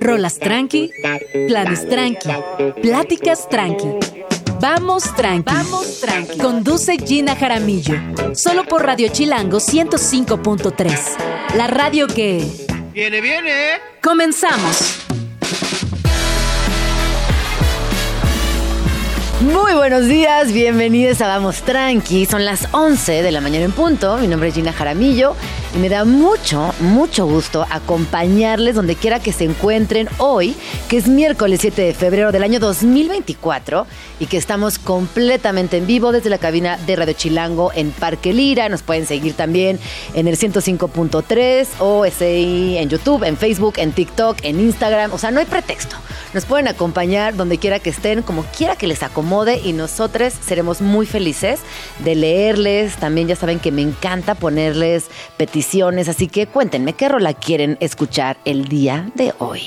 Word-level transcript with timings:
Rolas 0.00 0.38
tranqui, 0.38 0.90
planes 1.48 1.88
tranqui, 1.88 2.28
pláticas 2.82 3.48
tranqui. 3.48 3.88
Vamos 4.60 5.04
tranqui. 5.14 5.44
Vamos 5.52 6.00
tranqui. 6.00 6.38
Conduce 6.38 6.96
Gina 6.98 7.36
Jaramillo. 7.36 7.94
Solo 8.34 8.64
por 8.64 8.84
Radio 8.84 9.08
Chilango 9.08 9.58
105.3. 9.58 11.54
La 11.56 11.66
radio 11.66 12.06
que. 12.08 12.44
Viene, 12.92 13.20
viene. 13.20 13.80
Comenzamos. 14.02 15.06
Muy 19.40 19.72
buenos 19.74 20.06
días, 20.08 20.52
bienvenidos 20.52 21.20
a 21.20 21.28
Vamos 21.28 21.62
Tranqui. 21.62 22.26
Son 22.26 22.44
las 22.44 22.66
11 22.72 23.22
de 23.22 23.30
la 23.30 23.40
mañana 23.40 23.66
en 23.66 23.72
punto. 23.72 24.18
Mi 24.18 24.26
nombre 24.26 24.48
es 24.48 24.54
Gina 24.56 24.72
Jaramillo 24.72 25.36
y 25.74 25.78
me 25.78 25.88
da 25.88 26.04
mucho, 26.04 26.74
mucho 26.80 27.26
gusto 27.26 27.66
acompañarles 27.70 28.74
donde 28.74 28.96
quiera 28.96 29.20
que 29.20 29.32
se 29.32 29.44
encuentren 29.44 30.08
hoy, 30.18 30.56
que 30.88 30.96
es 30.96 31.08
miércoles 31.08 31.60
7 31.60 31.82
de 31.82 31.94
febrero 31.94 32.32
del 32.32 32.42
año 32.42 32.58
2024 32.60 33.86
y 34.20 34.26
que 34.26 34.36
estamos 34.36 34.78
completamente 34.78 35.76
en 35.76 35.86
vivo 35.86 36.12
desde 36.12 36.30
la 36.30 36.38
cabina 36.38 36.78
de 36.86 36.96
Radio 36.96 37.12
Chilango 37.12 37.70
en 37.74 37.90
Parque 37.90 38.32
Lira. 38.32 38.68
Nos 38.68 38.82
pueden 38.82 39.06
seguir 39.06 39.34
también 39.34 39.78
en 40.14 40.26
el 40.26 40.38
105.3 40.38 41.66
o 41.80 42.04
en 42.06 42.88
YouTube, 42.88 43.24
en 43.24 43.36
Facebook, 43.36 43.74
en 43.76 43.92
TikTok, 43.92 44.38
en 44.42 44.60
Instagram. 44.60 45.12
O 45.12 45.18
sea, 45.18 45.30
no 45.30 45.40
hay 45.40 45.46
pretexto. 45.46 45.96
Nos 46.34 46.44
pueden 46.44 46.68
acompañar 46.68 47.36
donde 47.36 47.58
quiera 47.58 47.78
que 47.78 47.90
estén, 47.90 48.22
como 48.22 48.42
quiera 48.56 48.76
que 48.76 48.86
les 48.86 49.02
acomode 49.02 49.60
y 49.64 49.72
nosotros 49.72 50.34
seremos 50.46 50.80
muy 50.80 51.06
felices 51.06 51.60
de 52.00 52.14
leerles. 52.14 52.96
También 52.96 53.28
ya 53.28 53.36
saben 53.36 53.60
que 53.60 53.72
me 53.72 53.82
encanta 53.82 54.34
ponerles 54.34 55.06
peticiones, 55.36 55.57
así 56.08 56.28
que 56.28 56.46
cuéntenme 56.46 56.92
qué 56.92 57.08
rola 57.08 57.34
quieren 57.34 57.76
escuchar 57.80 58.36
el 58.44 58.68
día 58.68 59.10
de 59.14 59.34
hoy. 59.38 59.62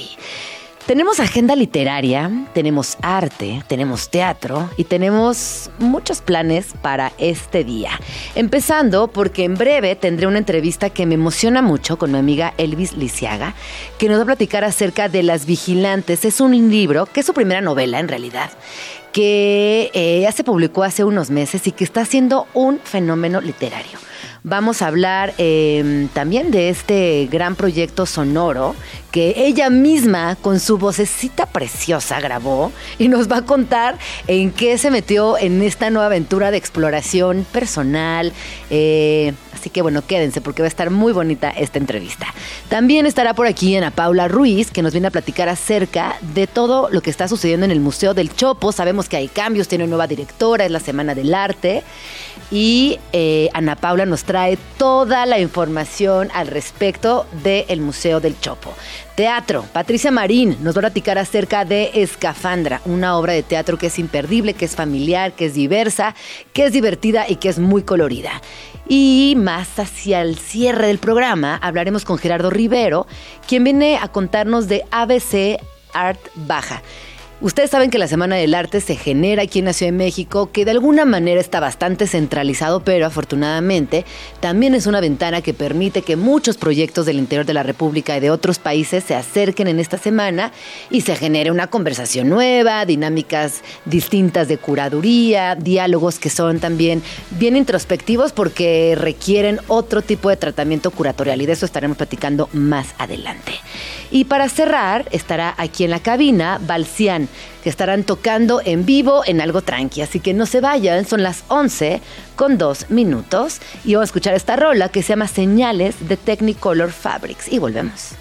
Tenemos 0.85 1.19
agenda 1.19 1.55
literaria, 1.55 2.31
tenemos 2.53 2.97
arte, 3.01 3.63
tenemos 3.67 4.09
teatro 4.09 4.69
y 4.77 4.85
tenemos 4.85 5.69
muchos 5.79 6.21
planes 6.21 6.73
para 6.81 7.13
este 7.17 7.63
día. 7.63 7.91
Empezando 8.35 9.07
porque 9.07 9.43
en 9.43 9.55
breve 9.55 9.95
tendré 9.95 10.27
una 10.27 10.39
entrevista 10.39 10.89
que 10.89 11.05
me 11.05 11.15
emociona 11.15 11.61
mucho 11.61 11.97
con 11.97 12.11
mi 12.11 12.17
amiga 12.17 12.53
Elvis 12.57 12.97
Lisiaga, 12.97 13.53
que 13.99 14.09
nos 14.09 14.17
va 14.17 14.23
a 14.23 14.25
platicar 14.25 14.63
acerca 14.63 15.07
de 15.07 15.23
Las 15.23 15.45
Vigilantes. 15.45 16.25
Es 16.25 16.41
un 16.41 16.51
libro, 16.71 17.05
que 17.05 17.19
es 17.19 17.25
su 17.25 17.33
primera 17.33 17.61
novela 17.61 17.99
en 17.99 18.07
realidad, 18.07 18.49
que 19.13 19.91
eh, 19.93 20.21
ya 20.23 20.31
se 20.31 20.43
publicó 20.43 20.83
hace 20.83 21.03
unos 21.03 21.29
meses 21.29 21.67
y 21.67 21.71
que 21.71 21.83
está 21.83 22.05
siendo 22.05 22.47
un 22.53 22.79
fenómeno 22.79 23.39
literario. 23.39 24.10
Vamos 24.43 24.81
a 24.81 24.87
hablar 24.87 25.35
eh, 25.37 26.07
también 26.13 26.49
de 26.49 26.69
este 26.69 27.27
gran 27.31 27.55
proyecto 27.55 28.07
sonoro 28.07 28.75
que 29.11 29.33
ella 29.35 29.69
misma 29.69 30.35
con 30.37 30.59
su 30.59 30.77
vocecita 30.77 31.45
preciosa 31.45 32.19
grabó 32.19 32.71
y 32.97 33.09
nos 33.09 33.29
va 33.29 33.37
a 33.37 33.41
contar 33.41 33.97
en 34.27 34.51
qué 34.51 34.77
se 34.77 34.89
metió 34.89 35.37
en 35.37 35.61
esta 35.61 35.89
nueva 35.89 36.07
aventura 36.07 36.49
de 36.49 36.57
exploración 36.57 37.45
personal. 37.51 38.31
Eh, 38.69 39.33
así 39.53 39.69
que 39.69 39.81
bueno, 39.81 40.05
quédense 40.05 40.41
porque 40.41 40.61
va 40.61 40.67
a 40.67 40.69
estar 40.69 40.89
muy 40.89 41.13
bonita 41.13 41.49
esta 41.49 41.77
entrevista. 41.77 42.27
También 42.69 43.05
estará 43.05 43.33
por 43.33 43.47
aquí 43.47 43.75
Ana 43.75 43.91
Paula 43.91 44.27
Ruiz, 44.27 44.71
que 44.71 44.81
nos 44.81 44.93
viene 44.93 45.07
a 45.07 45.11
platicar 45.11 45.49
acerca 45.49 46.15
de 46.33 46.47
todo 46.47 46.89
lo 46.89 47.01
que 47.01 47.09
está 47.09 47.27
sucediendo 47.27 47.65
en 47.65 47.71
el 47.71 47.81
Museo 47.81 48.13
del 48.13 48.33
Chopo. 48.33 48.71
Sabemos 48.71 49.09
que 49.09 49.17
hay 49.17 49.27
cambios, 49.27 49.67
tiene 49.67 49.87
nueva 49.87 50.07
directora, 50.07 50.65
es 50.65 50.71
la 50.71 50.79
Semana 50.79 51.15
del 51.15 51.33
Arte. 51.33 51.83
Y 52.49 52.99
eh, 53.13 53.49
Ana 53.53 53.75
Paula 53.75 54.05
nos 54.05 54.23
trae 54.23 54.57
toda 54.77 55.25
la 55.25 55.39
información 55.39 56.29
al 56.33 56.47
respecto 56.47 57.25
del 57.43 57.79
Museo 57.79 58.19
del 58.19 58.39
Chopo. 58.39 58.73
Teatro. 59.15 59.65
Patricia 59.73 60.11
Marín 60.11 60.57
nos 60.61 60.75
va 60.75 60.79
a 60.79 60.81
platicar 60.83 61.17
acerca 61.17 61.65
de 61.65 61.91
Escafandra, 61.95 62.81
una 62.85 63.17
obra 63.17 63.33
de 63.33 63.43
teatro 63.43 63.77
que 63.77 63.87
es 63.87 63.99
imperdible, 63.99 64.53
que 64.53 64.65
es 64.65 64.75
familiar, 64.75 65.33
que 65.33 65.45
es 65.45 65.53
diversa, 65.53 66.15
que 66.53 66.65
es 66.65 66.73
divertida 66.73 67.25
y 67.27 67.35
que 67.35 67.49
es 67.49 67.59
muy 67.59 67.83
colorida. 67.83 68.41
Y 68.87 69.35
más 69.37 69.79
hacia 69.79 70.21
el 70.21 70.37
cierre 70.37 70.87
del 70.87 70.97
programa 70.97 71.57
hablaremos 71.57 72.05
con 72.05 72.17
Gerardo 72.17 72.49
Rivero, 72.49 73.07
quien 73.47 73.63
viene 73.63 73.97
a 73.97 74.07
contarnos 74.07 74.67
de 74.67 74.83
ABC 74.91 75.61
Art 75.93 76.19
Baja. 76.35 76.81
Ustedes 77.41 77.71
saben 77.71 77.89
que 77.89 77.97
la 77.97 78.07
Semana 78.07 78.35
del 78.35 78.53
Arte 78.53 78.81
se 78.81 78.95
genera 78.95 79.41
aquí 79.41 79.57
en 79.57 79.65
la 79.65 79.73
Ciudad 79.73 79.91
de 79.91 79.97
México, 79.97 80.51
que 80.51 80.63
de 80.63 80.69
alguna 80.69 81.05
manera 81.05 81.41
está 81.41 81.59
bastante 81.59 82.05
centralizado, 82.05 82.81
pero 82.81 83.07
afortunadamente 83.07 84.05
también 84.39 84.75
es 84.75 84.85
una 84.85 85.01
ventana 85.01 85.41
que 85.41 85.55
permite 85.55 86.03
que 86.03 86.15
muchos 86.15 86.57
proyectos 86.57 87.07
del 87.07 87.17
interior 87.17 87.47
de 87.47 87.55
la 87.55 87.63
República 87.63 88.15
y 88.15 88.19
de 88.19 88.29
otros 88.29 88.59
países 88.59 89.05
se 89.05 89.15
acerquen 89.15 89.67
en 89.67 89.79
esta 89.79 89.97
semana 89.97 90.51
y 90.91 91.01
se 91.01 91.15
genere 91.15 91.49
una 91.49 91.65
conversación 91.65 92.29
nueva, 92.29 92.85
dinámicas 92.85 93.61
distintas 93.85 94.47
de 94.47 94.59
curaduría, 94.59 95.55
diálogos 95.55 96.19
que 96.19 96.29
son 96.29 96.59
también 96.59 97.01
bien 97.31 97.57
introspectivos 97.57 98.33
porque 98.33 98.93
requieren 98.95 99.59
otro 99.67 100.03
tipo 100.03 100.29
de 100.29 100.37
tratamiento 100.37 100.91
curatorial 100.91 101.41
y 101.41 101.47
de 101.47 101.53
eso 101.53 101.65
estaremos 101.65 101.97
platicando 101.97 102.49
más 102.53 102.93
adelante. 102.99 103.53
Y 104.11 104.25
para 104.25 104.49
cerrar, 104.49 105.07
estará 105.11 105.55
aquí 105.57 105.85
en 105.85 105.91
la 105.91 106.01
cabina 106.01 106.59
Balcián 106.61 107.29
que 107.63 107.69
estarán 107.69 108.03
tocando 108.03 108.61
en 108.63 108.85
vivo 108.85 109.23
en 109.25 109.39
algo 109.39 109.61
tranqui. 109.61 110.01
Así 110.01 110.19
que 110.19 110.33
no 110.33 110.45
se 110.45 110.61
vayan, 110.61 111.05
son 111.05 111.23
las 111.23 111.43
11 111.47 112.01
con 112.35 112.57
2 112.57 112.89
minutos 112.89 113.61
y 113.85 113.95
vamos 113.95 114.03
a 114.03 114.09
escuchar 114.09 114.33
esta 114.33 114.55
rola 114.55 114.89
que 114.89 115.01
se 115.01 115.09
llama 115.09 115.27
Señales 115.27 116.07
de 116.07 116.17
Technicolor 116.17 116.91
Fabrics. 116.91 117.51
Y 117.51 117.59
volvemos. 117.59 118.20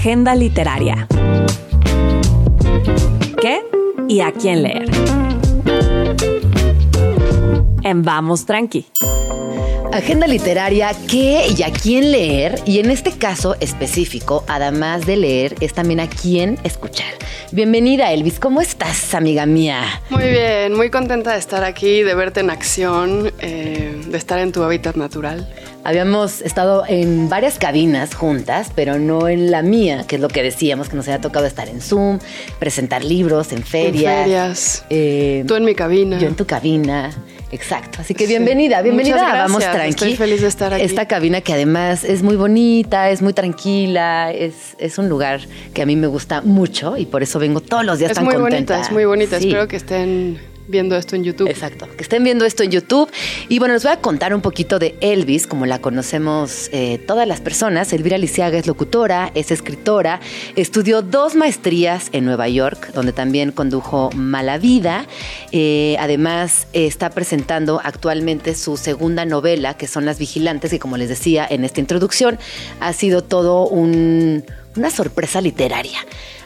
Agenda 0.00 0.34
literaria 0.34 1.06
qué 3.38 3.60
y 4.08 4.22
a 4.22 4.32
quién 4.32 4.62
leer. 4.62 4.88
En 7.82 8.02
Vamos 8.02 8.46
Tranqui. 8.46 8.86
Agenda 9.92 10.26
literaria, 10.26 10.92
qué 11.06 11.48
y 11.54 11.62
a 11.64 11.70
quién 11.70 12.12
leer, 12.12 12.62
y 12.64 12.78
en 12.78 12.90
este 12.90 13.10
caso 13.10 13.56
específico, 13.60 14.42
además 14.48 15.04
de 15.04 15.18
leer, 15.18 15.56
es 15.60 15.74
también 15.74 16.00
a 16.00 16.08
quién 16.08 16.58
escuchar. 16.64 17.12
Bienvenida, 17.52 18.10
Elvis, 18.10 18.40
¿cómo 18.40 18.62
estás, 18.62 19.14
amiga 19.14 19.44
mía? 19.44 19.82
Muy 20.08 20.28
bien, 20.28 20.74
muy 20.74 20.88
contenta 20.88 21.32
de 21.32 21.38
estar 21.38 21.62
aquí, 21.62 22.02
de 22.02 22.14
verte 22.14 22.40
en 22.40 22.48
acción, 22.48 23.32
eh, 23.40 24.00
de 24.06 24.16
estar 24.16 24.38
en 24.38 24.52
tu 24.52 24.62
hábitat 24.62 24.96
natural. 24.96 25.46
Habíamos 25.82 26.42
estado 26.42 26.84
en 26.86 27.30
varias 27.30 27.58
cabinas 27.58 28.14
juntas, 28.14 28.70
pero 28.74 28.98
no 28.98 29.28
en 29.28 29.50
la 29.50 29.62
mía, 29.62 30.04
que 30.06 30.16
es 30.16 30.20
lo 30.22 30.28
que 30.28 30.42
decíamos, 30.42 30.90
que 30.90 30.96
nos 30.96 31.08
había 31.08 31.20
tocado 31.22 31.46
estar 31.46 31.68
en 31.68 31.80
Zoom, 31.80 32.18
presentar 32.58 33.02
libros 33.02 33.52
en 33.52 33.62
ferias. 33.62 34.12
En 34.12 34.22
ferias. 34.24 34.84
Eh, 34.90 35.44
Tú 35.48 35.54
en 35.54 35.64
mi 35.64 35.74
cabina. 35.74 36.18
Yo 36.18 36.28
en 36.28 36.36
tu 36.36 36.44
cabina. 36.44 37.10
Exacto. 37.50 37.98
Así 38.02 38.14
que 38.14 38.26
bienvenida, 38.26 38.82
bienvenida. 38.82 39.32
Vamos 39.32 39.64
tranqui. 39.64 39.88
Estoy 39.88 40.16
feliz 40.16 40.42
de 40.42 40.48
estar 40.48 40.72
aquí. 40.74 40.84
Esta 40.84 41.08
cabina 41.08 41.40
que 41.40 41.52
además 41.54 42.04
es 42.04 42.22
muy 42.22 42.36
bonita, 42.36 43.10
es 43.10 43.22
muy 43.22 43.32
tranquila, 43.32 44.30
es, 44.32 44.76
es 44.78 44.98
un 44.98 45.08
lugar 45.08 45.40
que 45.74 45.82
a 45.82 45.86
mí 45.86 45.96
me 45.96 46.06
gusta 46.06 46.42
mucho 46.42 46.96
y 46.96 47.06
por 47.06 47.22
eso 47.22 47.38
vengo 47.38 47.60
todos 47.60 47.84
los 47.84 47.98
días 47.98 48.10
es 48.12 48.16
tan 48.16 48.24
muy 48.24 48.34
contenta. 48.34 48.74
bonita, 48.74 48.86
es 48.86 48.92
muy 48.92 49.04
bonita. 49.06 49.38
Espero 49.38 49.66
que 49.66 49.76
estén 49.76 50.38
viendo 50.70 50.96
esto 50.96 51.16
en 51.16 51.24
YouTube. 51.24 51.48
Exacto, 51.48 51.88
que 51.96 52.02
estén 52.02 52.24
viendo 52.24 52.44
esto 52.44 52.62
en 52.62 52.70
YouTube. 52.70 53.10
Y 53.48 53.58
bueno, 53.58 53.74
les 53.74 53.82
voy 53.82 53.92
a 53.92 53.96
contar 54.00 54.34
un 54.34 54.40
poquito 54.40 54.78
de 54.78 54.94
Elvis, 55.00 55.46
como 55.46 55.66
la 55.66 55.80
conocemos 55.80 56.70
eh, 56.72 56.98
todas 57.06 57.26
las 57.26 57.40
personas. 57.40 57.92
Elvira 57.92 58.18
Lisiaga 58.18 58.58
es 58.58 58.66
locutora, 58.66 59.32
es 59.34 59.50
escritora, 59.50 60.20
estudió 60.56 61.02
dos 61.02 61.34
maestrías 61.34 62.08
en 62.12 62.24
Nueva 62.24 62.48
York, 62.48 62.92
donde 62.94 63.12
también 63.12 63.52
condujo 63.52 64.10
Mala 64.14 64.58
Vida. 64.58 65.06
Eh, 65.52 65.96
además, 65.98 66.68
está 66.72 67.10
presentando 67.10 67.80
actualmente 67.82 68.54
su 68.54 68.76
segunda 68.76 69.24
novela, 69.24 69.74
que 69.74 69.86
son 69.86 70.04
Las 70.04 70.18
Vigilantes, 70.18 70.70
que 70.70 70.78
como 70.78 70.96
les 70.96 71.08
decía 71.08 71.46
en 71.48 71.64
esta 71.64 71.80
introducción, 71.80 72.38
ha 72.80 72.92
sido 72.92 73.22
todo 73.22 73.66
un, 73.66 74.44
una 74.76 74.90
sorpresa 74.90 75.40
literaria. 75.40 75.98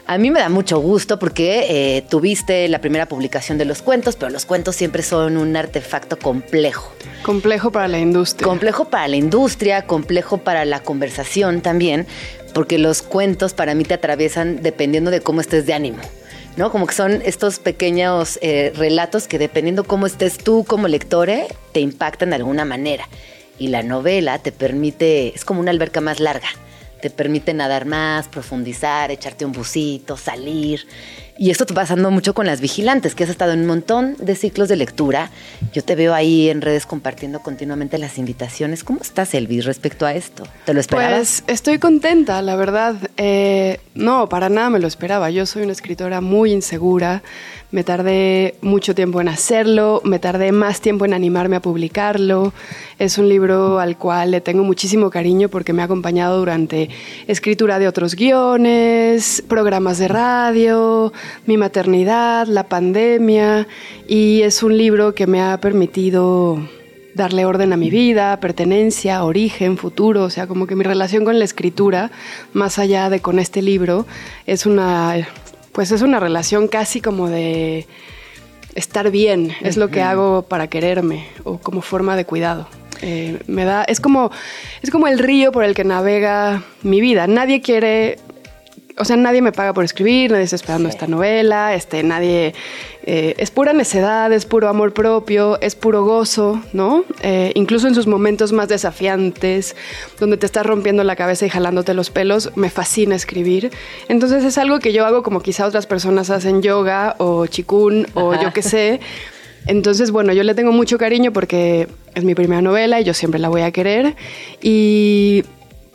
A 0.07 0.19
mí 0.19 0.29
me 0.29 0.39
da 0.39 0.49
mucho 0.49 0.77
gusto 0.77 1.17
porque 1.17 1.65
eh, 1.97 2.03
tuviste 2.03 2.67
la 2.67 2.79
primera 2.79 3.07
publicación 3.07 3.57
de 3.57 3.65
los 3.65 3.81
cuentos, 3.81 4.15
pero 4.15 4.29
los 4.29 4.45
cuentos 4.45 4.75
siempre 4.75 5.01
son 5.01 5.35
un 5.35 5.55
artefacto 5.55 6.19
complejo. 6.19 6.93
Complejo 7.23 7.71
para 7.71 7.87
la 7.87 7.97
industria. 7.97 8.47
Complejo 8.47 8.85
para 8.85 9.07
la 9.07 9.15
industria, 9.15 9.87
complejo 9.87 10.37
para 10.37 10.63
la 10.63 10.81
conversación 10.81 11.61
también, 11.61 12.05
porque 12.53 12.77
los 12.77 13.01
cuentos 13.01 13.55
para 13.55 13.73
mí 13.73 13.83
te 13.83 13.95
atraviesan 13.95 14.61
dependiendo 14.61 15.09
de 15.09 15.21
cómo 15.21 15.41
estés 15.41 15.65
de 15.65 15.73
ánimo. 15.73 15.97
¿no? 16.55 16.71
Como 16.71 16.85
que 16.85 16.93
son 16.93 17.23
estos 17.25 17.57
pequeños 17.57 18.37
eh, 18.43 18.73
relatos 18.75 19.27
que 19.27 19.39
dependiendo 19.39 19.85
cómo 19.85 20.05
estés 20.05 20.37
tú 20.37 20.65
como 20.67 20.87
lectore, 20.87 21.47
te 21.71 21.79
impactan 21.79 22.29
de 22.29 22.35
alguna 22.35 22.63
manera. 22.63 23.09
Y 23.57 23.69
la 23.69 23.81
novela 23.81 24.37
te 24.37 24.51
permite, 24.51 25.33
es 25.33 25.45
como 25.45 25.61
una 25.61 25.71
alberca 25.71 25.99
más 25.99 26.19
larga 26.19 26.47
te 27.05 27.11
permite 27.11 27.53
nadar 27.53 27.85
más, 27.85 28.27
profundizar, 28.27 29.11
echarte 29.11 29.45
un 29.45 29.51
busito, 29.51 30.17
salir. 30.17 30.87
Y 31.37 31.49
esto 31.51 31.65
está 31.65 31.73
pasando 31.73 32.11
mucho 32.11 32.33
con 32.33 32.45
las 32.45 32.61
vigilantes, 32.61 33.13
que 33.13 33.25
has 33.25 33.29
estado 33.29 33.51
en 33.51 33.61
un 33.61 33.67
montón 33.67 34.15
de 34.19 34.35
ciclos 34.35 34.69
de 34.69 34.77
lectura. 34.77 35.31
Yo 35.73 35.83
te 35.83 35.95
veo 35.95 36.13
ahí 36.13 36.49
en 36.49 36.61
redes 36.61 36.85
compartiendo 36.85 37.41
continuamente 37.41 37.97
las 37.97 38.17
invitaciones. 38.17 38.85
¿Cómo 38.85 39.01
estás, 39.01 39.33
Elvis, 39.33 39.65
respecto 39.65 40.05
a 40.05 40.13
esto? 40.13 40.43
¿Te 40.65 40.73
lo 40.73 40.79
esperabas? 40.79 41.43
Pues 41.45 41.55
estoy 41.55 41.77
contenta, 41.77 42.41
la 42.41 42.55
verdad. 42.55 42.95
Eh, 43.17 43.81
no, 43.95 44.29
para 44.29 44.47
nada 44.47 44.69
me 44.69 44.79
lo 44.79 44.87
esperaba. 44.87 45.29
Yo 45.29 45.45
soy 45.45 45.63
una 45.63 45.73
escritora 45.73 46.21
muy 46.21 46.53
insegura. 46.53 47.21
Me 47.71 47.83
tardé 47.83 48.55
mucho 48.61 48.95
tiempo 48.95 49.19
en 49.19 49.27
hacerlo, 49.27 50.01
me 50.05 50.19
tardé 50.19 50.53
más 50.53 50.79
tiempo 50.79 51.03
en 51.03 51.13
animarme 51.13 51.57
a 51.57 51.61
publicarlo. 51.61 52.53
Es 52.99 53.17
un 53.17 53.27
libro 53.27 53.79
al 53.79 53.97
cual 53.97 54.31
le 54.31 54.39
tengo 54.39 54.63
muchísimo 54.63 55.09
cariño 55.09 55.49
porque 55.49 55.73
me 55.73 55.81
ha 55.81 55.85
acompañado 55.85 56.37
durante 56.37 56.89
escritura 57.27 57.77
de 57.77 57.89
otros 57.89 58.15
guiones, 58.15 59.43
programas 59.49 59.97
de 59.97 60.07
radio, 60.07 61.11
mi 61.45 61.57
maternidad, 61.57 62.47
la 62.47 62.63
pandemia 62.63 63.67
y 64.07 64.41
es 64.41 64.63
un 64.63 64.77
libro 64.77 65.15
que 65.15 65.27
me 65.27 65.41
ha 65.41 65.59
permitido 65.59 66.59
darle 67.13 67.45
orden 67.45 67.71
a 67.71 67.77
mi 67.77 67.89
vida, 67.89 68.39
pertenencia, 68.39 69.23
origen, 69.23 69.77
futuro, 69.77 70.23
o 70.23 70.29
sea, 70.29 70.47
como 70.47 70.67
que 70.67 70.75
mi 70.75 70.83
relación 70.83 71.23
con 71.23 71.39
la 71.39 71.45
escritura, 71.45 72.11
más 72.53 72.77
allá 72.77 73.09
de 73.09 73.21
con 73.21 73.39
este 73.39 73.61
libro, 73.61 74.05
es 74.45 74.65
una 74.65 75.25
pues 75.71 75.91
es 75.91 76.01
una 76.01 76.21
relación 76.21 76.69
casi 76.69 77.01
como 77.01 77.27
de 77.27 77.85
estar 78.75 79.11
bien, 79.11 79.51
es 79.61 79.75
lo 79.75 79.89
que 79.89 80.01
hago 80.01 80.43
para 80.43 80.67
quererme 80.67 81.27
o 81.43 81.57
como 81.57 81.81
forma 81.81 82.15
de 82.15 82.25
cuidado. 82.25 82.67
Eh, 83.01 83.39
me 83.47 83.65
da, 83.65 83.83
es 83.83 83.99
como, 83.99 84.31
es 84.81 84.89
como 84.89 85.07
el 85.07 85.19
río 85.19 85.51
por 85.51 85.65
el 85.65 85.75
que 85.75 85.83
navega 85.83 86.63
mi 86.81 87.01
vida. 87.01 87.27
Nadie 87.27 87.61
quiere 87.61 88.19
o 88.97 89.05
sea, 89.05 89.17
nadie 89.17 89.41
me 89.41 89.51
paga 89.51 89.73
por 89.73 89.83
escribir, 89.83 90.31
nadie 90.31 90.45
está 90.45 90.55
esperando 90.55 90.89
esta 90.89 91.07
novela, 91.07 91.73
este, 91.73 92.03
nadie... 92.03 92.53
Eh, 93.07 93.35
es 93.37 93.51
pura 93.51 93.71
necedad, 93.73 94.33
es 94.33 94.45
puro 94.45 94.67
amor 94.67 94.93
propio, 94.93 95.59
es 95.61 95.75
puro 95.75 96.03
gozo, 96.03 96.61
¿no? 96.73 97.03
Eh, 97.21 97.51
incluso 97.53 97.87
en 97.87 97.93
sus 97.93 98.07
momentos 98.07 98.51
más 98.51 98.67
desafiantes, 98.67 99.75
donde 100.19 100.37
te 100.37 100.47
estás 100.47 100.65
rompiendo 100.65 101.03
la 101.03 101.15
cabeza 101.15 101.45
y 101.45 101.49
jalándote 101.49 101.93
los 101.93 102.09
pelos, 102.09 102.51
me 102.55 102.71
fascina 102.71 103.15
escribir. 103.15 103.69
Entonces 104.07 104.43
es 104.43 104.57
algo 104.57 104.79
que 104.79 104.91
yo 104.91 105.05
hago 105.05 105.21
como 105.21 105.41
quizá 105.41 105.67
otras 105.67 105.85
personas 105.85 106.31
hacen 106.31 106.63
yoga 106.63 107.15
o 107.19 107.45
chikun 107.45 108.07
o 108.15 108.33
yo 108.41 108.51
qué 108.53 108.63
sé. 108.63 109.01
Entonces, 109.67 110.11
bueno, 110.11 110.31
yo 110.33 110.43
le 110.43 110.53
tengo 110.53 110.71
mucho 110.71 110.97
cariño 110.97 111.33
porque 111.33 111.87
es 112.13 112.23
mi 112.23 112.35
primera 112.35 112.61
novela 112.61 113.01
y 113.01 113.03
yo 113.03 113.13
siempre 113.13 113.39
la 113.39 113.49
voy 113.49 113.61
a 113.61 113.71
querer. 113.71 114.15
Y 114.61 115.43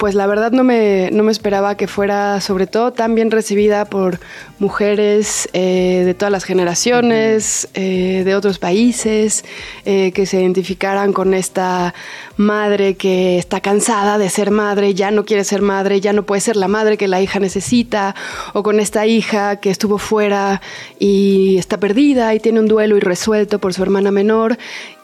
pues 0.01 0.15
la 0.15 0.27
verdad 0.27 0.51
no 0.51 0.65
me, 0.65 1.11
no 1.13 1.23
me 1.23 1.31
esperaba 1.31 1.77
que 1.77 1.87
fuera 1.87 2.41
sobre 2.41 2.67
todo 2.67 2.91
tan 2.91 3.15
bien 3.15 3.31
recibida 3.31 3.85
por 3.85 4.19
mujeres 4.59 5.47
eh, 5.53 6.05
de 6.07 6.15
todas 6.15 6.33
las 6.33 6.45
generaciones, 6.45 7.69
eh, 7.75 8.23
de 8.25 8.35
otros 8.35 8.59
países, 8.59 9.45
eh, 9.85 10.13
que 10.13 10.25
se 10.25 10.41
identificaran 10.41 11.13
con 11.13 11.35
esta 11.35 11.93
madre 12.39 12.95
que 12.95 13.37
está 13.37 13.61
cansada 13.61 14.17
de 14.17 14.31
ser 14.31 14.51
madre, 14.51 14.95
ya 14.95 15.11
no 15.11 15.27
quiere 15.27 15.45
ser 15.45 15.61
madre, 15.61 16.01
ya 16.01 16.15
no 16.15 16.23
puede 16.23 16.41
ser 16.41 16.57
la 16.57 16.67
madre 16.67 16.97
que 16.97 17.07
la 17.07 17.21
hija 17.21 17.39
necesita, 17.39 18.15
o 18.55 18.63
con 18.63 18.81
esta 18.81 19.05
hija 19.05 19.57
que 19.57 19.69
estuvo 19.69 19.99
fuera 19.99 20.63
y 20.99 21.59
está 21.59 21.77
perdida 21.77 22.35
y 22.35 22.41
tiene 22.41 22.61
un 22.61 22.69
duelo 22.69 22.97
irresuelto 22.97 23.59
por 23.59 23.75
su 23.75 23.83
hermana 23.83 24.11
menor 24.11 24.57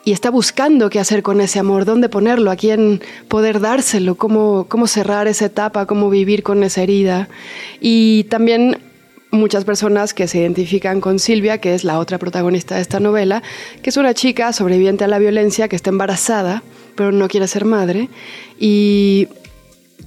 y 0.06 0.12
está 0.12 0.30
buscando 0.30 0.88
qué 0.88 1.00
hacer 1.00 1.24
con 1.24 1.40
ese 1.40 1.58
amor, 1.58 1.84
dónde 1.84 2.08
ponerlo, 2.08 2.52
a 2.52 2.56
quién 2.56 3.02
poder 3.26 3.58
dárselo, 3.58 4.14
cómo, 4.14 4.66
cómo 4.68 4.86
cerrar 4.86 5.26
esa 5.26 5.46
etapa, 5.46 5.86
cómo 5.86 6.10
vivir 6.10 6.44
con 6.44 6.62
esa 6.62 6.80
herida. 6.84 7.28
Y 7.80 8.22
también 8.30 8.78
muchas 9.32 9.64
personas 9.64 10.14
que 10.14 10.28
se 10.28 10.38
identifican 10.38 11.00
con 11.00 11.18
Silvia, 11.18 11.58
que 11.58 11.74
es 11.74 11.82
la 11.82 11.98
otra 11.98 12.18
protagonista 12.18 12.76
de 12.76 12.82
esta 12.82 13.00
novela, 13.00 13.42
que 13.82 13.90
es 13.90 13.96
una 13.96 14.14
chica 14.14 14.52
sobreviviente 14.52 15.02
a 15.02 15.08
la 15.08 15.18
violencia 15.18 15.66
que 15.66 15.74
está 15.74 15.90
embarazada, 15.90 16.62
pero 16.94 17.10
no 17.10 17.26
quiere 17.26 17.48
ser 17.48 17.64
madre, 17.64 18.08
y 18.60 19.26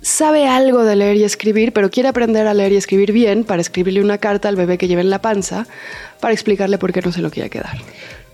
sabe 0.01 0.48
algo 0.48 0.86
de 0.86 0.96
leer 0.96 1.18
y 1.18 1.25
escribir, 1.25 1.74
pero 1.74 1.90
quiere 1.90 2.07
aprender 2.07 2.48
a 2.48 2.54
leer 2.54 2.72
y 2.72 2.78
escribir 2.78 3.12
bien 3.12 3.44
para 3.44 3.62
escribirle 3.62 4.01
una 4.01 4.18
carta 4.18 4.48
al 4.48 4.56
bebé 4.56 4.78
que 4.78 4.88
lleva 4.88 5.01
en 5.01 5.10
la 5.10 5.22
panza, 5.22 5.68
para 6.22 6.34
explicarle 6.34 6.78
por 6.78 6.94
qué 6.94 7.01
no 7.01 7.12
se 7.12 7.22
lo 7.22 7.30
quiere 7.30 7.50
quedar. 7.50 7.78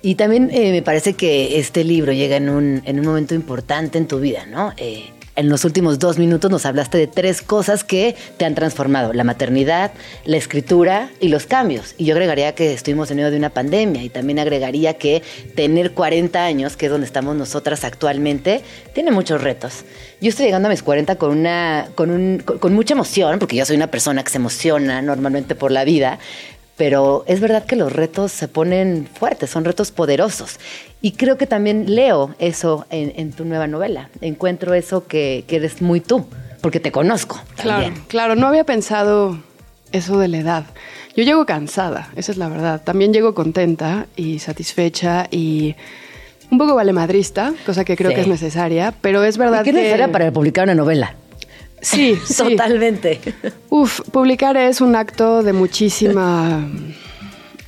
Y 0.05 0.13
también 0.13 0.51
eh, 0.53 0.71
me 0.71 0.83
parece 0.83 1.15
que 1.15 1.57
este 1.57 1.83
libro 1.83 2.13
llega 2.13 2.35
en 2.35 2.47
un, 2.47 2.83
en 2.85 2.99
un 2.99 3.07
momento 3.07 3.33
importante 3.33 3.97
en 3.97 4.07
tu 4.07 4.19
vida, 4.19 4.45
¿no? 4.45 4.71
Eh, 4.77 5.05
en 5.35 5.49
los 5.49 5.65
últimos 5.65 5.97
dos 5.97 6.19
minutos 6.19 6.51
nos 6.51 6.67
hablaste 6.67 6.99
de 6.99 7.07
tres 7.07 7.41
cosas 7.41 7.83
que 7.83 8.15
te 8.37 8.45
han 8.45 8.53
transformado, 8.53 9.13
la 9.13 9.23
maternidad, 9.23 9.91
la 10.23 10.37
escritura 10.37 11.09
y 11.19 11.29
los 11.29 11.47
cambios. 11.47 11.95
Y 11.97 12.05
yo 12.05 12.13
agregaría 12.13 12.53
que 12.53 12.71
estuvimos 12.71 13.09
en 13.09 13.17
medio 13.17 13.31
de 13.31 13.37
una 13.37 13.49
pandemia 13.49 14.03
y 14.03 14.09
también 14.09 14.37
agregaría 14.37 14.93
que 14.93 15.23
tener 15.55 15.93
40 15.93 16.45
años, 16.45 16.77
que 16.77 16.85
es 16.85 16.91
donde 16.91 17.07
estamos 17.07 17.35
nosotras 17.35 17.83
actualmente, 17.83 18.61
tiene 18.93 19.09
muchos 19.09 19.41
retos. 19.41 19.85
Yo 20.21 20.29
estoy 20.29 20.45
llegando 20.45 20.67
a 20.67 20.71
mis 20.71 20.83
40 20.83 21.15
con, 21.15 21.31
una, 21.31 21.89
con, 21.95 22.11
un, 22.11 22.37
con 22.37 22.73
mucha 22.75 22.93
emoción, 22.93 23.39
porque 23.39 23.55
yo 23.55 23.65
soy 23.65 23.75
una 23.75 23.87
persona 23.87 24.23
que 24.23 24.29
se 24.29 24.37
emociona 24.37 25.01
normalmente 25.01 25.55
por 25.55 25.71
la 25.71 25.83
vida, 25.83 26.19
pero 26.77 27.23
es 27.27 27.39
verdad 27.39 27.65
que 27.65 27.75
los 27.75 27.91
retos 27.91 28.31
se 28.31 28.47
ponen 28.47 29.07
fuertes, 29.11 29.49
son 29.49 29.65
retos 29.65 29.91
poderosos. 29.91 30.59
Y 31.01 31.11
creo 31.11 31.37
que 31.37 31.47
también 31.47 31.95
leo 31.95 32.35
eso 32.39 32.85
en, 32.89 33.31
tu 33.31 33.45
nueva 33.45 33.67
novela. 33.67 34.09
Encuentro 34.21 34.73
eso 34.73 35.07
que, 35.07 35.45
eres 35.47 35.81
muy 35.81 36.01
tú, 36.01 36.25
porque 36.61 36.79
te 36.79 36.91
conozco. 36.91 37.39
Claro, 37.55 37.93
claro, 38.07 38.35
no 38.35 38.47
había 38.47 38.63
pensado 38.65 39.39
eso 39.91 40.17
de 40.19 40.27
la 40.27 40.37
edad. 40.37 40.65
Yo 41.15 41.23
llego 41.23 41.45
cansada, 41.45 42.09
esa 42.15 42.31
es 42.31 42.37
la 42.37 42.49
verdad. 42.49 42.81
También 42.83 43.13
llego 43.13 43.33
contenta 43.33 44.07
y 44.17 44.39
satisfecha 44.39 45.27
y 45.31 45.75
un 46.51 46.57
poco 46.57 46.75
valemadrista, 46.75 47.53
cosa 47.65 47.85
que 47.85 47.95
creo 47.95 48.13
que 48.13 48.21
es 48.21 48.27
necesaria, 48.27 48.93
pero 49.01 49.23
es 49.23 49.37
verdad 49.37 49.61
¿Y 49.61 49.63
qué 49.63 49.69
es 49.69 49.75
necesaria 49.75 50.11
para 50.11 50.31
publicar 50.31 50.65
una 50.65 50.75
novela? 50.75 51.15
Sí, 51.81 52.17
totalmente. 52.35 53.19
Uf, 53.69 54.01
publicar 54.11 54.57
es 54.57 54.81
un 54.81 54.95
acto 54.95 55.43
de 55.43 55.53
muchísima 55.53 56.67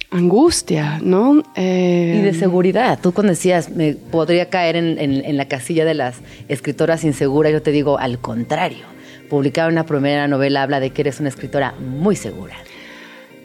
angustia, 0.10 1.00
¿no? 1.02 1.44
Eh, 1.56 2.20
y 2.20 2.22
de 2.24 2.34
seguridad. 2.34 3.00
Tú 3.02 3.14
cuando 3.14 3.32
decías, 3.32 3.70
me 3.70 3.94
podría 3.94 4.50
caer 4.50 4.76
en, 4.76 5.38
la 5.38 5.48
casilla 5.48 5.86
de 5.86 5.94
las 5.94 6.18
escritoras 6.48 7.04
inseguras, 7.04 7.52
yo 7.52 7.62
te 7.62 7.72
digo, 7.72 7.98
al 7.98 8.20
contrario. 8.20 8.86
Publicar 9.30 9.70
una 9.70 9.86
primera 9.86 10.28
novela 10.28 10.64
habla 10.64 10.80
de 10.80 10.92
que 10.92 11.02
eres 11.02 11.20
una 11.20 11.30
escritora 11.30 11.74
muy 11.74 12.16
segura. 12.16 12.56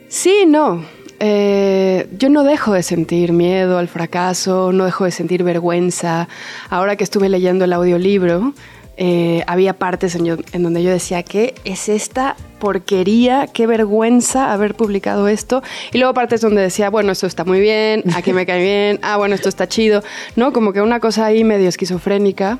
Sí, 0.07 0.45
no. 0.47 0.85
Eh, 1.19 2.07
yo 2.17 2.29
no 2.29 2.43
dejo 2.43 2.73
de 2.73 2.83
sentir 2.83 3.33
miedo 3.33 3.77
al 3.77 3.87
fracaso, 3.87 4.71
no 4.71 4.85
dejo 4.85 5.05
de 5.05 5.11
sentir 5.11 5.43
vergüenza. 5.43 6.29
Ahora 6.69 6.95
que 6.95 7.03
estuve 7.03 7.27
leyendo 7.27 7.65
el 7.65 7.73
audiolibro, 7.73 8.53
eh, 8.95 9.43
había 9.47 9.73
partes 9.73 10.15
en, 10.15 10.63
donde 10.63 10.83
yo 10.83 10.91
decía, 10.91 11.23
¿qué 11.23 11.55
es 11.63 11.89
esta 11.89 12.35
porquería? 12.59 13.47
Qué 13.47 13.65
vergüenza 13.65 14.53
haber 14.53 14.75
publicado 14.75 15.27
esto. 15.27 15.63
Y 15.91 15.97
luego 15.97 16.13
partes 16.13 16.41
donde 16.41 16.61
decía, 16.61 16.89
bueno, 16.89 17.11
esto 17.11 17.25
está 17.25 17.43
muy 17.43 17.59
bien, 17.59 18.03
aquí 18.15 18.33
me 18.33 18.45
cae 18.45 18.61
bien, 18.61 18.99
ah, 19.01 19.17
bueno, 19.17 19.35
esto 19.35 19.49
está 19.49 19.67
chido, 19.67 20.03
¿no? 20.35 20.53
Como 20.53 20.73
que 20.73 20.81
una 20.81 20.99
cosa 20.99 21.25
ahí 21.25 21.43
medio 21.43 21.69
esquizofrénica. 21.69 22.59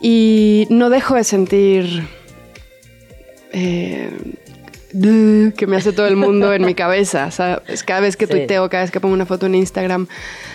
Y 0.00 0.66
no 0.70 0.90
dejo 0.90 1.14
de 1.14 1.24
sentir... 1.24 2.06
Eh, 3.52 4.10
que 5.56 5.66
me 5.66 5.76
hace 5.76 5.92
todo 5.92 6.06
el 6.06 6.16
mundo 6.16 6.52
en 6.52 6.64
mi 6.64 6.74
cabeza. 6.74 7.28
Cada 7.84 8.00
vez 8.00 8.16
que 8.16 8.26
tuiteo, 8.26 8.68
cada 8.70 8.84
vez 8.84 8.90
que 8.90 9.00
pongo 9.00 9.14
una 9.14 9.26
foto 9.26 9.46
en 9.46 9.54
Instagram, 9.56 10.06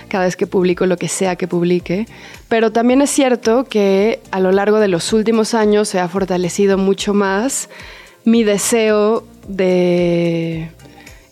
cada 0.08 0.26
vez 0.26 0.36
que 0.36 0.48
publico 0.48 0.86
lo 0.86 0.98
que 0.98 1.10
sea 1.10 1.36
que 1.36 1.48
publique. 1.48 2.08
Pero 2.48 2.72
también 2.72 3.02
es 3.02 3.10
cierto 3.10 3.66
que 3.66 4.22
a 4.32 4.40
lo 4.40 4.52
largo 4.52 4.80
de 4.80 4.88
los 4.88 5.12
últimos 5.12 5.54
años 5.54 5.90
se 5.90 6.00
ha 6.00 6.08
fortalecido 6.08 6.78
mucho 6.78 7.14
más 7.14 7.70
mi 8.24 8.44
deseo 8.44 9.26
de 9.48 10.70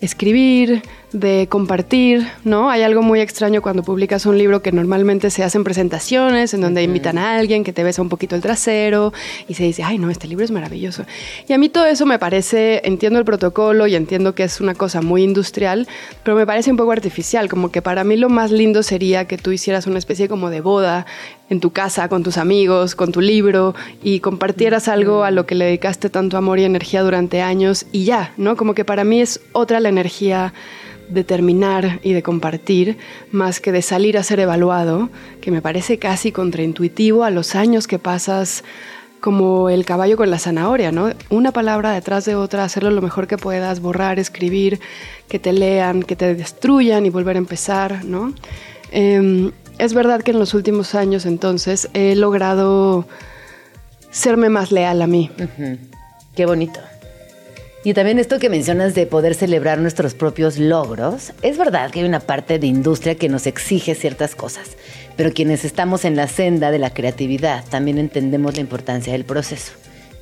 escribir, 0.01 0.81
de 1.13 1.47
compartir, 1.49 2.27
¿no? 2.43 2.69
Hay 2.69 2.81
algo 2.81 3.01
muy 3.01 3.21
extraño 3.21 3.61
cuando 3.61 3.81
publicas 3.81 4.25
un 4.25 4.37
libro 4.37 4.61
que 4.61 4.73
normalmente 4.73 5.29
se 5.29 5.43
hacen 5.43 5.63
presentaciones 5.63 6.53
en 6.53 6.59
donde 6.59 6.83
invitan 6.83 7.17
a 7.17 7.37
alguien 7.37 7.63
que 7.63 7.71
te 7.71 7.83
besa 7.83 8.01
un 8.01 8.09
poquito 8.09 8.35
el 8.35 8.41
trasero 8.41 9.13
y 9.47 9.53
se 9.53 9.63
dice, 9.63 9.83
ay, 9.83 9.99
no, 9.99 10.09
este 10.09 10.27
libro 10.27 10.43
es 10.43 10.51
maravilloso. 10.51 11.05
Y 11.47 11.53
a 11.53 11.57
mí 11.57 11.69
todo 11.69 11.85
eso 11.85 12.05
me 12.05 12.19
parece, 12.19 12.81
entiendo 12.83 13.19
el 13.19 13.25
protocolo 13.25 13.87
y 13.87 13.95
entiendo 13.95 14.35
que 14.35 14.43
es 14.43 14.59
una 14.59 14.75
cosa 14.75 15.01
muy 15.01 15.23
industrial, 15.23 15.87
pero 16.23 16.35
me 16.35 16.45
parece 16.45 16.71
un 16.71 16.77
poco 16.77 16.91
artificial, 16.91 17.47
como 17.47 17.71
que 17.71 17.81
para 17.81 18.03
mí 18.03 18.17
lo 18.17 18.27
más 18.27 18.51
lindo 18.51 18.83
sería 18.83 19.25
que 19.25 19.37
tú 19.37 19.53
hicieras 19.53 19.87
una 19.87 19.99
especie 19.99 20.27
como 20.27 20.49
de 20.49 20.59
boda 20.59 21.05
en 21.49 21.59
tu 21.59 21.71
casa, 21.71 22.09
con 22.09 22.23
tus 22.23 22.37
amigos, 22.37 22.95
con 22.95 23.11
tu 23.11 23.21
libro 23.21 23.73
y 24.03 24.19
compartieras 24.19 24.87
algo 24.87 25.23
a 25.23 25.31
lo 25.31 25.45
que 25.45 25.55
le 25.55 25.65
dedicaste 25.65 26.09
tanto 26.09 26.37
amor 26.37 26.59
y 26.59 26.65
energía 26.65 27.01
durante 27.01 27.41
años 27.41 27.85
y 27.91 28.05
ya, 28.05 28.33
¿no? 28.37 28.55
Como 28.57 28.73
que 28.73 28.85
para 28.85 29.03
mí 29.03 29.21
es 29.21 29.39
otra 29.53 29.79
la 29.79 29.89
energía 29.89 30.53
de 31.09 31.23
terminar 31.23 31.99
y 32.03 32.13
de 32.13 32.21
compartir, 32.21 32.97
más 33.31 33.61
que 33.61 33.71
de 33.71 33.81
salir 33.81 34.17
a 34.17 34.23
ser 34.23 34.41
evaluado, 34.41 35.09
que 35.41 35.51
me 35.51 35.61
parece 35.61 35.99
casi 35.99 36.31
contraintuitivo 36.31 37.23
a 37.23 37.29
los 37.29 37.55
años 37.55 37.87
que 37.87 37.97
pasas 37.97 38.63
como 39.19 39.69
el 39.69 39.85
caballo 39.85 40.15
con 40.15 40.29
la 40.29 40.37
zanahoria, 40.37 40.91
¿no? 40.91 41.09
Una 41.29 41.51
palabra 41.51 41.91
detrás 41.91 42.25
de 42.25 42.35
otra, 42.35 42.63
hacerlo 42.63 42.91
lo 42.91 43.01
mejor 43.01 43.27
que 43.27 43.37
puedas, 43.37 43.79
borrar, 43.79 44.19
escribir, 44.19 44.79
que 45.27 45.39
te 45.39 45.53
lean, 45.53 46.03
que 46.03 46.15
te 46.15 46.35
destruyan 46.35 47.05
y 47.05 47.09
volver 47.09 47.35
a 47.35 47.39
empezar, 47.39 48.05
¿no? 48.05 48.33
Em, 48.91 49.51
es 49.77 49.93
verdad 49.93 50.21
que 50.21 50.31
en 50.31 50.39
los 50.39 50.53
últimos 50.53 50.95
años 50.95 51.25
entonces 51.25 51.89
he 51.93 52.15
logrado 52.15 53.07
serme 54.11 54.49
más 54.49 54.71
leal 54.71 55.01
a 55.01 55.07
mí. 55.07 55.31
Qué 56.35 56.45
bonito. 56.45 56.79
Y 57.83 57.93
también 57.93 58.19
esto 58.19 58.39
que 58.39 58.49
mencionas 58.49 58.95
de 58.95 59.05
poder 59.05 59.33
celebrar 59.33 59.77
nuestros 59.77 60.13
propios 60.13 60.57
logros, 60.57 61.31
es 61.41 61.57
verdad 61.57 61.89
que 61.89 62.01
hay 62.01 62.05
una 62.05 62.19
parte 62.19 62.59
de 62.59 62.67
industria 62.67 63.15
que 63.15 63.29
nos 63.29 63.47
exige 63.47 63.95
ciertas 63.95 64.35
cosas, 64.35 64.71
pero 65.15 65.31
quienes 65.31 65.63
estamos 65.63 66.03
en 66.03 66.15
la 66.15 66.27
senda 66.27 66.71
de 66.71 66.79
la 66.79 66.93
creatividad 66.93 67.63
también 67.69 67.97
entendemos 67.97 68.55
la 68.55 68.61
importancia 68.61 69.13
del 69.13 69.23
proceso. 69.23 69.71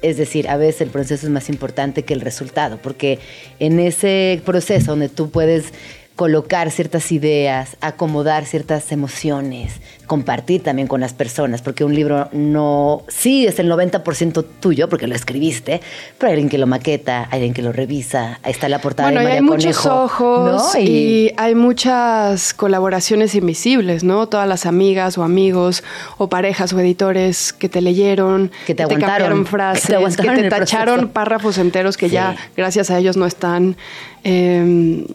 Es 0.01 0.17
decir, 0.17 0.47
a 0.47 0.57
veces 0.57 0.81
el 0.81 0.89
proceso 0.89 1.25
es 1.25 1.31
más 1.31 1.49
importante 1.49 2.03
que 2.03 2.13
el 2.13 2.21
resultado, 2.21 2.77
porque 2.77 3.17
en 3.59 3.79
ese 3.79 4.41
proceso 4.45 4.91
donde 4.91 5.09
tú 5.09 5.31
puedes 5.31 5.73
colocar 6.15 6.71
ciertas 6.71 7.11
ideas, 7.11 7.75
acomodar 7.81 8.45
ciertas 8.45 8.91
emociones, 8.93 9.81
compartir 10.07 10.63
también 10.63 10.87
con 10.87 11.01
las 11.01 11.13
personas, 11.13 11.61
porque 11.61 11.83
un 11.83 11.93
libro 11.93 12.29
no, 12.31 13.03
sí 13.09 13.45
es 13.45 13.59
el 13.59 13.69
90% 13.69 14.45
tuyo, 14.61 14.87
porque 14.87 15.07
lo 15.07 15.15
escribiste, 15.15 15.81
pero 16.17 16.27
hay 16.29 16.33
alguien 16.35 16.49
que 16.49 16.57
lo 16.57 16.67
maqueta, 16.67 17.27
hay 17.31 17.39
alguien 17.39 17.53
que 17.53 17.61
lo 17.61 17.73
revisa, 17.73 18.39
ahí 18.43 18.51
está 18.51 18.69
la 18.69 18.79
portada 18.79 19.09
bueno, 19.09 19.19
de 19.19 19.25
María 19.25 19.39
hay 19.39 19.45
muchos 19.45 19.85
ojos 19.85 20.75
y... 20.77 21.33
hay 21.35 21.53
muchas 21.53 22.53
colaboraciones 22.53 23.35
invisibles, 23.35 24.05
¿no? 24.05 24.27
Todas 24.27 24.47
las 24.47 24.65
amigas 24.65 25.17
o 25.17 25.23
amigos 25.23 25.83
o 26.17 26.29
parejas 26.29 26.71
o 26.71 26.79
editores 26.79 27.51
que 27.51 27.67
te 27.67 27.81
leyeron, 27.81 28.51
que 28.65 28.73
te, 28.73 28.87
cambiaron 28.87 29.45
frases, 29.45 30.15
que 30.15 30.29
te, 30.29 30.49
tacharon 30.49 31.09
párrafos 31.09 31.57
enteros 31.57 31.97
que 31.97 32.09
ya 32.09 32.37
gracias 32.55 32.89
a 32.89 32.99
ellos 32.99 33.17
no 33.17 33.25
están. 33.25 33.75
Eh, 34.23 35.05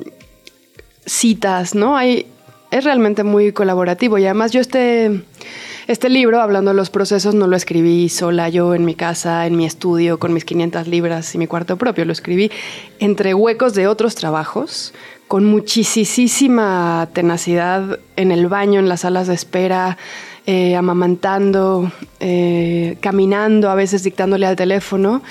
citas, 1.11 1.75
¿no? 1.75 1.97
Hay, 1.97 2.27
es 2.71 2.85
realmente 2.85 3.25
muy 3.25 3.53
colaborativo 3.53 4.17
y 4.19 4.25
además 4.25 4.53
yo 4.53 4.61
este, 4.61 5.23
este 5.89 6.09
libro, 6.09 6.41
hablando 6.41 6.71
de 6.71 6.77
los 6.77 6.89
procesos, 6.89 7.35
no 7.35 7.49
lo 7.49 7.57
escribí 7.57 8.09
sola 8.09 8.49
yo 8.49 8.75
en 8.75 8.85
mi 8.85 8.95
casa, 8.95 9.47
en 9.47 9.57
mi 9.57 9.67
estudio, 9.67 10.19
con 10.19 10.33
mis 10.33 10.45
500 10.45 10.87
libras 10.87 11.35
y 11.35 11.39
mi 11.39 11.49
cuarto 11.49 11.77
propio, 11.77 12.05
lo 12.05 12.13
escribí 12.13 12.51
entre 13.01 13.35
huecos 13.35 13.75
de 13.75 13.89
otros 13.89 14.15
trabajos, 14.15 14.95
con 15.27 15.45
muchísima 15.47 17.09
tenacidad 17.13 17.99
en 18.17 18.31
el 18.31 18.47
baño, 18.47 18.79
en 18.79 18.89
las 18.89 19.01
salas 19.01 19.27
de 19.27 19.35
espera, 19.35 19.99
eh, 20.53 20.75
amamantando, 20.75 21.93
eh, 22.19 22.97
caminando, 22.99 23.71
a 23.71 23.77
veces 23.77 24.03
dictándole 24.03 24.47
al 24.47 24.57
teléfono 24.57 25.23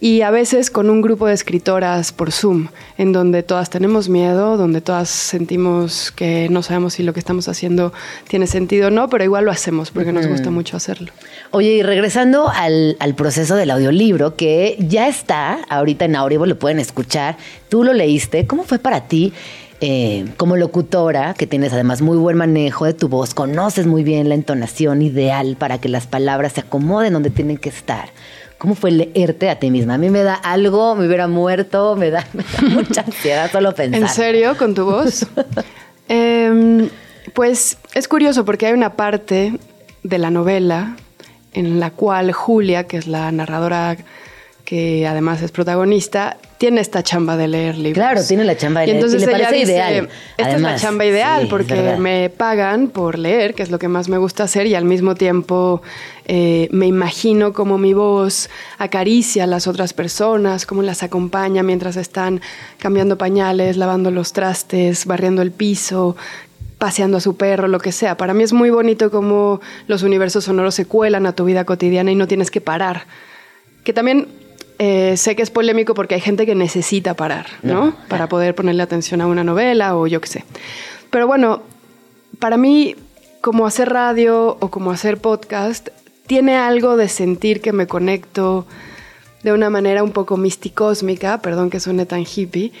y 0.00 0.22
a 0.22 0.32
veces 0.32 0.68
con 0.68 0.90
un 0.90 1.00
grupo 1.00 1.28
de 1.28 1.32
escritoras 1.32 2.10
por 2.10 2.32
Zoom, 2.32 2.66
en 2.98 3.12
donde 3.12 3.44
todas 3.44 3.70
tenemos 3.70 4.08
miedo, 4.08 4.56
donde 4.56 4.80
todas 4.80 5.08
sentimos 5.08 6.10
que 6.10 6.48
no 6.50 6.64
sabemos 6.64 6.94
si 6.94 7.04
lo 7.04 7.12
que 7.12 7.20
estamos 7.20 7.46
haciendo 7.46 7.92
tiene 8.26 8.48
sentido 8.48 8.88
o 8.88 8.90
no, 8.90 9.08
pero 9.08 9.22
igual 9.22 9.44
lo 9.44 9.52
hacemos 9.52 9.92
porque 9.92 10.12
nos 10.12 10.26
gusta 10.26 10.50
mucho 10.50 10.76
hacerlo. 10.76 11.12
Oye, 11.52 11.74
y 11.74 11.82
regresando 11.84 12.48
al, 12.48 12.96
al, 12.98 13.14
proceso 13.14 13.54
del 13.54 13.70
audiolibro, 13.70 14.34
que 14.34 14.76
ya 14.80 15.06
está 15.06 15.60
ahorita 15.68 16.06
en 16.06 16.16
Audible, 16.16 16.48
lo 16.48 16.58
pueden 16.58 16.80
escuchar, 16.80 17.36
tú 17.68 17.84
lo 17.84 17.92
leíste, 17.92 18.48
¿cómo 18.48 18.64
fue 18.64 18.80
para 18.80 19.02
ti? 19.02 19.32
Eh, 19.80 20.26
como 20.36 20.56
locutora, 20.56 21.34
que 21.34 21.46
tienes 21.46 21.72
además 21.72 22.00
muy 22.00 22.16
buen 22.16 22.36
manejo 22.36 22.84
de 22.84 22.94
tu 22.94 23.08
voz, 23.08 23.34
conoces 23.34 23.86
muy 23.86 24.04
bien 24.04 24.28
la 24.28 24.34
entonación 24.34 25.02
ideal 25.02 25.56
para 25.58 25.78
que 25.78 25.88
las 25.88 26.06
palabras 26.06 26.52
se 26.52 26.60
acomoden 26.60 27.12
donde 27.12 27.30
tienen 27.30 27.58
que 27.58 27.68
estar. 27.68 28.10
¿Cómo 28.58 28.76
fue 28.76 28.92
leerte 28.92 29.50
a 29.50 29.58
ti 29.58 29.70
misma? 29.70 29.94
A 29.94 29.98
mí 29.98 30.10
me 30.10 30.22
da 30.22 30.34
algo, 30.34 30.94
me 30.94 31.06
hubiera 31.06 31.28
muerto, 31.28 31.96
me 31.96 32.10
da, 32.10 32.26
mucha 32.70 33.02
ansiedad 33.02 33.50
solo 33.50 33.74
pensar. 33.74 34.00
¿En 34.00 34.08
serio? 34.08 34.56
¿Con 34.56 34.74
tu 34.74 34.84
voz? 34.84 35.26
Em, 36.06 36.90
pues 37.32 37.78
es 37.94 38.08
curioso 38.08 38.44
porque 38.44 38.66
hay 38.66 38.74
una 38.74 38.94
parte 38.94 39.58
de 40.02 40.18
la 40.18 40.30
novela 40.30 40.96
en 41.54 41.80
la 41.80 41.90
cual 41.92 42.32
Julia, 42.32 42.84
que 42.86 42.98
es 42.98 43.06
la 43.06 43.32
narradora 43.32 43.96
que 44.66 45.06
además 45.06 45.40
es 45.42 45.50
protagonista, 45.50 46.36
tiene 46.64 46.80
esta 46.80 47.02
chamba 47.02 47.36
de 47.36 47.46
leer 47.46 47.76
libros. 47.76 47.92
Claro, 47.92 48.26
tiene 48.26 48.42
la 48.42 48.56
chamba 48.56 48.80
de 48.80 48.86
leer. 48.86 48.96
Y 48.96 48.98
entonces 48.98 49.20
le 49.20 49.30
parece 49.30 49.58
ideal. 49.58 50.08
Esta 50.38 50.54
es 50.54 50.60
la 50.62 50.76
chamba 50.76 51.04
ideal 51.04 51.46
porque 51.50 51.96
me 51.98 52.30
pagan 52.30 52.88
por 52.88 53.18
leer, 53.18 53.52
que 53.52 53.62
es 53.62 53.70
lo 53.70 53.78
que 53.78 53.86
más 53.86 54.08
me 54.08 54.16
gusta 54.16 54.44
hacer, 54.44 54.66
y 54.66 54.74
al 54.74 54.86
mismo 54.86 55.14
tiempo 55.14 55.82
eh, 56.24 56.68
me 56.70 56.86
imagino 56.86 57.52
cómo 57.52 57.76
mi 57.76 57.92
voz 57.92 58.48
acaricia 58.78 59.44
a 59.44 59.46
las 59.46 59.66
otras 59.66 59.92
personas, 59.92 60.64
cómo 60.64 60.80
las 60.80 61.02
acompaña 61.02 61.62
mientras 61.62 61.96
están 61.96 62.40
cambiando 62.78 63.18
pañales, 63.18 63.76
lavando 63.76 64.10
los 64.10 64.32
trastes, 64.32 65.04
barriendo 65.04 65.42
el 65.42 65.50
piso, 65.50 66.16
paseando 66.78 67.18
a 67.18 67.20
su 67.20 67.36
perro, 67.36 67.68
lo 67.68 67.78
que 67.78 67.92
sea. 67.92 68.16
Para 68.16 68.32
mí 68.32 68.42
es 68.42 68.54
muy 68.54 68.70
bonito 68.70 69.10
cómo 69.10 69.60
los 69.86 70.02
universos 70.02 70.44
sonoros 70.44 70.74
se 70.74 70.86
cuelan 70.86 71.26
a 71.26 71.34
tu 71.34 71.44
vida 71.44 71.66
cotidiana 71.66 72.10
y 72.10 72.14
no 72.14 72.26
tienes 72.26 72.50
que 72.50 72.62
parar. 72.62 73.04
Que 73.82 73.92
también 73.92 74.28
eh, 74.78 75.16
sé 75.16 75.36
que 75.36 75.42
es 75.42 75.50
polémico 75.50 75.94
porque 75.94 76.16
hay 76.16 76.20
gente 76.20 76.46
que 76.46 76.54
necesita 76.54 77.14
parar, 77.14 77.46
¿no? 77.62 77.94
Para 78.08 78.28
poder 78.28 78.54
ponerle 78.54 78.82
atención 78.82 79.20
a 79.20 79.26
una 79.26 79.44
novela 79.44 79.96
o 79.96 80.06
yo 80.06 80.20
qué 80.20 80.28
sé. 80.28 80.44
Pero 81.10 81.26
bueno, 81.26 81.62
para 82.38 82.56
mí, 82.56 82.96
como 83.40 83.66
hacer 83.66 83.90
radio 83.90 84.56
o 84.60 84.70
como 84.70 84.90
hacer 84.90 85.18
podcast, 85.18 85.88
tiene 86.26 86.56
algo 86.56 86.96
de 86.96 87.08
sentir 87.08 87.60
que 87.60 87.72
me 87.72 87.86
conecto 87.86 88.66
de 89.42 89.52
una 89.52 89.70
manera 89.70 90.02
un 90.02 90.10
poco 90.10 90.36
místicósmica, 90.36 91.38
perdón 91.38 91.70
que 91.70 91.78
suene 91.78 92.06
tan 92.06 92.24
hippie, 92.24 92.72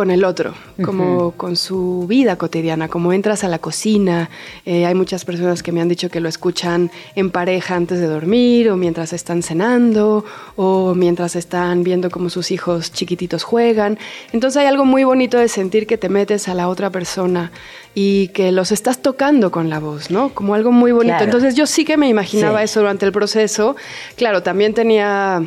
con 0.00 0.10
el 0.10 0.24
otro, 0.24 0.54
como 0.82 1.32
con 1.32 1.56
su 1.56 2.06
vida 2.08 2.36
cotidiana, 2.36 2.88
como 2.88 3.12
entras 3.12 3.44
a 3.44 3.48
la 3.48 3.58
cocina. 3.58 4.30
Eh, 4.64 4.86
hay 4.86 4.94
muchas 4.94 5.26
personas 5.26 5.62
que 5.62 5.72
me 5.72 5.82
han 5.82 5.90
dicho 5.90 6.08
que 6.08 6.20
lo 6.20 6.30
escuchan 6.30 6.90
en 7.16 7.30
pareja 7.30 7.76
antes 7.76 8.00
de 8.00 8.06
dormir 8.06 8.70
o 8.70 8.78
mientras 8.78 9.12
están 9.12 9.42
cenando 9.42 10.24
o 10.56 10.94
mientras 10.94 11.36
están 11.36 11.84
viendo 11.84 12.08
cómo 12.08 12.30
sus 12.30 12.50
hijos 12.50 12.92
chiquititos 12.92 13.42
juegan. 13.44 13.98
Entonces 14.32 14.62
hay 14.62 14.68
algo 14.68 14.86
muy 14.86 15.04
bonito 15.04 15.36
de 15.36 15.48
sentir 15.48 15.86
que 15.86 15.98
te 15.98 16.08
metes 16.08 16.48
a 16.48 16.54
la 16.54 16.70
otra 16.70 16.88
persona 16.88 17.52
y 17.94 18.28
que 18.28 18.52
los 18.52 18.72
estás 18.72 19.02
tocando 19.02 19.50
con 19.50 19.68
la 19.68 19.80
voz, 19.80 20.10
¿no? 20.10 20.30
Como 20.30 20.54
algo 20.54 20.72
muy 20.72 20.92
bonito. 20.92 21.22
Entonces 21.22 21.56
yo 21.56 21.66
sí 21.66 21.84
que 21.84 21.98
me 21.98 22.08
imaginaba 22.08 22.62
eso 22.62 22.80
durante 22.80 23.04
el 23.04 23.12
proceso. 23.12 23.76
Claro, 24.16 24.42
también 24.42 24.72
tenía 24.72 25.42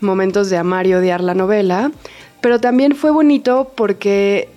momentos 0.00 0.48
de 0.48 0.56
amar 0.56 0.86
y 0.86 0.94
odiar 0.94 1.20
la 1.20 1.34
novela 1.34 1.92
pero 2.40 2.60
también 2.60 2.94
fue 2.94 3.10
bonito 3.10 3.72
porque 3.74 4.48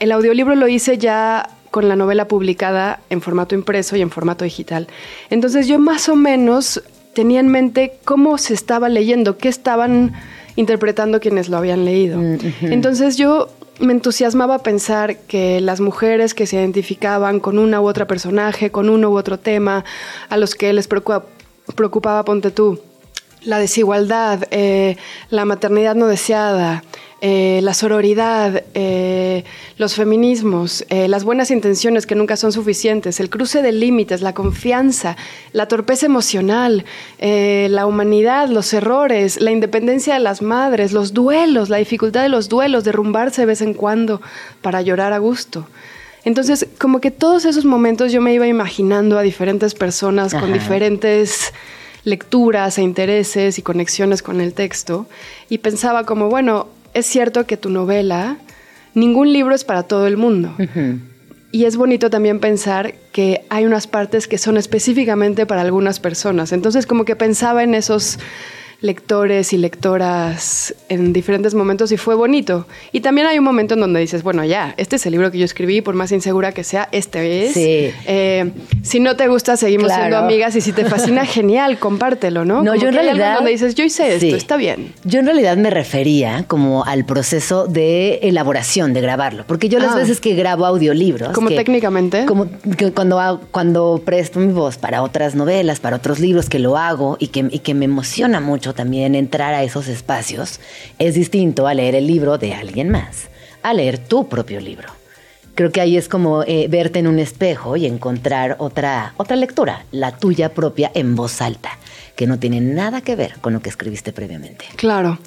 el 0.00 0.12
audiolibro 0.12 0.54
lo 0.54 0.68
hice 0.68 0.98
ya 0.98 1.48
con 1.70 1.88
la 1.88 1.96
novela 1.96 2.28
publicada 2.28 3.00
en 3.08 3.22
formato 3.22 3.54
impreso 3.54 3.96
y 3.96 4.02
en 4.02 4.10
formato 4.10 4.44
digital. 4.44 4.88
Entonces 5.30 5.66
yo 5.66 5.78
más 5.78 6.08
o 6.08 6.16
menos 6.16 6.82
tenía 7.14 7.40
en 7.40 7.48
mente 7.48 7.94
cómo 8.04 8.38
se 8.38 8.54
estaba 8.54 8.88
leyendo, 8.88 9.38
qué 9.38 9.48
estaban 9.48 10.12
interpretando 10.56 11.20
quienes 11.20 11.48
lo 11.48 11.56
habían 11.56 11.84
leído. 11.84 12.18
Mm, 12.18 12.38
Entonces 12.62 13.16
yo 13.16 13.48
me 13.80 13.92
entusiasmaba 13.92 14.58
pensar 14.58 15.16
que 15.16 15.60
las 15.60 15.80
mujeres 15.80 16.34
que 16.34 16.46
se 16.46 16.56
identificaban 16.56 17.40
con 17.40 17.58
una 17.58 17.80
u 17.80 17.86
otra 17.86 18.06
personaje, 18.06 18.70
con 18.70 18.88
uno 18.90 19.10
u 19.10 19.16
otro 19.16 19.38
tema, 19.38 19.84
a 20.28 20.36
los 20.36 20.54
que 20.54 20.72
les 20.72 20.88
preocupaba, 20.88 21.24
preocupaba 21.74 22.24
ponte 22.24 22.50
tú, 22.50 22.80
la 23.44 23.58
desigualdad, 23.58 24.44
eh, 24.50 24.96
la 25.30 25.44
maternidad 25.44 25.94
no 25.94 26.06
deseada, 26.06 26.84
eh, 27.24 27.60
la 27.62 27.72
sororidad, 27.72 28.64
eh, 28.74 29.44
los 29.78 29.94
feminismos, 29.94 30.84
eh, 30.88 31.06
las 31.06 31.22
buenas 31.22 31.52
intenciones 31.52 32.04
que 32.04 32.16
nunca 32.16 32.36
son 32.36 32.50
suficientes, 32.50 33.20
el 33.20 33.30
cruce 33.30 33.62
de 33.62 33.70
límites, 33.70 34.22
la 34.22 34.34
confianza, 34.34 35.16
la 35.52 35.68
torpeza 35.68 36.06
emocional, 36.06 36.84
la 37.20 37.86
humanidad, 37.86 38.48
los 38.48 38.74
errores, 38.74 39.40
la 39.40 39.52
independencia 39.52 40.14
de 40.14 40.18
las 40.18 40.42
madres, 40.42 40.92
los 40.92 41.14
duelos, 41.14 41.68
la 41.68 41.76
dificultad 41.76 42.22
de 42.24 42.28
los 42.28 42.48
duelos, 42.48 42.82
derrumbarse 42.82 43.42
de 43.42 43.46
vez 43.46 43.60
en 43.60 43.74
cuando 43.74 44.20
para 44.60 44.82
llorar 44.82 45.12
a 45.12 45.18
gusto. 45.18 45.68
Entonces, 46.24 46.66
como 46.76 47.00
que 47.00 47.12
todos 47.12 47.44
esos 47.44 47.64
momentos 47.64 48.10
yo 48.10 48.20
me 48.20 48.34
iba 48.34 48.48
imaginando 48.48 49.16
a 49.16 49.22
diferentes 49.22 49.74
personas 49.74 50.34
con 50.34 50.52
diferentes 50.52 51.52
lecturas 52.02 52.78
e 52.78 52.82
intereses 52.82 53.60
y 53.60 53.62
conexiones 53.62 54.24
con 54.24 54.40
el 54.40 54.54
texto 54.54 55.06
y 55.48 55.58
pensaba 55.58 56.04
como, 56.04 56.28
bueno, 56.28 56.66
es 56.94 57.06
cierto 57.06 57.46
que 57.46 57.56
tu 57.56 57.70
novela, 57.70 58.36
ningún 58.94 59.32
libro 59.32 59.54
es 59.54 59.64
para 59.64 59.82
todo 59.84 60.06
el 60.06 60.16
mundo. 60.16 60.54
Y 61.50 61.66
es 61.66 61.76
bonito 61.76 62.08
también 62.08 62.40
pensar 62.40 62.94
que 63.12 63.44
hay 63.50 63.66
unas 63.66 63.86
partes 63.86 64.26
que 64.26 64.38
son 64.38 64.56
específicamente 64.56 65.44
para 65.44 65.60
algunas 65.60 66.00
personas. 66.00 66.52
Entonces 66.52 66.86
como 66.86 67.04
que 67.04 67.14
pensaba 67.14 67.62
en 67.62 67.74
esos 67.74 68.18
lectores 68.82 69.52
y 69.52 69.56
lectoras 69.58 70.74
en 70.88 71.12
diferentes 71.12 71.54
momentos 71.54 71.92
y 71.92 71.96
fue 71.96 72.14
bonito. 72.14 72.66
Y 72.92 73.00
también 73.00 73.26
hay 73.26 73.38
un 73.38 73.44
momento 73.44 73.74
en 73.74 73.80
donde 73.80 74.00
dices, 74.00 74.22
bueno, 74.22 74.44
ya, 74.44 74.74
este 74.76 74.96
es 74.96 75.06
el 75.06 75.12
libro 75.12 75.30
que 75.30 75.38
yo 75.38 75.44
escribí, 75.44 75.80
por 75.80 75.94
más 75.94 76.12
insegura 76.12 76.52
que 76.52 76.64
sea, 76.64 76.88
este 76.92 77.46
es. 77.46 77.52
Sí. 77.54 77.90
Eh, 78.06 78.50
si 78.82 79.00
no 79.00 79.16
te 79.16 79.28
gusta, 79.28 79.56
seguimos 79.56 79.86
Claro. 79.86 80.02
siendo 80.02 80.18
amigas 80.18 80.56
y 80.56 80.60
si 80.60 80.72
te 80.72 80.84
fascina, 80.84 81.24
genial, 81.26 81.78
compártelo, 81.78 82.44
¿no? 82.44 82.62
No, 82.62 82.72
Como 82.72 82.82
yo 82.82 82.88
en 82.88 82.94
realidad. 82.94 83.36
donde 83.36 83.52
dices, 83.52 83.74
yo 83.74 83.84
hice 83.84 84.14
esto, 84.16 84.36
está 84.36 84.56
bien. 84.56 84.92
Yo 85.04 85.20
en 85.20 85.26
realidad 85.26 85.56
me 85.56 85.70
refería 85.70 86.44
como 86.48 86.84
al 86.84 87.04
proceso 87.06 87.66
de 87.66 88.16
elaboración, 88.22 88.92
de 88.92 89.00
grabarlo. 89.00 89.44
Porque 89.46 89.68
yo 89.68 89.78
las 89.78 89.92
Ah. 89.92 89.96
veces 89.96 90.20
que 90.20 90.34
grabo 90.34 90.66
audiolibros. 90.66 91.30
Como 91.32 91.48
que- 91.48 91.56
técnicamente. 91.56 92.26
Como 92.26 92.46
que 92.76 92.92
cuando, 92.92 93.40
cuando 93.52 94.02
presto 94.04 94.40
mi 94.40 94.52
voz 94.52 94.76
para 94.76 95.02
otras 95.02 95.34
novelas, 95.34 95.78
para 95.80 95.96
otros 95.96 96.18
libros 96.18 96.48
que 96.48 96.58
lo 96.58 96.76
hago 96.76 97.16
y 97.20 97.28
que, 97.28 97.46
y 97.50 97.60
que 97.60 97.74
me 97.74 97.84
emociona 97.84 98.40
mucho 98.40 98.71
también 98.74 99.14
entrar 99.14 99.54
a 99.54 99.62
esos 99.62 99.88
espacios, 99.88 100.60
es 100.98 101.14
distinto 101.14 101.66
a 101.66 101.74
leer 101.74 101.94
el 101.94 102.06
libro 102.06 102.38
de 102.38 102.54
alguien 102.54 102.90
más, 102.90 103.28
a 103.62 103.74
leer 103.74 103.98
tu 103.98 104.28
propio 104.28 104.60
libro. 104.60 104.88
Creo 105.54 105.70
que 105.70 105.80
ahí 105.80 105.96
es 105.96 106.08
como 106.08 106.44
eh, 106.44 106.66
verte 106.68 106.98
en 106.98 107.06
un 107.06 107.18
espejo 107.18 107.76
y 107.76 107.86
encontrar 107.86 108.56
otra, 108.58 109.12
otra 109.18 109.36
lectura, 109.36 109.84
la 109.90 110.16
tuya 110.16 110.54
propia 110.54 110.90
en 110.94 111.14
voz 111.14 111.42
alta, 111.42 111.78
que 112.16 112.26
no 112.26 112.38
tiene 112.38 112.60
nada 112.60 113.02
que 113.02 113.16
ver 113.16 113.34
con 113.40 113.52
lo 113.52 113.60
que 113.60 113.68
escribiste 113.68 114.12
previamente. 114.12 114.64
Claro. 114.76 115.18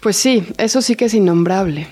Pues 0.00 0.16
sí, 0.16 0.46
eso 0.58 0.82
sí 0.82 0.94
que 0.94 1.06
es 1.06 1.14
innombrable. 1.14 1.88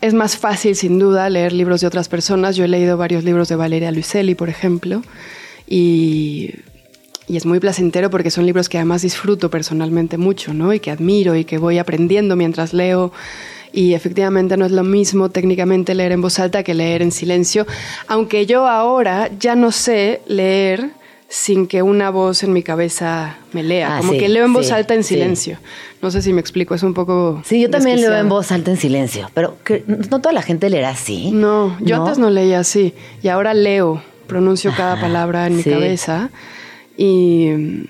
Es 0.00 0.14
más 0.14 0.36
fácil, 0.36 0.74
sin 0.74 0.98
duda, 0.98 1.28
leer 1.28 1.52
libros 1.52 1.82
de 1.82 1.86
otras 1.86 2.08
personas. 2.08 2.56
Yo 2.56 2.64
he 2.64 2.68
leído 2.68 2.96
varios 2.96 3.24
libros 3.24 3.48
de 3.48 3.56
Valeria 3.56 3.92
Luiselli, 3.92 4.34
por 4.34 4.48
ejemplo, 4.48 5.02
y, 5.66 6.54
y 7.28 7.36
es 7.36 7.46
muy 7.46 7.60
placentero 7.60 8.10
porque 8.10 8.30
son 8.30 8.46
libros 8.46 8.68
que 8.68 8.78
además 8.78 9.02
disfruto 9.02 9.50
personalmente 9.50 10.18
mucho, 10.18 10.52
¿no? 10.54 10.72
Y 10.72 10.80
que 10.80 10.90
admiro 10.90 11.36
y 11.36 11.44
que 11.44 11.58
voy 11.58 11.78
aprendiendo 11.78 12.36
mientras 12.36 12.72
leo. 12.72 13.12
Y 13.72 13.94
efectivamente 13.94 14.56
no 14.56 14.66
es 14.66 14.72
lo 14.72 14.84
mismo 14.84 15.30
técnicamente 15.30 15.94
leer 15.94 16.12
en 16.12 16.20
voz 16.20 16.38
alta 16.38 16.62
que 16.62 16.74
leer 16.74 17.00
en 17.00 17.10
silencio, 17.12 17.66
aunque 18.06 18.44
yo 18.44 18.66
ahora 18.68 19.30
ya 19.38 19.54
no 19.54 19.72
sé 19.72 20.20
leer 20.26 20.90
sin 21.28 21.66
que 21.66 21.80
una 21.80 22.10
voz 22.10 22.42
en 22.42 22.52
mi 22.52 22.62
cabeza 22.62 23.38
me 23.54 23.62
lea, 23.62 23.96
Ah, 23.96 23.98
como 24.00 24.12
sí, 24.12 24.18
que 24.18 24.28
leo 24.28 24.44
en 24.44 24.52
voz 24.52 24.66
sí, 24.66 24.72
alta 24.72 24.92
en 24.92 25.02
sí. 25.02 25.14
silencio. 25.14 25.56
No 26.02 26.10
sé 26.10 26.20
si 26.20 26.34
me 26.34 26.40
explico, 26.42 26.74
es 26.74 26.82
un 26.82 26.92
poco... 26.92 27.40
Sí, 27.46 27.58
yo 27.62 27.70
también 27.70 28.02
leo 28.02 28.14
en 28.14 28.28
voz 28.28 28.52
alta 28.52 28.70
en 28.70 28.76
silencio, 28.76 29.30
pero 29.32 29.56
que 29.64 29.82
no 29.86 30.20
toda 30.20 30.34
la 30.34 30.42
gente 30.42 30.68
leerá 30.68 30.90
así. 30.90 31.30
No, 31.30 31.74
yo 31.80 31.96
antes 31.96 32.18
no 32.18 32.28
leía 32.28 32.58
así 32.60 32.92
y 33.22 33.28
ahora 33.28 33.54
leo, 33.54 34.02
pronuncio 34.26 34.74
cada 34.76 35.00
palabra 35.00 35.46
en 35.46 35.56
mi 35.56 35.62
sí. 35.62 35.70
cabeza 35.70 36.28
y, 36.96 37.86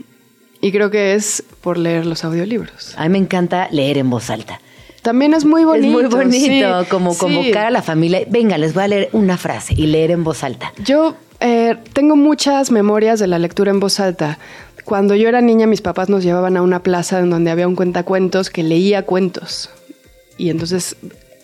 y 0.60 0.72
creo 0.72 0.90
que 0.90 1.14
es 1.14 1.44
por 1.60 1.78
leer 1.78 2.06
los 2.06 2.24
audiolibros. 2.24 2.94
A 2.96 3.04
mí 3.04 3.10
me 3.10 3.18
encanta 3.18 3.68
leer 3.70 3.98
en 3.98 4.10
voz 4.10 4.30
alta. 4.30 4.60
También 5.02 5.34
es 5.34 5.44
muy 5.44 5.64
bonito. 5.64 6.00
es 6.00 6.08
muy 6.08 6.24
bonito, 6.24 6.82
sí, 6.84 6.88
como 6.88 7.12
sí. 7.12 7.18
convocar 7.18 7.66
a 7.66 7.70
la 7.70 7.82
familia. 7.82 8.20
Venga, 8.28 8.56
les 8.56 8.72
voy 8.72 8.84
a 8.84 8.88
leer 8.88 9.08
una 9.12 9.36
frase 9.36 9.74
y 9.76 9.88
leer 9.88 10.12
en 10.12 10.22
voz 10.22 10.44
alta. 10.44 10.72
Yo 10.84 11.16
eh, 11.40 11.76
tengo 11.92 12.14
muchas 12.14 12.70
memorias 12.70 13.18
de 13.18 13.26
la 13.26 13.40
lectura 13.40 13.72
en 13.72 13.80
voz 13.80 13.98
alta. 13.98 14.38
Cuando 14.84 15.16
yo 15.16 15.28
era 15.28 15.40
niña, 15.40 15.66
mis 15.66 15.80
papás 15.80 16.08
nos 16.08 16.22
llevaban 16.22 16.56
a 16.56 16.62
una 16.62 16.84
plaza 16.84 17.18
en 17.18 17.30
donde 17.30 17.50
había 17.50 17.66
un 17.66 17.74
cuentacuentos 17.74 18.48
que 18.48 18.62
leía 18.62 19.02
cuentos. 19.02 19.70
Y 20.38 20.50
entonces 20.50 20.96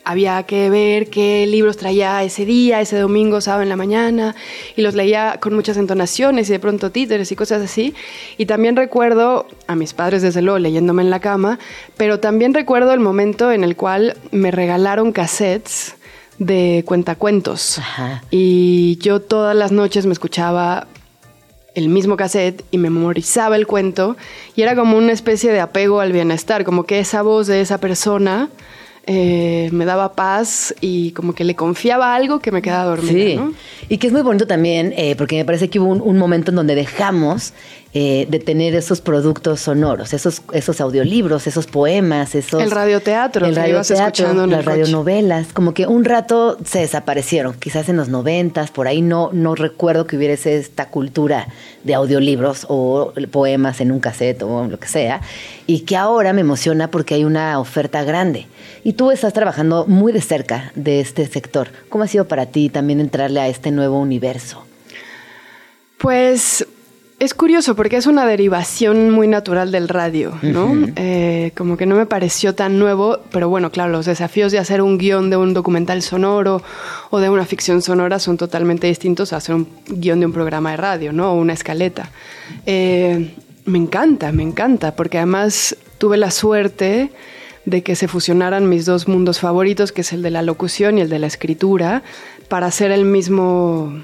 había 0.09 0.43
que 0.45 0.71
ver 0.71 1.11
qué 1.11 1.47
libros 1.47 1.77
traía 1.77 2.25
ese 2.25 2.47
día, 2.47 2.81
ese 2.81 2.99
domingo, 2.99 3.43
sábado 3.43 3.63
en 3.63 3.69
la 3.69 3.77
mañana, 3.77 4.35
y 4.75 4.81
los 4.81 4.95
leía 4.95 5.37
con 5.39 5.53
muchas 5.55 5.77
entonaciones 5.77 6.49
y 6.49 6.53
de 6.53 6.59
pronto 6.59 6.91
títeres 6.91 7.31
y 7.31 7.37
cosas 7.37 7.61
así. 7.61 7.95
Y 8.39 8.47
también 8.47 8.75
recuerdo 8.75 9.47
a 9.67 9.77
mis 9.77 9.93
padres, 9.93 10.23
desde 10.23 10.41
luego, 10.41 10.59
leyéndome 10.61 11.03
en 11.03 11.11
la 11.11 11.21
cama, 11.21 11.59
pero 11.99 12.21
también 12.21 12.55
recuerdo 12.55 12.95
el 12.95 13.01
momento 13.01 13.53
en 13.53 13.65
el 13.65 13.77
cual 13.77 14.17
me 14.31 14.51
regalaron 14.51 15.13
cassettes 15.13 15.95
de 16.39 16.85
cuentacuentos. 16.87 17.79
Ajá. 17.79 18.23
Y 18.31 18.97
yo 19.03 19.21
todas 19.21 19.55
las 19.55 19.73
noches 19.73 20.07
me 20.07 20.15
escuchaba 20.15 20.87
el 21.75 21.91
mismo 21.91 22.17
cassette 22.17 22.65
y 22.71 22.79
me 22.79 22.89
memorizaba 22.89 23.57
el 23.57 23.67
cuento 23.67 24.17
y 24.57 24.63
era 24.63 24.75
como 24.75 24.97
una 24.97 25.13
especie 25.13 25.53
de 25.53 25.61
apego 25.61 26.01
al 26.01 26.13
bienestar, 26.13 26.65
como 26.65 26.85
que 26.85 26.99
esa 26.99 27.21
voz 27.21 27.47
de 27.47 27.61
esa 27.61 27.77
persona 27.77 28.49
eh, 29.11 29.71
me 29.73 29.87
daba 29.87 30.13
paz 30.13 30.75
y 30.83 31.13
como 31.13 31.33
que 31.35 31.43
le 31.45 31.57
confiaba 31.57 32.15
algo 32.15 32.41
que 32.41 32.53
me 32.53 32.61
quedaba 32.61 32.85
dormida, 32.91 33.13
Sí. 33.13 33.37
¿no? 33.37 33.53
Y 33.89 33.97
que 33.97 34.07
es 34.09 34.13
muy 34.13 34.21
bonito 34.23 34.47
también, 34.47 34.93
eh, 34.99 35.17
porque 35.17 35.37
me 35.37 35.45
parece 35.47 35.69
que 35.71 35.81
hubo 35.81 35.89
un, 35.91 36.03
un 36.03 36.19
momento 36.19 36.51
en 36.51 36.57
donde 36.57 36.75
dejamos 36.75 37.55
eh, 37.95 38.27
de 38.29 38.39
tener 38.39 38.75
esos 38.75 39.01
productos 39.01 39.61
sonoros, 39.61 40.13
esos, 40.13 40.43
esos 40.53 40.79
audiolibros, 40.83 41.47
esos 41.47 41.67
poemas, 41.67 42.35
esos... 42.35 42.63
El 42.63 42.71
radioteatro, 42.71 43.47
el 43.47 43.57
radioteatro, 43.57 44.05
escuchando 44.05 44.45
en 44.45 44.51
el 44.51 44.57
las 44.57 44.65
radionovelas, 44.67 45.55
como 45.55 45.73
que 45.73 45.87
un 45.87 46.05
rato 46.05 46.59
se 46.67 46.81
desaparecieron, 46.81 47.55
quizás 47.55 47.89
en 47.89 47.97
los 47.97 48.11
noventas, 48.11 48.71
por 48.71 48.89
ahí 48.89 49.01
no, 49.01 49.31
no 49.33 49.55
recuerdo 49.55 50.07
que 50.07 50.19
hubiese 50.19 50.59
esta 50.59 50.91
cultura 50.91 51.49
de 51.83 51.95
audiolibros 51.95 52.67
o 52.69 53.15
poemas 53.31 53.81
en 53.81 53.91
un 53.91 54.01
cassette 54.01 54.43
o 54.43 54.67
lo 54.67 54.79
que 54.79 54.87
sea, 54.87 55.23
y 55.67 55.81
que 55.81 55.97
ahora 55.97 56.35
me 56.35 56.43
emociona 56.43 56.91
porque 56.91 57.15
hay 57.15 57.25
una 57.25 57.59
oferta 57.59 58.05
grande. 58.05 58.49
Y 58.85 58.93
tú 58.93 59.11
estás 59.11 59.33
trabajando 59.33 59.87
muy 59.87 60.13
de 60.13 60.21
cerca 60.21 60.73
de 60.75 61.01
este 61.01 61.27
sector. 61.27 61.69
¿Cómo 61.89 62.05
ha 62.05 62.07
sido 62.07 62.29
para 62.29 62.45
ti 62.45 62.69
también 62.69 63.01
entrarle 63.01 63.41
a 63.41 63.49
este 63.49 63.71
nuevo 63.71 63.99
universo? 63.99 64.65
Pues 65.97 66.67
es 67.19 67.35
curioso 67.35 67.75
porque 67.75 67.97
es 67.97 68.07
una 68.07 68.25
derivación 68.27 69.11
muy 69.11 69.27
natural 69.27 69.73
del 69.73 69.89
radio, 69.89 70.39
¿no? 70.43 70.73
Eh, 70.95 71.51
como 71.57 71.77
que 71.77 71.85
no 71.85 71.97
me 71.97 72.07
pareció 72.07 72.55
tan 72.55 72.79
nuevo, 72.79 73.19
pero 73.33 73.49
bueno, 73.49 73.71
claro, 73.71 73.91
los 73.91 74.07
desafíos 74.07 74.53
de 74.53 74.59
hacer 74.59 74.83
un 74.83 74.99
guion 74.99 75.29
de 75.29 75.37
un 75.37 75.53
documental 75.53 76.03
sonoro 76.03 76.63
o 77.11 77.19
de 77.19 77.29
una 77.29 77.45
ficción 77.45 77.83
sonora 77.83 78.21
son 78.21 78.37
totalmente 78.37 78.87
distintos 78.87 79.33
a 79.33 79.39
hacer 79.39 79.57
un 79.57 79.69
guion 79.89 80.21
de 80.21 80.27
un 80.27 80.33
programa 80.33 80.71
de 80.71 80.77
radio, 80.77 81.13
¿no? 81.13 81.33
O 81.33 81.35
una 81.35 81.55
escaleta. 81.55 82.11
Eh, 82.67 83.35
me 83.65 83.79
encanta, 83.79 84.31
me 84.31 84.45
encanta, 84.45 84.95
porque 84.95 85.19
además 85.19 85.77
tuve 85.99 86.19
la 86.19 86.31
suerte 86.31 87.11
de 87.65 87.83
que 87.83 87.97
se 87.97 88.07
fusionaran 88.07 88.69
mis 88.69 88.87
dos 88.87 89.09
mundos 89.09 89.41
favoritos, 89.41 89.91
que 89.91 90.03
es 90.03 90.13
el 90.13 90.23
de 90.23 90.31
la 90.31 90.43
locución 90.43 90.99
y 90.99 91.01
el 91.01 91.09
de 91.09 91.19
la 91.19 91.27
escritura, 91.27 92.05
para 92.49 92.67
hacer 92.67 92.93
el 92.93 93.05
mismo 93.05 94.01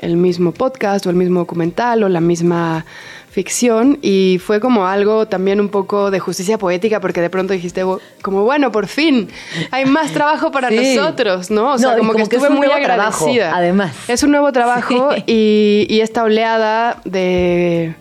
el 0.00 0.16
mismo 0.16 0.52
podcast 0.52 1.06
o 1.06 1.10
el 1.10 1.16
mismo 1.16 1.40
documental 1.40 2.02
o 2.02 2.08
la 2.08 2.20
misma 2.20 2.84
ficción 3.30 3.98
y 4.02 4.40
fue 4.44 4.58
como 4.58 4.86
algo 4.86 5.28
también 5.28 5.60
un 5.60 5.68
poco 5.68 6.10
de 6.10 6.18
justicia 6.18 6.58
poética 6.58 6.98
porque 7.00 7.20
de 7.20 7.30
pronto 7.30 7.52
dijiste 7.52 7.84
"Bu- 7.84 8.00
como 8.22 8.42
bueno 8.42 8.72
por 8.72 8.88
fin 8.88 9.28
hay 9.70 9.84
más 9.84 10.10
trabajo 10.18 10.50
para 10.50 10.68
Sí. 10.68 10.96
nosotros 10.96 11.48
no 11.50 11.74
o 11.74 11.78
sea 11.78 11.92
No, 11.92 11.98
como, 11.98 12.12
que 12.14 12.22
es 12.22 12.28
estuve 12.28 12.48
un 12.48 12.56
muy 12.56 12.66
nuevo 12.66 12.82
trabajo, 12.82 13.24
agradecida 13.26 13.56
además. 13.56 13.94
es 14.08 14.22
un 14.24 14.32
nuevo 14.32 14.50
trabajo 14.52 15.10
Sí. 15.14 15.22
y, 15.28 15.86
y 15.88 16.00
esta 16.00 16.24
oleada 16.24 17.00
de 17.04 17.94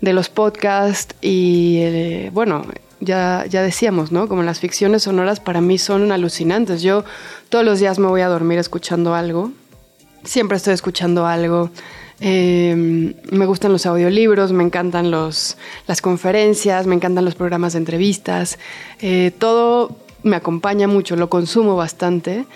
de 0.00 0.12
los 0.14 0.28
podcasts 0.30 1.14
y 1.20 1.78
eh, 1.80 2.30
bueno 2.32 2.64
ya, 3.00 3.44
ya 3.50 3.60
decíamos, 3.60 4.12
¿no? 4.12 4.28
Como 4.28 4.42
las 4.44 4.60
ficciones 4.60 5.02
sonoras 5.02 5.38
para 5.38 5.60
mí 5.60 5.76
son 5.76 6.10
alucinantes. 6.10 6.80
Yo 6.80 7.04
todos 7.50 7.62
los 7.62 7.78
días 7.78 7.98
me 7.98 8.06
voy 8.06 8.22
a 8.22 8.28
dormir 8.28 8.58
escuchando 8.58 9.14
algo 9.14 9.50
siempre 10.24 10.56
estoy 10.56 10.74
escuchando 10.74 11.26
algo. 11.26 11.70
Eh, 12.20 13.14
me 13.30 13.46
gustan 13.46 13.72
los 13.72 13.86
audiolibros, 13.86 14.52
me 14.52 14.64
encantan 14.64 15.10
los, 15.10 15.56
las 15.86 16.00
conferencias, 16.00 16.86
me 16.86 16.94
encantan 16.94 17.24
los 17.24 17.34
programas 17.34 17.72
de 17.72 17.80
entrevistas. 17.80 18.58
Eh, 19.00 19.32
todo 19.38 19.96
me 20.22 20.36
acompaña 20.36 20.88
mucho, 20.88 21.16
lo 21.16 21.28
consumo 21.28 21.76
bastante. 21.76 22.46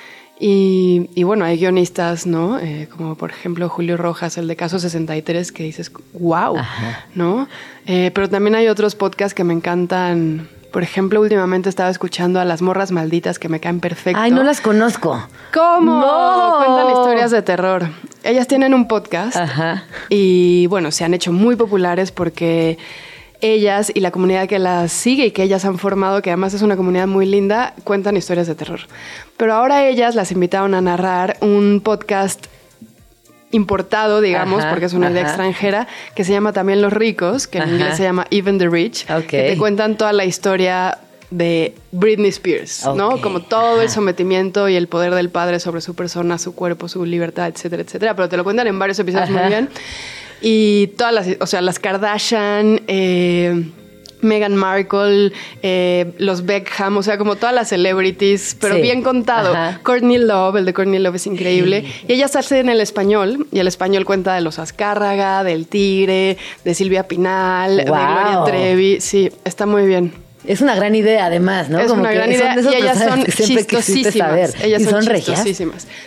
Y, 0.40 1.11
y 1.14 1.24
bueno, 1.24 1.44
hay 1.44 1.59
guionistas, 1.59 2.26
¿no? 2.26 2.61
Eh, 2.61 2.88
como 2.90 3.16
por 3.16 3.31
ejemplo 3.31 3.68
Julio 3.68 3.96
Rojas, 3.96 4.38
el 4.38 4.46
de 4.46 4.54
Caso 4.54 4.78
63, 4.78 5.50
que 5.50 5.64
dices, 5.64 5.90
wow, 6.12 6.57
Ajá. 6.57 7.07
¿no? 7.14 7.48
Eh, 7.87 8.12
pero 8.14 8.28
también 8.28 8.54
hay 8.54 8.68
otros 8.68 8.94
podcasts 8.94 9.35
que 9.35 9.42
me 9.42 9.52
encantan. 9.52 10.48
Por 10.70 10.83
ejemplo, 10.83 11.20
últimamente 11.20 11.68
estaba 11.68 11.88
escuchando 11.88 12.40
a 12.40 12.44
Las 12.44 12.61
Morras 12.61 12.92
Malditas, 12.92 13.38
que 13.38 13.48
me 13.48 13.59
caen 13.59 13.81
perfecto. 13.81 14.20
Ay, 14.20 14.31
no 14.31 14.42
las 14.42 14.61
conozco. 14.61 15.26
¿Cómo? 15.52 16.00
No. 16.00 16.57
Cuentan 16.59 16.90
historias 16.90 17.31
de 17.31 17.42
terror. 17.42 17.88
Ellas 18.22 18.46
tienen 18.46 18.74
un 18.74 18.87
podcast 18.87 19.37
Ajá. 19.37 19.85
y 20.09 20.66
bueno, 20.66 20.90
se 20.90 21.04
han 21.04 21.14
hecho 21.14 21.33
muy 21.33 21.57
populares 21.57 22.12
porque 22.12 22.76
ellas 23.40 23.90
y 23.94 24.00
la 24.00 24.11
comunidad 24.11 24.48
que 24.48 24.59
las 24.59 24.92
sigue 24.92 25.26
y 25.26 25.31
que 25.31 25.42
ellas 25.44 25.64
han 25.64 25.78
formado, 25.78 26.20
que 26.22 26.31
además 26.31 26.54
es 26.54 26.62
una 26.62 26.76
comunidad 26.76 27.07
muy 27.07 27.24
linda, 27.24 27.74
cuentan 27.85 28.16
historias 28.16 28.46
de 28.46 28.54
terror. 28.54 28.81
Pero 29.37 29.54
ahora 29.54 29.87
ellas 29.87 30.14
las 30.14 30.33
invitaron 30.33 30.74
a 30.74 30.81
narrar 30.81 31.37
un 31.40 31.81
podcast 31.83 32.46
importado, 33.50 34.20
digamos, 34.20 34.61
Ajá, 34.61 34.70
porque 34.70 34.87
es 34.87 34.92
una 34.92 35.11
idea 35.11 35.22
ajá. 35.22 35.30
extranjera, 35.30 35.88
que 36.14 36.24
se 36.24 36.32
llama 36.32 36.52
también 36.52 36.82
Los 36.82 36.92
Ricos, 36.92 37.46
que 37.46 37.58
en 37.58 37.68
inglés 37.70 37.96
se 37.96 38.02
llama 38.02 38.26
Even 38.30 38.58
the 38.58 38.68
Rich, 38.68 39.06
Ok. 39.11 39.26
que 39.26 39.42
te 39.50 39.56
cuentan 39.58 39.96
toda 39.96 40.12
la 40.12 40.24
historia 40.24 40.98
de 41.30 41.74
Britney 41.92 42.30
Spears, 42.30 42.87
¿no? 42.94 43.20
Como 43.20 43.40
todo 43.42 43.82
el 43.82 43.90
sometimiento 43.90 44.68
y 44.68 44.76
el 44.76 44.88
poder 44.88 45.14
del 45.14 45.28
padre 45.30 45.61
sobre 45.61 45.80
su 45.82 45.94
persona, 45.94 46.38
su 46.38 46.54
cuerpo, 46.54 46.88
su 46.88 47.04
libertad, 47.04 47.48
etcétera, 47.48 47.82
etcétera. 47.82 48.14
Pero 48.16 48.28
te 48.28 48.37
lo 48.37 48.44
cuentan 48.44 48.66
en 48.66 48.78
varios 48.78 48.98
episodios 48.98 49.30
muy 49.30 49.42
bien. 49.48 49.68
Y 50.40 50.88
todas 50.96 51.12
las, 51.12 51.26
o 51.40 51.46
sea, 51.46 51.61
las 51.61 51.78
Kardashian, 51.78 52.80
eh, 52.87 53.64
Meghan 54.20 54.57
Markle, 54.57 55.33
eh, 55.62 56.12
los 56.18 56.44
Beckham, 56.44 56.96
o 56.96 57.02
sea, 57.02 57.18
como 57.18 57.37
todas 57.37 57.54
las 57.54 57.68
celebrities, 57.68 58.57
pero 58.61 58.74
Sí. 58.76 58.81
bien 58.83 59.02
contado. 59.02 59.52
Ajá. 59.52 59.81
Courtney 59.83 60.18
Love, 60.18 60.57
el 60.57 60.64
de 60.64 60.74
Courtney 60.74 60.98
Love 60.98 61.16
es 61.16 61.26
increíble. 61.26 61.85
Y 62.07 62.12
ellas 62.12 62.37
hacen 62.37 62.68
el 62.68 62.81
español, 62.81 63.46
y 63.52 63.59
el 63.59 63.68
español 63.68 64.04
cuenta 64.04 64.35
de 64.35 64.40
los 64.40 64.59
Azcárraga, 64.59 65.44
del 65.44 65.66
Tigre, 65.66 66.37
de 66.64 66.74
Silvia 66.74 67.07
Pinal, 67.09 67.76
de. 67.76 67.85
Gloria 67.85 68.42
Trevi. 68.44 69.00
Sí, 69.00 69.31
está 69.44 69.66
muy 69.66 69.87
bien. 69.87 70.12
Es 70.46 70.61
una 70.62 70.74
gran 70.74 70.94
idea, 70.94 71.26
además, 71.26 71.68
¿no? 71.68 71.78
Es 71.78 71.88
Como 71.88 72.00
una 72.00 72.11
que 72.11 72.16
gran 72.16 72.33
idea 72.33 72.57
y 72.59 72.74
ellas 72.76 72.98
son 72.98 73.24
chistosísimas. 73.24 74.54
Ellas 74.62 74.83
¿Y 74.83 74.85
son, 74.87 75.04
regias? 75.04 75.44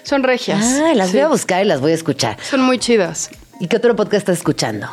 Son 0.03 0.23
regias. 0.23 0.79
Ah, 0.81 0.93
las 0.95 1.07
sí. 1.09 1.17
voy 1.17 1.21
a 1.21 1.27
buscar 1.27 1.63
y 1.63 1.67
las 1.67 1.79
voy 1.81 1.91
a 1.91 1.95
escuchar. 1.95 2.37
Son 2.41 2.61
muy 2.61 2.79
chidas. 2.79 3.29
¿Y 3.59 3.67
qué 3.67 3.77
otro 3.77 3.95
podcast 3.95 4.21
estás 4.21 4.37
escuchando? 4.37 4.87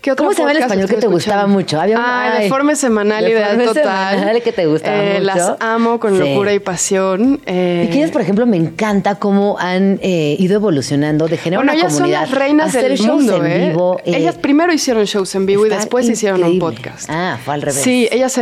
¿Qué 0.00 0.12
otro 0.12 0.24
¿Cómo 0.24 0.32
se 0.34 0.38
llama 0.38 0.52
el 0.52 0.58
español 0.58 0.88
que 0.88 0.96
te 0.96 1.06
gustaba 1.08 1.42
escuchando? 1.42 1.58
mucho? 1.58 1.78
Había 1.80 1.96
un- 1.98 2.02
ah, 2.04 2.32
ay, 2.38 2.44
Deforme 2.44 2.74
Semanal, 2.74 3.28
Ideal 3.28 3.58
Total. 3.62 4.14
Semanal, 4.14 4.42
que 4.42 4.52
te 4.52 4.64
gustaba 4.66 4.96
Eh, 4.96 5.12
mucho. 5.20 5.24
Las 5.24 5.52
amo 5.60 6.00
con 6.00 6.14
Sí. 6.14 6.18
locura 6.20 6.54
y 6.54 6.58
pasión. 6.58 7.40
eh, 7.44 7.84
Y 7.86 7.90
que 7.92 7.98
ellas, 7.98 8.10
por 8.10 8.22
ejemplo, 8.22 8.46
me 8.46 8.56
encanta 8.56 9.16
cómo 9.16 9.58
han 9.58 9.98
eh, 10.02 10.36
ido 10.38 10.54
evolucionando 10.54 11.28
de 11.28 11.36
generar 11.36 11.64
bueno, 11.66 11.72
una 11.72 11.80
ellas 11.82 11.94
son 11.98 12.10
las 12.10 12.30
reinas 12.30 12.68
hacer 12.68 12.88
del 12.88 12.96
shows 12.98 13.08
mundo, 13.24 13.44
en 13.44 13.52
¿eh? 13.52 13.68
vivo. 13.68 14.00
ellas 14.06 14.36
primero 14.38 14.72
hicieron 14.72 15.04
shows 15.04 15.34
en 15.34 15.44
vivo 15.44 15.66
y 15.66 15.68
después 15.68 16.08
hicieron 16.08 16.42
un 16.44 16.58
podcast. 16.58 17.10
Ah, 17.10 17.38
fue 17.44 17.52
al 17.54 17.60
revés. 17.60 17.82
Sí, 17.82 18.08
ellas 18.10 18.40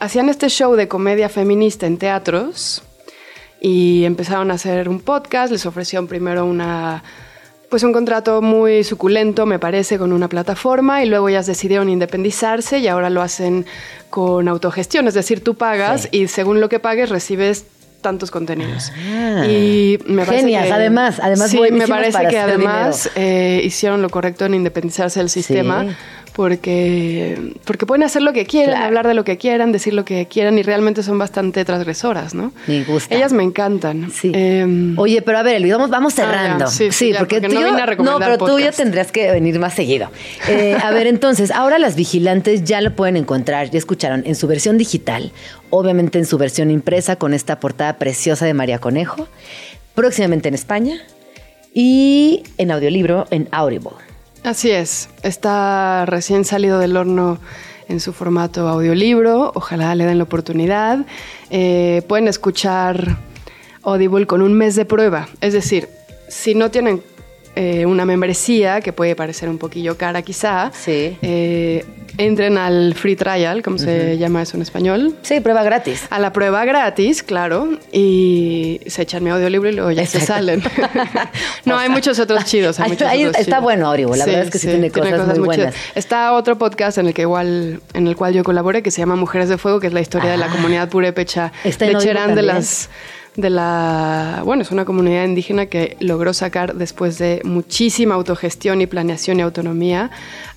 hacían 0.00 0.28
este 0.28 0.48
show 0.50 0.74
de 0.76 0.86
comedia 0.86 1.30
feminista 1.30 1.86
en 1.86 1.96
teatros 1.96 2.82
y 3.58 4.04
empezaron 4.04 4.50
a 4.50 4.54
hacer 4.54 4.90
un 4.90 5.00
podcast. 5.00 5.50
Les 5.50 5.64
ofrecieron 5.64 6.08
primero 6.08 6.44
una 6.44 7.02
pues 7.74 7.82
un 7.82 7.92
contrato 7.92 8.40
muy 8.40 8.84
suculento, 8.84 9.46
me 9.46 9.58
parece, 9.58 9.98
con 9.98 10.12
una 10.12 10.28
plataforma 10.28 11.02
y 11.02 11.08
luego 11.08 11.28
ellas 11.28 11.44
decidieron 11.46 11.88
independizarse 11.88 12.78
y 12.78 12.86
ahora 12.86 13.10
lo 13.10 13.20
hacen 13.20 13.66
con 14.10 14.46
autogestión, 14.46 15.08
es 15.08 15.14
decir, 15.14 15.42
tú 15.42 15.56
pagas 15.56 16.02
Sí. 16.02 16.08
y 16.12 16.28
según 16.28 16.60
lo 16.60 16.68
que 16.68 16.78
pagues 16.78 17.08
recibes 17.10 17.64
tantos 18.00 18.30
contenidos. 18.30 18.92
Ah. 18.96 19.44
y 19.48 19.98
me 20.06 20.24
parece 20.24 20.42
Genias, 20.44 20.66
que- 20.66 20.72
además, 20.72 21.18
además 21.20 21.50
sí, 21.50 21.58
me 21.72 21.88
parece 21.88 22.12
para 22.12 22.28
que 22.28 22.38
además 22.38 23.10
eh, 23.16 23.60
hicieron 23.64 24.02
lo 24.02 24.08
correcto 24.08 24.44
en 24.44 24.54
independizarse 24.54 25.18
del 25.18 25.28
sistema 25.30 25.82
Sí. 25.82 25.88
Porque, 26.34 27.52
porque 27.64 27.86
pueden 27.86 28.02
hacer 28.02 28.20
lo 28.22 28.32
que 28.32 28.44
quieran, 28.44 28.70
Claro. 28.72 28.86
hablar 28.86 29.06
de 29.06 29.14
lo 29.14 29.24
que 29.24 29.38
quieran, 29.38 29.70
decir 29.72 29.94
lo 29.94 30.04
que 30.04 30.26
quieran 30.26 30.58
y 30.58 30.62
realmente 30.62 31.02
son 31.02 31.16
bastante 31.18 31.64
transgresoras, 31.64 32.34
¿no? 32.34 32.52
Me 32.66 32.82
gusta. 32.84 33.14
Ellas 33.14 33.32
me 33.32 33.44
encantan. 33.44 34.10
Sí. 34.10 34.32
Em, 34.34 34.98
Oye, 34.98 35.22
pero 35.22 35.38
a 35.38 35.42
ver, 35.42 35.56
Elvis, 35.56 35.72
vamos, 35.72 35.90
vamos 35.90 36.12
Ah, 36.14 36.22
ya, 36.22 36.24
cerrando. 36.30 36.66
sí, 36.66 36.90
sí, 36.90 37.12
ya, 37.12 37.20
porque 37.20 37.40
tú 37.40 37.48
no 37.48 37.60
y 37.60 37.62
yo- 37.62 37.70
vine 37.70 37.82
a 37.82 37.86
recomendar 37.86 38.18
No, 38.20 38.24
pero 38.24 38.38
tú 38.38 38.46
ya 38.58 38.66
podcast. 38.66 38.76
tendrías 38.78 39.12
que 39.12 39.30
venir 39.30 39.58
más 39.60 39.74
seguido. 39.74 40.10
Eh, 40.48 40.76
a 40.82 40.90
ver, 40.90 41.06
entonces, 41.06 41.50
ahora 41.52 41.78
las 41.78 41.94
vigilantes 41.94 42.64
ya 42.64 42.80
lo 42.80 42.94
pueden 42.96 43.16
encontrar, 43.16 43.70
ya 43.70 43.78
escucharon, 43.78 44.22
en 44.26 44.34
su 44.34 44.46
versión 44.48 44.76
digital, 44.76 45.30
obviamente 45.70 46.18
en 46.18 46.26
su 46.26 46.36
versión 46.36 46.70
impresa 46.70 47.16
con 47.16 47.32
esta 47.32 47.60
portada 47.60 47.96
preciosa 47.98 48.44
de 48.44 48.54
María 48.54 48.78
Conejo, 48.80 49.28
próximamente 49.94 50.48
en 50.48 50.54
España 50.54 50.98
y 51.72 52.42
en 52.58 52.70
audiolibro 52.72 53.26
en 53.30 53.48
Audible. 53.52 53.90
Así 54.44 54.70
es, 54.70 55.08
está 55.22 56.04
recién 56.04 56.44
salido 56.44 56.78
del 56.78 56.98
horno 56.98 57.38
en 57.88 57.98
su 57.98 58.12
formato 58.12 58.68
audiolibro, 58.68 59.52
ojalá 59.54 59.94
le 59.94 60.04
den 60.04 60.18
la 60.18 60.24
oportunidad. 60.24 61.06
Eh, 61.48 62.02
pueden 62.08 62.28
escuchar 62.28 63.16
Audible 63.82 64.26
con 64.26 64.42
un 64.42 64.52
mes 64.52 64.76
de 64.76 64.84
prueba, 64.84 65.28
es 65.40 65.54
decir, 65.54 65.88
si 66.28 66.54
no 66.54 66.70
tienen 66.70 67.02
eh, 67.56 67.86
una 67.86 68.04
membresía, 68.04 68.80
que 68.80 68.92
puede 68.92 69.14
parecer 69.16 69.48
un 69.48 69.58
poquillo 69.58 69.96
cara 69.96 70.22
quizá, 70.22 70.70
Sí. 70.72 71.16
eh, 71.22 71.84
entren 72.16 72.58
al 72.58 72.94
free 72.94 73.16
trial, 73.16 73.60
como 73.62 73.76
se 73.76 74.16
llama 74.18 74.42
eso 74.42 74.56
en 74.56 74.62
español, 74.62 75.16
Sí, 75.22 75.40
prueba 75.40 75.64
gratis. 75.64 76.06
a 76.10 76.18
la 76.20 76.32
prueba 76.32 76.64
gratis, 76.64 77.22
claro, 77.24 77.78
y 77.92 78.80
se 78.86 79.02
echan 79.02 79.24
mi 79.24 79.30
audiolibro 79.30 79.68
y 79.68 79.72
luego 79.72 79.90
ya 79.90 80.06
se 80.06 80.20
salen. 80.20 80.62
no, 81.64 81.76
hay 81.76 81.88
muchos 81.88 82.18
otros 82.20 82.44
chidos. 82.44 82.78
Hay 82.80 82.90
muchos 82.92 83.08
ahí 83.08 83.24
otros 83.24 83.40
está 83.40 83.52
chidos. 83.56 83.62
bueno 83.64 83.88
Audible, 83.90 84.16
la 84.16 84.26
verdad 84.26 84.42
es 84.44 84.50
que 84.50 84.58
sí 84.58 84.68
tiene 84.68 84.90
cosas 84.90 85.26
muy 85.38 85.46
buenas. 85.46 85.74
chidas. 85.74 85.96
Está 85.96 86.32
otro 86.34 86.56
podcast 86.56 86.98
en 86.98 87.06
el 87.08 87.14
que 87.14 87.22
igual, 87.22 87.80
en 87.94 88.06
el 88.06 88.14
cual 88.16 88.32
yo 88.32 88.44
colaboré, 88.44 88.82
que 88.82 88.90
se 88.92 89.00
llama 89.00 89.16
Mujeres 89.16 89.48
de 89.48 89.58
Fuego, 89.58 89.80
que 89.80 89.88
es 89.88 89.92
la 89.92 90.00
historia 90.00 90.30
de 90.30 90.36
la 90.36 90.46
Ah. 90.46 90.50
comunidad 90.52 90.88
purépecha 90.88 91.52
en 91.64 92.34
de 92.34 92.42
las 92.42 92.90
de 93.36 93.50
la 93.50 94.42
bueno 94.44 94.62
es 94.62 94.70
una 94.70 94.84
comunidad 94.84 95.24
indígena 95.24 95.66
que 95.66 95.96
logró 96.00 96.32
sacar 96.32 96.74
después 96.74 97.18
de 97.18 97.40
muchísima 97.44 98.14
autogestión 98.14 98.80
y 98.80 98.86
planeación 98.86 99.38
y 99.38 99.42
autonomía 99.42 100.10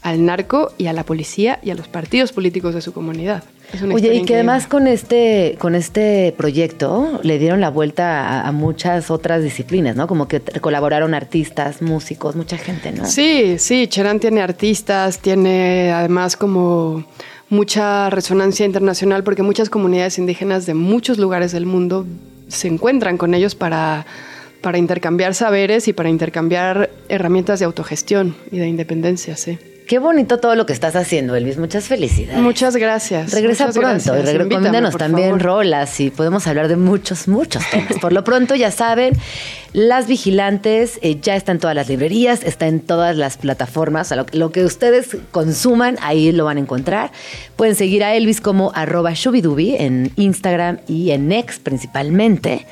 al 0.03 0.23
narco 0.25 0.71
y 0.77 0.87
a 0.87 0.93
la 0.93 1.03
policía 1.03 1.59
y 1.63 1.71
a 1.71 1.75
los 1.75 1.87
partidos 1.87 2.31
políticos 2.31 2.75
de 2.75 2.81
su 2.81 2.93
comunidad 2.93 3.43
Es 3.73 3.81
una 3.81 3.95
Oye, 3.95 4.13
y 4.13 4.25
que 4.25 4.35
además 4.35 4.67
con 4.67 4.87
este, 4.87 5.57
con 5.59 5.73
este 5.73 6.35
proyecto 6.37 7.19
le 7.23 7.39
dieron 7.39 7.61
la 7.61 7.69
vuelta 7.69 8.27
a, 8.27 8.47
a 8.47 8.51
muchas 8.51 9.09
otras 9.09 9.41
disciplinas, 9.43 9.95
¿no? 9.95 10.07
Como 10.07 10.27
que 10.27 10.39
colaboraron 10.39 11.15
artistas, 11.15 11.81
músicos, 11.81 12.35
mucha 12.35 12.57
gente, 12.57 12.91
¿no? 12.91 13.05
Sí, 13.05 13.57
sí, 13.57 13.87
Cherán 13.87 14.19
tiene 14.19 14.41
artistas, 14.41 15.19
tiene 15.19 15.91
además 15.91 16.37
como 16.37 17.05
mucha 17.49 18.09
resonancia 18.09 18.65
internacional 18.65 19.23
porque 19.23 19.41
muchas 19.41 19.69
comunidades 19.69 20.19
indígenas 20.19 20.65
de 20.65 20.73
muchos 20.73 21.17
lugares 21.17 21.51
del 21.51 21.65
mundo 21.65 22.05
se 22.47 22.67
encuentran 22.67 23.17
con 23.17 23.33
ellos 23.33 23.55
para, 23.55 24.05
para 24.61 24.77
intercambiar 24.77 25.33
saberes 25.33 25.87
y 25.87 25.93
para 25.93 26.09
intercambiar 26.09 26.89
herramientas 27.09 27.59
de 27.59 27.65
autogestión 27.65 28.35
y 28.51 28.57
de 28.57 28.67
independencia, 28.67 29.35
sí. 29.37 29.59
Qué 29.87 29.99
bonito 29.99 30.37
todo 30.37 30.55
lo 30.55 30.65
que 30.65 30.73
estás 30.73 30.97
haciendo, 30.97 31.33
Elvis. 31.35 31.57
Muchas 31.57 31.85
felicidades. 31.85 32.41
Muchas 32.41 32.75
gracias. 32.75 33.31
Regresa 33.31 33.67
muchas 33.67 33.77
pronto 33.77 33.89
gracias. 33.93 34.15
y 34.15 34.19
Invítame, 34.19 34.43
recomiéndanos 34.43 34.97
también 34.97 35.29
favor. 35.29 35.41
rolas 35.43 35.99
y 36.01 36.09
podemos 36.09 36.45
hablar 36.45 36.67
de 36.67 36.75
muchos, 36.75 37.29
muchos 37.29 37.63
temas. 37.71 37.93
Por 38.01 38.11
lo 38.11 38.25
pronto, 38.25 38.53
ya 38.55 38.69
saben, 38.69 39.13
Las 39.71 40.07
Vigilantes 40.07 40.99
eh, 41.01 41.17
ya 41.21 41.37
está 41.37 41.53
en 41.53 41.59
todas 41.59 41.73
las 41.75 41.87
librerías, 41.87 42.43
está 42.43 42.67
en 42.67 42.81
todas 42.81 43.15
las 43.15 43.37
plataformas. 43.37 44.07
O 44.07 44.09
sea, 44.09 44.17
lo, 44.17 44.25
lo 44.33 44.51
que 44.51 44.65
ustedes 44.65 45.15
consuman, 45.31 45.97
ahí 46.01 46.33
lo 46.33 46.43
van 46.43 46.57
a 46.57 46.59
encontrar. 46.59 47.11
Pueden 47.55 47.75
seguir 47.75 48.03
a 48.03 48.13
Elvis 48.13 48.41
como 48.41 48.73
arroba 48.75 49.13
shubidubi 49.13 49.75
en 49.77 50.11
Instagram 50.17 50.79
y 50.87 51.11
en 51.11 51.31
X 51.31 51.59
principalmente. 51.63 52.65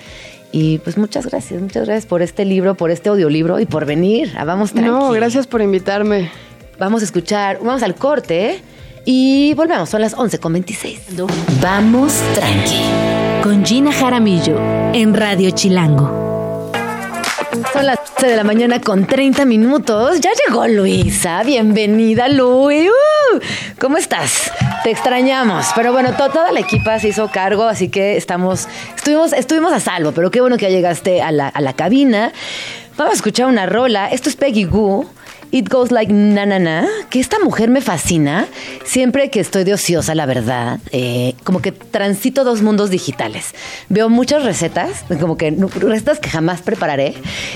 Y 0.52 0.80
pues 0.80 0.98
muchas 0.98 1.26
gracias, 1.28 1.62
muchas 1.62 1.86
gracias 1.86 2.06
por 2.06 2.22
este 2.22 2.44
libro, 2.44 2.76
por 2.76 2.92
este 2.92 3.08
audiolibro 3.08 3.60
y 3.62 3.66
por 3.66 3.86
venir 3.86 4.34
a 4.38 4.44
Vamos 4.44 4.74
Tranqui. 4.74 4.90
No, 4.90 5.12
gracias 5.12 5.48
por 5.48 5.62
invitarme. 5.62 6.30
Vamos 6.78 7.02
a 7.02 7.06
escuchar, 7.06 7.60
vamos 7.62 7.84
al 7.84 7.96
corte 7.96 8.62
y 9.06 9.54
volvemos. 9.54 9.90
Son 9.90 10.02
las 10.02 10.14
11 10.14 10.40
con 10.40 10.54
26. 10.54 11.00
Vamos 11.62 12.14
tranqui. 12.34 12.82
Con 13.44 13.66
Gina 13.66 13.92
Jaramillo 13.94 14.58
en 14.94 15.14
Radio 15.14 15.52
Chilango. 15.52 16.24
Son 17.72 17.86
las 17.86 18.00
11 18.16 18.28
de 18.28 18.36
la 18.36 18.44
mañana 18.44 18.82
con 18.82 19.06
30 19.08 19.46
minutos. 19.46 20.20
Ya 20.20 20.32
llegó 20.48 20.68
Luisa. 20.68 21.44
Bienvenida, 21.44 22.28
Luis. 22.28 22.90
¡Uh! 22.90 23.40
¿Cómo 23.80 23.98
estás? 23.98 24.52
Te 24.84 24.92
extrañamos. 24.92 25.68
Pero 25.76 25.94
bueno, 25.94 26.12
to- 26.18 26.30
toda 26.30 26.52
la 26.52 26.60
equipa 26.60 27.00
se 27.00 27.10
hizo 27.10 27.30
cargo, 27.32 27.64
así 27.64 27.88
que 27.88 28.18
estamos, 28.18 28.68
estuvimos, 28.98 29.32
estuvimos 29.32 29.72
a 29.72 29.80
salvo. 29.80 30.12
Pero 30.12 30.30
qué 30.32 30.42
bueno 30.42 30.58
que 30.58 30.64
ya 30.64 30.70
llegaste 30.70 31.22
a 31.22 31.32
la, 31.32 31.48
a 31.48 31.62
la 31.62 31.72
cabina. 31.74 32.34
Vamos 32.98 33.14
a 33.14 33.16
escuchar 33.16 33.46
una 33.48 33.66
rola. 33.66 34.08
Esto 34.10 34.28
es 34.30 34.36
Peggy 34.36 34.66
Goo. 34.66 35.06
It 35.52 35.70
Goes 35.70 35.92
Like 35.92 36.12
Na 36.12 36.46
Na 36.46 36.60
Na, 36.60 36.88
que 37.10 37.20
esta 37.20 37.40
mujer 37.40 37.70
me 37.70 37.82
fascina. 37.82 38.48
Siempre 38.84 39.30
que 39.30 39.40
estoy 39.40 39.64
de 39.64 39.74
ociosa, 39.74 40.16
la 40.16 40.26
verdad, 40.26 40.80
eh, 40.92 41.34
como 41.44 41.62
que 41.62 41.72
transito 41.72 42.44
dos 42.44 42.62
mundos 42.62 42.90
digitales. 42.90 43.54
Veo 43.90 44.10
muchas 44.10 44.44
recetas, 44.44 45.06
como 45.20 45.38
que 45.38 45.52
recetas 45.52 46.20
que 46.20 46.30
jamás 46.30 46.62
prepararé, 46.62 47.14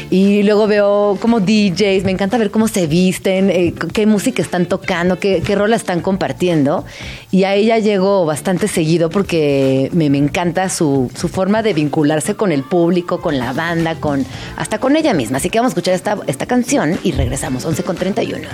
y 0.10 0.44
luego 0.44 0.68
veo 0.68 1.18
como 1.22 1.40
DJs, 1.40 2.04
me 2.04 2.12
encanta 2.12 2.38
ver 2.38 2.52
cómo 2.52 2.68
se 2.68 2.88
visten, 2.88 3.50
eh, 3.50 3.74
qué 3.94 4.06
música 4.06 4.42
están 4.42 4.66
tocando, 4.66 5.20
qué, 5.20 5.42
qué 5.46 5.56
rola 5.56 5.76
están 5.76 6.02
compartiendo. 6.02 6.86
Y 7.32 7.44
a 7.44 7.56
ella 7.56 7.78
llego 7.80 8.26
bastante 8.26 8.68
seguido 8.68 9.10
porque 9.10 9.90
me, 9.94 10.10
me 10.10 10.18
encanta 10.18 10.70
su, 10.70 11.12
su 11.16 11.28
forma 11.28 11.62
de 11.62 11.74
vincularse 11.74 12.36
con 12.36 12.52
el 12.52 12.64
público, 12.64 13.22
con 13.22 13.38
la 13.38 13.54
banda, 13.54 13.96
con 13.96 14.26
hasta 14.56 14.80
con 14.80 14.96
ella 14.96 15.14
misma. 15.14 15.38
Así 15.38 15.50
que 15.50 15.60
vamos 15.60 15.72
a 15.72 15.74
escuchar 15.74 15.94
esta, 15.94 16.18
esta 16.28 16.46
canción 16.46 16.98
y 17.04 17.12
regresamos, 17.12 17.66
11 17.66 17.79
con 17.84 17.96
31. 17.96 18.48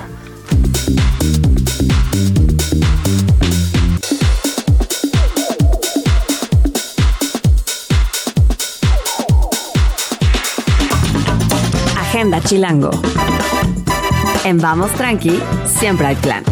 Agenda 11.97 12.41
Chilango. 12.41 12.91
En 14.45 14.57
Vamos 14.59 14.91
Tranqui, 14.93 15.39
siempre 15.65 16.07
hay 16.07 16.15
plan. 16.15 16.43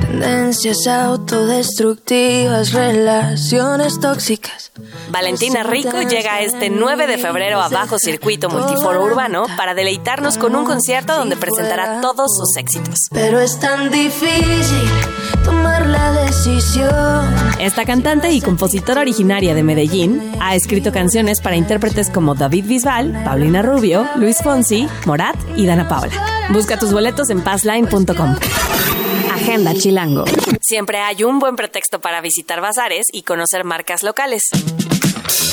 Tendencias 0.00 0.86
autodestructivas, 0.86 2.72
relaciones 2.72 4.00
tóxicas. 4.00 4.71
Valentina 5.12 5.62
Rico 5.62 6.00
llega 6.00 6.40
este 6.40 6.70
9 6.70 7.06
de 7.06 7.18
febrero 7.18 7.60
a 7.60 7.68
Bajo 7.68 7.98
Circuito 7.98 8.48
Multiforo 8.48 9.04
Urbano 9.04 9.44
para 9.58 9.74
deleitarnos 9.74 10.38
con 10.38 10.56
un 10.56 10.64
concierto 10.64 11.14
donde 11.14 11.36
presentará 11.36 12.00
todos 12.00 12.34
sus 12.34 12.56
éxitos. 12.56 13.08
Pero 13.10 13.38
es 13.38 13.60
tan 13.60 13.90
difícil 13.90 14.88
tomar 15.44 15.86
la 15.86 16.12
decisión. 16.12 17.34
Esta 17.60 17.84
cantante 17.84 18.32
y 18.32 18.40
compositora 18.40 19.02
originaria 19.02 19.54
de 19.54 19.62
Medellín 19.62 20.32
ha 20.40 20.54
escrito 20.54 20.92
canciones 20.92 21.42
para 21.42 21.56
intérpretes 21.56 22.08
como 22.08 22.34
David 22.34 22.64
Bisbal, 22.64 23.22
Paulina 23.22 23.60
Rubio, 23.60 24.08
Luis 24.16 24.38
Fonsi, 24.42 24.88
Morat 25.04 25.36
y 25.56 25.66
Dana 25.66 25.88
Paula. 25.88 26.14
Busca 26.48 26.78
tus 26.78 26.90
boletos 26.90 27.28
en 27.28 27.42
passline.com. 27.42 28.36
Agenda 29.30 29.74
Chilango. 29.74 30.24
Siempre 30.60 30.98
hay 30.98 31.24
un 31.24 31.38
buen 31.38 31.56
pretexto 31.56 32.00
para 32.00 32.22
visitar 32.22 32.62
bazares 32.62 33.06
y 33.12 33.24
conocer 33.24 33.64
marcas 33.64 34.02
locales. 34.02 34.50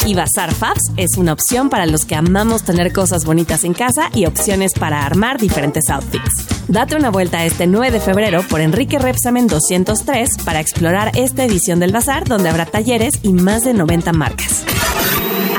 Y 0.09 0.15
Bazar 0.15 0.51
Fabs 0.55 0.91
es 0.97 1.17
una 1.17 1.33
opción 1.33 1.69
para 1.69 1.85
los 1.85 2.03
que 2.03 2.15
amamos 2.15 2.63
tener 2.63 2.91
cosas 2.91 3.25
bonitas 3.25 3.63
en 3.63 3.75
casa 3.75 4.09
y 4.15 4.25
opciones 4.25 4.73
para 4.73 5.05
armar 5.05 5.37
diferentes 5.37 5.87
outfits. 5.91 6.47
Date 6.67 6.95
una 6.95 7.11
vuelta 7.11 7.45
este 7.45 7.67
9 7.67 7.91
de 7.91 7.99
febrero 7.99 8.41
por 8.41 8.59
Enrique 8.59 8.97
Repsamen 8.97 9.45
203 9.45 10.43
para 10.43 10.61
explorar 10.61 11.11
esta 11.13 11.43
edición 11.43 11.79
del 11.79 11.91
bazar 11.91 12.27
donde 12.27 12.49
habrá 12.49 12.65
talleres 12.65 13.19
y 13.21 13.33
más 13.33 13.63
de 13.65 13.75
90 13.75 14.11
marcas. 14.13 14.63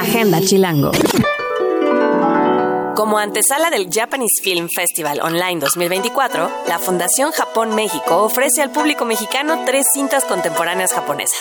Agenda 0.01 0.41
Chilango. 0.41 0.91
Como 3.01 3.17
antesala 3.17 3.71
del 3.71 3.89
Japanese 3.91 4.43
Film 4.43 4.69
Festival 4.69 5.23
Online 5.23 5.59
2024, 5.59 6.51
la 6.69 6.79
Fundación 6.79 7.33
Japón 7.33 7.75
México 7.75 8.19
ofrece 8.19 8.61
al 8.61 8.73
público 8.73 9.07
mexicano 9.07 9.63
tres 9.65 9.87
cintas 9.95 10.27
contemporáneas 10.27 10.93
japonesas. 10.93 11.41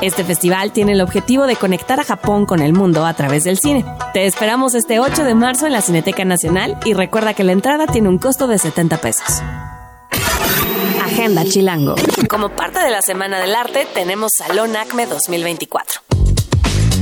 Este 0.00 0.24
festival 0.24 0.72
tiene 0.72 0.92
el 0.92 1.02
objetivo 1.02 1.46
de 1.46 1.56
conectar 1.56 2.00
a 2.00 2.04
Japón 2.04 2.46
con 2.46 2.62
el 2.62 2.72
mundo 2.72 3.04
a 3.04 3.12
través 3.12 3.44
del 3.44 3.58
cine. 3.58 3.84
Te 4.14 4.24
esperamos 4.24 4.74
este 4.74 5.00
8 5.00 5.22
de 5.24 5.34
marzo 5.34 5.66
en 5.66 5.72
la 5.72 5.82
Cineteca 5.82 6.24
Nacional 6.24 6.78
y 6.86 6.94
recuerda 6.94 7.34
que 7.34 7.44
la 7.44 7.52
entrada 7.52 7.86
tiene 7.86 8.08
un 8.08 8.16
costo 8.16 8.46
de 8.46 8.58
70 8.58 9.02
pesos. 9.02 9.42
Agenda 11.04 11.44
Chilango. 11.44 11.96
Como 12.30 12.48
parte 12.48 12.80
de 12.80 12.88
la 12.88 13.02
Semana 13.02 13.38
del 13.38 13.54
Arte, 13.54 13.86
tenemos 13.92 14.30
Salón 14.34 14.74
ACME 14.74 15.04
2024. 15.04 16.00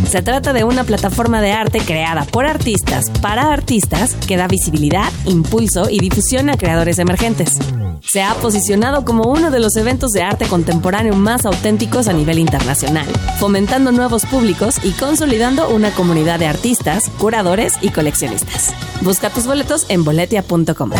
Se 0.08 0.22
trata 0.22 0.54
de 0.54 0.64
una 0.64 0.84
plataforma 0.84 1.42
de 1.42 1.52
arte 1.52 1.80
creada 1.80 2.24
por 2.24 2.46
artistas 2.46 3.10
para 3.20 3.52
artistas 3.52 4.14
que 4.14 4.38
da 4.38 4.48
visibilidad, 4.48 5.12
impulso 5.26 5.90
y 5.90 5.98
difusión 5.98 6.48
a 6.48 6.56
creadores 6.56 6.98
emergentes. 6.98 7.58
Se 8.00 8.22
ha 8.22 8.32
posicionado 8.34 9.04
como 9.04 9.24
uno 9.24 9.50
de 9.50 9.60
los 9.60 9.76
eventos 9.76 10.12
de 10.12 10.22
arte 10.22 10.46
contemporáneo 10.46 11.14
más 11.14 11.44
auténticos 11.44 12.08
a 12.08 12.14
nivel 12.14 12.38
internacional, 12.38 13.06
fomentando 13.38 13.92
nuevos 13.92 14.24
públicos 14.24 14.76
y 14.82 14.92
consolidando 14.92 15.68
una 15.68 15.90
comunidad 15.90 16.38
de 16.38 16.46
artistas, 16.46 17.10
curadores 17.18 17.74
y 17.82 17.90
coleccionistas. 17.90 18.72
Busca 19.02 19.28
tus 19.28 19.46
boletos 19.46 19.84
en 19.90 20.04
boletia.com. 20.04 20.90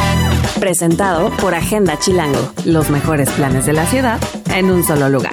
Presentado 0.60 1.30
por 1.38 1.54
Agenda 1.54 1.98
Chilango, 1.98 2.52
los 2.66 2.90
mejores 2.90 3.30
planes 3.30 3.64
de 3.64 3.72
la 3.72 3.86
ciudad 3.86 4.20
en 4.54 4.70
un 4.70 4.84
solo 4.84 5.08
lugar. 5.08 5.32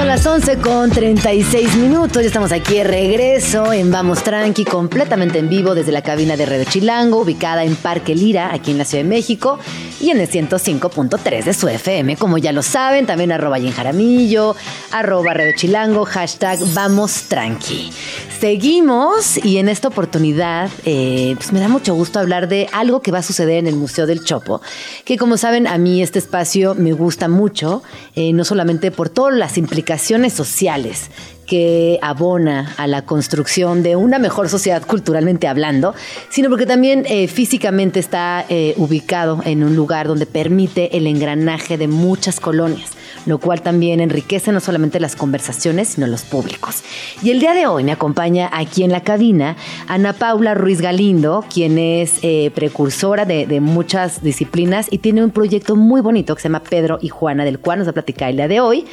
Son 0.00 0.08
las 0.08 0.24
11 0.24 0.56
con 0.60 0.90
36 0.90 1.76
minutos. 1.76 2.22
Ya 2.22 2.28
estamos 2.28 2.52
aquí 2.52 2.76
de 2.76 2.84
regreso 2.84 3.70
en 3.70 3.90
Vamos 3.90 4.22
Tranqui, 4.22 4.64
completamente 4.64 5.38
en 5.38 5.50
vivo 5.50 5.74
desde 5.74 5.92
la 5.92 6.00
cabina 6.00 6.38
de 6.38 6.46
Red 6.46 6.68
Chilango, 6.68 7.18
ubicada 7.18 7.64
en 7.64 7.76
Parque 7.76 8.14
Lira, 8.14 8.54
aquí 8.54 8.70
en 8.70 8.78
la 8.78 8.86
Ciudad 8.86 9.04
de 9.04 9.10
México, 9.10 9.58
y 10.00 10.08
en 10.08 10.18
el 10.18 10.26
105.3 10.26 11.44
de 11.44 11.52
su 11.52 11.68
FM. 11.68 12.16
Como 12.16 12.38
ya 12.38 12.52
lo 12.52 12.62
saben, 12.62 13.04
también 13.04 13.30
arroba 13.30 13.58
Jaramillo, 13.60 14.56
arroba 14.90 15.34
Red 15.34 15.56
Chilango, 15.56 16.06
hashtag 16.06 16.58
Vamos 16.72 17.24
Tranqui. 17.24 17.92
Seguimos 18.40 19.36
y 19.44 19.58
en 19.58 19.68
esta 19.68 19.88
oportunidad 19.88 20.70
eh, 20.86 21.34
pues 21.36 21.52
me 21.52 21.60
da 21.60 21.68
mucho 21.68 21.94
gusto 21.94 22.18
hablar 22.18 22.48
de 22.48 22.70
algo 22.72 23.02
que 23.02 23.12
va 23.12 23.18
a 23.18 23.22
suceder 23.22 23.58
en 23.58 23.66
el 23.66 23.76
Museo 23.76 24.06
del 24.06 24.24
Chopo, 24.24 24.62
que 25.04 25.18
como 25.18 25.36
saben 25.36 25.66
a 25.66 25.76
mí 25.76 26.00
este 26.02 26.18
espacio 26.18 26.74
me 26.74 26.94
gusta 26.94 27.28
mucho, 27.28 27.82
eh, 28.14 28.32
no 28.32 28.46
solamente 28.46 28.90
por 28.90 29.10
todas 29.10 29.34
las 29.34 29.58
implicaciones 29.58 29.89
sociales 30.34 31.10
que 31.50 31.98
abona 32.00 32.72
a 32.76 32.86
la 32.86 33.02
construcción 33.02 33.82
de 33.82 33.96
una 33.96 34.20
mejor 34.20 34.48
sociedad 34.48 34.86
culturalmente 34.86 35.48
hablando, 35.48 35.96
sino 36.28 36.48
porque 36.48 36.64
también 36.64 37.04
eh, 37.08 37.26
físicamente 37.26 37.98
está 37.98 38.46
ubicado 38.76 39.40
en 39.44 39.64
un 39.64 39.74
lugar 39.74 40.06
donde 40.06 40.26
permite 40.26 40.96
el 40.96 41.08
engranaje 41.08 41.76
de 41.76 41.88
muchas 41.88 42.38
colonias 42.38 42.92
lo 43.26 43.38
cual 43.38 43.62
también 43.62 44.00
enriquece 44.00 44.52
no 44.52 44.60
solamente 44.60 45.00
las 45.00 45.16
conversaciones, 45.16 45.88
sino 45.88 46.06
los 46.06 46.22
públicos. 46.22 46.82
Y 47.22 47.30
el 47.30 47.40
día 47.40 47.54
de 47.54 47.66
hoy 47.66 47.84
me 47.84 47.92
acompaña 47.92 48.48
aquí 48.52 48.82
en 48.82 48.92
la 48.92 49.02
cabina 49.02 49.56
Ana 49.88 50.12
Paula 50.12 50.54
Ruiz 50.54 50.80
Galindo, 50.80 51.44
quien 51.52 51.78
es 51.78 52.18
eh, 52.22 52.50
precursora 52.54 53.24
de, 53.24 53.60
muchas 53.60 54.22
disciplinas 54.22 54.86
y 54.90 54.98
tiene 54.98 55.22
un 55.22 55.30
proyecto 55.30 55.76
muy 55.76 56.00
bonito 56.00 56.34
que 56.34 56.40
se 56.40 56.48
llama 56.48 56.62
Pedro 56.62 56.98
y 57.02 57.08
Juana, 57.08 57.44
del 57.44 57.58
cual 57.58 57.78
nos 57.78 57.88
va 57.88 57.90
a 57.90 57.94
platicar 57.94 58.30
el 58.30 58.36
día 58.36 58.48
de 58.48 58.60
hoy. 58.60 58.86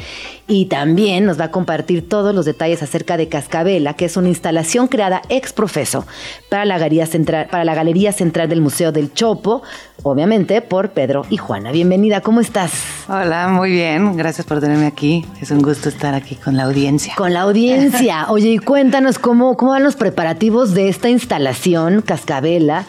Y 0.48 0.66
también 0.66 1.26
nos 1.26 1.40
va 1.40 1.46
a 1.46 1.52
compartir 1.52 2.08
todos 2.08 2.34
los 2.34 2.46
detalles 2.48 2.82
acerca 2.82 3.16
de 3.18 3.30
Cascabela, 3.30 3.94
que 3.94 4.06
es 4.06 4.18
una 4.18 4.30
instalación 4.30 4.88
creada 4.88 5.22
ex 5.30 5.54
profeso 5.54 6.08
para 6.50 6.66
la 6.66 6.80
Galería 6.80 7.06
Central, 7.06 7.48
para 7.52 7.64
la 7.64 7.76
Galería 7.76 8.12
Central 8.12 8.50
del 8.50 8.62
Museo 8.62 8.92
del 8.92 9.14
Chopo, 9.14 9.62
obviamente 10.02 10.62
por 10.62 10.90
Pedro 10.90 11.26
y 11.30 11.38
Juana. 11.38 11.72
Bienvenida, 11.72 12.22
¿cómo 12.22 12.42
estás? 12.42 12.72
Hola, 13.08 13.50
muy 13.50 13.70
bien, 13.70 14.18
gracias 14.18 14.48
por 14.48 14.60
tenerme 14.60 14.88
aquí. 14.88 15.24
Es 15.40 15.52
un 15.52 15.62
gusto 15.62 15.90
estar 15.90 16.16
aquí 16.16 16.34
con 16.34 16.58
la 16.58 16.64
audiencia. 16.64 17.14
Con 17.16 17.34
la 17.34 17.42
audiencia. 17.42 18.26
Oye, 18.30 18.50
y 18.50 18.58
cuéntanos 18.58 19.20
cómo, 19.20 19.56
cómo 19.58 19.72
van 19.72 19.84
los 19.84 19.96
preparativos 19.96 20.74
de 20.74 20.90
esta 20.90 21.10
instalación, 21.10 22.02
Cascabela. 22.02 22.86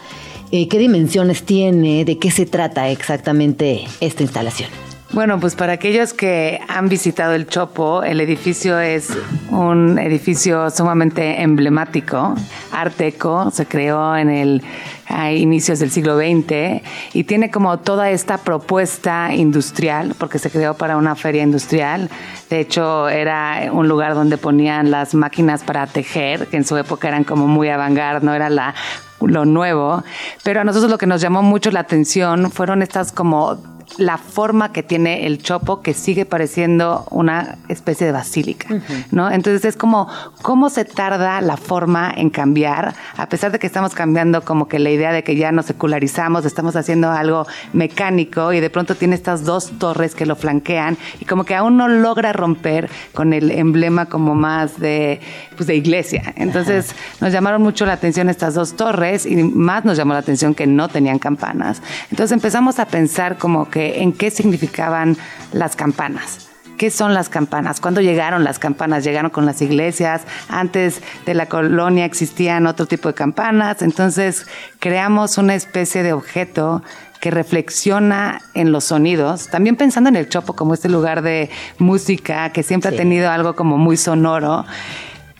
Eh, 0.51 0.67
¿Qué 0.67 0.79
dimensiones 0.79 1.43
tiene? 1.43 2.05
¿De 2.05 2.17
qué 2.17 2.31
se 2.31 2.47
trata 2.47 2.89
exactamente 2.89 3.85
esta 3.99 4.23
instalación? 4.23 4.88
Bueno, 5.11 5.39
pues 5.39 5.55
para 5.55 5.73
aquellos 5.73 6.13
que 6.13 6.59
han 6.67 6.87
visitado 6.87 7.33
el 7.33 7.47
Chopo, 7.47 8.03
el 8.03 8.21
edificio 8.21 8.79
es 8.79 9.09
un 9.49 9.97
edificio 9.97 10.69
sumamente 10.69 11.41
emblemático, 11.41 12.35
arteco, 12.71 13.49
se 13.49 13.65
creó 13.65 14.15
en 14.15 14.29
el 14.29 14.63
a 15.07 15.31
inicios 15.31 15.79
del 15.79 15.89
siglo 15.89 16.15
XX 16.15 16.83
y 17.13 17.23
tiene 17.23 17.49
como 17.49 17.79
toda 17.79 18.11
esta 18.11 18.37
propuesta 18.37 19.33
industrial, 19.33 20.13
porque 20.19 20.37
se 20.37 20.51
creó 20.51 20.75
para 20.75 20.97
una 20.97 21.15
feria 21.15 21.41
industrial. 21.41 22.09
De 22.51 22.59
hecho, 22.59 23.09
era 23.09 23.71
un 23.71 23.87
lugar 23.87 24.13
donde 24.13 24.37
ponían 24.37 24.91
las 24.91 25.15
máquinas 25.15 25.63
para 25.63 25.87
tejer, 25.87 26.45
que 26.45 26.57
en 26.57 26.63
su 26.63 26.77
época 26.77 27.07
eran 27.07 27.23
como 27.23 27.47
muy 27.47 27.69
avant 27.69 27.97
no 28.21 28.33
era 28.35 28.49
la 28.51 28.75
lo 29.21 29.43
nuevo, 29.43 30.03
pero 30.43 30.61
a 30.61 30.63
nosotros 30.63 30.89
lo 30.89 30.97
que 30.97 31.05
nos 31.05 31.19
llamó 31.19 31.41
mucho 31.41 31.71
la 31.71 31.81
atención 31.81 32.51
fueron 32.51 32.81
estas 32.81 33.11
como 33.11 33.57
la 33.97 34.17
forma 34.17 34.71
que 34.71 34.83
tiene 34.83 35.25
el 35.25 35.41
chopo 35.41 35.81
que 35.81 35.93
sigue 35.93 36.25
pareciendo 36.25 37.05
una 37.09 37.57
especie 37.67 38.05
de 38.05 38.13
basílica, 38.13 38.69
¿no? 39.11 39.29
Entonces 39.31 39.65
es 39.65 39.75
como 39.75 40.07
cómo 40.41 40.69
se 40.69 40.85
tarda 40.85 41.41
la 41.41 41.57
forma 41.57 42.13
en 42.15 42.29
cambiar, 42.29 42.93
a 43.17 43.27
pesar 43.27 43.51
de 43.51 43.59
que 43.59 43.67
estamos 43.67 43.93
cambiando 43.93 44.41
como 44.43 44.67
que 44.67 44.79
la 44.79 44.89
idea 44.89 45.11
de 45.11 45.23
que 45.23 45.35
ya 45.35 45.51
nos 45.51 45.65
secularizamos, 45.65 46.45
estamos 46.45 46.75
haciendo 46.75 47.09
algo 47.09 47.47
mecánico 47.73 48.53
y 48.53 48.59
de 48.59 48.69
pronto 48.69 48.95
tiene 48.95 49.15
estas 49.15 49.43
dos 49.43 49.71
torres 49.79 50.15
que 50.15 50.25
lo 50.25 50.35
flanquean 50.35 50.97
y 51.19 51.25
como 51.25 51.43
que 51.43 51.55
aún 51.55 51.77
no 51.77 51.87
logra 51.87 52.31
romper 52.31 52.89
con 53.13 53.33
el 53.33 53.51
emblema 53.51 54.05
como 54.05 54.35
más 54.35 54.79
de, 54.79 55.19
pues 55.57 55.67
de 55.67 55.75
iglesia. 55.75 56.33
Entonces 56.35 56.95
nos 57.21 57.33
llamaron 57.33 57.61
mucho 57.61 57.85
la 57.85 57.93
atención 57.93 58.29
estas 58.29 58.53
dos 58.53 58.75
torres 58.75 59.25
y 59.25 59.35
más 59.43 59.83
nos 59.83 59.97
llamó 59.97 60.13
la 60.13 60.19
atención 60.19 60.53
que 60.53 60.67
no 60.67 60.89
tenían 60.89 61.19
campanas. 61.19 61.81
Entonces 62.11 62.31
empezamos 62.31 62.79
a 62.79 62.85
pensar 62.85 63.37
como 63.37 63.69
que 63.69 63.78
en 63.79 64.13
qué 64.13 64.31
significaban 64.31 65.17
las 65.51 65.75
campanas. 65.75 66.49
¿Qué 66.77 66.91
son 66.91 67.13
las 67.13 67.27
campanas? 67.27 67.81
¿Cuándo 67.81 67.99
llegaron 67.99 68.45
las 68.45 68.57
campanas? 68.57 69.03
¿Llegaron 69.03 69.31
con 69.31 69.45
las 69.45 69.61
iglesias? 69.61 70.21
Antes 70.47 71.01
de 71.25 71.33
la 71.33 71.47
colonia 71.47 72.05
existían 72.05 72.67
otro 72.67 72.85
tipo 72.85 73.09
de 73.09 73.15
campanas. 73.15 73.81
Entonces 73.81 74.47
creamos 74.79 75.37
una 75.37 75.55
especie 75.55 76.03
de 76.03 76.13
objeto 76.13 76.81
que 77.19 77.31
reflexiona 77.31 78.41
en 78.53 78.71
los 78.71 78.85
sonidos, 78.85 79.49
también 79.49 79.75
pensando 79.75 80.07
en 80.07 80.15
el 80.15 80.29
Chopo 80.29 80.53
como 80.53 80.73
este 80.73 80.87
lugar 80.87 81.21
de 81.21 81.49
música 81.77 82.51
que 82.51 82.63
siempre 82.63 82.91
ha 82.91 82.95
tenido 82.95 83.29
algo 83.29 83.55
como 83.55 83.77
muy 83.77 83.97
sonoro. 83.97 84.65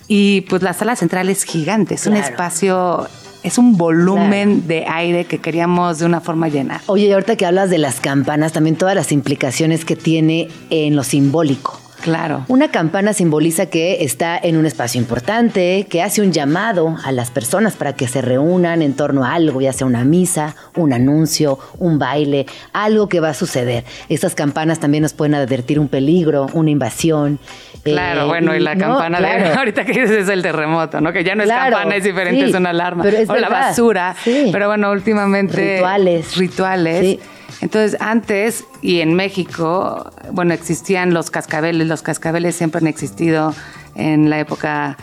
Y 0.10 0.42
pues 0.42 0.62
la 0.62 0.74
sala 0.74 0.98
central 0.98 1.30
es 1.30 1.44
gigante, 1.44 1.96
es 1.96 2.06
un 2.06 2.18
espacio 2.18 3.08
es 3.44 3.58
un 3.58 3.78
volumen 3.78 4.68
de 4.68 4.86
aire 4.88 5.26
que 5.26 5.40
queríamos 5.40 6.00
de 6.00 6.06
una 6.06 6.22
forma 6.22 6.50
llena. 6.50 6.82
Oye, 6.88 7.06
y 7.06 7.12
ahorita 7.12 7.36
que 7.36 7.46
hablas 7.46 7.70
de 7.70 7.78
las 7.78 8.00
campanas, 8.00 8.52
también 8.52 8.76
todas 8.76 8.96
las 8.96 9.12
implicaciones 9.12 9.86
que 9.86 9.96
tiene 9.96 10.50
en 10.70 10.96
lo 10.96 11.04
simbólico. 11.04 11.80
Claro. 12.02 12.46
Una 12.48 12.70
campana 12.70 13.14
simboliza 13.14 13.66
que 13.68 14.04
está 14.04 14.38
en 14.38 14.58
un 14.58 14.66
espacio 14.66 15.00
importante, 15.02 15.86
que 15.90 16.02
hace 16.02 16.22
un 16.22 16.32
llamado 16.32 16.96
a 17.04 17.12
las 17.12 17.30
personas 17.32 17.76
para 17.76 17.94
que 17.94 18.08
se 18.08 18.22
reúnan 18.22 18.82
en 18.82 18.94
torno 18.94 19.26
a 19.26 19.34
algo, 19.34 19.62
ya 19.62 19.74
sea 19.74 19.86
una 19.86 20.04
misa, 20.04 20.56
un 20.76 20.94
anuncio, 20.94 21.60
un 21.78 22.00
baile, 22.00 22.46
algo 22.74 23.10
que 23.10 23.20
va 23.20 23.30
a 23.30 23.34
suceder. 23.34 23.84
Estas 24.10 24.36
campanas 24.36 24.80
también 24.80 25.02
nos 25.04 25.14
pueden 25.14 25.36
advertir 25.36 25.80
un 25.80 25.88
peligro, 25.90 26.48
una 26.54 26.70
invasión. 26.70 27.40
Claro, 27.84 28.24
Eh, 28.24 28.28
bueno, 28.28 28.56
y 28.56 28.60
la 28.60 28.76
¿no? 28.76 28.86
campana 28.98 29.20
de 29.22 29.54
ahorita 29.58 29.86
que 29.86 29.94
dices 29.94 30.12
es 30.12 30.30
el 30.30 30.42
terremoto, 30.42 31.00
¿no? 31.02 31.14
Que 31.14 31.24
ya 31.24 31.36
no 31.36 31.44
es 31.44 31.48
Claro, 31.50 31.76
campana, 31.78 31.96
es 31.96 32.04
diferente, 32.04 32.44
sí, 32.44 32.50
es 32.52 32.56
una 32.56 32.70
alarma. 32.72 33.04
pero 33.04 33.18
es 33.18 33.30
o 33.30 33.36
la 33.36 33.50
basura. 33.50 34.16
sí. 34.24 34.50
Pero 34.52 34.68
bueno, 34.68 34.92
últimamente. 34.92 35.76
Rituales. 35.76 36.36
Rituales. 36.38 37.00
Sí. 37.06 37.20
Entonces, 37.62 38.00
antes 38.00 38.66
y 38.82 39.02
en 39.02 39.14
México, 39.14 40.12
bueno, 40.32 40.54
existían 40.54 41.14
los 41.14 41.32
cascabeles. 41.32 41.88
Los 41.88 42.02
cascabeles 42.02 42.56
siempre 42.56 42.80
han 42.80 42.88
existido 42.88 43.54
en 43.96 44.30
la 44.30 44.40
época 44.40 44.98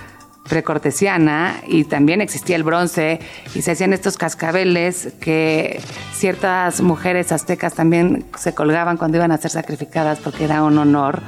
precortesiana 0.49 1.61
y 1.67 1.85
también 1.85 2.21
existía 2.21 2.57
el 2.57 2.63
bronce 2.63 3.21
y 3.55 3.63
se 3.63 3.73
hacían 3.73 3.93
estos 3.93 4.17
cascabeles 4.17 5.13
que 5.21 5.81
ciertas 6.13 6.81
mujeres 6.81 7.33
aztecas 7.33 7.75
también 7.75 8.25
se 8.39 8.55
colgaban 8.55 8.97
cuando 8.97 9.19
iban 9.19 9.33
a 9.33 9.39
ser 9.39 9.51
sacrificadas 9.51 10.21
porque 10.21 10.45
era 10.45 10.63
un 10.63 10.79
honor. 10.79 11.21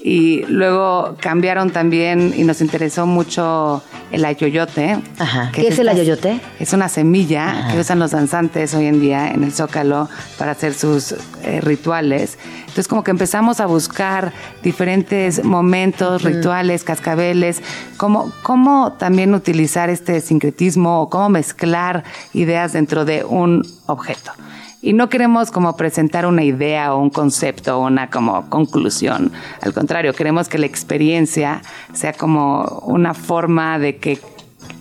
Y 0.00 0.44
luego 0.46 1.16
cambiaron 1.20 1.70
también 1.70 2.32
y 2.36 2.44
nos 2.44 2.60
interesó 2.60 3.04
mucho 3.06 3.82
el 4.12 4.24
ayoyote. 4.24 4.98
Ajá. 5.18 5.50
que 5.52 5.62
¿Qué 5.62 5.68
es 5.68 5.78
el 5.78 5.88
estas- 5.88 6.00
ayoyote? 6.00 6.40
Es 6.60 6.72
una 6.72 6.88
semilla 6.88 7.68
que 7.72 7.80
usan 7.80 7.98
los 7.98 8.12
danzantes 8.12 8.74
hoy 8.74 8.86
en 8.86 9.00
día 9.00 9.30
en 9.32 9.42
el 9.44 9.52
Zócalo 9.52 10.08
para 10.38 10.52
hacer 10.52 10.72
sus 10.74 11.12
eh, 11.42 11.60
rituales. 11.62 12.38
Entonces 12.60 12.86
como 12.86 13.02
que 13.02 13.10
empezamos 13.10 13.58
a 13.60 13.66
buscar 13.66 14.32
diferentes 14.62 15.44
momentos, 15.44 16.22
rituales, 16.22 16.84
cascabeles, 16.84 17.60
cómo, 17.96 18.32
cómo 18.42 18.92
también 18.92 19.34
utilizar 19.34 19.90
este 19.90 20.20
sincretismo 20.20 21.02
o 21.02 21.10
cómo 21.10 21.28
mezclar 21.28 22.04
ideas 22.34 22.72
dentro 22.72 23.04
de 23.04 23.24
un 23.24 23.66
objeto. 23.86 24.30
Y 24.88 24.94
no 24.94 25.10
queremos 25.10 25.50
como 25.50 25.76
presentar 25.76 26.24
una 26.24 26.44
idea 26.44 26.94
o 26.94 27.02
un 27.02 27.10
concepto 27.10 27.76
o 27.76 27.86
una 27.86 28.08
como 28.08 28.48
conclusión. 28.48 29.32
Al 29.60 29.74
contrario, 29.74 30.14
queremos 30.14 30.48
que 30.48 30.56
la 30.56 30.64
experiencia 30.64 31.60
sea 31.92 32.14
como 32.14 32.64
una 32.86 33.12
forma 33.12 33.78
de 33.78 33.98
que 33.98 34.18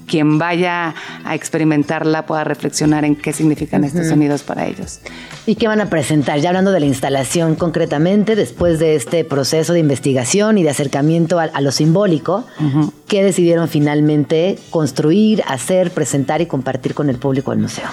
quien 0.08 0.38
vaya 0.38 0.96
a 1.26 1.36
experimentarla 1.36 2.26
pueda 2.26 2.46
reflexionar 2.46 3.04
en 3.04 3.17
qué 3.17 3.34
significan 3.34 3.84
estos 3.84 4.08
sonidos 4.08 4.43
para 4.43 4.65
ellos. 4.65 5.02
¿Y 5.46 5.56
qué 5.56 5.67
van 5.67 5.82
a 5.82 5.89
presentar? 5.89 6.39
Ya 6.39 6.52
hablando 6.52 6.72
de 6.72 6.80
la 6.80 6.86
instalación 6.86 7.56
concretamente, 7.56 8.38
después 8.38 8.80
de 8.80 8.96
este 8.96 9.26
proceso 9.26 9.74
de 9.74 9.80
investigación 9.80 10.58
y 10.58 10.63
de 10.63 10.70
acercamiento 10.70 11.38
a, 11.38 11.43
a 11.43 11.60
lo 11.60 11.74
simbólico, 11.74 12.46
¿qué 13.10 13.26
decidieron 13.26 13.67
finalmente 13.67 14.58
construir, 14.70 15.43
hacer, 15.50 15.91
presentar 15.91 16.39
y 16.39 16.46
compartir 16.46 16.93
con 16.93 17.10
el 17.10 17.17
público 17.17 17.52
del 17.52 17.60
museo? 17.60 17.89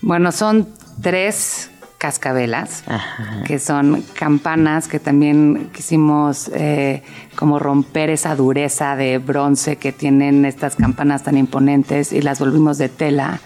Bueno, 0.00 0.32
son 0.32 0.66
tres 1.02 1.70
cascabelas, 2.04 2.84
Ajá. 2.86 3.44
que 3.46 3.58
son 3.58 4.04
campanas 4.12 4.88
que 4.88 4.98
también 4.98 5.70
quisimos 5.72 6.50
eh, 6.52 7.02
como 7.34 7.58
romper 7.58 8.10
esa 8.10 8.36
dureza 8.36 8.94
de 8.94 9.16
bronce 9.16 9.76
que 9.76 9.90
tienen 9.90 10.44
estas 10.44 10.76
campanas 10.76 11.22
tan 11.22 11.38
imponentes 11.38 12.12
y 12.12 12.20
las 12.20 12.40
volvimos 12.40 12.76
de 12.76 12.90
tela. 12.90 13.40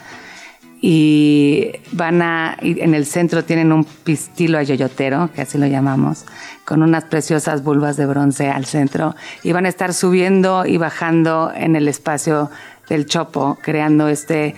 Y 0.80 1.70
van 1.92 2.20
a, 2.20 2.56
y 2.60 2.80
en 2.80 2.94
el 2.94 3.06
centro 3.06 3.44
tienen 3.44 3.72
un 3.72 3.84
pistilo 3.84 4.58
ayoyotero, 4.58 5.30
que 5.32 5.42
así 5.42 5.56
lo 5.56 5.66
llamamos, 5.66 6.24
con 6.64 6.82
unas 6.82 7.04
preciosas 7.04 7.62
vulvas 7.62 7.96
de 7.96 8.06
bronce 8.06 8.48
al 8.48 8.64
centro. 8.64 9.14
Y 9.44 9.52
van 9.52 9.66
a 9.66 9.68
estar 9.68 9.94
subiendo 9.94 10.66
y 10.66 10.78
bajando 10.78 11.52
en 11.54 11.76
el 11.76 11.86
espacio 11.86 12.50
del 12.88 13.06
chopo, 13.06 13.56
creando 13.62 14.08
este 14.08 14.56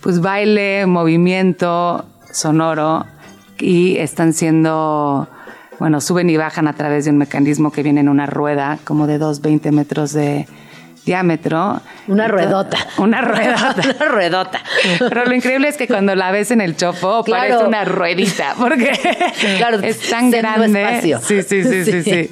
pues 0.00 0.20
baile, 0.20 0.84
movimiento 0.86 2.04
sonoro 2.34 3.06
y 3.58 3.96
están 3.96 4.32
siendo, 4.32 5.28
bueno, 5.78 6.00
suben 6.00 6.28
y 6.28 6.36
bajan 6.36 6.68
a 6.68 6.74
través 6.74 7.04
de 7.04 7.10
un 7.12 7.18
mecanismo 7.18 7.70
que 7.70 7.82
viene 7.82 8.00
en 8.00 8.08
una 8.08 8.26
rueda 8.26 8.78
como 8.84 9.06
de 9.06 9.20
2,20 9.20 9.72
metros 9.72 10.12
de 10.12 10.46
diámetro. 11.04 11.80
Una 12.08 12.28
ruedota. 12.28 12.76
Una 12.98 13.20
ruedota. 13.20 13.82
Una 14.00 14.08
ruedota. 14.08 14.62
Pero 14.98 15.24
lo 15.24 15.34
increíble 15.34 15.68
es 15.68 15.76
que 15.76 15.86
cuando 15.86 16.14
la 16.14 16.30
ves 16.30 16.50
en 16.50 16.60
el 16.60 16.76
chopo 16.76 17.22
Claro. 17.24 17.48
parece 17.48 17.64
una 17.68 17.84
ruedita, 17.84 18.54
porque 18.58 18.92
Claro, 19.58 19.80
es 19.80 20.00
tan 20.08 20.30
grande. 20.30 20.82
espacio. 20.82 21.20
Sí, 21.20 21.42
sí, 21.42 21.62
sí, 21.64 21.84
sí, 21.84 22.02
Sí. 22.02 22.02
sí. 22.02 22.30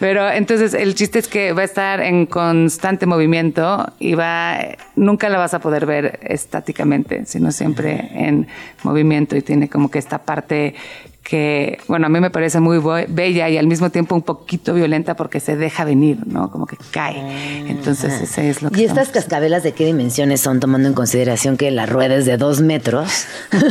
Pero 0.00 0.28
entonces 0.30 0.74
el 0.74 0.94
chiste 0.94 1.18
es 1.18 1.28
que 1.28 1.52
va 1.52 1.62
a 1.62 1.64
estar 1.64 2.00
en 2.00 2.26
constante 2.26 3.06
movimiento 3.06 3.92
y 3.98 4.14
va, 4.14 4.58
nunca 4.96 5.28
la 5.28 5.38
vas 5.38 5.54
a 5.54 5.60
poder 5.60 5.86
ver 5.86 6.18
estáticamente, 6.22 7.24
sino 7.26 7.52
siempre 7.52 8.10
en 8.14 8.46
movimiento 8.82 9.36
y 9.36 9.42
tiene 9.42 9.68
como 9.68 9.90
que 9.90 9.98
esta 9.98 10.18
parte 10.18 10.74
que, 11.22 11.78
bueno, 11.86 12.06
a 12.06 12.08
mí 12.08 12.20
me 12.20 12.30
parece 12.30 12.58
muy 12.58 12.80
bella 13.08 13.48
y 13.48 13.56
al 13.56 13.66
mismo 13.66 13.90
tiempo 13.90 14.14
un 14.14 14.22
poquito 14.22 14.74
violenta 14.74 15.14
porque 15.14 15.38
se 15.38 15.56
deja 15.56 15.84
venir, 15.84 16.18
¿no? 16.26 16.50
Como 16.50 16.66
que 16.66 16.76
cae. 16.90 17.68
Entonces 17.68 18.20
ese 18.20 18.50
es 18.50 18.62
lo 18.62 18.70
que 18.70 18.80
¿Y 18.80 18.84
estas 18.84 19.10
cascabelas 19.10 19.62
de 19.62 19.72
qué 19.72 19.86
dimensiones 19.86 20.40
son, 20.40 20.58
tomando 20.58 20.88
en 20.88 20.94
consideración 20.94 21.56
que 21.56 21.70
la 21.70 21.86
rueda 21.86 22.16
es 22.16 22.26
de 22.26 22.36
dos 22.36 22.60
metros? 22.60 23.26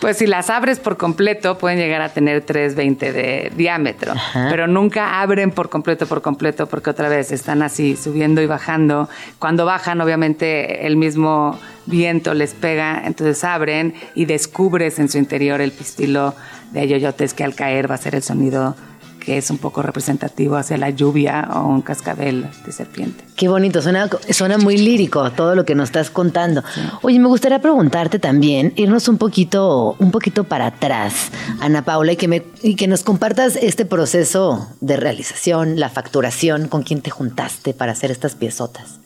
Pues 0.00 0.18
si 0.18 0.26
las 0.26 0.50
abres 0.50 0.80
por 0.80 0.98
completo 0.98 1.56
pueden 1.56 1.78
llegar 1.78 2.02
a 2.02 2.10
tener 2.10 2.44
3.20 2.44 2.98
de 3.12 3.52
diámetro, 3.56 4.12
pero 4.50 4.66
nunca 4.66 5.22
abren 5.22 5.50
por 5.50 5.70
completo, 5.70 6.06
por 6.06 6.20
completo, 6.20 6.66
porque 6.66 6.90
otra 6.90 7.08
vez 7.08 7.32
están 7.32 7.62
así 7.62 7.96
subiendo 7.96 8.42
y 8.42 8.46
bajando. 8.46 9.08
Cuando 9.38 9.64
bajan, 9.64 10.00
obviamente 10.02 10.86
el 10.86 10.96
mismo 10.96 11.58
viento 11.86 12.34
les 12.34 12.54
pega, 12.54 13.02
entonces 13.04 13.44
abren 13.44 13.94
y 14.14 14.24
descubres 14.24 14.98
en 14.98 15.08
su 15.08 15.18
interior 15.18 15.60
el 15.60 15.72
pistilo 15.72 16.34
de 16.72 16.80
ayoyotes 16.80 17.34
que 17.34 17.44
al 17.44 17.54
caer 17.54 17.90
va 17.90 17.94
a 17.94 17.98
ser 17.98 18.14
el 18.14 18.22
sonido 18.22 18.76
que 19.24 19.38
es 19.38 19.50
un 19.50 19.58
poco 19.58 19.82
representativo 19.82 20.56
hacia 20.56 20.76
la 20.76 20.90
lluvia 20.90 21.48
o 21.54 21.66
un 21.66 21.82
cascabel 21.82 22.46
de 22.64 22.72
serpiente. 22.72 23.24
Qué 23.36 23.48
bonito, 23.48 23.80
suena, 23.80 24.08
suena 24.30 24.58
muy 24.58 24.76
lírico 24.76 25.32
todo 25.32 25.54
lo 25.54 25.64
que 25.64 25.74
nos 25.74 25.88
estás 25.88 26.10
contando. 26.10 26.62
Oye, 27.02 27.18
me 27.18 27.28
gustaría 27.28 27.60
preguntarte 27.60 28.18
también, 28.18 28.72
irnos 28.76 29.08
un 29.08 29.18
poquito, 29.18 29.96
un 29.98 30.10
poquito 30.10 30.44
para 30.44 30.66
atrás, 30.66 31.30
Ana 31.60 31.82
Paula, 31.84 32.12
y 32.12 32.16
que, 32.16 32.28
me, 32.28 32.42
y 32.62 32.76
que 32.76 32.86
nos 32.86 33.02
compartas 33.02 33.56
este 33.56 33.86
proceso 33.86 34.68
de 34.80 34.96
realización, 34.96 35.80
la 35.80 35.88
facturación, 35.88 36.68
con 36.68 36.82
quién 36.82 37.00
te 37.00 37.10
juntaste 37.10 37.72
para 37.72 37.92
hacer 37.92 38.10
estas 38.10 38.34
piezotas. 38.34 39.00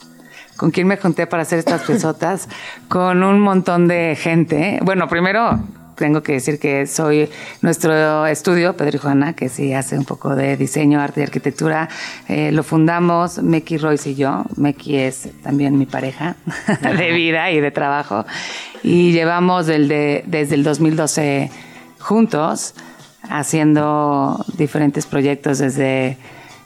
¿Con 0.58 0.72
quién 0.72 0.88
me 0.88 0.96
junté 0.96 1.28
para 1.28 1.44
hacer 1.44 1.60
estas 1.60 1.82
pesotas? 1.82 2.48
Con 2.88 3.22
un 3.22 3.38
montón 3.38 3.86
de 3.86 4.18
gente. 4.20 4.80
Bueno, 4.82 5.06
primero 5.06 5.60
tengo 5.94 6.24
que 6.24 6.32
decir 6.32 6.58
que 6.58 6.88
soy 6.88 7.30
nuestro 7.62 8.26
estudio, 8.26 8.76
Pedro 8.76 8.96
y 8.96 8.98
Juana, 8.98 9.34
que 9.34 9.48
sí 9.48 9.72
hace 9.72 9.96
un 9.96 10.04
poco 10.04 10.34
de 10.34 10.56
diseño, 10.56 11.00
arte 11.00 11.20
y 11.20 11.22
arquitectura. 11.22 11.88
Eh, 12.28 12.50
lo 12.50 12.64
fundamos 12.64 13.40
Meki 13.40 13.78
Royce 13.78 14.10
y 14.10 14.14
yo. 14.16 14.44
Meki 14.56 14.96
es 14.96 15.28
también 15.44 15.78
mi 15.78 15.86
pareja 15.86 16.34
de 16.98 17.12
vida 17.12 17.52
y 17.52 17.60
de 17.60 17.70
trabajo. 17.70 18.26
Y 18.82 19.12
llevamos 19.12 19.66
desde 19.66 20.24
el 20.28 20.64
2012 20.64 21.52
juntos 22.00 22.74
haciendo 23.30 24.44
diferentes 24.56 25.06
proyectos 25.06 25.58
desde 25.58 26.18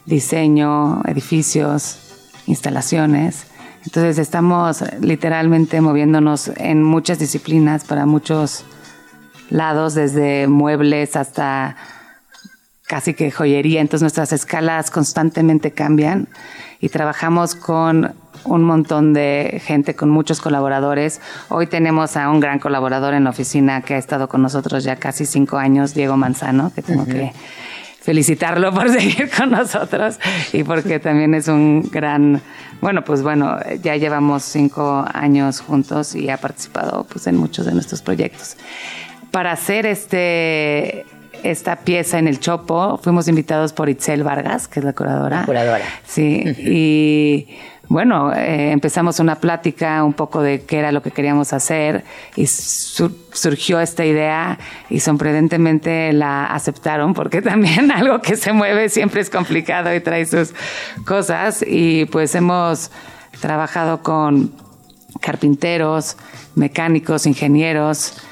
diseño, 0.06 1.02
edificios, 1.04 1.98
instalaciones. 2.46 3.51
Entonces 3.84 4.18
estamos 4.18 4.84
literalmente 5.00 5.80
moviéndonos 5.80 6.52
en 6.56 6.82
muchas 6.82 7.18
disciplinas 7.18 7.84
para 7.84 8.06
muchos 8.06 8.64
lados, 9.50 9.94
desde 9.94 10.46
muebles 10.46 11.16
hasta 11.16 11.76
casi 12.86 13.14
que 13.14 13.30
joyería. 13.30 13.80
Entonces 13.80 14.02
nuestras 14.02 14.32
escalas 14.32 14.90
constantemente 14.90 15.72
cambian 15.72 16.28
y 16.80 16.88
trabajamos 16.88 17.54
con 17.54 18.14
un 18.44 18.64
montón 18.64 19.12
de 19.12 19.60
gente, 19.64 19.94
con 19.94 20.10
muchos 20.10 20.40
colaboradores. 20.40 21.20
Hoy 21.48 21.66
tenemos 21.66 22.16
a 22.16 22.28
un 22.30 22.40
gran 22.40 22.58
colaborador 22.58 23.14
en 23.14 23.24
la 23.24 23.30
oficina 23.30 23.82
que 23.82 23.94
ha 23.94 23.98
estado 23.98 24.28
con 24.28 24.42
nosotros 24.42 24.84
ya 24.84 24.96
casi 24.96 25.26
cinco 25.26 25.58
años, 25.58 25.94
Diego 25.94 26.16
Manzano, 26.16 26.72
que 26.74 26.82
tengo 26.82 27.04
que 27.06 27.32
felicitarlo 28.02 28.72
por 28.72 28.90
seguir 28.92 29.30
con 29.30 29.50
nosotros 29.50 30.18
y 30.52 30.64
porque 30.64 30.98
también 30.98 31.34
es 31.34 31.48
un 31.48 31.88
gran, 31.90 32.42
bueno, 32.80 33.04
pues 33.04 33.22
bueno, 33.22 33.58
ya 33.82 33.96
llevamos 33.96 34.42
cinco 34.42 35.04
años 35.12 35.60
juntos 35.60 36.14
y 36.14 36.28
ha 36.28 36.36
participado 36.36 37.04
pues 37.04 37.26
en 37.26 37.36
muchos 37.36 37.66
de 37.66 37.72
nuestros 37.72 38.02
proyectos. 38.02 38.56
Para 39.30 39.52
hacer 39.52 39.86
este 39.86 41.06
esta 41.42 41.76
pieza 41.76 42.18
en 42.18 42.28
el 42.28 42.38
Chopo 42.38 42.98
fuimos 43.02 43.26
invitados 43.26 43.72
por 43.72 43.88
Itzel 43.88 44.22
Vargas, 44.22 44.68
que 44.68 44.80
es 44.80 44.84
la 44.84 44.92
curadora. 44.92 45.40
La 45.40 45.46
curadora. 45.46 45.84
Sí, 46.06 46.44
y 46.58 47.48
bueno, 47.88 48.32
eh, 48.32 48.70
empezamos 48.70 49.18
una 49.20 49.36
plática 49.36 50.02
un 50.04 50.14
poco 50.14 50.40
de 50.40 50.62
qué 50.62 50.78
era 50.78 50.92
lo 50.92 51.02
que 51.02 51.10
queríamos 51.10 51.52
hacer 51.52 52.04
y 52.36 52.46
surgió 52.46 53.80
esta 53.80 54.04
idea 54.04 54.58
y 54.88 55.00
sorprendentemente 55.00 56.12
la 56.12 56.46
aceptaron 56.46 57.12
porque 57.12 57.42
también 57.42 57.90
algo 57.90 58.20
que 58.20 58.36
se 58.36 58.52
mueve 58.52 58.88
siempre 58.88 59.20
es 59.20 59.30
complicado 59.30 59.94
y 59.94 60.00
trae 60.00 60.24
sus 60.24 60.54
cosas 61.04 61.64
y 61.66 62.06
pues 62.06 62.34
hemos 62.34 62.90
trabajado 63.40 64.02
con 64.02 64.52
carpinteros, 65.20 66.16
mecánicos, 66.54 67.26
ingenieros, 67.26 68.22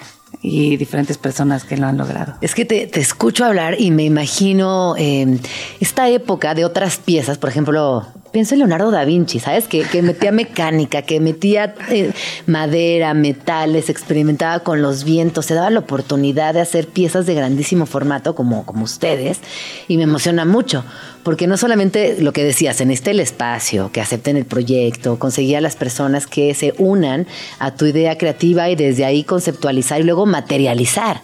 y 0.43 0.77
diferentes 0.77 1.19
personas 1.19 1.65
que 1.65 1.77
lo 1.77 1.87
han 1.87 1.99
logrado. 1.99 2.35
Es 2.41 2.55
que 2.55 2.65
te, 2.65 2.89
escucho 2.99 3.45
hablar 3.45 3.79
y 3.79 3.91
me 3.91 4.05
imagino 4.05 4.95
eh, 4.97 5.39
esta 5.81 6.09
época 6.09 6.55
de 6.55 6.65
otras 6.65 6.97
piezas, 6.97 7.37
por 7.37 7.51
ejemplo, 7.51 8.07
pienso 8.33 8.55
en 8.55 8.61
Leonardo 8.61 8.91
da 8.91 9.05
Vinci, 9.05 9.41
¿sabes? 9.41 9.69
Que, 9.69 9.85
metía 10.03 10.33
mecánica, 10.33 11.03
que 11.03 11.21
metía 11.21 11.75
eh, 11.91 12.13
madera, 12.47 13.15
metales, 13.15 13.89
experimentaba 13.89 14.61
con 14.61 14.83
los 14.83 15.05
vientos, 15.05 15.47
se 15.47 15.55
daba 15.55 15.71
la 15.71 15.81
oportunidad 15.81 16.55
de 16.55 16.61
hacer 16.61 16.87
piezas 16.87 17.27
de 17.27 17.35
grandísimo 17.35 17.87
formato 17.87 18.35
como, 18.35 18.65
como 18.65 18.85
ustedes 18.85 19.41
y 19.89 19.97
me 19.97 20.05
emociona 20.05 20.45
mucho, 20.45 20.85
porque 21.23 21.47
no 21.47 21.57
solamente 21.57 22.21
lo 22.21 22.33
que 22.33 22.45
decías, 22.45 22.81
en 22.81 22.91
este 22.91 23.11
el 23.11 23.21
espacio, 23.21 23.91
que 23.93 24.01
acepten 24.01 24.37
el 24.37 24.45
proyecto, 24.45 25.19
conseguir 25.19 25.57
a 25.57 25.61
las 25.61 25.77
personas 25.77 26.27
que 26.27 26.55
se 26.55 26.75
unan 26.79 27.27
a 27.59 27.75
tu 27.75 27.87
idea 27.87 28.17
creativa 28.17 28.71
y 28.71 28.77
desde 28.77 29.05
ahí 29.05 29.25
conceptualizar 29.25 30.01
y 30.01 30.05
luego 30.05 30.27
materializar, 30.27 31.21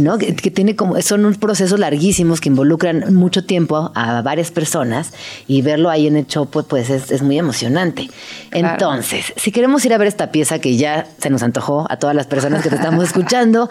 ¿no? 0.00 0.18
Que, 0.18 0.32
tiene 0.32 0.76
como, 0.76 1.00
son 1.02 1.24
unos 1.24 1.38
procesos 1.38 1.78
larguísimos 1.78 2.40
que 2.40 2.48
involucran 2.48 3.14
mucho 3.14 3.44
tiempo 3.44 3.90
a 3.94 4.22
varias 4.22 4.50
personas 4.50 5.12
y 5.46 5.62
verlo 5.62 5.90
ahí 5.90 6.06
en 6.06 6.16
el 6.16 6.26
Chopo, 6.26 6.62
pues 6.62 6.88
es, 6.90 7.22
muy 7.22 7.38
emocionante. 7.38 8.08
Entonces, 8.52 9.32
si 9.36 9.50
queremos 9.50 9.84
ir 9.84 9.92
a 9.92 9.98
ver 9.98 10.08
esta 10.08 10.30
pieza 10.30 10.58
que 10.60 10.76
ya 10.76 11.06
se 11.20 11.30
nos 11.30 11.42
antojó 11.42 11.86
a 11.90 11.98
todas 11.98 12.14
las 12.14 12.26
personas 12.26 12.62
que 12.62 12.70
te 12.70 12.76
estamos 12.76 13.04
escuchando, 13.04 13.68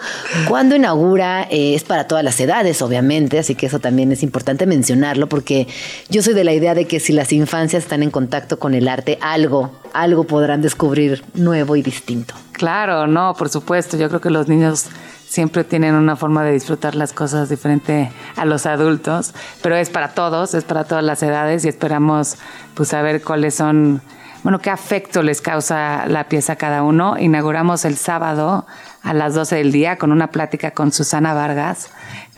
¿cuándo 0.48 0.76
inaugura? 0.76 1.48
Eh, 1.50 1.74
es 1.74 1.84
para 1.84 2.06
todas 2.06 2.22
las 2.22 2.38
edades, 2.40 2.82
obviamente, 2.82 3.38
así 3.38 3.54
que 3.54 3.66
eso 3.66 3.78
también 3.78 4.12
es 4.12 4.22
importante 4.22 4.66
mencionarlo, 4.66 5.28
porque 5.28 5.47
yo 6.08 6.22
soy 6.22 6.34
de 6.34 6.44
la 6.44 6.52
idea 6.52 6.74
de 6.74 6.86
que 6.86 7.00
si 7.00 7.12
las 7.12 7.32
infancias 7.32 7.84
están 7.84 8.02
en 8.02 8.10
contacto 8.10 8.58
con 8.58 8.74
el 8.74 8.88
arte, 8.88 9.18
algo, 9.20 9.70
algo 9.92 10.24
podrán 10.24 10.62
descubrir 10.62 11.24
nuevo 11.34 11.76
y 11.76 11.82
distinto. 11.82 12.34
Claro, 12.52 13.06
no, 13.06 13.34
por 13.34 13.48
supuesto. 13.48 13.96
Yo 13.96 14.08
creo 14.08 14.20
que 14.20 14.30
los 14.30 14.48
niños 14.48 14.86
siempre 15.28 15.64
tienen 15.64 15.94
una 15.94 16.16
forma 16.16 16.42
de 16.42 16.52
disfrutar 16.52 16.94
las 16.94 17.12
cosas 17.12 17.48
diferente 17.48 18.10
a 18.36 18.44
los 18.44 18.66
adultos, 18.66 19.34
pero 19.62 19.76
es 19.76 19.90
para 19.90 20.08
todos, 20.08 20.54
es 20.54 20.64
para 20.64 20.84
todas 20.84 21.04
las 21.04 21.22
edades 21.22 21.64
y 21.64 21.68
esperamos 21.68 22.36
pues 22.74 22.88
saber 22.88 23.22
cuáles 23.22 23.54
son, 23.54 24.00
bueno, 24.42 24.58
qué 24.58 24.70
afecto 24.70 25.22
les 25.22 25.40
causa 25.40 26.06
la 26.06 26.28
pieza 26.28 26.54
a 26.54 26.56
cada 26.56 26.82
uno. 26.82 27.16
Inauguramos 27.18 27.84
el 27.84 27.96
sábado 27.96 28.66
a 29.02 29.14
las 29.14 29.34
12 29.34 29.56
del 29.56 29.70
día 29.70 29.96
con 29.96 30.12
una 30.12 30.30
plática 30.30 30.72
con 30.72 30.92
Susana 30.92 31.34
Vargas, 31.34 31.90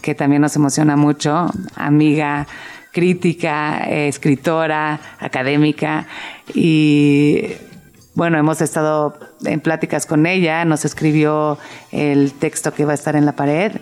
que 0.03 0.15
también 0.15 0.43
nos 0.43 0.57
emociona 0.57 0.97
mucho, 0.97 1.51
amiga 1.77 2.47
crítica, 2.93 3.79
escritora, 3.89 5.01
académica 5.19 6.07
y 6.55 7.53
bueno, 8.15 8.39
hemos 8.39 8.61
estado 8.61 9.19
en 9.45 9.61
pláticas 9.61 10.07
con 10.07 10.27
ella, 10.27 10.65
nos 10.65 10.85
escribió 10.85 11.59
el 11.93 12.33
texto 12.33 12.75
que 12.75 12.85
va 12.85 12.93
a 12.93 12.95
estar 12.95 13.17
en 13.17 13.25
la 13.25 13.33
pared 13.33 13.73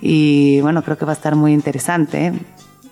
y 0.00 0.60
bueno, 0.60 0.82
creo 0.82 0.98
que 0.98 1.04
va 1.04 1.12
a 1.12 1.14
estar 1.14 1.36
muy 1.36 1.52
interesante. 1.52 2.32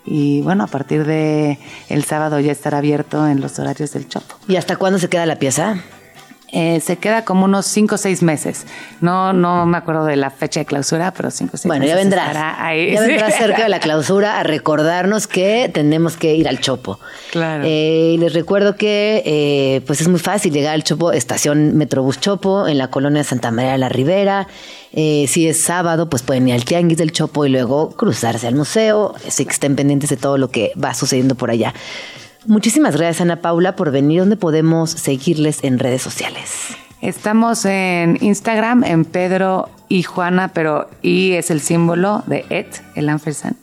Y 0.07 0.41
bueno, 0.43 0.65
a 0.65 0.67
partir 0.67 1.05
de 1.05 1.59
el 1.89 2.05
sábado 2.05 2.41
ya 2.41 2.53
estará 2.53 2.79
abierto 2.79 3.29
en 3.29 3.41
los 3.41 3.59
horarios 3.59 3.93
del 3.93 4.09
Chopo. 4.09 4.37
¿Y 4.49 4.57
hasta 4.57 4.77
cuándo 4.77 4.99
se 4.99 5.09
queda 5.09 5.27
la 5.27 5.39
pieza? 5.39 5.83
Eh, 6.53 6.81
se 6.81 6.97
queda 6.97 7.25
como 7.25 7.45
unos 7.45 7.67
5 7.67 7.95
o 7.95 7.99
6 7.99 8.23
meses. 8.23 8.67
No, 9.01 9.33
no 9.33 9.67
me 9.67 9.79
acuerdo 9.79 10.05
de 10.05 10.17
la 10.17 10.31
fecha 10.31 10.61
de 10.61 10.67
clausura, 10.67 11.13
pero 11.13 11.31
5 11.31 11.51
o 11.55 11.57
6 11.57 11.65
meses. 11.65 11.69
Bueno, 11.69 11.87
ya 11.87 11.95
vendrás. 11.95 12.35
Ya 12.35 13.01
vendrás 13.01 13.35
cerca 13.37 13.63
de 13.63 13.69
la 13.69 13.79
clausura 13.79 14.41
a 14.41 14.43
recordarnos 14.43 15.27
que 15.27 15.71
tenemos 15.73 16.17
que 16.17 16.35
ir 16.35 16.49
al 16.49 16.61
Chopo. 16.61 16.99
Claro. 17.31 17.63
Eh, 17.67 18.17
les 18.19 18.33
recuerdo 18.33 18.75
que 18.75 19.23
eh, 19.25 19.83
pues 19.87 20.01
es 20.01 20.09
muy 20.09 20.19
fácil 20.19 20.53
llegar 20.53 20.75
al 20.75 20.83
Chopo, 20.83 21.13
estación 21.13 21.77
Metrobús 21.77 22.19
Chopo, 22.19 22.67
en 22.67 22.79
la 22.79 22.89
colonia 22.89 23.23
Santa 23.23 23.51
María 23.51 23.73
de 23.73 23.79
la 23.79 23.89
Ribera. 23.89 24.49
si 24.93 25.47
es 25.47 25.63
sábado, 25.63 26.11
pues 26.11 26.23
pueden 26.23 26.49
ir 26.49 26.55
al 26.55 26.65
Tianguis 26.65 26.99
del 26.99 27.13
Chopo 27.13 27.47
y 27.47 27.51
luego 27.51 27.91
cruzarse 27.91 28.49
al 28.49 28.57
museo. 28.57 29.15
Así 29.27 29.45
que 29.45 29.53
estén 29.53 29.77
pendientes 29.77 30.11
de 30.11 30.17
todo 30.17 30.37
lo 30.37 30.51
que 30.51 30.73
va 30.83 30.95
sucediendo 30.95 31.37
por 31.37 31.51
allá. 31.51 31.75
Muchísimas 32.47 32.97
gracias, 32.97 33.21
Ana 33.21 33.37
Paula, 33.37 33.77
por 33.77 33.91
venir. 33.91 34.21
¿Dónde 34.21 34.37
podemos 34.37 34.91
seguirles 34.91 35.63
en 35.63 35.79
redes 35.79 36.03
sociales? 36.03 36.69
Estamos 37.01 37.65
en 37.65 38.19
Instagram, 38.21 38.85
en 38.85 39.05
Pedro 39.05 39.71
y 39.89 40.03
Juana, 40.03 40.49
pero 40.49 40.89
I 41.03 41.33
es 41.33 41.51
el 41.51 41.61
símbolo 41.61 42.23
de 42.27 42.45
et, 42.51 42.83
el 42.95 43.09
ampersand. 43.09 43.57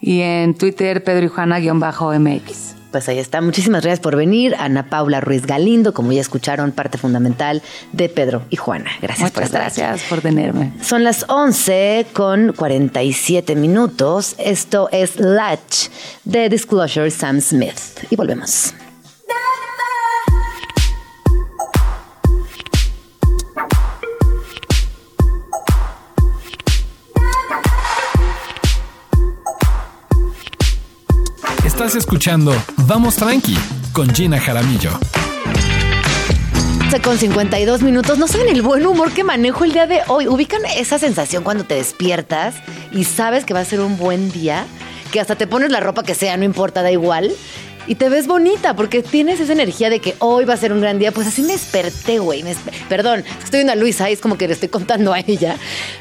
Y 0.00 0.20
en 0.20 0.54
Twitter, 0.54 1.04
Pedro 1.04 1.26
y 1.26 1.28
Juana-MX. 1.28 2.77
Pues 2.90 3.08
ahí 3.08 3.18
está. 3.18 3.40
Muchísimas 3.40 3.82
gracias 3.82 4.00
por 4.00 4.16
venir. 4.16 4.54
Ana 4.58 4.88
Paula 4.88 5.20
Ruiz 5.20 5.46
Galindo, 5.46 5.92
como 5.92 6.12
ya 6.12 6.20
escucharon, 6.20 6.72
parte 6.72 6.98
fundamental 6.98 7.62
de 7.92 8.08
Pedro 8.08 8.42
y 8.50 8.56
Juana. 8.56 8.90
Gracias 9.02 9.30
por 9.30 9.42
estar 9.42 9.60
gracias 9.60 10.02
por 10.08 10.20
tenerme. 10.20 10.72
Son 10.82 11.04
las 11.04 11.26
11 11.28 12.06
con 12.12 12.52
47 12.54 13.54
minutos. 13.56 14.34
Esto 14.38 14.88
es 14.90 15.20
Latch 15.20 15.88
de 16.24 16.48
Disclosure 16.48 17.10
Sam 17.10 17.40
Smith. 17.40 17.78
Y 18.10 18.16
volvemos. 18.16 18.74
Estás 31.78 31.94
escuchando 31.94 32.52
Vamos 32.88 33.14
Tranqui 33.14 33.56
con 33.92 34.12
Gina 34.12 34.40
Jaramillo. 34.40 34.90
Con 37.04 37.16
52 37.16 37.82
minutos, 37.82 38.18
no 38.18 38.26
saben 38.26 38.48
el 38.48 38.62
buen 38.62 38.84
humor 38.84 39.12
que 39.12 39.22
manejo 39.22 39.64
el 39.64 39.72
día 39.72 39.86
de 39.86 40.00
hoy. 40.08 40.26
Ubican 40.26 40.64
esa 40.64 40.98
sensación 40.98 41.44
cuando 41.44 41.62
te 41.62 41.76
despiertas 41.76 42.56
y 42.90 43.04
sabes 43.04 43.44
que 43.44 43.54
va 43.54 43.60
a 43.60 43.64
ser 43.64 43.78
un 43.78 43.96
buen 43.96 44.32
día, 44.32 44.66
que 45.12 45.20
hasta 45.20 45.36
te 45.36 45.46
pones 45.46 45.70
la 45.70 45.78
ropa 45.78 46.02
que 46.02 46.16
sea, 46.16 46.36
no 46.36 46.42
importa, 46.42 46.82
da 46.82 46.90
igual. 46.90 47.30
Y 47.86 47.94
te 47.94 48.08
ves 48.08 48.26
bonita 48.26 48.74
porque 48.74 49.04
tienes 49.04 49.38
esa 49.38 49.52
energía 49.52 49.88
de 49.88 50.00
que 50.00 50.16
hoy 50.18 50.44
va 50.44 50.54
a 50.54 50.56
ser 50.56 50.72
un 50.72 50.80
gran 50.80 50.98
día. 50.98 51.12
Pues 51.12 51.28
así 51.28 51.42
me 51.42 51.52
desperté, 51.52 52.18
güey. 52.18 52.44
Perdón, 52.88 53.22
estoy 53.42 53.58
viendo 53.58 53.72
a 53.72 53.76
Luisa 53.76 54.10
y 54.10 54.14
es 54.14 54.20
como 54.20 54.36
que 54.36 54.48
le 54.48 54.54
estoy 54.54 54.68
contando 54.68 55.12
a 55.14 55.20
ella. 55.20 55.56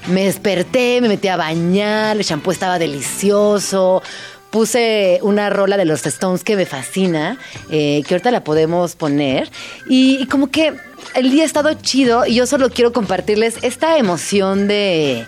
Me 0.07 0.25
desperté, 0.25 1.01
me 1.01 1.07
metí 1.07 1.27
a 1.27 1.37
bañar, 1.37 2.17
el 2.17 2.23
shampoo 2.23 2.51
estaba 2.51 2.79
delicioso 2.79 4.01
puse 4.49 5.19
una 5.21 5.49
rola 5.49 5.77
de 5.77 5.85
los 5.85 6.05
Stones 6.05 6.43
que 6.43 6.55
me 6.55 6.65
fascina, 6.65 7.37
eh, 7.69 8.03
que 8.07 8.13
ahorita 8.13 8.31
la 8.31 8.43
podemos 8.43 8.95
poner. 8.95 9.49
Y, 9.87 10.25
como 10.27 10.49
que 10.49 10.73
el 11.15 11.31
día 11.31 11.43
ha 11.43 11.45
estado 11.45 11.73
chido 11.73 12.25
y 12.25 12.35
yo 12.35 12.45
solo 12.45 12.69
quiero 12.69 12.91
compartirles 12.91 13.57
esta 13.61 13.97
emoción 13.97 14.67
de, 14.67 15.25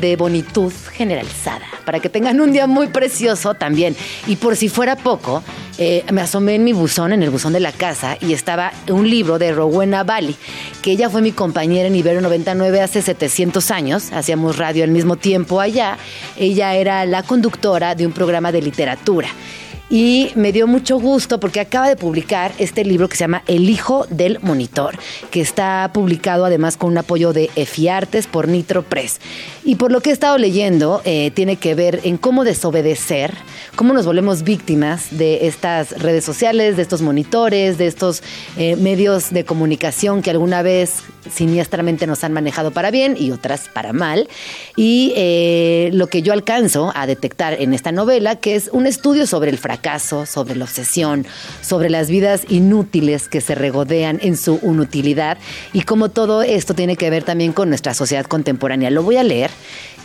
de 0.00 0.16
bonitud 0.16 0.72
generalizada, 0.92 1.66
para 1.84 2.00
que 2.00 2.08
tengan 2.08 2.40
un 2.40 2.52
día 2.52 2.66
muy 2.66 2.88
precioso 2.88 3.54
también. 3.54 3.96
Y 4.26 4.36
por 4.36 4.56
si 4.56 4.68
fuera 4.68 4.96
poco, 4.96 5.42
eh, 5.78 6.04
me 6.12 6.20
asomé 6.20 6.54
en 6.54 6.64
mi 6.64 6.72
buzón, 6.72 7.12
en 7.12 7.22
el 7.22 7.30
buzón 7.30 7.52
de 7.52 7.60
la 7.60 7.72
casa, 7.72 8.16
y 8.20 8.32
estaba 8.32 8.72
un 8.88 9.08
libro 9.08 9.38
de 9.38 9.52
Rowena 9.52 10.04
Bali, 10.04 10.36
que 10.82 10.92
ella 10.92 11.10
fue 11.10 11.22
mi 11.22 11.32
compañera 11.32 11.88
en 11.88 11.96
Ibero 11.96 12.20
99 12.20 12.80
hace 12.80 13.02
700 13.02 13.70
años, 13.70 14.12
hacíamos 14.12 14.56
radio 14.56 14.84
al 14.84 14.90
mismo 14.90 15.16
tiempo 15.16 15.60
allá. 15.60 15.98
Ella 16.38 16.74
era 16.74 17.04
la 17.06 17.22
conductora 17.22 17.94
de 17.94 18.06
un 18.06 18.12
programa 18.12 18.52
de 18.52 18.62
literatura 18.62 19.28
y 19.88 20.32
me 20.34 20.52
dio 20.52 20.66
mucho 20.66 20.98
gusto 20.98 21.38
porque 21.38 21.60
acaba 21.60 21.88
de 21.88 21.96
publicar 21.96 22.52
este 22.58 22.84
libro 22.84 23.08
que 23.08 23.16
se 23.16 23.24
llama 23.24 23.42
El 23.46 23.70
Hijo 23.70 24.06
del 24.10 24.40
Monitor, 24.40 24.98
que 25.30 25.40
está 25.40 25.90
publicado 25.94 26.44
además 26.44 26.76
con 26.76 26.90
un 26.90 26.98
apoyo 26.98 27.32
de 27.32 27.50
EFIARTES 27.54 28.26
por 28.26 28.48
Nitro 28.48 28.82
Press. 28.82 29.20
Y 29.64 29.76
por 29.76 29.92
lo 29.92 30.00
que 30.00 30.10
he 30.10 30.12
estado 30.12 30.38
leyendo, 30.38 31.02
eh, 31.04 31.30
tiene 31.32 31.56
que 31.56 31.74
ver 31.74 32.00
en 32.04 32.16
cómo 32.18 32.44
desobedecer, 32.44 33.32
cómo 33.76 33.92
nos 33.92 34.06
volvemos 34.06 34.42
víctimas 34.42 35.08
de 35.16 35.46
estas 35.46 35.90
redes 36.02 36.24
sociales, 36.24 36.76
de 36.76 36.82
estos 36.82 37.02
monitores, 37.02 37.78
de 37.78 37.86
estos 37.86 38.22
eh, 38.56 38.76
medios 38.76 39.30
de 39.30 39.44
comunicación 39.44 40.22
que 40.22 40.30
alguna 40.30 40.62
vez 40.62 41.02
siniestramente 41.32 42.06
nos 42.06 42.22
han 42.24 42.32
manejado 42.32 42.70
para 42.70 42.90
bien 42.90 43.16
y 43.18 43.30
otras 43.30 43.68
para 43.68 43.92
mal. 43.92 44.28
Y 44.76 45.12
eh, 45.16 45.90
lo 45.92 46.06
que 46.08 46.22
yo 46.22 46.32
alcanzo 46.32 46.92
a 46.94 47.06
detectar 47.06 47.60
en 47.60 47.74
esta 47.74 47.92
novela, 47.92 48.36
que 48.36 48.54
es 48.54 48.70
un 48.72 48.86
estudio 48.86 49.26
sobre 49.26 49.50
el 49.50 49.58
fracaso, 49.58 49.75
sobre 50.26 50.56
la 50.56 50.64
obsesión, 50.64 51.26
sobre 51.60 51.90
las 51.90 52.08
vidas 52.10 52.42
inútiles 52.48 53.28
que 53.28 53.40
se 53.40 53.54
regodean 53.54 54.18
en 54.22 54.36
su 54.36 54.58
inutilidad 54.62 55.38
y 55.72 55.82
cómo 55.82 56.08
todo 56.08 56.42
esto 56.42 56.74
tiene 56.74 56.96
que 56.96 57.10
ver 57.10 57.22
también 57.22 57.52
con 57.52 57.68
nuestra 57.68 57.94
sociedad 57.94 58.26
contemporánea. 58.26 58.90
Lo 58.90 59.02
voy 59.02 59.16
a 59.16 59.22
leer. 59.22 59.50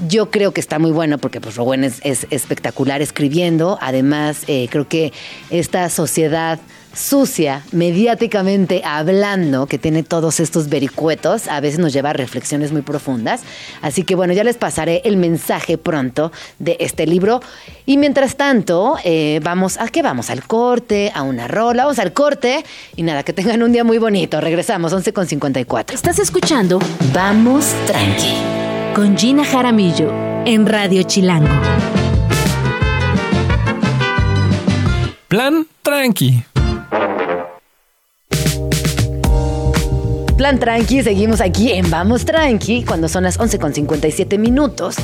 Yo 0.07 0.31
creo 0.31 0.53
que 0.53 0.61
está 0.61 0.79
muy 0.79 0.91
bueno 0.91 1.17
porque 1.17 1.41
pues 1.41 1.55
Rowen 1.55 1.83
es, 1.83 2.01
espectacular 2.29 3.01
escribiendo. 3.01 3.77
Además, 3.81 4.43
eh, 4.47 4.67
creo 4.69 4.87
que 4.87 5.13
esta 5.49 5.89
sociedad 5.89 6.59
sucia, 6.93 7.63
mediáticamente 7.71 8.81
hablando, 8.83 9.67
que 9.67 9.77
tiene 9.77 10.03
todos 10.03 10.39
estos 10.39 10.69
vericuetos, 10.69 11.47
a 11.47 11.59
veces 11.59 11.79
nos 11.79 11.93
lleva 11.93 12.11
a 12.11 12.13
reflexiones 12.13 12.71
muy 12.71 12.81
profundas. 12.81 13.41
Así 13.81 14.03
que 14.03 14.15
bueno, 14.15 14.33
ya 14.33 14.43
les 14.43 14.57
pasaré 14.57 15.01
el 15.05 15.17
mensaje 15.17 15.77
pronto 15.77 16.31
de 16.59 16.77
este 16.79 17.07
libro. 17.07 17.41
Y 17.85 17.97
mientras 17.97 18.35
tanto, 18.35 18.97
eh, 19.03 19.39
vamos 19.43 19.77
a 19.79 19.87
qué 19.87 20.01
vamos 20.01 20.29
al 20.29 20.43
corte, 20.43 21.11
a 21.13 21.23
una 21.23 21.47
rola, 21.47 21.83
vamos 21.83 21.99
al 21.99 22.13
corte 22.13 22.63
y 22.95 23.03
nada, 23.03 23.23
que 23.23 23.33
tengan 23.33 23.63
un 23.63 23.71
día 23.71 23.83
muy 23.83 23.97
bonito. 23.97 24.41
Regresamos 24.41 24.93
11 24.93 25.13
con 25.13 25.27
54. 25.27 25.95
Estás 25.95 26.19
escuchando 26.19 26.79
Vamos 27.13 27.73
Tranqui 27.87 28.35
con 28.93 29.17
Gina 29.17 29.45
Jaramillo 29.45 30.11
en 30.45 30.65
Radio 30.65 31.03
Chilango. 31.03 31.49
Plan 35.27 35.65
Tranqui. 35.81 36.50
Plan 40.41 40.57
Tranqui, 40.57 41.03
seguimos 41.03 41.39
aquí 41.39 41.71
en 41.71 41.91
Vamos 41.91 42.25
Tranqui 42.25 42.83
cuando 42.83 43.07
son 43.07 43.25
las 43.25 43.39
11 43.39 43.59
con 43.59 43.75
57 43.75 44.39
minutos. 44.39 44.95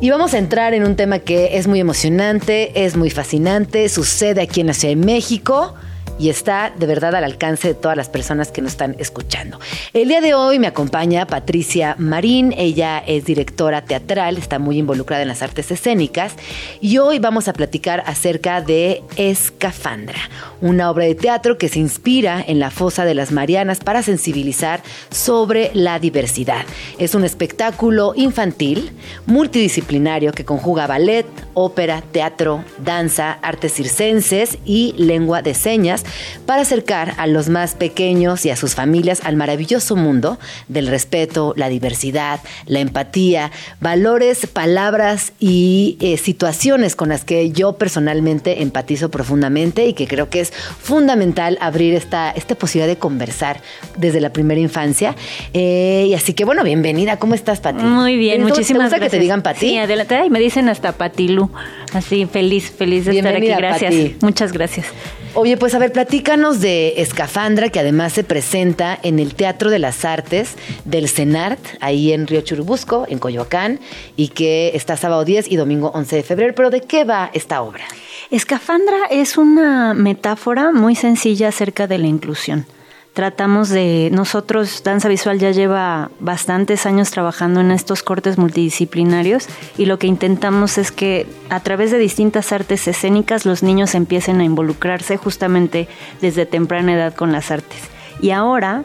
Y 0.00 0.08
vamos 0.08 0.32
a 0.32 0.38
entrar 0.38 0.72
en 0.72 0.84
un 0.84 0.96
tema 0.96 1.18
que 1.18 1.58
es 1.58 1.66
muy 1.66 1.78
emocionante, 1.78 2.86
es 2.86 2.96
muy 2.96 3.10
fascinante, 3.10 3.90
sucede 3.90 4.40
aquí 4.40 4.62
en 4.62 4.68
la 4.68 4.72
Ciudad 4.72 4.96
de 4.96 5.04
México 5.04 5.74
y 6.18 6.28
está 6.28 6.72
de 6.76 6.86
verdad 6.86 7.14
al 7.14 7.24
alcance 7.24 7.68
de 7.68 7.74
todas 7.74 7.96
las 7.96 8.08
personas 8.08 8.50
que 8.50 8.62
nos 8.62 8.72
están 8.72 8.96
escuchando. 8.98 9.58
El 9.92 10.08
día 10.08 10.20
de 10.20 10.34
hoy 10.34 10.58
me 10.58 10.66
acompaña 10.66 11.26
Patricia 11.26 11.96
Marín, 11.98 12.54
ella 12.56 13.02
es 13.06 13.24
directora 13.24 13.82
teatral, 13.82 14.36
está 14.38 14.58
muy 14.58 14.78
involucrada 14.78 15.22
en 15.22 15.28
las 15.28 15.42
artes 15.42 15.70
escénicas 15.70 16.34
y 16.80 16.98
hoy 16.98 17.18
vamos 17.18 17.48
a 17.48 17.52
platicar 17.52 18.02
acerca 18.06 18.60
de 18.60 19.02
Escafandra, 19.16 20.20
una 20.60 20.90
obra 20.90 21.04
de 21.04 21.14
teatro 21.14 21.58
que 21.58 21.68
se 21.68 21.78
inspira 21.78 22.42
en 22.46 22.58
la 22.58 22.70
fosa 22.70 23.04
de 23.04 23.14
las 23.14 23.32
Marianas 23.32 23.80
para 23.80 24.02
sensibilizar 24.02 24.82
sobre 25.10 25.70
la 25.74 25.98
diversidad. 25.98 26.64
Es 26.98 27.14
un 27.14 27.24
espectáculo 27.24 28.12
infantil, 28.16 28.92
multidisciplinario 29.26 30.32
que 30.32 30.44
conjuga 30.44 30.86
ballet, 30.86 31.26
ópera, 31.54 32.02
teatro, 32.12 32.64
danza, 32.78 33.32
artes 33.42 33.74
circenses 33.74 34.58
y 34.64 34.94
lengua 34.96 35.42
de 35.42 35.54
señas 35.54 36.01
para 36.46 36.62
acercar 36.62 37.14
a 37.18 37.26
los 37.26 37.48
más 37.48 37.74
pequeños 37.74 38.44
y 38.46 38.50
a 38.50 38.56
sus 38.56 38.74
familias 38.74 39.20
al 39.24 39.36
maravilloso 39.36 39.96
mundo 39.96 40.38
del 40.68 40.86
respeto, 40.86 41.54
la 41.56 41.68
diversidad, 41.68 42.40
la 42.66 42.80
empatía, 42.80 43.50
valores, 43.80 44.46
palabras 44.46 45.32
y 45.38 45.96
eh, 46.00 46.16
situaciones 46.16 46.96
con 46.96 47.08
las 47.08 47.24
que 47.24 47.50
yo 47.50 47.74
personalmente 47.74 48.62
empatizo 48.62 49.10
profundamente 49.10 49.86
y 49.86 49.92
que 49.94 50.06
creo 50.06 50.28
que 50.30 50.40
es 50.40 50.52
fundamental 50.52 51.58
abrir 51.60 51.94
esta, 51.94 52.30
esta 52.30 52.54
posibilidad 52.54 52.92
de 52.92 52.98
conversar 52.98 53.60
desde 53.96 54.20
la 54.20 54.32
primera 54.32 54.60
infancia. 54.60 55.14
Eh, 55.52 56.06
y 56.08 56.14
así 56.14 56.34
que 56.34 56.44
bueno, 56.44 56.64
bienvenida. 56.64 57.18
¿Cómo 57.18 57.34
estás, 57.34 57.60
Pati? 57.60 57.82
Muy 57.82 58.16
bien, 58.16 58.42
muchísimas 58.42 58.66
¿Te 58.66 58.72
gusta 58.72 58.96
gracias. 58.96 59.10
que 59.10 59.16
te 59.16 59.22
digan 59.22 59.42
Pati? 59.42 59.68
Sí, 59.68 59.78
adelante. 59.78 60.14
Ay, 60.14 60.30
me 60.30 60.40
dicen 60.40 60.68
hasta 60.68 60.92
Patilu. 60.92 61.50
Así, 61.92 62.26
feliz, 62.26 62.70
feliz 62.70 63.04
de 63.04 63.12
Bienvenida, 63.12 63.54
estar 63.54 63.72
aquí. 63.72 63.84
Gracias. 63.84 64.12
Pati. 64.12 64.16
Muchas 64.24 64.52
gracias. 64.52 64.86
Oye, 65.34 65.56
pues 65.56 65.74
a 65.74 65.78
ver, 65.78 65.92
platícanos 65.92 66.60
de 66.60 67.00
Escafandra, 67.00 67.70
que 67.70 67.80
además 67.80 68.12
se 68.12 68.22
presenta 68.22 68.98
en 69.02 69.18
el 69.18 69.34
Teatro 69.34 69.70
de 69.70 69.78
las 69.78 70.04
Artes 70.04 70.56
del 70.84 71.08
CENART, 71.08 71.58
ahí 71.80 72.12
en 72.12 72.26
Río 72.26 72.42
Churubusco, 72.42 73.06
en 73.08 73.18
Coyoacán, 73.18 73.80
y 74.14 74.28
que 74.28 74.72
está 74.74 74.98
sábado 74.98 75.24
10 75.24 75.50
y 75.50 75.56
domingo 75.56 75.90
11 75.94 76.16
de 76.16 76.22
febrero. 76.22 76.54
Pero 76.54 76.68
¿de 76.68 76.82
qué 76.82 77.04
va 77.04 77.30
esta 77.32 77.62
obra? 77.62 77.84
Escafandra 78.30 79.06
es 79.10 79.38
una 79.38 79.94
metáfora 79.94 80.70
muy 80.70 80.94
sencilla 80.96 81.48
acerca 81.48 81.86
de 81.86 81.96
la 81.96 82.08
inclusión. 82.08 82.66
Tratamos 83.12 83.68
de, 83.68 84.08
nosotros, 84.10 84.82
Danza 84.84 85.06
Visual 85.06 85.38
ya 85.38 85.50
lleva 85.50 86.10
bastantes 86.18 86.86
años 86.86 87.10
trabajando 87.10 87.60
en 87.60 87.70
estos 87.70 88.02
cortes 88.02 88.38
multidisciplinarios 88.38 89.48
y 89.76 89.84
lo 89.84 89.98
que 89.98 90.06
intentamos 90.06 90.78
es 90.78 90.92
que 90.92 91.26
a 91.50 91.60
través 91.60 91.90
de 91.90 91.98
distintas 91.98 92.52
artes 92.52 92.88
escénicas 92.88 93.44
los 93.44 93.62
niños 93.62 93.94
empiecen 93.94 94.40
a 94.40 94.44
involucrarse 94.44 95.18
justamente 95.18 95.88
desde 96.22 96.46
temprana 96.46 96.94
edad 96.94 97.14
con 97.14 97.32
las 97.32 97.50
artes. 97.50 97.80
Y 98.22 98.30
ahora, 98.30 98.82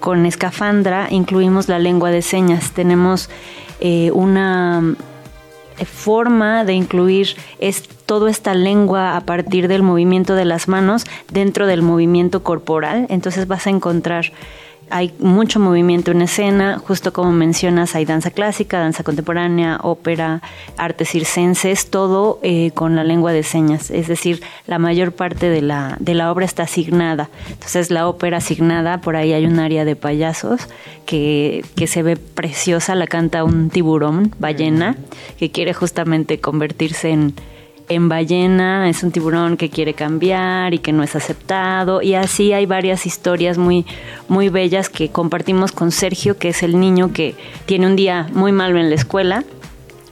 con 0.00 0.24
Escafandra, 0.24 1.08
incluimos 1.10 1.68
la 1.68 1.78
lengua 1.78 2.10
de 2.10 2.22
señas. 2.22 2.72
Tenemos 2.72 3.28
eh, 3.80 4.10
una 4.12 4.94
forma 5.84 6.64
de 6.64 6.74
incluir 6.74 7.36
es 7.58 7.86
toda 8.06 8.30
esta 8.30 8.54
lengua 8.54 9.16
a 9.16 9.20
partir 9.20 9.68
del 9.68 9.82
movimiento 9.82 10.34
de 10.34 10.44
las 10.44 10.68
manos 10.68 11.04
dentro 11.30 11.66
del 11.66 11.82
movimiento 11.82 12.42
corporal. 12.42 13.06
Entonces 13.10 13.46
vas 13.46 13.66
a 13.66 13.70
encontrar, 13.70 14.32
hay 14.88 15.12
mucho 15.18 15.58
movimiento 15.58 16.12
en 16.12 16.22
escena, 16.22 16.78
justo 16.78 17.12
como 17.12 17.32
mencionas, 17.32 17.94
hay 17.94 18.04
danza 18.04 18.30
clásica, 18.30 18.78
danza 18.78 19.02
contemporánea, 19.02 19.78
ópera, 19.82 20.42
artes 20.76 21.10
circenses, 21.10 21.90
todo 21.90 22.38
eh, 22.42 22.70
con 22.72 22.94
la 22.94 23.02
lengua 23.02 23.32
de 23.32 23.42
señas. 23.42 23.90
Es 23.90 24.06
decir, 24.06 24.42
la 24.66 24.78
mayor 24.78 25.12
parte 25.12 25.48
de 25.48 25.62
la, 25.62 25.96
de 25.98 26.14
la 26.14 26.30
obra 26.30 26.44
está 26.44 26.64
asignada. 26.64 27.28
Entonces 27.50 27.90
la 27.90 28.08
ópera 28.08 28.38
asignada, 28.38 29.00
por 29.00 29.16
ahí 29.16 29.32
hay 29.32 29.46
un 29.46 29.58
área 29.58 29.84
de 29.84 29.96
payasos 29.96 30.68
que, 31.04 31.64
que 31.74 31.86
se 31.86 32.02
ve 32.02 32.16
preciosa, 32.16 32.94
la 32.94 33.06
canta 33.06 33.44
un 33.44 33.70
tiburón, 33.70 34.34
ballena, 34.38 34.96
que 35.38 35.50
quiere 35.50 35.74
justamente 35.74 36.38
convertirse 36.40 37.10
en 37.10 37.34
en 37.88 38.08
ballena 38.08 38.88
es 38.88 39.02
un 39.02 39.12
tiburón 39.12 39.56
que 39.56 39.70
quiere 39.70 39.94
cambiar 39.94 40.74
y 40.74 40.78
que 40.78 40.92
no 40.92 41.02
es 41.02 41.14
aceptado. 41.16 42.02
Y 42.02 42.14
así 42.14 42.52
hay 42.52 42.66
varias 42.66 43.06
historias 43.06 43.58
muy 43.58 43.86
muy 44.28 44.48
bellas 44.48 44.88
que 44.88 45.10
compartimos 45.10 45.72
con 45.72 45.92
Sergio 45.92 46.36
que 46.36 46.48
es 46.48 46.62
el 46.62 46.78
niño 46.80 47.12
que 47.12 47.34
tiene 47.66 47.86
un 47.86 47.96
día 47.96 48.28
muy 48.32 48.52
malo 48.52 48.78
en 48.78 48.88
la 48.88 48.96
escuela. 48.96 49.44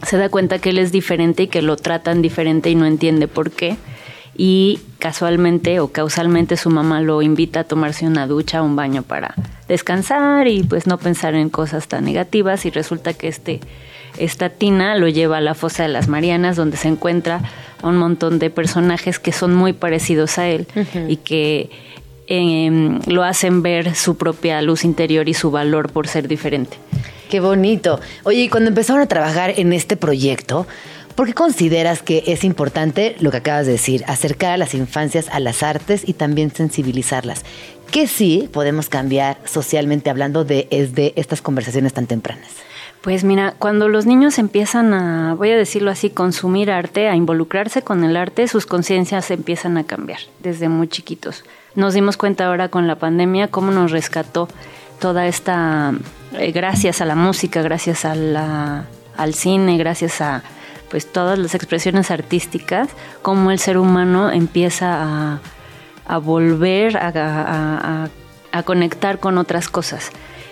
Se 0.02 0.18
da 0.18 0.28
cuenta 0.28 0.58
que 0.58 0.70
él 0.70 0.78
es 0.78 0.92
diferente 0.92 1.44
y 1.44 1.46
que 1.48 1.62
lo 1.62 1.76
tratan 1.76 2.22
diferente 2.22 2.70
y 2.70 2.74
no 2.74 2.86
entiende 2.86 3.26
por 3.26 3.50
qué. 3.50 3.76
Y 4.36 4.80
casualmente 4.98 5.78
o 5.80 5.88
causalmente 5.88 6.56
su 6.56 6.68
mamá 6.68 7.00
lo 7.00 7.22
invita 7.22 7.60
a 7.60 7.64
tomarse 7.64 8.06
una 8.06 8.26
ducha 8.26 8.62
o 8.62 8.64
un 8.64 8.74
baño 8.74 9.02
para 9.02 9.34
descansar 9.68 10.48
y 10.48 10.62
pues 10.64 10.86
no 10.86 10.98
pensar 10.98 11.34
en 11.34 11.48
cosas 11.48 11.88
tan 11.88 12.04
negativas. 12.04 12.66
Y 12.66 12.70
resulta 12.70 13.14
que 13.14 13.28
este 13.28 13.60
esta 14.18 14.48
tina 14.48 14.94
lo 14.96 15.08
lleva 15.08 15.38
a 15.38 15.40
la 15.40 15.54
fosa 15.54 15.82
de 15.82 15.88
las 15.88 16.08
Marianas 16.08 16.56
donde 16.56 16.76
se 16.76 16.88
encuentra 16.88 17.42
a 17.82 17.88
un 17.88 17.96
montón 17.96 18.38
de 18.38 18.50
personajes 18.50 19.18
que 19.18 19.32
son 19.32 19.54
muy 19.54 19.72
parecidos 19.72 20.38
a 20.38 20.48
él 20.48 20.66
y 21.08 21.16
que 21.16 21.70
eh, 22.26 22.98
lo 23.06 23.22
hacen 23.22 23.62
ver 23.62 23.94
su 23.94 24.16
propia 24.16 24.62
luz 24.62 24.84
interior 24.84 25.28
y 25.28 25.34
su 25.34 25.50
valor 25.50 25.90
por 25.90 26.08
ser 26.08 26.28
diferente. 26.28 26.78
Qué 27.28 27.40
bonito. 27.40 28.00
Oye, 28.22 28.42
y 28.42 28.48
cuando 28.48 28.68
empezaron 28.68 29.02
a 29.02 29.06
trabajar 29.06 29.54
en 29.56 29.72
este 29.72 29.96
proyecto, 29.96 30.66
¿por 31.14 31.26
qué 31.26 31.34
consideras 31.34 32.02
que 32.02 32.22
es 32.26 32.44
importante 32.44 33.16
lo 33.20 33.30
que 33.30 33.38
acabas 33.38 33.66
de 33.66 33.72
decir, 33.72 34.04
acercar 34.06 34.52
a 34.52 34.56
las 34.56 34.74
infancias 34.74 35.28
a 35.28 35.40
las 35.40 35.62
artes 35.62 36.02
y 36.06 36.14
también 36.14 36.54
sensibilizarlas? 36.54 37.44
¿Qué 37.90 38.06
sí 38.06 38.48
podemos 38.52 38.88
cambiar 38.88 39.38
socialmente 39.44 40.10
hablando 40.10 40.44
de, 40.44 40.66
de 40.70 41.12
estas 41.16 41.42
conversaciones 41.42 41.92
tan 41.92 42.06
tempranas? 42.06 42.50
Pues 43.04 43.22
mira, 43.22 43.52
cuando 43.58 43.88
los 43.88 44.06
niños 44.06 44.38
empiezan 44.38 44.94
a, 44.94 45.34
voy 45.34 45.50
a 45.50 45.58
decirlo 45.58 45.90
así, 45.90 46.08
consumir 46.08 46.70
arte, 46.70 47.06
a 47.06 47.14
involucrarse 47.14 47.82
con 47.82 48.02
el 48.02 48.16
arte, 48.16 48.48
sus 48.48 48.64
conciencias 48.64 49.30
empiezan 49.30 49.76
a 49.76 49.84
cambiar 49.84 50.20
desde 50.40 50.70
muy 50.70 50.88
chiquitos. 50.88 51.44
Nos 51.74 51.92
dimos 51.92 52.16
cuenta 52.16 52.46
ahora 52.46 52.70
con 52.70 52.86
la 52.86 52.96
pandemia 52.96 53.48
cómo 53.48 53.72
nos 53.72 53.90
rescató 53.90 54.48
toda 55.00 55.26
esta, 55.26 55.92
eh, 56.32 56.50
gracias 56.52 57.02
a 57.02 57.04
la 57.04 57.14
música, 57.14 57.60
gracias 57.60 58.06
a 58.06 58.14
la, 58.14 58.86
al 59.18 59.34
cine, 59.34 59.76
gracias 59.76 60.22
a 60.22 60.42
pues 60.88 61.12
todas 61.12 61.38
las 61.38 61.54
expresiones 61.54 62.10
artísticas, 62.10 62.88
cómo 63.20 63.50
el 63.50 63.58
ser 63.58 63.76
humano 63.76 64.30
empieza 64.30 65.02
a, 65.02 65.40
a 66.06 66.16
volver 66.16 66.96
a, 66.96 68.08
a, 68.50 68.62
conectar 68.62 69.18
con 69.18 69.36
otras 69.36 69.68
cosas 69.68 70.10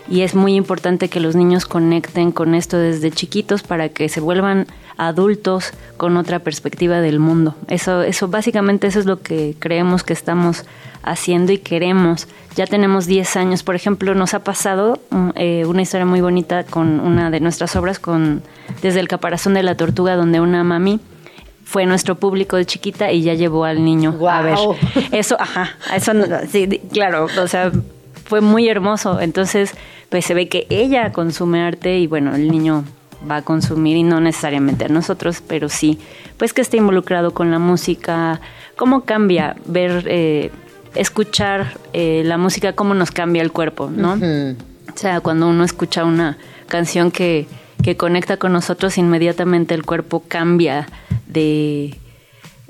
y 0.08 0.22
es 0.22 0.34
muy 0.34 0.54
importante 0.54 1.08
que 1.08 1.20
los 1.20 1.36
niños 1.36 1.66
conecten 1.66 2.32
con 2.32 2.54
esto 2.54 2.78
desde 2.78 3.10
chiquitos 3.10 3.62
para 3.62 3.88
que 3.88 4.08
se 4.08 4.20
vuelvan 4.20 4.66
adultos 4.96 5.72
con 5.96 6.16
otra 6.16 6.40
perspectiva 6.40 7.00
del 7.00 7.18
mundo. 7.18 7.54
Eso, 7.68 8.02
eso 8.02 8.28
básicamente 8.28 8.86
eso 8.86 9.00
es 9.00 9.06
lo 9.06 9.20
que 9.20 9.54
creemos 9.58 10.02
que 10.02 10.12
estamos 10.12 10.64
haciendo 11.02 11.52
y 11.52 11.58
queremos. 11.58 12.28
Ya 12.56 12.66
tenemos 12.66 13.06
10 13.06 13.36
años, 13.36 13.62
por 13.62 13.74
ejemplo, 13.74 14.14
nos 14.14 14.34
ha 14.34 14.44
pasado 14.44 15.00
eh, 15.34 15.64
una 15.66 15.82
historia 15.82 16.06
muy 16.06 16.20
bonita 16.20 16.64
con 16.64 17.00
una 17.00 17.30
de 17.30 17.40
nuestras 17.40 17.74
obras, 17.76 17.98
con 17.98 18.42
desde 18.82 19.00
el 19.00 19.08
caparazón 19.08 19.54
de 19.54 19.62
la 19.62 19.76
tortuga, 19.76 20.16
donde 20.16 20.40
una 20.40 20.62
mami 20.62 21.00
fue 21.64 21.86
nuestro 21.86 22.16
público 22.16 22.56
de 22.56 22.66
chiquita 22.66 23.10
y 23.12 23.22
ya 23.22 23.34
llevó 23.34 23.64
al 23.64 23.82
niño 23.82 24.12
Wow. 24.12 24.28
a 24.28 24.42
ver. 24.42 24.58
Eso, 25.12 25.36
ajá, 25.40 25.70
eso, 25.94 26.12
sí, 26.50 26.82
claro, 26.92 27.26
o 27.42 27.48
sea, 27.48 27.72
fue 28.24 28.40
muy 28.40 28.68
hermoso. 28.68 29.20
Entonces, 29.20 29.72
pues 30.08 30.24
se 30.24 30.34
ve 30.34 30.48
que 30.48 30.66
ella 30.70 31.12
consume 31.12 31.60
arte 31.60 31.98
y 31.98 32.06
bueno, 32.06 32.34
el 32.34 32.50
niño 32.50 32.84
va 33.28 33.36
a 33.36 33.42
consumir 33.42 33.96
y 33.96 34.02
no 34.02 34.20
necesariamente 34.20 34.84
a 34.86 34.88
nosotros, 34.88 35.42
pero 35.46 35.68
sí, 35.68 35.98
pues 36.38 36.52
que 36.52 36.60
esté 36.60 36.76
involucrado 36.76 37.32
con 37.32 37.50
la 37.50 37.58
música, 37.58 38.40
cómo 38.76 39.02
cambia 39.02 39.56
ver 39.66 40.04
eh, 40.06 40.50
escuchar 40.94 41.78
eh, 41.92 42.22
la 42.24 42.36
música, 42.38 42.72
cómo 42.72 42.94
nos 42.94 43.10
cambia 43.10 43.42
el 43.42 43.52
cuerpo, 43.52 43.90
¿no? 43.94 44.14
O 44.14 44.98
sea, 44.98 45.20
cuando 45.20 45.48
uno 45.48 45.64
escucha 45.64 46.04
una 46.04 46.36
canción 46.66 47.10
que, 47.10 47.46
que 47.82 47.96
conecta 47.96 48.36
con 48.36 48.52
nosotros, 48.52 48.98
inmediatamente 48.98 49.74
el 49.74 49.84
cuerpo 49.84 50.22
cambia 50.26 50.86
de, 51.26 51.96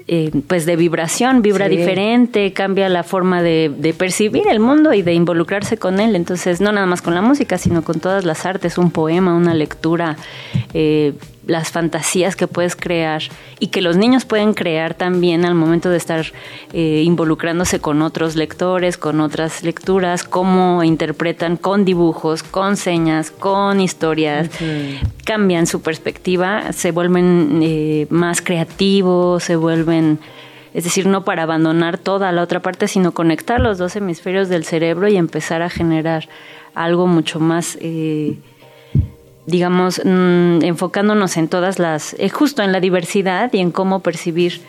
eh, 0.08 0.30
pues 0.46 0.66
de 0.66 0.76
vibración, 0.76 1.42
vibra 1.42 1.68
diferente, 1.68 2.52
cambia 2.52 2.88
la 2.88 3.02
forma 3.02 3.42
de, 3.42 3.72
de, 3.76 3.94
percibir 3.94 4.48
el 4.48 4.60
mundo 4.60 4.92
y 4.92 5.02
de 5.02 5.14
involucrarse 5.14 5.76
con 5.76 6.00
él. 6.00 6.16
Entonces, 6.16 6.60
no 6.60 6.72
nada 6.72 6.86
más 6.86 7.02
con 7.02 7.14
la 7.14 7.22
música, 7.22 7.58
sino 7.58 7.82
con 7.82 8.00
todas 8.00 8.24
las 8.24 8.46
artes, 8.46 8.78
un 8.78 8.90
poema, 8.90 9.34
una 9.34 9.54
lectura, 9.54 10.16
eh, 10.74 11.14
las 11.46 11.70
fantasías 11.70 12.36
que 12.36 12.46
puedes 12.46 12.76
crear 12.76 13.22
y 13.58 13.68
que 13.68 13.82
los 13.82 13.96
niños 13.96 14.24
pueden 14.24 14.54
crear 14.54 14.94
también 14.94 15.44
al 15.44 15.54
momento 15.54 15.90
de 15.90 15.96
estar 15.96 16.26
eh, 16.72 17.02
involucrándose 17.04 17.80
con 17.80 18.02
otros 18.02 18.36
lectores, 18.36 18.96
con 18.96 19.20
otras 19.20 19.62
lecturas, 19.64 20.22
cómo 20.24 20.84
interpretan 20.84 21.56
con 21.56 21.84
dibujos, 21.84 22.42
con 22.42 22.76
señas, 22.76 23.30
con 23.30 23.80
historias, 23.80 24.50
cambian 25.24 25.66
su 25.66 25.82
perspectiva, 25.82 26.72
se 26.72 26.92
vuelven 26.92 27.60
eh, 27.62 28.06
más 28.10 28.40
creativos, 28.40 29.44
se 29.44 29.56
vuelven... 29.56 30.18
Es 30.74 30.84
decir, 30.84 31.06
no 31.06 31.22
para 31.22 31.42
abandonar 31.42 31.98
toda 31.98 32.32
la 32.32 32.40
otra 32.40 32.60
parte, 32.60 32.88
sino 32.88 33.12
conectar 33.12 33.60
los 33.60 33.76
dos 33.76 33.94
hemisferios 33.94 34.48
del 34.48 34.64
cerebro 34.64 35.06
y 35.06 35.16
empezar 35.16 35.60
a 35.60 35.68
generar 35.68 36.30
algo 36.74 37.06
mucho 37.06 37.40
más 37.40 37.76
eh, 37.82 38.38
digamos, 39.46 40.00
mm, 40.04 40.62
enfocándonos 40.62 41.36
en 41.36 41.48
todas 41.48 41.78
las, 41.78 42.14
eh, 42.18 42.28
justo 42.28 42.62
en 42.62 42.72
la 42.72 42.80
diversidad 42.80 43.52
y 43.52 43.58
en 43.58 43.70
cómo 43.70 44.00
percibir 44.00 44.60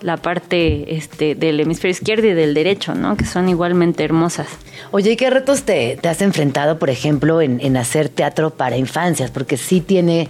la 0.00 0.16
parte 0.16 0.96
este, 0.96 1.34
del 1.34 1.58
hemisferio 1.60 1.92
izquierdo 1.92 2.28
y 2.28 2.34
del 2.34 2.54
derecho, 2.54 2.94
¿no? 2.94 3.16
Que 3.16 3.26
son 3.26 3.48
igualmente 3.48 4.04
hermosas. 4.04 4.46
Oye, 4.90 5.12
¿y 5.12 5.16
qué 5.16 5.28
retos 5.28 5.62
te, 5.62 5.98
has 6.08 6.22
enfrentado, 6.22 6.78
por 6.78 6.90
ejemplo, 6.90 7.40
en, 7.42 7.76
hacer 7.76 8.08
teatro 8.08 8.50
para 8.50 8.76
infancias? 8.76 9.30
Porque 9.30 9.56
sí 9.56 9.80
tiene, 9.80 10.28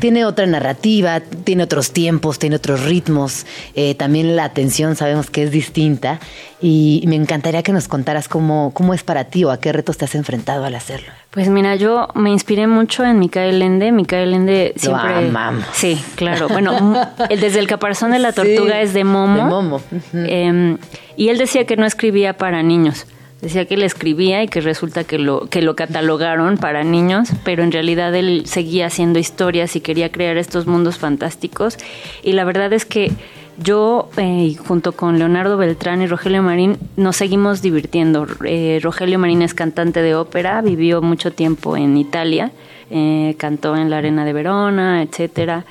tiene 0.00 0.24
otra 0.24 0.46
narrativa, 0.46 1.20
tiene 1.20 1.62
otros 1.62 1.92
tiempos, 1.92 2.38
tiene 2.38 2.56
otros 2.56 2.84
ritmos. 2.84 3.46
Eh, 3.74 3.94
también 3.94 4.34
la 4.34 4.44
atención 4.44 4.96
sabemos 4.96 5.30
que 5.30 5.44
es 5.44 5.50
distinta. 5.52 6.18
Y 6.60 7.04
me 7.06 7.16
encantaría 7.16 7.62
que 7.62 7.72
nos 7.72 7.88
contaras 7.88 8.26
cómo, 8.26 8.72
cómo 8.74 8.94
es 8.94 9.04
para 9.04 9.24
ti 9.24 9.44
o 9.44 9.50
a 9.50 9.60
qué 9.60 9.72
retos 9.72 9.96
te 9.96 10.06
has 10.06 10.14
enfrentado 10.14 10.64
al 10.64 10.74
hacerlo. 10.74 11.12
Pues 11.34 11.48
mira, 11.48 11.74
yo 11.74 12.06
me 12.14 12.30
inspiré 12.30 12.68
mucho 12.68 13.04
en 13.04 13.18
Micael 13.18 13.60
Ende. 13.60 13.90
Micael 13.90 14.32
Ende 14.34 14.72
siempre. 14.76 15.32
Sí, 15.72 16.00
claro. 16.14 16.48
Bueno, 16.48 16.94
desde 17.28 17.58
el 17.58 17.66
caparazón 17.66 18.12
de 18.12 18.20
la 18.20 18.32
tortuga 18.32 18.80
es 18.80 18.94
de 18.94 19.02
Momo. 19.02 19.42
De 19.42 19.50
Momo. 19.50 19.82
Em, 20.12 20.78
y 21.16 21.30
él 21.30 21.38
decía 21.38 21.66
que 21.66 21.76
no 21.76 21.86
escribía 21.86 22.36
para 22.36 22.62
niños. 22.62 23.06
Decía 23.40 23.64
que 23.64 23.74
él 23.74 23.82
escribía 23.82 24.44
y 24.44 24.48
que 24.48 24.60
resulta 24.60 25.02
que 25.02 25.18
lo, 25.18 25.48
que 25.50 25.60
lo 25.60 25.74
catalogaron 25.74 26.56
para 26.56 26.84
niños, 26.84 27.30
pero 27.44 27.64
en 27.64 27.72
realidad 27.72 28.14
él 28.14 28.44
seguía 28.46 28.86
haciendo 28.86 29.18
historias 29.18 29.74
y 29.74 29.80
quería 29.80 30.12
crear 30.12 30.36
estos 30.36 30.68
mundos 30.68 30.98
fantásticos. 30.98 31.78
Y 32.22 32.32
la 32.32 32.44
verdad 32.44 32.72
es 32.72 32.86
que 32.86 33.10
yo, 33.58 34.08
eh, 34.16 34.56
junto 34.66 34.92
con 34.92 35.18
Leonardo 35.18 35.56
Beltrán 35.56 36.02
y 36.02 36.06
Rogelio 36.06 36.42
Marín, 36.42 36.78
nos 36.96 37.16
seguimos 37.16 37.62
divirtiendo. 37.62 38.26
Eh, 38.44 38.80
Rogelio 38.82 39.18
Marín 39.18 39.42
es 39.42 39.54
cantante 39.54 40.02
de 40.02 40.14
ópera, 40.14 40.60
vivió 40.60 41.02
mucho 41.02 41.32
tiempo 41.32 41.76
en 41.76 41.96
Italia, 41.96 42.52
eh, 42.90 43.34
cantó 43.38 43.76
en 43.76 43.90
la 43.90 43.98
Arena 43.98 44.24
de 44.24 44.32
Verona, 44.32 45.02
etcétera. 45.02 45.64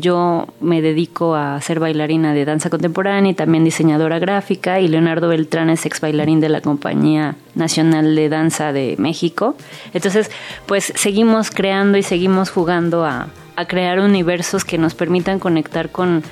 yo 0.00 0.46
me 0.60 0.80
dedico 0.82 1.34
a 1.34 1.60
ser 1.60 1.80
bailarina 1.80 2.32
de 2.32 2.44
danza 2.44 2.70
contemporánea 2.70 3.32
y 3.32 3.34
también 3.34 3.64
diseñadora 3.64 4.20
gráfica 4.20 4.78
y 4.78 4.86
Leonardo 4.86 5.26
Beltrán 5.26 5.68
es 5.68 5.84
ex 5.84 6.00
bailarín 6.00 6.38
de 6.38 6.48
la 6.48 6.60
Compañía 6.60 7.34
Nacional 7.56 8.14
de 8.14 8.28
Danza 8.28 8.72
de 8.72 8.94
México. 8.98 9.56
Entonces, 9.92 10.30
pues 10.66 10.92
seguimos 10.94 11.50
creando 11.50 11.98
y 11.98 12.04
seguimos 12.04 12.50
jugando 12.50 13.04
a, 13.04 13.26
a 13.56 13.66
crear 13.66 14.00
universos 14.00 14.64
que 14.64 14.78
nos 14.78 14.94
permitan 14.94 15.38
conectar 15.38 15.90
con 15.90 16.22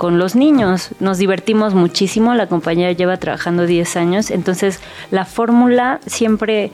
con 0.00 0.18
los 0.18 0.34
niños. 0.34 0.92
Nos 0.98 1.18
divertimos 1.18 1.74
muchísimo, 1.74 2.34
la 2.34 2.46
compañía 2.46 2.90
lleva 2.92 3.18
trabajando 3.18 3.66
10 3.66 3.96
años, 3.96 4.30
entonces 4.30 4.80
la 5.10 5.26
fórmula 5.26 6.00
siempre 6.06 6.72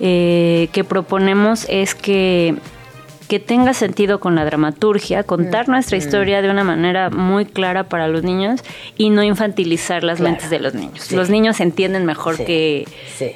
eh, 0.00 0.70
que 0.72 0.82
proponemos 0.82 1.66
es 1.68 1.94
que 1.94 2.56
que 3.32 3.40
tenga 3.40 3.72
sentido 3.72 4.20
con 4.20 4.34
la 4.34 4.44
dramaturgia, 4.44 5.22
contar 5.22 5.66
nuestra 5.66 5.96
historia 5.96 6.42
de 6.42 6.50
una 6.50 6.64
manera 6.64 7.08
muy 7.08 7.46
clara 7.46 7.84
para 7.84 8.06
los 8.06 8.22
niños 8.24 8.60
y 8.98 9.08
no 9.08 9.22
infantilizar 9.22 10.04
las 10.04 10.20
mentes 10.20 10.50
de 10.50 10.60
los 10.60 10.74
niños. 10.74 11.10
Los 11.12 11.30
niños 11.30 11.58
entienden 11.60 12.04
mejor 12.04 12.36
que, 12.36 12.86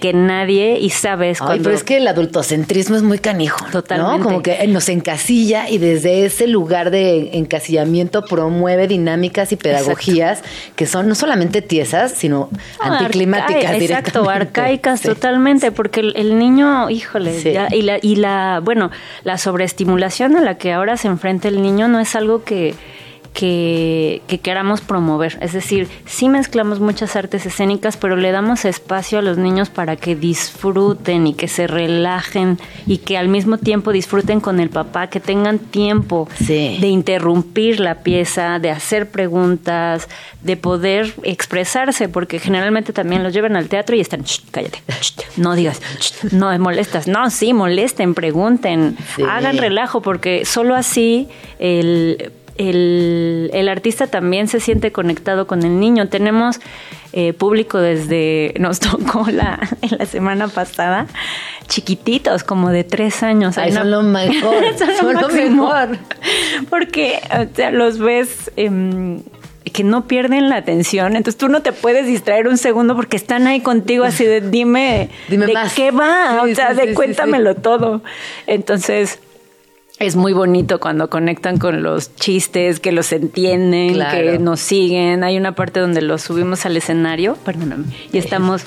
que 0.02 0.12
nadie 0.12 0.78
y 0.78 0.90
sabes 0.90 1.40
Ay, 1.40 1.60
pero 1.62 1.74
es 1.74 1.82
que 1.82 1.96
el 1.96 2.08
adultocentrismo 2.08 2.96
es 2.96 3.02
muy 3.04 3.18
canijo. 3.18 3.64
Totalmente. 3.72 4.22
Como 4.22 4.42
que 4.42 4.66
nos 4.68 4.90
encasilla 4.90 5.70
y 5.70 5.78
desde 5.78 6.26
ese 6.26 6.46
lugar 6.46 6.90
de 6.90 7.30
encasillamiento 7.38 8.22
promueve 8.26 8.88
dinámicas 8.88 9.50
y 9.52 9.56
pedagogías 9.56 10.42
que 10.74 10.84
son 10.84 11.08
no 11.08 11.14
solamente 11.14 11.62
tiesas, 11.62 12.12
sino 12.12 12.50
anticlimáticas. 12.80 13.80
exacto, 13.80 14.28
arcaicas 14.28 15.00
totalmente, 15.00 15.72
porque 15.72 16.00
el, 16.00 16.38
niño, 16.38 16.90
híjole, 16.90 17.66
y, 17.72 17.80
la, 17.80 17.98
y 18.02 18.16
la, 18.16 18.60
bueno, 18.62 18.90
la 19.24 19.38
sobreestimación 19.38 19.85
estimulación 19.86 20.34
a 20.34 20.40
la 20.40 20.58
que 20.58 20.72
ahora 20.72 20.96
se 20.96 21.06
enfrenta 21.06 21.46
el 21.46 21.62
niño 21.62 21.86
no 21.86 22.00
es 22.00 22.16
algo 22.16 22.42
que 22.42 22.74
que, 23.36 24.22
queramos 24.42 24.80
promover. 24.80 25.36
Es 25.42 25.52
decir, 25.52 25.88
sí 26.06 26.30
mezclamos 26.30 26.80
muchas 26.80 27.16
artes 27.16 27.44
escénicas, 27.44 27.98
pero 27.98 28.16
le 28.16 28.32
damos 28.32 28.64
espacio 28.64 29.18
a 29.18 29.22
los 29.22 29.36
niños 29.36 29.68
para 29.68 29.96
que 29.96 30.16
disfruten 30.16 31.26
y 31.26 31.34
que 31.34 31.46
se 31.46 31.66
relajen 31.66 32.58
y 32.86 32.98
que 32.98 33.18
al 33.18 33.28
mismo 33.28 33.58
tiempo 33.58 33.92
disfruten 33.92 34.40
con 34.40 34.58
el 34.58 34.70
papá, 34.70 35.08
que 35.08 35.20
tengan 35.20 35.58
tiempo 35.58 36.28
de 36.48 36.88
interrumpir 36.88 37.78
la 37.78 37.96
pieza, 37.96 38.58
de 38.58 38.70
hacer 38.70 39.10
preguntas, 39.10 40.08
de 40.40 40.56
poder 40.56 41.12
expresarse, 41.22 42.08
porque 42.08 42.38
generalmente 42.38 42.94
también 42.94 43.22
los 43.22 43.34
llevan 43.34 43.54
al 43.56 43.68
teatro 43.68 43.96
y 43.96 44.00
están, 44.00 44.24
cállate, 44.50 44.80
no 45.36 45.54
digas, 45.54 45.82
no 46.32 46.48
me 46.48 46.58
molestas, 46.58 47.06
no, 47.06 47.28
sí, 47.28 47.52
molesten, 47.52 48.14
pregunten, 48.14 48.96
hagan 49.28 49.58
relajo, 49.58 50.00
porque 50.00 50.46
solo 50.46 50.74
así 50.74 51.28
el 51.58 52.32
el, 52.58 53.50
el, 53.52 53.68
artista 53.68 54.06
también 54.06 54.48
se 54.48 54.60
siente 54.60 54.92
conectado 54.92 55.46
con 55.46 55.62
el 55.62 55.80
niño. 55.80 56.08
Tenemos 56.08 56.60
eh, 57.12 57.32
público 57.32 57.78
desde, 57.78 58.54
nos 58.60 58.80
tocó 58.80 59.26
la, 59.30 59.58
la 59.90 60.06
semana 60.06 60.48
pasada, 60.48 61.06
chiquititos, 61.68 62.44
como 62.44 62.70
de 62.70 62.84
tres 62.84 63.22
años. 63.22 63.58
Ay, 63.58 63.72
son 63.72 63.90
lo 63.90 64.02
mejor, 64.02 64.64
son, 64.98 65.14
lo, 65.14 65.28
mejor. 65.28 65.98
Porque 66.70 67.20
los 67.72 67.98
ves... 67.98 68.50
Em, 68.56 69.22
que 69.72 69.84
no 69.84 70.06
pierden 70.06 70.48
la 70.48 70.56
atención, 70.56 71.16
entonces 71.16 71.36
tú 71.36 71.48
no 71.48 71.60
te 71.60 71.72
puedes 71.72 72.06
distraer 72.06 72.48
un 72.48 72.56
segundo 72.56 72.96
porque 72.96 73.16
están 73.16 73.46
ahí 73.46 73.60
contigo 73.60 74.04
así 74.04 74.24
de 74.24 74.40
dime, 74.40 75.10
dime 75.28 75.46
de 75.46 75.54
qué 75.74 75.90
va, 75.90 76.40
o 76.42 76.54
sea, 76.54 76.72
de 76.72 76.94
cuéntamelo 76.94 77.56
todo. 77.56 78.00
Entonces, 78.46 79.18
es 79.98 80.16
muy 80.16 80.32
bonito 80.32 80.78
cuando 80.78 81.08
conectan 81.08 81.58
con 81.58 81.82
los 81.82 82.14
chistes, 82.16 82.80
que 82.80 82.92
los 82.92 83.12
entienden, 83.12 83.98
que 84.10 84.38
nos 84.38 84.60
siguen. 84.60 85.24
Hay 85.24 85.36
una 85.36 85.54
parte 85.54 85.80
donde 85.80 86.02
los 86.02 86.22
subimos 86.22 86.66
al 86.66 86.76
escenario, 86.76 87.36
perdóname, 87.44 87.84
y 88.12 88.18
estamos, 88.18 88.62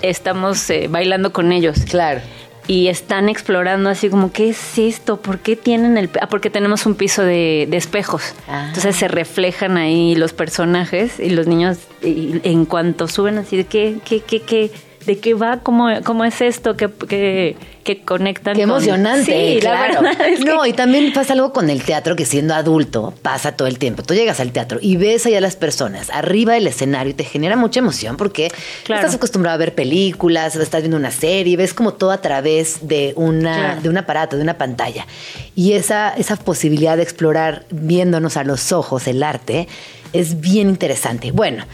estamos 0.00 0.68
eh, 0.70 0.88
bailando 0.90 1.32
con 1.32 1.52
ellos. 1.52 1.78
Claro. 1.88 2.20
Y 2.68 2.88
están 2.88 3.28
explorando 3.28 3.90
así 3.90 4.08
como, 4.08 4.32
¿qué 4.32 4.50
es 4.50 4.78
esto? 4.78 5.20
¿Por 5.20 5.40
qué 5.40 5.56
tienen 5.56 5.98
el...? 5.98 6.10
Ah, 6.20 6.28
porque 6.28 6.48
tenemos 6.48 6.86
un 6.86 6.94
piso 6.94 7.22
de, 7.22 7.68
espejos. 7.72 8.34
Ah. 8.46 8.66
Entonces 8.68 8.94
se 8.94 9.08
reflejan 9.08 9.76
ahí 9.76 10.14
los 10.14 10.32
personajes 10.32 11.18
y 11.18 11.30
los 11.30 11.48
niños, 11.48 11.78
en 12.02 12.64
cuanto 12.64 13.08
suben 13.08 13.38
así 13.38 13.56
de, 13.56 13.64
¿qué, 13.64 13.98
qué, 14.04 14.20
qué, 14.20 14.42
qué? 14.42 14.70
¿De 15.06 15.18
qué 15.18 15.34
va? 15.34 15.60
¿Cómo, 15.60 15.88
cómo 16.04 16.24
es 16.24 16.40
esto? 16.40 16.76
¿Qué, 16.76 16.90
qué 17.08 17.56
que 17.82 18.02
conectan. 18.02 18.54
Qué 18.54 18.62
emocionante, 18.62 19.58
claro. 19.60 20.02
no, 20.44 20.66
y 20.66 20.72
también 20.72 21.12
pasa 21.12 21.32
algo 21.32 21.52
con 21.52 21.70
el 21.70 21.82
teatro 21.82 22.16
que 22.16 22.24
siendo 22.24 22.54
adulto 22.54 23.12
pasa 23.22 23.52
todo 23.52 23.68
el 23.68 23.78
tiempo. 23.78 24.02
Tú 24.02 24.14
llegas 24.14 24.40
al 24.40 24.52
teatro 24.52 24.78
y 24.80 24.96
ves 24.96 25.26
allá 25.26 25.38
a 25.38 25.40
las 25.40 25.56
personas 25.56 26.10
arriba 26.10 26.54
del 26.54 26.66
escenario 26.66 27.10
y 27.10 27.14
te 27.14 27.24
genera 27.24 27.56
mucha 27.56 27.80
emoción 27.80 28.16
porque 28.16 28.50
estás 28.82 29.14
acostumbrado 29.14 29.54
a 29.54 29.58
ver 29.58 29.74
películas, 29.74 30.56
estás 30.56 30.82
viendo 30.82 30.96
una 30.96 31.10
serie, 31.10 31.56
ves 31.56 31.74
como 31.74 31.94
todo 31.94 32.10
a 32.12 32.20
través 32.20 32.86
de 32.86 33.12
una 33.16 33.76
de 33.76 33.88
un 33.88 33.98
aparato, 33.98 34.36
de 34.36 34.42
una 34.42 34.58
pantalla. 34.58 35.06
Y 35.54 35.72
esa 35.72 36.10
esa 36.10 36.36
posibilidad 36.36 36.96
de 36.96 37.02
explorar 37.02 37.64
viéndonos 37.70 38.36
a 38.36 38.44
los 38.44 38.72
ojos 38.72 39.06
el 39.06 39.22
arte 39.22 39.68
es 40.12 40.40
bien 40.40 40.68
interesante. 40.68 41.32
Bueno, 41.32 41.64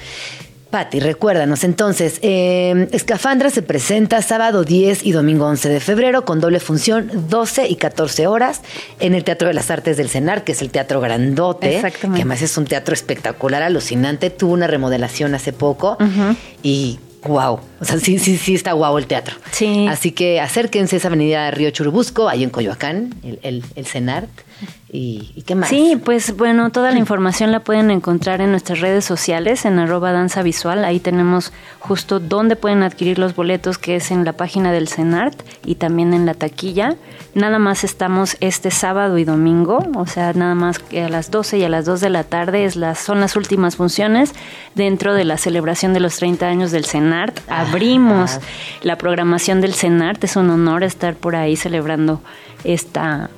Patti, 0.70 1.00
recuérdanos 1.00 1.64
entonces, 1.64 2.18
eh, 2.20 2.88
Escafandra 2.92 3.48
se 3.48 3.62
presenta 3.62 4.20
sábado 4.20 4.64
10 4.64 5.04
y 5.06 5.12
domingo 5.12 5.46
11 5.46 5.68
de 5.70 5.80
febrero 5.80 6.26
con 6.26 6.40
doble 6.40 6.60
función 6.60 7.10
12 7.30 7.68
y 7.68 7.76
14 7.76 8.26
horas 8.26 8.60
en 9.00 9.14
el 9.14 9.24
Teatro 9.24 9.48
de 9.48 9.54
las 9.54 9.70
Artes 9.70 9.96
del 9.96 10.10
CENAR, 10.10 10.44
que 10.44 10.52
es 10.52 10.60
el 10.60 10.70
teatro 10.70 11.00
grandote, 11.00 11.80
que 11.80 12.06
además 12.06 12.42
es 12.42 12.58
un 12.58 12.66
teatro 12.66 12.92
espectacular, 12.92 13.62
alucinante, 13.62 14.28
tuvo 14.28 14.52
una 14.52 14.66
remodelación 14.66 15.34
hace 15.34 15.54
poco 15.54 15.96
y 16.62 16.98
wow. 17.22 17.60
O 17.80 17.84
sea, 17.84 17.98
sí, 17.98 18.18
sí, 18.18 18.36
sí 18.36 18.54
está 18.54 18.72
guau 18.72 18.98
el 18.98 19.06
teatro. 19.06 19.36
Sí. 19.50 19.86
Así 19.88 20.12
que 20.12 20.40
acérquense 20.40 20.96
a 20.96 20.98
esa 20.98 21.08
avenida 21.08 21.50
Río 21.50 21.70
Churubusco, 21.70 22.28
ahí 22.28 22.44
en 22.44 22.50
Coyoacán, 22.50 23.14
el, 23.22 23.38
el, 23.42 23.64
el 23.74 23.86
CENART. 23.86 24.28
¿Y, 24.90 25.32
y 25.36 25.42
qué 25.42 25.54
más? 25.54 25.68
Sí, 25.68 26.00
pues 26.02 26.36
bueno, 26.36 26.70
toda 26.70 26.90
la 26.90 26.98
información 26.98 27.52
la 27.52 27.60
pueden 27.60 27.90
encontrar 27.90 28.40
en 28.40 28.50
nuestras 28.50 28.80
redes 28.80 29.04
sociales, 29.04 29.64
en 29.66 29.78
arroba 29.78 30.12
danza 30.12 30.42
visual. 30.42 30.84
Ahí 30.84 30.98
tenemos 30.98 31.52
justo 31.78 32.20
dónde 32.20 32.56
pueden 32.56 32.82
adquirir 32.82 33.18
los 33.18 33.34
boletos, 33.34 33.76
que 33.78 33.96
es 33.96 34.10
en 34.10 34.24
la 34.24 34.32
página 34.32 34.72
del 34.72 34.88
CENART 34.88 35.42
y 35.64 35.74
también 35.74 36.14
en 36.14 36.24
la 36.24 36.34
taquilla. 36.34 36.96
Nada 37.34 37.58
más 37.58 37.84
estamos 37.84 38.36
este 38.40 38.70
sábado 38.70 39.18
y 39.18 39.24
domingo, 39.24 39.86
o 39.94 40.06
sea, 40.06 40.32
nada 40.32 40.54
más 40.54 40.78
que 40.78 41.02
a 41.02 41.08
las 41.08 41.30
12 41.30 41.58
y 41.58 41.64
a 41.64 41.68
las 41.68 41.84
2 41.84 42.00
de 42.00 42.10
la 42.10 42.24
tarde 42.24 42.64
es 42.64 42.74
las, 42.74 42.98
son 42.98 43.20
las 43.20 43.36
últimas 43.36 43.76
funciones 43.76 44.32
dentro 44.74 45.14
de 45.14 45.24
la 45.24 45.36
celebración 45.36 45.92
de 45.92 46.00
los 46.00 46.16
30 46.16 46.46
años 46.46 46.70
del 46.70 46.86
CENART. 46.86 47.38
Abrimos 47.48 48.40
la 48.82 48.96
programación 48.96 49.60
del 49.60 49.74
CENART, 49.74 50.24
es 50.24 50.36
un 50.36 50.48
honor 50.50 50.82
estar 50.82 51.14
por 51.14 51.36
ahí 51.36 51.56
celebrando 51.56 52.22
esta 52.64 53.30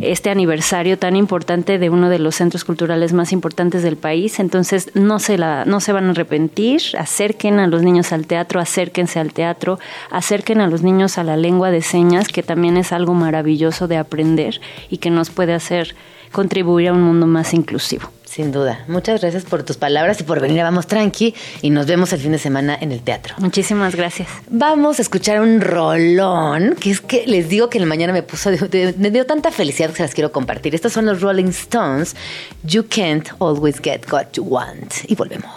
este 0.00 0.30
aniversario 0.30 0.98
tan 0.98 1.16
importante 1.16 1.78
de 1.78 1.90
uno 1.90 2.08
de 2.08 2.18
los 2.18 2.36
centros 2.36 2.64
culturales 2.64 3.12
más 3.12 3.32
importantes 3.32 3.82
del 3.82 3.96
país. 3.96 4.38
Entonces 4.38 4.90
no 4.94 5.18
se, 5.18 5.38
la, 5.38 5.64
no 5.64 5.80
se 5.80 5.92
van 5.92 6.06
a 6.06 6.10
arrepentir, 6.10 6.82
acerquen 6.98 7.58
a 7.58 7.66
los 7.66 7.82
niños 7.82 8.12
al 8.12 8.26
teatro, 8.26 8.60
acérquense 8.60 9.18
al 9.18 9.32
teatro, 9.32 9.78
acerquen 10.10 10.60
a 10.60 10.68
los 10.68 10.82
niños 10.82 11.18
a 11.18 11.24
la 11.24 11.36
lengua 11.36 11.70
de 11.70 11.82
señas, 11.82 12.28
que 12.28 12.42
también 12.42 12.76
es 12.76 12.92
algo 12.92 13.14
maravilloso 13.14 13.88
de 13.88 13.96
aprender 13.96 14.60
y 14.90 14.98
que 14.98 15.10
nos 15.10 15.30
puede 15.30 15.54
hacer 15.54 15.94
contribuir 16.32 16.88
a 16.88 16.92
un 16.92 17.02
mundo 17.02 17.26
más 17.26 17.54
inclusivo. 17.54 18.10
Sin 18.38 18.52
duda. 18.52 18.84
Muchas 18.86 19.20
gracias 19.20 19.42
por 19.42 19.64
tus 19.64 19.78
palabras 19.78 20.20
y 20.20 20.22
por 20.22 20.38
venir 20.38 20.60
a 20.60 20.62
Vamos 20.62 20.86
Tranqui 20.86 21.34
y 21.60 21.70
nos 21.70 21.86
vemos 21.86 22.12
el 22.12 22.20
fin 22.20 22.30
de 22.30 22.38
semana 22.38 22.78
en 22.80 22.92
el 22.92 23.00
teatro. 23.00 23.34
Muchísimas 23.38 23.96
gracias. 23.96 24.28
Vamos 24.48 25.00
a 25.00 25.02
escuchar 25.02 25.40
un 25.40 25.60
rolón, 25.60 26.76
que 26.78 26.92
es 26.92 27.00
que 27.00 27.26
les 27.26 27.48
digo 27.48 27.68
que 27.68 27.78
en 27.78 27.82
la 27.82 27.88
mañana 27.88 28.12
me 28.12 28.22
puso, 28.22 28.50
me 28.96 29.10
dio 29.10 29.26
tanta 29.26 29.50
felicidad 29.50 29.90
que 29.90 29.96
se 29.96 30.02
las 30.04 30.14
quiero 30.14 30.30
compartir. 30.30 30.72
Estos 30.72 30.92
son 30.92 31.06
los 31.06 31.20
Rolling 31.20 31.48
Stones, 31.48 32.14
You 32.62 32.86
Can't 32.88 33.28
Always 33.40 33.80
Get 33.82 34.02
What 34.08 34.26
You 34.34 34.44
Want. 34.44 34.94
Y 35.08 35.16
volvemos. 35.16 35.48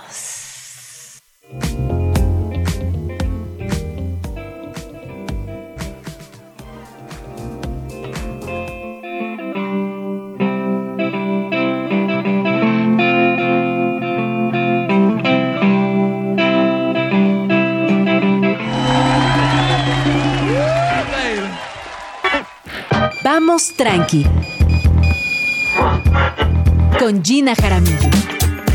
Tranqui. 23.75 24.25
Con 26.99 27.23
Gina 27.23 27.55
Jaramillo. 27.55 28.09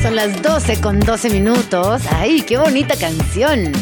Son 0.03 0.17
las 0.17 0.43
12 0.43 0.81
con 0.81 1.01
12 1.01 1.31
minutos. 1.31 2.03
¡Ay, 2.11 2.43
qué 2.43 2.59
bonita 2.59 2.97
canción! 2.97 3.73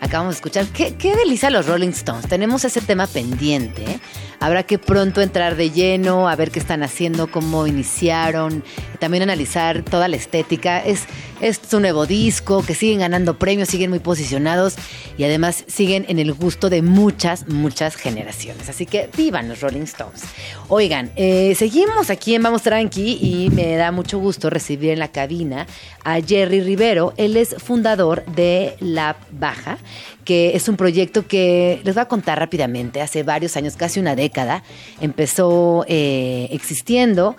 Acabamos 0.00 0.34
de 0.34 0.36
escuchar. 0.36 0.66
Qué, 0.66 0.94
qué 0.96 1.16
delicia 1.16 1.48
los 1.48 1.66
Rolling 1.66 1.90
Stones. 1.90 2.26
Tenemos 2.28 2.64
ese 2.64 2.80
tema 2.80 3.06
pendiente. 3.06 4.00
Habrá 4.42 4.64
que 4.64 4.76
pronto 4.76 5.20
entrar 5.20 5.54
de 5.54 5.70
lleno, 5.70 6.28
a 6.28 6.34
ver 6.34 6.50
qué 6.50 6.58
están 6.58 6.82
haciendo, 6.82 7.30
cómo 7.30 7.68
iniciaron, 7.68 8.64
también 8.98 9.22
analizar 9.22 9.84
toda 9.84 10.08
la 10.08 10.16
estética. 10.16 10.80
Es, 10.80 11.04
es 11.40 11.60
su 11.64 11.78
nuevo 11.78 12.06
disco, 12.06 12.64
que 12.64 12.74
siguen 12.74 12.98
ganando 12.98 13.38
premios, 13.38 13.68
siguen 13.68 13.90
muy 13.90 14.00
posicionados 14.00 14.74
y 15.16 15.22
además 15.22 15.64
siguen 15.68 16.06
en 16.08 16.18
el 16.18 16.32
gusto 16.32 16.70
de 16.70 16.82
muchas, 16.82 17.46
muchas 17.46 17.94
generaciones. 17.94 18.68
Así 18.68 18.84
que 18.84 19.08
vivan 19.16 19.48
los 19.48 19.60
Rolling 19.60 19.82
Stones. 19.82 20.22
Oigan, 20.66 21.12
eh, 21.14 21.54
seguimos 21.56 22.10
aquí 22.10 22.34
en 22.34 22.42
Vamos 22.42 22.62
Tranqui 22.62 23.18
y 23.22 23.48
me 23.50 23.76
da 23.76 23.92
mucho 23.92 24.18
gusto 24.18 24.50
recibir 24.50 24.90
en 24.90 24.98
la 24.98 25.12
cabina 25.12 25.68
a 26.02 26.20
Jerry 26.20 26.62
Rivero. 26.62 27.14
Él 27.16 27.36
es 27.36 27.54
fundador 27.62 28.24
de 28.26 28.74
La 28.80 29.16
Baja, 29.30 29.78
que 30.24 30.56
es 30.56 30.68
un 30.68 30.76
proyecto 30.76 31.26
que 31.26 31.80
les 31.84 31.94
voy 31.94 32.02
a 32.02 32.06
contar 32.06 32.38
rápidamente. 32.38 33.00
Hace 33.00 33.22
varios 33.22 33.56
años, 33.56 33.76
casi 33.76 34.00
una 34.00 34.14
década, 34.14 34.62
empezó 35.00 35.84
eh, 35.88 36.48
existiendo 36.50 37.36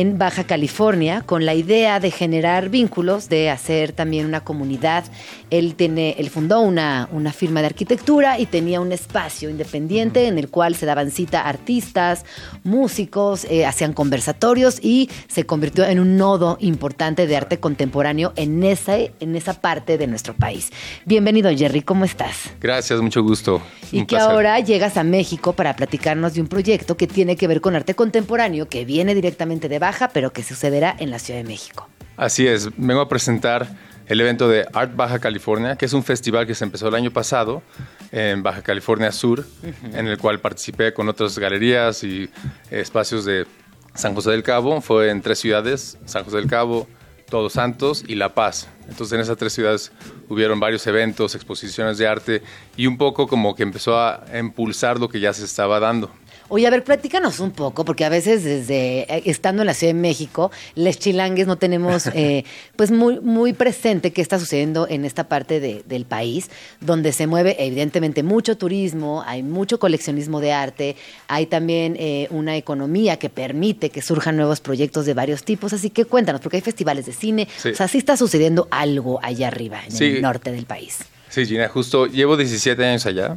en 0.00 0.18
Baja 0.18 0.44
California 0.44 1.22
con 1.22 1.46
la 1.46 1.54
idea 1.54 2.00
de 2.00 2.10
generar 2.10 2.68
vínculos, 2.68 3.30
de 3.30 3.48
hacer 3.48 3.92
también 3.92 4.26
una 4.26 4.44
comunidad. 4.44 5.04
Él, 5.48 5.74
tiene, 5.74 6.16
él 6.18 6.28
fundó 6.28 6.60
una, 6.60 7.08
una 7.12 7.32
firma 7.32 7.60
de 7.60 7.66
arquitectura 7.66 8.38
y 8.38 8.44
tenía 8.44 8.80
un 8.80 8.92
espacio 8.92 9.48
independiente 9.48 10.26
en 10.26 10.38
el 10.38 10.50
cual 10.50 10.74
se 10.74 10.84
daban 10.84 11.10
cita 11.10 11.40
artistas, 11.40 12.26
músicos, 12.62 13.46
eh, 13.46 13.64
hacían 13.64 13.94
conversatorios 13.94 14.84
y 14.84 15.08
se 15.28 15.46
convirtió 15.46 15.86
en 15.86 15.98
un 15.98 16.18
nodo 16.18 16.58
importante 16.60 17.26
de 17.26 17.34
arte 17.34 17.58
contemporáneo 17.58 18.34
en 18.36 18.64
esa, 18.64 18.98
en 18.98 19.34
esa 19.34 19.54
parte 19.62 19.96
de 19.96 20.06
nuestro 20.06 20.34
país. 20.34 20.70
Bienvenido 21.06 21.50
Jerry, 21.56 21.80
¿cómo 21.80 22.04
estás? 22.04 22.50
Gracias, 22.60 23.00
mucho 23.00 23.22
gusto. 23.22 23.62
Y 23.90 24.00
Un 24.00 24.06
que 24.06 24.16
placer. 24.16 24.30
ahora 24.30 24.60
llegas 24.60 24.98
a 24.98 25.04
México 25.04 25.54
para 25.54 25.74
platicarnos 25.74 26.34
de 26.34 26.42
un 26.42 26.48
proyecto 26.48 26.98
que 26.98 27.06
tiene 27.06 27.36
que 27.36 27.46
ver 27.46 27.62
con 27.62 27.74
arte 27.74 27.94
contemporáneo, 27.94 28.68
que 28.68 28.84
viene 28.84 29.14
directamente 29.14 29.70
de 29.70 29.85
Baja, 29.86 30.08
pero 30.08 30.32
que 30.32 30.42
sucederá 30.42 30.96
en 30.98 31.12
la 31.12 31.20
Ciudad 31.20 31.38
de 31.38 31.46
México. 31.46 31.88
Así 32.16 32.44
es, 32.44 32.70
vengo 32.76 33.00
a 33.00 33.08
presentar 33.08 33.68
el 34.08 34.20
evento 34.20 34.48
de 34.48 34.66
Art 34.72 34.96
Baja 34.96 35.20
California, 35.20 35.76
que 35.76 35.86
es 35.86 35.92
un 35.92 36.02
festival 36.02 36.44
que 36.44 36.56
se 36.56 36.64
empezó 36.64 36.88
el 36.88 36.96
año 36.96 37.12
pasado 37.12 37.62
en 38.10 38.42
Baja 38.42 38.62
California 38.62 39.12
Sur, 39.12 39.46
en 39.92 40.08
el 40.08 40.18
cual 40.18 40.40
participé 40.40 40.92
con 40.92 41.08
otras 41.08 41.38
galerías 41.38 42.02
y 42.02 42.28
espacios 42.68 43.24
de 43.24 43.46
San 43.94 44.12
José 44.16 44.32
del 44.32 44.42
Cabo. 44.42 44.80
Fue 44.80 45.08
en 45.08 45.22
tres 45.22 45.38
ciudades, 45.38 45.98
San 46.04 46.24
José 46.24 46.38
del 46.38 46.48
Cabo, 46.48 46.88
Todos 47.30 47.52
Santos 47.52 48.02
y 48.08 48.16
La 48.16 48.34
Paz. 48.34 48.66
Entonces 48.88 49.12
en 49.12 49.20
esas 49.20 49.36
tres 49.36 49.52
ciudades 49.52 49.92
hubieron 50.28 50.58
varios 50.58 50.84
eventos, 50.88 51.36
exposiciones 51.36 51.96
de 51.96 52.08
arte 52.08 52.42
y 52.76 52.88
un 52.88 52.98
poco 52.98 53.28
como 53.28 53.54
que 53.54 53.62
empezó 53.62 54.00
a 54.00 54.24
impulsar 54.36 54.98
lo 54.98 55.08
que 55.08 55.20
ya 55.20 55.32
se 55.32 55.44
estaba 55.44 55.78
dando. 55.78 56.10
Oye, 56.48 56.64
a 56.66 56.70
ver, 56.70 56.84
platícanos 56.84 57.40
un 57.40 57.50
poco, 57.50 57.84
porque 57.84 58.04
a 58.04 58.08
veces 58.08 58.44
desde 58.44 59.00
eh, 59.12 59.22
estando 59.26 59.62
en 59.62 59.66
la 59.66 59.74
Ciudad 59.74 59.92
de 59.92 59.98
México, 60.00 60.52
les 60.76 60.96
chilangues 60.96 61.48
no 61.48 61.56
tenemos 61.58 62.06
eh, 62.14 62.44
pues 62.76 62.92
muy, 62.92 63.18
muy 63.20 63.52
presente 63.52 64.12
qué 64.12 64.22
está 64.22 64.38
sucediendo 64.38 64.86
en 64.88 65.04
esta 65.04 65.24
parte 65.28 65.58
de- 65.58 65.82
del 65.86 66.04
país, 66.04 66.48
donde 66.80 67.12
se 67.12 67.26
mueve 67.26 67.56
evidentemente 67.58 68.22
mucho 68.22 68.56
turismo, 68.56 69.24
hay 69.26 69.42
mucho 69.42 69.80
coleccionismo 69.80 70.40
de 70.40 70.52
arte, 70.52 70.96
hay 71.26 71.46
también 71.46 71.96
eh, 71.98 72.28
una 72.30 72.56
economía 72.56 73.18
que 73.18 73.28
permite 73.28 73.90
que 73.90 74.00
surjan 74.00 74.36
nuevos 74.36 74.60
proyectos 74.60 75.04
de 75.04 75.14
varios 75.14 75.42
tipos, 75.42 75.72
así 75.72 75.90
que 75.90 76.04
cuéntanos, 76.04 76.40
porque 76.40 76.58
hay 76.58 76.62
festivales 76.62 77.06
de 77.06 77.12
cine, 77.12 77.48
Sí. 77.56 77.70
o 77.70 77.74
sea, 77.74 77.88
sí 77.88 77.98
está 77.98 78.16
sucediendo 78.16 78.68
algo 78.70 79.18
allá 79.20 79.48
arriba, 79.48 79.80
en 79.84 79.90
Sí. 79.90 80.04
el 80.04 80.22
norte 80.22 80.52
del 80.52 80.66
país. 80.66 80.98
Sí, 81.28 81.44
Gina, 81.44 81.68
justo 81.68 82.06
llevo 82.06 82.36
17 82.36 82.84
años 82.84 83.04
allá 83.04 83.36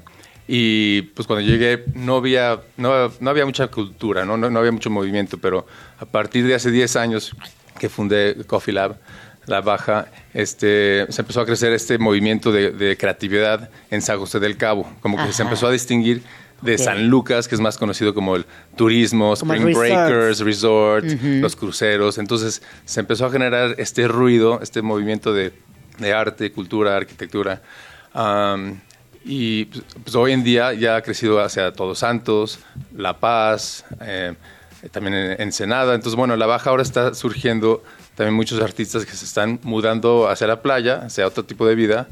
y 0.51 1.03
pues 1.03 1.27
cuando 1.27 1.45
llegué 1.45 1.83
no 1.93 2.17
había, 2.17 2.61
no, 2.75 3.11
no 3.19 3.29
había 3.29 3.45
mucha 3.45 3.67
cultura, 3.67 4.25
¿no? 4.25 4.35
No, 4.35 4.49
no 4.49 4.57
había 4.57 4.71
mucho 4.71 4.89
movimiento, 4.89 5.37
pero 5.37 5.67
a 5.99 6.05
partir 6.05 6.47
de 6.47 6.55
hace 6.55 6.71
10 6.71 6.95
años 6.95 7.35
que 7.77 7.87
fundé 7.87 8.35
Coffee 8.47 8.73
Lab, 8.73 8.97
La 9.45 9.61
Baja, 9.61 10.07
este, 10.33 11.05
se 11.09 11.21
empezó 11.21 11.41
a 11.41 11.45
crecer 11.45 11.71
este 11.73 11.99
movimiento 11.99 12.51
de, 12.51 12.71
de 12.71 12.97
creatividad 12.97 13.69
en 13.91 14.01
San 14.01 14.17
José 14.17 14.39
del 14.39 14.57
Cabo, 14.57 14.91
como 15.01 15.23
que 15.23 15.33
se 15.33 15.43
empezó 15.43 15.67
a 15.67 15.71
distinguir 15.71 16.23
de. 16.63 16.79
San 16.79 17.09
Lucas, 17.09 17.47
que 17.47 17.53
es 17.53 17.61
más 17.61 17.77
conocido 17.77 18.15
como 18.15 18.35
el 18.35 18.47
turismo, 18.75 19.35
Como 19.35 19.53
Spring 19.53 19.67
resorts. 19.67 20.09
Breakers, 20.09 20.39
resort, 20.39 21.05
los 21.21 21.55
cruceros. 21.55 22.17
Entonces 22.17 22.63
se 22.85 22.99
empezó 22.99 23.27
a 23.27 23.29
generar 23.29 23.75
este 23.77 24.07
ruido, 24.07 24.59
este 24.63 24.81
movimiento 24.81 25.31
de, 25.31 25.53
de 25.99 26.11
arte, 26.11 26.51
cultura, 26.51 26.97
arquitectura. 26.97 27.61
Y 29.23 29.65
pues, 29.65 29.83
pues, 30.03 30.15
hoy 30.15 30.31
en 30.31 30.43
día 30.43 30.73
ya 30.73 30.95
ha 30.95 31.01
crecido 31.01 31.41
hacia 31.41 31.71
Todos 31.73 31.99
Santos, 31.99 32.59
La 32.95 33.19
Paz, 33.19 33.85
eh, 34.01 34.35
también 34.91 35.15
en 35.15 35.41
Ensenada. 35.41 35.95
Entonces, 35.95 36.15
bueno, 36.15 36.35
La 36.35 36.45
Baja 36.45 36.69
ahora 36.69 36.83
está 36.83 37.13
surgiendo 37.13 37.83
también 38.15 38.35
muchos 38.35 38.61
artistas 38.61 39.05
que 39.05 39.13
se 39.13 39.25
están 39.25 39.59
mudando 39.63 40.27
hacia 40.29 40.47
la 40.47 40.61
playa, 40.61 41.01
hacia 41.05 41.27
otro 41.27 41.45
tipo 41.45 41.65
de 41.65 41.75
vida. 41.75 42.07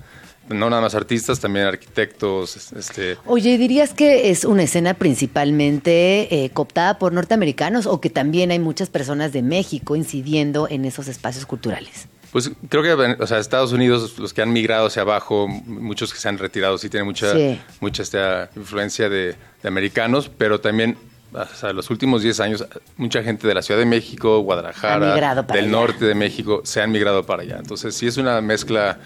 No 0.50 0.70
nada 0.70 0.82
más 0.82 0.96
artistas, 0.96 1.42
también 1.42 1.66
arquitectos, 1.66 2.72
este, 2.72 3.18
Oye, 3.26 3.58
¿dirías 3.58 3.94
que 3.94 4.30
es 4.30 4.46
una 4.46 4.64
escena 4.64 4.94
principalmente 4.94 6.46
eh, 6.46 6.50
cooptada 6.52 7.00
por 7.00 7.12
norteamericanos 7.12 7.86
o 7.86 8.00
que 8.00 8.10
también 8.10 8.52
hay 8.52 8.60
muchas 8.60 8.90
personas 8.90 9.34
de 9.34 9.42
México 9.42 9.98
incidiendo 9.98 10.70
en 10.70 10.86
esos 10.86 11.10
espacios 11.10 11.46
culturales? 11.46 12.08
Pues 12.38 12.52
creo 12.70 12.84
que 12.84 12.92
o 13.20 13.26
sea, 13.26 13.40
Estados 13.40 13.72
Unidos, 13.74 14.20
los 14.20 14.32
que 14.32 14.44
han 14.44 14.54
migrado 14.54 14.86
hacia 14.86 15.02
abajo, 15.02 15.48
muchos 15.48 16.14
que 16.14 16.20
se 16.20 16.30
han 16.30 16.38
retirado, 16.38 16.78
sí 16.78 16.88
tienen 16.88 17.08
mucha, 17.08 17.34
Sí. 17.34 17.60
mucha 17.80 18.04
esta 18.04 18.52
influencia 18.56 19.10
de, 19.10 19.34
de 19.64 19.68
americanos, 19.68 20.30
pero 20.38 20.62
también, 20.62 21.00
o 21.34 21.46
sea, 21.56 21.74
los 21.74 21.90
últimos 21.90 22.22
10 22.22 22.40
años, 22.42 22.64
mucha 22.96 23.24
gente 23.24 23.48
de 23.48 23.56
la 23.56 23.64
Ciudad 23.64 23.80
de 23.80 23.88
México, 23.88 24.38
Guadalajara, 24.42 25.16
del 25.16 25.24
allá. 25.24 25.66
norte 25.68 26.06
de 26.06 26.14
México, 26.14 26.62
se 26.64 26.80
han 26.80 26.92
migrado 26.92 27.26
para 27.26 27.42
allá. 27.42 27.58
Entonces, 27.58 27.96
sí 27.96 28.06
es 28.06 28.18
una 28.18 28.40
mezcla 28.40 29.00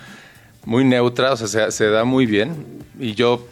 muy 0.66 0.84
neutra, 0.84 1.32
o 1.32 1.38
sea, 1.38 1.48
se, 1.48 1.72
se 1.72 1.90
da 1.90 2.04
muy 2.04 2.26
bien. 2.26 2.66
Y 3.00 3.14
yo, 3.14 3.48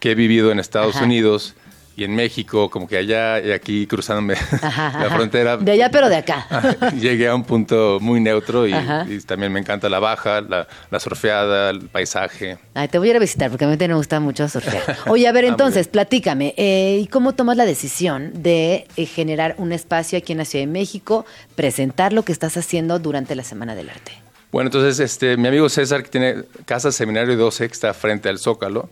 que 0.00 0.10
he 0.10 0.14
vivido 0.16 0.50
en 0.50 0.58
Estados 0.58 0.96
Ajá. 0.96 1.04
Unidos 1.04 1.54
y 1.96 2.04
en 2.04 2.14
México, 2.14 2.70
como 2.70 2.86
que 2.88 2.96
allá 2.96 3.40
y 3.40 3.52
aquí 3.52 3.86
cruzándome 3.86 4.34
Ajá, 4.34 4.98
la 5.02 5.10
frontera, 5.10 5.56
De 5.56 5.72
allá, 5.72 5.90
pero 5.90 6.08
de 6.08 6.16
acá. 6.16 6.46
llegué 7.00 7.28
a 7.28 7.34
un 7.34 7.44
punto 7.44 7.98
muy 8.00 8.20
neutro 8.20 8.66
y, 8.66 8.72
también 9.26 9.52
me 9.52 9.60
encanta 9.60 9.88
la 9.88 9.98
baja, 9.98 10.40
la, 10.40 10.66
la 10.90 11.00
surfeada, 11.00 11.70
el 11.70 11.80
paisaje. 11.88 12.58
Ay, 12.74 12.88
te 12.88 12.98
voy 12.98 13.08
a 13.08 13.10
ir 13.10 13.16
a 13.16 13.20
visitar 13.20 13.50
porque 13.50 13.64
a 13.64 13.68
mí 13.68 13.76
me 13.78 13.94
gusta 13.94 14.20
mucho 14.20 14.48
surfear. 14.48 14.96
Oye, 15.08 15.26
a 15.28 15.32
ver, 15.32 15.44
Ah, 15.44 15.48
entonces, 15.48 15.86
bien. 15.86 15.92
platícame, 15.92 16.54
eh, 16.56 17.00
¿y 17.02 17.06
cómo 17.08 17.34
tomas 17.34 17.56
la 17.56 17.64
decisión 17.66 18.30
de 18.34 18.86
eh, 18.96 19.06
generar 19.06 19.54
un 19.58 19.72
espacio 19.72 20.18
aquí 20.18 20.32
en 20.32 20.38
la 20.38 20.44
Ciudad 20.44 20.64
de 20.64 20.70
México, 20.72 21.26
presentar 21.54 22.12
lo 22.12 22.22
que 22.24 22.32
estás 22.32 22.56
haciendo 22.56 22.98
durante 22.98 23.34
la 23.34 23.44
Semana 23.44 23.74
del 23.74 23.90
Arte? 23.90 24.21
Bueno, 24.52 24.68
entonces 24.68 25.00
este, 25.00 25.38
mi 25.38 25.48
amigo 25.48 25.66
César, 25.70 26.02
que 26.02 26.10
tiene 26.10 26.44
Casa 26.66 26.92
Seminario 26.92 27.38
12, 27.38 27.66
que 27.66 27.72
está 27.72 27.94
frente 27.94 28.28
al 28.28 28.38
Zócalo, 28.38 28.90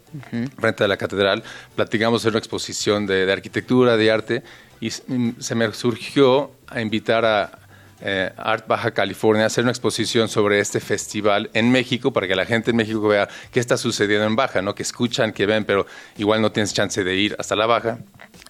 frente 0.59 0.85
a 0.85 0.89
la 0.89 0.97
catedral, 0.97 1.43
platicamos 1.77 2.25
en 2.25 2.31
una 2.31 2.39
exposición 2.39 3.07
de, 3.07 3.27
de 3.27 3.33
arquitectura, 3.33 3.99
de 3.99 4.11
arte, 4.11 4.43
y 4.81 4.89
mm, 4.89 5.33
se 5.39 5.55
me 5.55 5.71
surgió 5.75 6.53
a 6.67 6.81
invitar 6.81 7.27
a 7.27 7.59
eh, 8.01 8.33
Art 8.39 8.67
Baja 8.67 8.93
California 8.93 9.45
a 9.45 9.47
hacer 9.49 9.65
una 9.65 9.73
exposición 9.73 10.31
sobre 10.31 10.61
este 10.61 10.81
festival 10.81 11.51
en 11.53 11.71
México, 11.71 12.11
para 12.11 12.27
que 12.27 12.35
la 12.35 12.47
gente 12.47 12.71
en 12.71 12.79
México 12.79 13.07
vea 13.07 13.29
qué 13.53 13.61
está 13.61 13.77
sucediendo 13.77 14.27
en 14.27 14.37
Baja, 14.37 14.63
¿no? 14.63 14.75
que 14.75 14.83
escuchan, 14.83 15.31
que 15.31 15.45
ven, 15.45 15.67
pero 15.67 15.87
igual 16.17 16.41
no 16.41 16.51
tienes 16.51 16.73
chance 16.73 17.05
de 17.05 17.15
ir 17.15 17.37
hasta 17.39 17.55
la 17.55 17.67
Baja. 17.67 17.99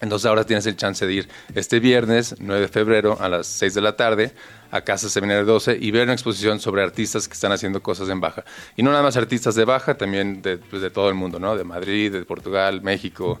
Entonces 0.01 0.25
ahora 0.25 0.43
tienes 0.43 0.65
el 0.65 0.75
chance 0.75 1.05
de 1.05 1.13
ir 1.13 1.29
este 1.53 1.79
viernes, 1.79 2.35
9 2.39 2.61
de 2.61 2.67
febrero, 2.67 3.17
a 3.21 3.29
las 3.29 3.47
6 3.47 3.75
de 3.75 3.81
la 3.81 3.95
tarde, 3.95 4.33
a 4.71 4.81
Casa 4.81 5.09
Seminario 5.09 5.45
12 5.45 5.77
y 5.79 5.91
ver 5.91 6.03
una 6.03 6.13
exposición 6.13 6.59
sobre 6.59 6.81
artistas 6.81 7.27
que 7.27 7.33
están 7.33 7.51
haciendo 7.51 7.83
cosas 7.83 8.09
en 8.09 8.19
Baja. 8.19 8.43
Y 8.75 8.83
no 8.83 8.91
nada 8.91 9.03
más 9.03 9.15
artistas 9.17 9.55
de 9.55 9.65
Baja, 9.65 9.95
también 9.95 10.41
de, 10.41 10.57
pues, 10.57 10.81
de 10.81 10.89
todo 10.89 11.09
el 11.09 11.15
mundo, 11.15 11.39
¿no? 11.39 11.55
De 11.55 11.63
Madrid, 11.63 12.11
de 12.11 12.23
Portugal, 12.25 12.81
México. 12.81 13.39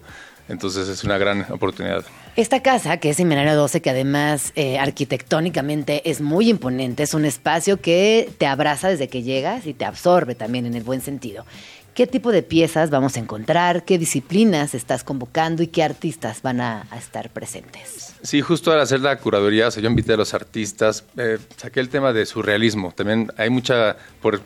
Entonces 0.49 0.87
es 0.89 1.03
una 1.03 1.17
gran 1.17 1.45
oportunidad. 1.49 2.03
Esta 2.35 2.61
casa, 2.61 2.97
que 2.97 3.09
es 3.09 3.17
Seminario 3.17 3.55
12, 3.55 3.81
que 3.81 3.89
además 3.89 4.51
eh, 4.55 4.79
arquitectónicamente 4.79 6.09
es 6.09 6.21
muy 6.21 6.49
imponente, 6.49 7.03
es 7.03 7.13
un 7.13 7.25
espacio 7.25 7.79
que 7.79 8.29
te 8.37 8.47
abraza 8.47 8.89
desde 8.89 9.07
que 9.07 9.21
llegas 9.23 9.65
y 9.65 9.73
te 9.73 9.85
absorbe 9.85 10.35
también 10.35 10.65
en 10.65 10.75
el 10.75 10.83
buen 10.83 11.01
sentido. 11.01 11.45
¿Qué 11.93 12.07
tipo 12.07 12.31
de 12.31 12.41
piezas 12.41 12.89
vamos 12.89 13.17
a 13.17 13.19
encontrar? 13.19 13.83
¿Qué 13.83 13.97
disciplinas 13.97 14.73
estás 14.73 15.03
convocando 15.03 15.61
y 15.61 15.67
qué 15.67 15.83
artistas 15.83 16.41
van 16.41 16.61
a, 16.61 16.87
a 16.89 16.97
estar 16.97 17.29
presentes? 17.31 18.15
Sí, 18.23 18.39
justo 18.39 18.71
al 18.71 18.79
hacer 18.79 19.01
la 19.01 19.17
curaduría, 19.17 19.67
o 19.67 19.71
sea, 19.71 19.83
yo 19.83 19.89
invité 19.89 20.13
a 20.13 20.17
los 20.17 20.33
artistas, 20.33 21.03
eh, 21.17 21.37
saqué 21.57 21.81
el 21.81 21.89
tema 21.89 22.13
de 22.13 22.25
surrealismo. 22.25 22.93
También 22.95 23.31
hay 23.35 23.49
mucha, 23.49 23.97
por, 24.21 24.41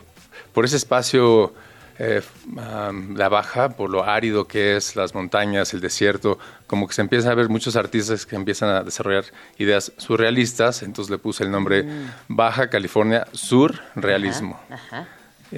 por 0.53 0.65
ese 0.65 0.77
espacio, 0.77 1.53
eh, 1.99 2.21
um, 2.47 3.15
la 3.15 3.29
baja, 3.29 3.69
por 3.69 3.91
lo 3.91 4.03
árido 4.03 4.47
que 4.47 4.75
es, 4.75 4.95
las 4.95 5.13
montañas, 5.13 5.73
el 5.75 5.81
desierto, 5.81 6.39
como 6.65 6.87
que 6.87 6.93
se 6.93 7.01
empiezan 7.01 7.31
a 7.31 7.35
ver 7.35 7.49
muchos 7.49 7.75
artistas 7.75 8.25
que 8.25 8.35
empiezan 8.35 8.69
a 8.69 8.81
desarrollar 8.81 9.25
ideas 9.59 9.91
surrealistas, 9.97 10.81
entonces 10.81 11.11
le 11.11 11.19
puse 11.19 11.43
el 11.43 11.51
nombre 11.51 11.85
Baja 12.27 12.69
California 12.71 13.27
Surrealismo. 13.33 14.59
Ajá. 14.69 15.07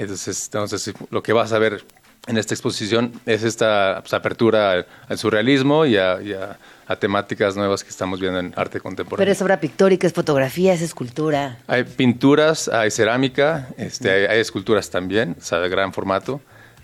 Entonces, 0.02 0.46
entonces, 0.46 0.94
lo 1.10 1.22
que 1.24 1.34
vas 1.34 1.52
a 1.54 1.60
ver 1.60 1.84
en 2.28 2.38
esta 2.38 2.54
exposición 2.54 3.14
es 3.26 3.44
esta 3.44 4.00
pues, 4.02 4.14
apertura 4.14 4.72
al, 4.72 4.88
al 5.08 5.18
surrealismo 5.18 5.86
y, 5.86 5.98
a, 5.98 6.22
y 6.22 6.34
a- 6.34 6.58
a 6.90 6.96
temáticas 6.96 7.58
nuevas 7.58 7.84
que 7.84 7.90
estamos 7.90 8.18
viendo 8.20 8.40
en 8.40 8.54
arte 8.56 8.74
Pero 8.80 8.84
contemporáneo. 8.84 9.30
es 9.32 9.42
obra 9.42 9.60
pictórica, 9.60 10.08
es 10.08 10.14
fotografía, 10.14 10.72
es 10.74 10.82
escultura. 10.82 11.58
Hay 11.68 11.84
pinturas, 11.84 12.70
hay 12.70 12.92
cerámica, 12.92 13.68
este, 13.78 14.10
hay, 14.10 14.26
hay 14.26 14.40
esculturas 14.40 14.90
también, 14.90 15.36
o 15.38 15.42
sea, 15.44 15.60
de 15.60 15.68
gran 15.68 15.92
formato. 15.92 16.40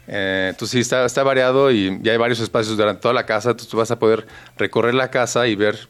Eh, 0.08 0.48
entonces 0.50 0.72
sí, 0.74 0.80
está, 0.82 1.06
está 1.06 1.24
variado 1.24 1.72
y 1.72 2.00
ya 2.02 2.12
hay 2.12 2.18
varios 2.18 2.42
espacios 2.42 2.76
durante 2.76 3.02
toda 3.02 3.14
la 3.14 3.26
casa, 3.26 3.52
entonces 3.52 3.70
tú 3.70 3.78
vas 3.78 3.92
a 3.92 4.00
poder 4.00 4.28
recorrer 4.58 4.94
la 4.94 5.10
casa 5.10 5.48
y 5.48 5.56
ver 5.56 5.88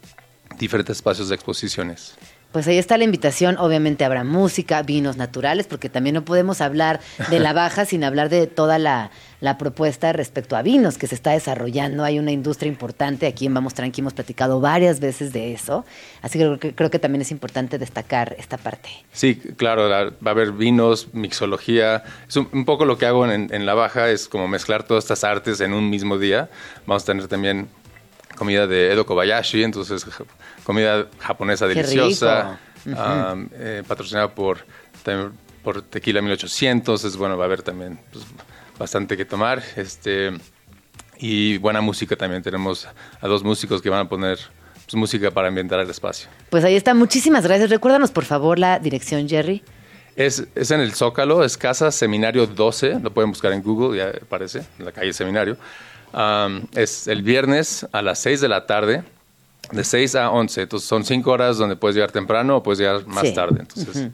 diferentes 0.59 0.97
espacios 0.97 1.29
de 1.29 1.35
exposiciones. 1.35 2.13
Pues 2.53 2.67
ahí 2.67 2.77
está 2.77 2.97
la 2.97 3.03
invitación. 3.03 3.57
Obviamente 3.57 4.05
habrá 4.05 4.23
música, 4.23 4.81
vinos 4.83 5.17
naturales, 5.17 5.67
porque 5.67 5.89
también 5.89 6.13
no 6.13 6.23
podemos 6.23 6.61
hablar 6.61 7.01
de 7.29 7.39
la 7.39 7.51
baja 7.61 7.83
sin 7.85 8.03
hablar 8.03 8.29
de 8.29 8.45
toda 8.47 8.77
la, 8.77 9.09
la 9.41 9.57
propuesta 9.57 10.13
respecto 10.13 10.55
a 10.55 10.61
vinos 10.61 10.97
que 10.99 11.07
se 11.07 11.15
está 11.15 11.31
desarrollando. 11.31 12.03
Hay 12.03 12.19
una 12.19 12.31
industria 12.31 12.69
importante. 12.69 13.25
Aquí 13.25 13.47
en 13.47 13.55
Vamos 13.55 13.73
Tranqui 13.73 14.01
hemos 14.01 14.13
platicado 14.13 14.61
varias 14.61 14.99
veces 14.99 15.33
de 15.33 15.51
eso. 15.53 15.83
Así 16.21 16.37
que 16.37 16.45
creo, 16.45 16.59
que 16.59 16.75
creo 16.75 16.91
que 16.91 16.99
también 16.99 17.23
es 17.23 17.31
importante 17.31 17.79
destacar 17.79 18.35
esta 18.37 18.57
parte. 18.57 18.89
Sí, 19.11 19.35
claro, 19.57 19.89
la- 19.89 20.05
va 20.05 20.27
a 20.27 20.29
haber 20.29 20.51
vinos, 20.51 21.07
mixología. 21.11 22.03
Es 22.29 22.37
un, 22.37 22.47
un 22.53 22.65
poco 22.65 22.85
lo 22.85 22.99
que 22.99 23.07
hago 23.07 23.25
en, 23.25 23.53
en 23.53 23.65
la 23.65 23.73
baja, 23.73 24.09
es 24.11 24.27
como 24.27 24.47
mezclar 24.47 24.83
todas 24.83 25.05
estas 25.05 25.23
artes 25.23 25.59
en 25.59 25.73
un 25.73 25.89
mismo 25.89 26.19
día. 26.19 26.49
Vamos 26.85 27.01
a 27.01 27.05
tener 27.07 27.27
también 27.27 27.67
comida 28.37 28.67
de 28.67 28.91
Edo 28.91 29.05
Kobayashi, 29.05 29.63
entonces 29.63 30.05
comida 30.63 31.07
japonesa 31.19 31.67
deliciosa, 31.67 32.59
am, 32.97 33.49
eh, 33.53 33.83
patrocinada 33.87 34.33
por, 34.33 34.59
por 35.63 35.81
Tequila 35.81 36.21
1800, 36.21 37.03
es 37.03 37.17
bueno, 37.17 37.37
va 37.37 37.45
a 37.45 37.47
haber 37.47 37.61
también 37.61 37.99
pues, 38.11 38.25
bastante 38.77 39.17
que 39.17 39.25
tomar. 39.25 39.63
Este, 39.75 40.31
y 41.17 41.57
buena 41.57 41.81
música 41.81 42.15
también, 42.15 42.41
tenemos 42.43 42.87
a 43.21 43.27
dos 43.27 43.43
músicos 43.43 43.81
que 43.81 43.89
van 43.89 44.05
a 44.05 44.09
poner 44.09 44.39
pues, 44.85 44.95
música 44.95 45.31
para 45.31 45.47
ambientar 45.47 45.79
el 45.79 45.89
espacio. 45.89 46.29
Pues 46.49 46.63
ahí 46.63 46.75
está. 46.75 46.93
Muchísimas 46.93 47.45
gracias. 47.45 47.69
Recuérdanos, 47.69 48.11
por 48.11 48.25
favor, 48.25 48.59
la 48.59 48.79
dirección, 48.79 49.27
Jerry. 49.27 49.63
Es, 50.15 50.45
es 50.53 50.69
en 50.69 50.79
el 50.79 50.93
Zócalo, 50.93 51.43
es 51.43 51.57
Casa 51.57 51.91
Seminario 51.91 52.45
12, 52.45 52.99
lo 52.99 53.11
pueden 53.11 53.31
buscar 53.31 53.51
en 53.51 53.63
Google, 53.63 53.97
ya 53.97 54.09
aparece, 54.09 54.63
en 54.77 54.85
la 54.85 54.91
calle 54.91 55.11
Seminario. 55.11 55.57
Am, 56.11 56.67
es 56.75 57.07
el 57.07 57.23
viernes 57.23 57.87
a 57.91 58.03
las 58.03 58.19
6 58.19 58.41
de 58.41 58.47
la 58.47 58.67
tarde, 58.67 59.03
de 59.71 59.83
6 59.83 60.15
a 60.15 60.29
11. 60.31 60.61
Entonces 60.63 60.87
son 60.87 61.03
5 61.05 61.31
horas 61.31 61.57
donde 61.57 61.75
puedes 61.75 61.95
llegar 61.95 62.11
temprano 62.11 62.57
o 62.57 62.63
puedes 62.63 62.79
llegar 62.79 63.05
más 63.07 63.27
Sí. 63.27 63.33
tarde. 63.33 63.61
Entonces, 63.61 64.09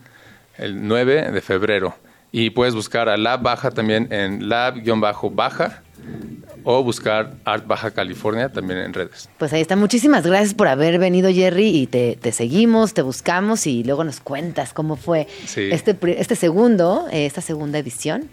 el 0.57 0.87
9 0.87 1.31
de 1.31 1.41
febrero. 1.41 1.95
Y 2.31 2.51
puedes 2.51 2.75
buscar 2.75 3.09
a 3.09 3.17
Lab 3.17 3.41
Baja 3.41 3.71
también 3.71 4.07
en 4.13 4.47
Lab-Baja 4.49 5.81
o 6.63 6.83
buscar 6.83 7.33
Art 7.45 7.65
Baja 7.65 7.91
California 7.91 8.49
también 8.49 8.79
en 8.81 8.93
redes. 8.93 9.29
Pues 9.37 9.51
ahí 9.53 9.61
está. 9.61 9.75
Muchísimas 9.75 10.25
gracias 10.25 10.53
por 10.53 10.67
haber 10.67 10.99
venido, 10.99 11.31
Jerry, 11.31 11.69
y 11.69 11.87
te, 11.87 12.17
te 12.21 12.31
seguimos, 12.31 12.93
te 12.93 13.01
buscamos 13.01 13.65
y 13.65 13.83
luego 13.83 14.03
nos 14.03 14.19
cuentas 14.19 14.73
cómo 14.73 14.95
fue 14.95 15.27
Sí. 15.45 15.69
este, 15.71 15.97
este 16.19 16.35
segundo, 16.35 17.07
eh, 17.11 17.25
esta 17.25 17.41
segunda 17.41 17.79
edición. 17.79 18.29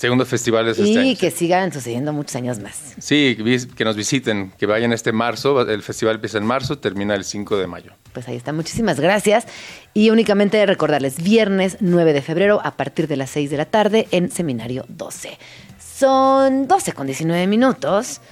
Segundo 0.00 0.24
festival 0.24 0.66
es 0.66 0.78
este 0.78 0.92
y 0.92 0.96
año. 0.96 1.18
que 1.20 1.30
sigan 1.30 1.70
sucediendo 1.74 2.14
muchos 2.14 2.34
años 2.34 2.58
más. 2.58 2.94
Sí, 2.98 3.36
que 3.76 3.84
nos 3.84 3.96
visiten, 3.96 4.50
que 4.56 4.64
vayan 4.64 4.94
este 4.94 5.12
marzo. 5.12 5.60
El 5.68 5.82
festival 5.82 6.14
empieza 6.14 6.38
en 6.38 6.46
marzo, 6.46 6.78
termina 6.78 7.14
el 7.14 7.22
5 7.22 7.58
de 7.58 7.66
mayo. 7.66 7.92
Pues 8.14 8.26
ahí 8.26 8.36
está, 8.36 8.54
muchísimas 8.54 8.98
gracias. 8.98 9.46
Y 9.92 10.08
únicamente 10.08 10.64
recordarles, 10.64 11.22
viernes 11.22 11.76
9 11.80 12.14
de 12.14 12.22
febrero 12.22 12.62
a 12.64 12.78
partir 12.78 13.08
de 13.08 13.18
las 13.18 13.28
6 13.28 13.50
de 13.50 13.56
la 13.58 13.66
tarde 13.66 14.08
en 14.10 14.30
Seminario 14.30 14.86
12. 14.88 15.36
Son 15.78 16.66
12 16.66 16.94
con 16.94 17.06
19 17.06 17.46
minutos. 17.46 18.22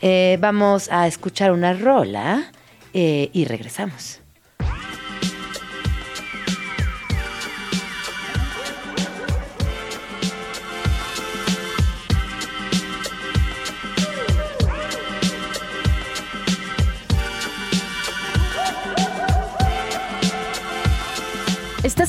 Eh, 0.00 0.38
vamos 0.40 0.88
a 0.90 1.06
escuchar 1.06 1.52
una 1.52 1.74
rola 1.74 2.50
eh, 2.94 3.28
y 3.34 3.44
regresamos. 3.44 4.21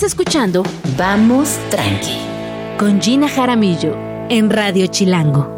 Escuchando 0.03 0.63
Vamos 0.97 1.57
Tranqui 1.69 2.17
con 2.77 3.01
Gina 3.01 3.29
Jaramillo 3.29 3.95
en 4.29 4.49
Radio 4.49 4.87
Chilango. 4.87 5.49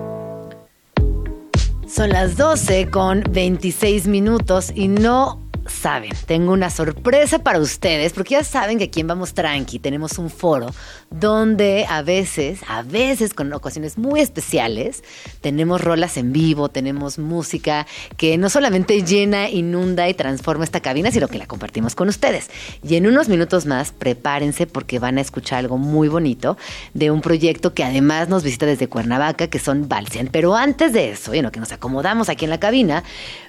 Son 1.88 2.10
las 2.10 2.38
12 2.38 2.92
con 2.92 3.24
26 3.32 4.08
minutos 4.08 4.72
y 4.76 4.88
no 4.88 5.45
saben, 5.68 6.12
tengo 6.26 6.52
una 6.52 6.70
sorpresa 6.70 7.40
para 7.40 7.60
ustedes, 7.60 8.14
porque 8.14 8.36
ya 8.36 8.44
saben 8.44 8.78
que 8.78 8.86
aquí 8.86 9.02
en 9.02 9.08
Vamos 9.08 9.34
Tranqui 9.34 9.80
tenemos 9.80 10.18
un 10.18 10.30
foro 10.30 10.68
donde 11.10 11.86
a 11.90 12.02
veces, 12.02 12.60
a 12.68 12.82
veces 12.82 13.34
con 13.34 13.52
ocasiones 13.54 13.98
muy 13.98 14.20
especiales, 14.20 15.04
tenemos 15.42 15.82
rolas 15.82 16.18
en 16.18 16.34
vivo, 16.34 16.70
tenemos 16.70 17.18
música 17.18 17.88
que 18.18 18.38
no 18.38 18.50
solamente 18.50 19.04
llena, 19.04 19.50
inunda 19.50 20.10
y 20.10 20.14
transforma 20.14 20.64
esta 20.64 20.82
cabina, 20.82 21.12
sino 21.12 21.28
que 21.28 21.38
la 21.38 21.48
compartimos 21.48 21.96
con 21.96 22.10
ustedes. 22.10 22.50
Y 22.84 22.96
en 22.96 23.08
unos 23.08 23.30
minutos 23.30 23.66
más, 23.66 23.92
prepárense 23.92 24.68
porque 24.68 25.00
van 25.00 25.18
a 25.18 25.22
escuchar 25.22 25.60
algo 25.60 25.78
muy 25.78 26.08
bonito 26.08 26.58
de 26.94 27.12
un 27.12 27.22
proyecto 27.22 27.74
que 27.74 27.84
además 27.84 28.30
nos 28.30 28.44
visita 28.44 28.66
desde 28.66 28.88
Cuernavaca, 28.88 29.48
que 29.48 29.60
son 29.60 29.88
Balsian. 29.88 30.30
Pero 30.32 30.56
antes 30.56 30.94
de 30.94 31.12
eso, 31.12 31.34
y 31.34 31.40
en 31.40 31.50
que 31.50 31.60
nos 31.60 31.72
acomodamos 31.72 32.30
aquí 32.30 32.46
en 32.46 32.52
la 32.52 32.60
cabina, 32.60 33.04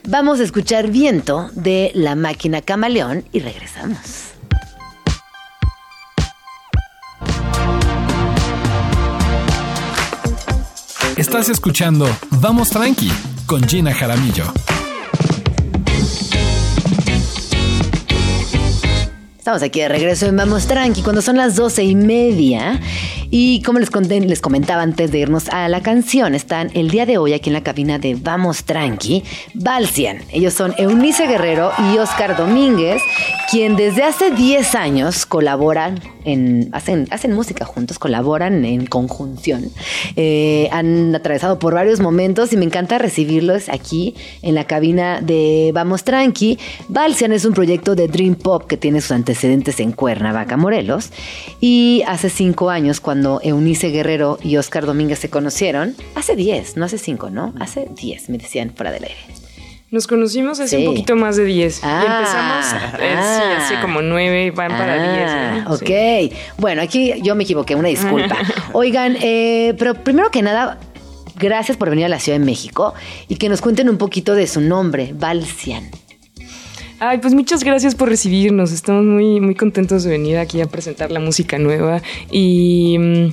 vamos 0.06 0.40
a 0.40 0.44
escuchar 0.44 0.88
Viento 0.88 1.50
de 1.54 1.90
la 1.94 2.05
máquina 2.14 2.62
Camaleón 2.62 3.24
y 3.32 3.40
regresamos. 3.40 4.26
Estás 11.16 11.48
escuchando 11.48 12.07
Vamos 12.30 12.68
Tranqui 12.68 13.11
con 13.46 13.66
Gina 13.66 13.94
Jaramillo. 13.94 14.44
Estamos 19.38 19.62
aquí 19.62 19.80
de 19.80 19.88
regreso 19.88 20.26
en 20.26 20.36
Vamos 20.36 20.66
Tranqui 20.66 21.02
cuando 21.02 21.22
son 21.22 21.36
las 21.36 21.57
doce 21.57 21.84
y 21.84 21.94
media. 21.94 22.80
Y 23.31 23.62
como 23.62 23.79
les, 23.79 23.91
conté, 23.91 24.20
les 24.20 24.41
comentaba 24.41 24.83
antes 24.83 25.11
de 25.11 25.18
irnos 25.18 25.49
a 25.49 25.68
la 25.68 25.83
canción, 25.83 26.35
están 26.35 26.70
el 26.74 26.91
día 26.91 27.07
de 27.07 27.18
hoy 27.18 27.33
aquí 27.33 27.51
en 27.51 27.55
la 27.55 27.62
cabina 27.62 27.99
de 27.99 28.14
Vamos 28.14 28.64
Tranqui, 28.64 29.24
Balsian. 29.55 30.18
Ellos 30.31 30.55
son 30.55 30.74
Eunice 30.79 31.27
Guerrero 31.27 31.72
y 31.93 31.99
Oscar 31.99 32.37
Domínguez, 32.37 33.03
quien 33.51 33.77
desde 33.77 34.05
hace 34.05 34.31
10 34.31 34.74
años 34.74 35.27
colaboran 35.27 36.01
en, 36.24 36.68
hacen, 36.72 37.07
hacen 37.11 37.33
música 37.33 37.64
juntos, 37.64 37.99
colaboran 37.99 38.64
en 38.64 38.87
conjunción. 38.87 39.70
Eh, 40.16 40.68
han 40.72 41.14
atravesado 41.14 41.59
por 41.59 41.74
varios 41.74 42.01
momentos 42.01 42.53
y 42.53 42.57
me 42.57 42.64
encanta 42.64 42.99
recibirlos 42.99 43.68
aquí 43.68 44.14
en 44.43 44.55
la 44.55 44.64
cabina 44.64 45.20
de 45.20 45.70
Vamos 45.72 46.05
Tranqui. 46.05 46.59
Balsian 46.89 47.33
es 47.33 47.45
un 47.45 47.55
proyecto 47.55 47.95
de 47.95 48.09
Dream 48.09 48.35
Pop 48.35 48.66
que 48.66 48.77
tiene 48.77 49.01
sus 49.01 49.12
antecedentes 49.12 49.81
en 49.81 49.93
Cuernavaca, 49.93 50.57
Morelos. 50.57 51.11
Y 51.61 52.03
hace 52.07 52.29
cinco 52.29 52.70
años, 52.70 53.01
cuando 53.01 53.15
Eunice 53.42 53.88
Guerrero 53.90 54.38
y 54.42 54.56
Oscar 54.56 54.86
Domínguez 54.86 55.18
se 55.18 55.30
conocieron, 55.30 55.94
hace 56.14 56.36
10, 56.36 56.76
no 56.76 56.84
hace 56.84 56.98
5, 56.98 57.30
¿no? 57.30 57.54
Hace 57.60 57.88
10, 57.94 58.28
me 58.30 58.38
decían 58.38 58.72
fuera 58.74 58.92
del 58.92 59.04
aire. 59.04 59.16
Nos 59.90 60.06
conocimos 60.08 60.58
hace 60.58 60.76
Sí. 60.78 60.86
un 60.86 60.92
poquito 60.94 61.14
más 61.14 61.36
de 61.36 61.44
10. 61.44 61.80
Ah, 61.84 62.02
y 62.02 62.06
empezamos, 62.06 63.00
eh, 63.00 63.14
ah. 63.16 63.38
sí, 63.38 63.74
así 63.74 63.80
como 63.80 64.02
9, 64.02 64.50
van 64.50 64.72
para 64.72 64.94
10. 65.14 65.30
Ah, 65.30 65.64
¿no? 65.68 65.74
ok. 65.74 65.86
Sí. 65.86 66.32
Bueno, 66.58 66.82
aquí 66.82 67.12
yo 67.22 67.34
me 67.36 67.44
equivoqué, 67.44 67.76
una 67.76 67.88
disculpa. 67.88 68.36
Oigan, 68.72 69.16
eh, 69.22 69.74
pero 69.78 69.94
primero 69.94 70.30
que 70.32 70.42
nada, 70.42 70.78
gracias 71.38 71.76
por 71.76 71.88
venir 71.90 72.04
a 72.06 72.08
la 72.08 72.18
Ciudad 72.18 72.38
de 72.38 72.44
México 72.44 72.94
y 73.28 73.36
que 73.36 73.48
nos 73.48 73.60
cuenten 73.60 73.88
un 73.88 73.96
poquito 73.96 74.34
de 74.34 74.46
su 74.48 74.60
nombre, 74.60 75.12
Balsian. 75.14 75.88
Ay, 76.99 77.18
pues 77.18 77.34
muchas 77.34 77.62
gracias 77.62 77.94
por 77.94 78.09
recibirnos. 78.09 78.72
Estamos 78.72 79.05
muy, 79.05 79.40
muy 79.40 79.55
contentos 79.55 80.05
de 80.05 80.11
venir 80.11 80.38
aquí 80.38 80.61
a 80.61 80.66
presentar 80.66 81.11
la 81.11 81.20
música 81.20 81.59
nueva. 81.59 82.01
Y 82.30 82.97
mm, 82.99 83.26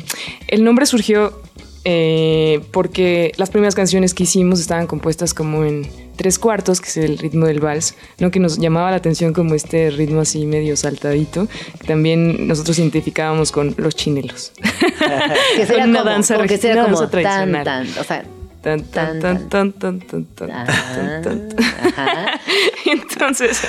el 0.49 0.63
nombre 0.63 0.85
surgió 0.85 1.41
eh, 1.85 2.61
porque 2.71 3.31
las 3.37 3.49
primeras 3.49 3.75
canciones 3.75 4.13
que 4.13 4.23
hicimos 4.23 4.59
estaban 4.59 4.87
compuestas 4.87 5.33
como 5.33 5.63
en 5.63 5.87
tres 6.15 6.39
cuartos, 6.39 6.79
que 6.79 6.89
es 6.89 6.97
el 6.97 7.17
ritmo 7.17 7.45
del 7.45 7.59
vals, 7.59 7.95
¿no? 8.19 8.31
que 8.31 8.39
nos 8.39 8.57
llamaba 8.57 8.91
la 8.91 8.97
atención 8.97 9.33
como 9.33 9.55
este 9.55 9.89
ritmo 9.89 10.21
así 10.21 10.45
medio 10.45 10.75
saltadito. 10.77 11.47
que 11.79 11.87
También 11.87 12.47
nosotros 12.47 12.77
identificábamos 12.79 13.51
con 13.51 13.75
los 13.77 13.95
chinelos. 13.95 14.51
Que 15.57 15.65
sería 15.65 15.81
Con 15.83 15.89
una 15.91 15.99
como, 15.99 16.11
danza 16.11 16.37
que 16.47 16.57
sería 16.57 16.75
una 16.75 16.83
como 16.85 17.01
danza 17.01 17.11
tan, 17.11 17.51
tradicional. 17.51 17.63
tan, 17.65 17.99
o 17.99 18.03
sea, 18.05 18.23
Tan, 18.63 18.81
tan, 18.85 19.19
tan, 19.19 19.49
tan, 19.49 19.73
tan, 19.73 19.99
tan, 19.99 20.23
tan, 20.23 20.49
Ajá, 20.51 21.21
tan, 21.21 21.49
tan. 21.49 21.63
ajá. 21.97 22.39
Entonces, 22.85 23.67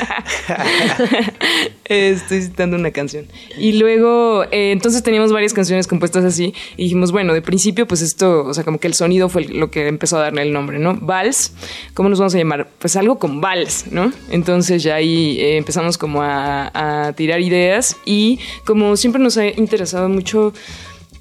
estoy 1.84 2.42
citando 2.42 2.76
una 2.76 2.92
canción. 2.92 3.26
Y 3.59 3.72
luego, 3.72 4.45
eh, 4.53 4.70
entonces 4.70 5.03
teníamos 5.03 5.32
varias 5.32 5.53
canciones 5.53 5.88
compuestas 5.88 6.24
así. 6.24 6.55
Y 6.76 6.84
dijimos, 6.84 7.11
bueno, 7.11 7.34
de 7.34 7.42
principio, 7.42 7.88
pues 7.88 8.03
esto, 8.03 8.45
o 8.45 8.55
sea, 8.55 8.62
como 8.62 8.78
que 8.78 8.86
el 8.86 8.95
sonido 8.95 9.28
fue 9.28 9.45
lo 9.47 9.68
que 9.68 9.88
empezó 9.88 10.18
a 10.18 10.20
darle 10.20 10.42
el 10.42 10.53
nombre, 10.53 10.78
¿no? 10.78 10.95
Vals, 10.95 11.53
¿cómo 11.95 12.09
nos 12.09 12.20
vamos 12.20 12.34
a 12.36 12.38
llamar? 12.38 12.68
Pues 12.78 12.95
algo 12.95 13.18
con 13.18 13.40
vals, 13.40 13.86
¿no? 13.90 14.12
Entonces 14.30 14.84
ya 14.84 14.95
ahí 14.95 15.40
eh, 15.40 15.57
empezamos 15.57 15.99
como 15.99 16.22
a, 16.22 17.09
a 17.09 17.12
tirar 17.14 17.40
ideas. 17.40 17.97
Y 18.05 18.38
como 18.64 18.97
siempre 18.97 19.20
nos 19.20 19.36
ha 19.38 19.47
interesado 19.49 20.09
mucho 20.09 20.53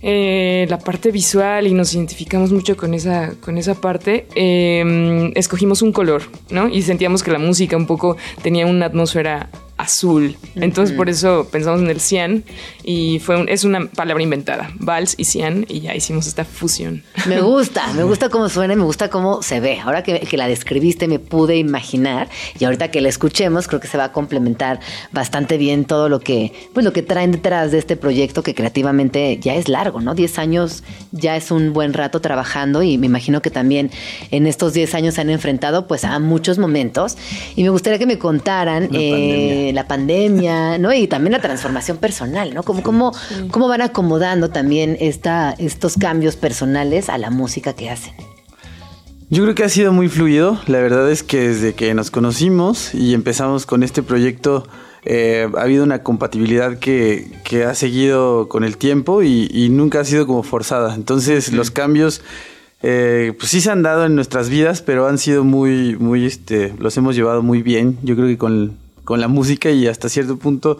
eh, 0.03 0.67
la 0.69 0.79
parte 0.79 1.11
visual 1.11 1.65
y 1.65 1.73
nos 1.73 1.93
identificamos 1.93 2.51
mucho 2.51 2.75
con 2.75 2.93
esa, 2.93 3.33
con 3.39 3.57
esa 3.57 3.73
parte, 3.73 4.27
eh, 4.35 5.31
escogimos 5.35 5.81
un 5.81 5.93
color, 5.93 6.23
¿no? 6.49 6.67
Y 6.67 6.81
sentíamos 6.81 7.23
que 7.23 7.31
la 7.31 7.39
música 7.39 7.77
un 7.77 7.87
poco 7.87 8.17
tenía 8.41 8.67
una 8.67 8.87
atmósfera 8.87 9.49
azul. 9.83 10.35
Entonces 10.55 10.95
por 10.95 11.09
eso 11.09 11.47
pensamos 11.51 11.81
en 11.81 11.89
el 11.89 11.99
cian 11.99 12.43
y 12.83 13.19
fue 13.19 13.37
un- 13.39 13.49
es 13.49 13.63
una 13.63 13.87
palabra 13.87 14.23
inventada, 14.23 14.71
vals 14.79 15.15
y 15.17 15.25
cian, 15.25 15.65
y 15.69 15.81
ya 15.81 15.95
hicimos 15.95 16.27
esta 16.27 16.45
fusión. 16.45 17.03
Me 17.27 17.39
gusta, 17.41 17.91
me 17.93 18.03
gusta 18.03 18.29
cómo 18.29 18.49
suena 18.49 18.73
y 18.73 18.77
me 18.77 18.83
gusta 18.83 19.09
cómo 19.09 19.41
se 19.43 19.59
ve. 19.59 19.79
Ahora 19.79 20.03
que, 20.03 20.19
que 20.21 20.37
la 20.37 20.47
describiste 20.47 21.07
me 21.07 21.19
pude 21.19 21.57
imaginar 21.57 22.29
y 22.59 22.65
ahorita 22.65 22.89
que 22.91 23.01
la 23.01 23.09
escuchemos 23.09 23.67
creo 23.67 23.79
que 23.79 23.87
se 23.87 23.97
va 23.97 24.05
a 24.05 24.11
complementar 24.11 24.79
bastante 25.11 25.57
bien 25.57 25.85
todo 25.85 26.09
lo 26.09 26.19
que, 26.19 26.51
pues 26.73 26.83
lo 26.85 26.93
que 26.93 27.01
traen 27.03 27.31
detrás 27.31 27.71
de 27.71 27.77
este 27.79 27.95
proyecto 27.95 28.43
que 28.43 28.53
creativamente 28.55 29.37
ya 29.41 29.55
es 29.55 29.67
largo, 29.69 30.01
¿no? 30.01 30.15
10 30.15 30.39
años 30.39 30.83
ya 31.11 31.35
es 31.35 31.51
un 31.51 31.73
buen 31.73 31.93
rato 31.93 32.21
trabajando 32.21 32.83
y 32.83 32.97
me 32.97 33.05
imagino 33.07 33.41
que 33.41 33.49
también 33.51 33.91
en 34.31 34.47
estos 34.47 34.73
10 34.73 34.93
años 34.95 35.15
se 35.15 35.21
han 35.21 35.29
enfrentado 35.29 35.87
pues 35.87 36.03
a 36.05 36.19
muchos 36.19 36.57
momentos 36.57 37.17
y 37.55 37.63
me 37.63 37.69
gustaría 37.69 37.99
que 37.99 38.05
me 38.05 38.17
contaran 38.17 38.89
eh, 38.93 39.71
la 39.73 39.87
pandemia, 39.87 40.77
¿no? 40.77 40.93
Y 40.93 41.07
también 41.07 41.33
la 41.33 41.41
transformación 41.41 41.97
personal, 41.97 42.53
¿no? 42.53 42.63
Cómo, 42.63 42.83
cómo, 42.83 43.11
cómo 43.51 43.67
van 43.67 43.81
acomodando 43.81 44.49
también 44.49 44.97
esta, 44.99 45.55
estos 45.57 45.95
cambios 45.97 46.35
personales 46.35 47.09
a 47.09 47.17
la 47.17 47.29
música 47.29 47.73
que 47.73 47.89
hacen. 47.89 48.13
Yo 49.29 49.43
creo 49.43 49.55
que 49.55 49.63
ha 49.63 49.69
sido 49.69 49.91
muy 49.91 50.09
fluido. 50.09 50.59
La 50.67 50.79
verdad 50.79 51.09
es 51.09 51.23
que 51.23 51.49
desde 51.49 51.73
que 51.73 51.93
nos 51.95 52.11
conocimos 52.11 52.93
y 52.93 53.15
empezamos 53.15 53.65
con 53.65 53.81
este 53.81 54.03
proyecto, 54.03 54.67
eh, 55.05 55.49
ha 55.57 55.61
habido 55.61 55.83
una 55.83 56.03
compatibilidad 56.03 56.77
que, 56.77 57.31
que 57.43 57.65
ha 57.65 57.73
seguido 57.73 58.47
con 58.47 58.63
el 58.63 58.77
tiempo 58.77 59.23
y, 59.23 59.49
y 59.51 59.69
nunca 59.69 60.01
ha 60.01 60.05
sido 60.05 60.27
como 60.27 60.43
forzada. 60.43 60.93
Entonces 60.93 61.51
los 61.51 61.71
cambios, 61.71 62.21
eh, 62.83 63.33
pues 63.39 63.49
sí 63.49 63.59
se 63.59 63.71
han 63.71 63.81
dado 63.81 64.05
en 64.05 64.13
nuestras 64.13 64.49
vidas, 64.49 64.81
pero 64.81 65.07
han 65.07 65.17
sido 65.17 65.43
muy, 65.43 65.95
muy, 65.97 66.25
este, 66.25 66.73
los 66.77 66.95
hemos 66.97 67.15
llevado 67.15 67.41
muy 67.41 67.63
bien. 67.63 67.97
Yo 68.03 68.15
creo 68.15 68.27
que 68.27 68.37
con, 68.37 68.77
con 69.03 69.21
la 69.21 69.27
música 69.27 69.69
y 69.71 69.87
hasta 69.87 70.09
cierto 70.09 70.37
punto 70.37 70.77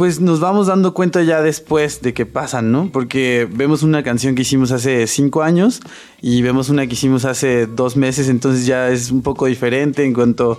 pues 0.00 0.18
nos 0.18 0.40
vamos 0.40 0.68
dando 0.68 0.94
cuenta 0.94 1.22
ya 1.24 1.42
después 1.42 2.00
de 2.00 2.14
que 2.14 2.24
pasan, 2.24 2.72
¿no? 2.72 2.88
Porque 2.90 3.46
vemos 3.52 3.82
una 3.82 4.02
canción 4.02 4.34
que 4.34 4.40
hicimos 4.40 4.72
hace 4.72 5.06
cinco 5.06 5.42
años 5.42 5.80
y 6.22 6.40
vemos 6.40 6.70
una 6.70 6.86
que 6.86 6.94
hicimos 6.94 7.26
hace 7.26 7.66
dos 7.66 7.98
meses, 7.98 8.30
entonces 8.30 8.64
ya 8.64 8.88
es 8.88 9.10
un 9.10 9.20
poco 9.20 9.44
diferente 9.44 10.02
en 10.04 10.14
cuanto 10.14 10.58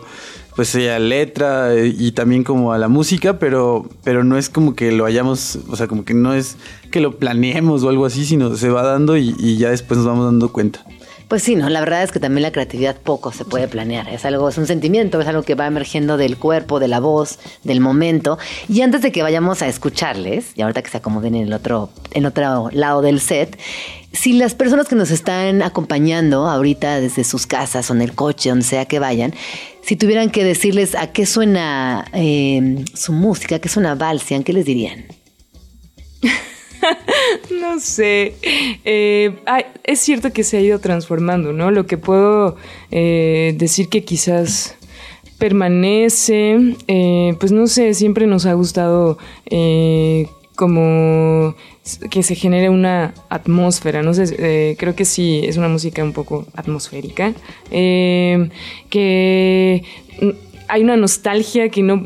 pues 0.55 0.75
a 0.75 0.99
letra 0.99 1.73
eh, 1.73 1.87
y 1.87 2.11
también 2.11 2.43
como 2.43 2.71
a 2.71 2.77
la 2.77 2.87
música, 2.87 3.39
pero, 3.39 3.89
pero 4.03 4.23
no 4.23 4.37
es 4.37 4.49
como 4.49 4.75
que 4.75 4.91
lo 4.91 5.05
hayamos, 5.05 5.57
o 5.69 5.75
sea, 5.75 5.87
como 5.87 6.05
que 6.05 6.13
no 6.13 6.35
es 6.35 6.57
que 6.91 6.99
lo 6.99 7.17
planeemos 7.17 7.83
o 7.83 7.89
algo 7.89 8.05
así, 8.05 8.25
sino 8.25 8.55
se 8.55 8.69
va 8.69 8.83
dando 8.83 9.17
y, 9.17 9.35
y 9.39 9.57
ya 9.57 9.71
después 9.71 9.97
nos 9.97 10.05
vamos 10.05 10.25
dando 10.25 10.51
cuenta. 10.51 10.85
Pues 11.31 11.43
sí, 11.43 11.55
no, 11.55 11.69
la 11.69 11.79
verdad 11.79 12.03
es 12.03 12.11
que 12.11 12.19
también 12.19 12.41
la 12.41 12.51
creatividad 12.51 12.97
poco 12.97 13.31
se 13.31 13.45
puede 13.45 13.69
planear. 13.69 14.09
Es 14.09 14.25
algo, 14.25 14.49
es 14.49 14.57
un 14.57 14.67
sentimiento, 14.67 15.21
es 15.21 15.27
algo 15.29 15.43
que 15.43 15.55
va 15.55 15.65
emergiendo 15.65 16.17
del 16.17 16.35
cuerpo, 16.35 16.81
de 16.81 16.89
la 16.89 16.99
voz, 16.99 17.39
del 17.63 17.79
momento. 17.79 18.37
Y 18.67 18.81
antes 18.81 19.01
de 19.01 19.13
que 19.13 19.23
vayamos 19.23 19.61
a 19.61 19.69
escucharles, 19.69 20.51
y 20.57 20.61
ahorita 20.61 20.81
que 20.81 20.89
se 20.89 20.97
acomoden 20.97 21.35
en 21.35 21.47
el 21.47 21.53
otro, 21.53 21.89
en 22.11 22.25
otro 22.25 22.69
lado 22.73 23.01
del 23.01 23.21
set, 23.21 23.57
si 24.11 24.33
las 24.33 24.55
personas 24.55 24.89
que 24.89 24.95
nos 24.95 25.09
están 25.09 25.61
acompañando 25.61 26.49
ahorita 26.49 26.99
desde 26.99 27.23
sus 27.23 27.47
casas 27.47 27.89
o 27.89 27.93
en 27.93 28.01
el 28.01 28.13
coche, 28.13 28.49
donde 28.49 28.65
sea 28.65 28.83
que 28.83 28.99
vayan, 28.99 29.33
si 29.83 29.95
tuvieran 29.95 30.31
que 30.31 30.43
decirles 30.43 30.95
a 30.95 31.13
qué 31.13 31.25
suena 31.25 32.03
eh, 32.11 32.83
su 32.93 33.13
música, 33.13 33.55
a 33.55 33.59
qué 33.59 33.69
suena 33.69 33.95
Balsian, 33.95 34.43
¿qué 34.43 34.51
les 34.51 34.65
dirían? 34.65 35.05
No 37.61 37.79
sé. 37.79 38.35
Eh, 38.85 39.35
es 39.83 39.99
cierto 39.99 40.31
que 40.31 40.43
se 40.43 40.57
ha 40.57 40.61
ido 40.61 40.79
transformando, 40.79 41.53
¿no? 41.53 41.71
Lo 41.71 41.85
que 41.85 41.97
puedo 41.97 42.55
eh, 42.91 43.53
decir 43.57 43.89
que 43.89 44.03
quizás 44.03 44.75
permanece, 45.37 46.75
eh, 46.87 47.35
pues 47.39 47.51
no 47.51 47.67
sé, 47.67 47.93
siempre 47.93 48.27
nos 48.27 48.45
ha 48.45 48.53
gustado 48.53 49.17
como 50.55 51.55
que 52.11 52.21
se 52.21 52.35
genere 52.35 52.69
una 52.69 53.15
atmósfera, 53.29 54.03
no 54.03 54.13
sé, 54.13 54.75
creo 54.77 54.95
que 54.95 55.03
sí, 55.03 55.41
es 55.43 55.57
una 55.57 55.67
música 55.67 56.03
un 56.03 56.13
poco 56.13 56.45
atmosférica, 56.53 57.33
que 57.71 58.51
hay 60.67 60.83
una 60.83 60.95
nostalgia 60.95 61.69
que 61.69 61.81
no, 61.81 62.05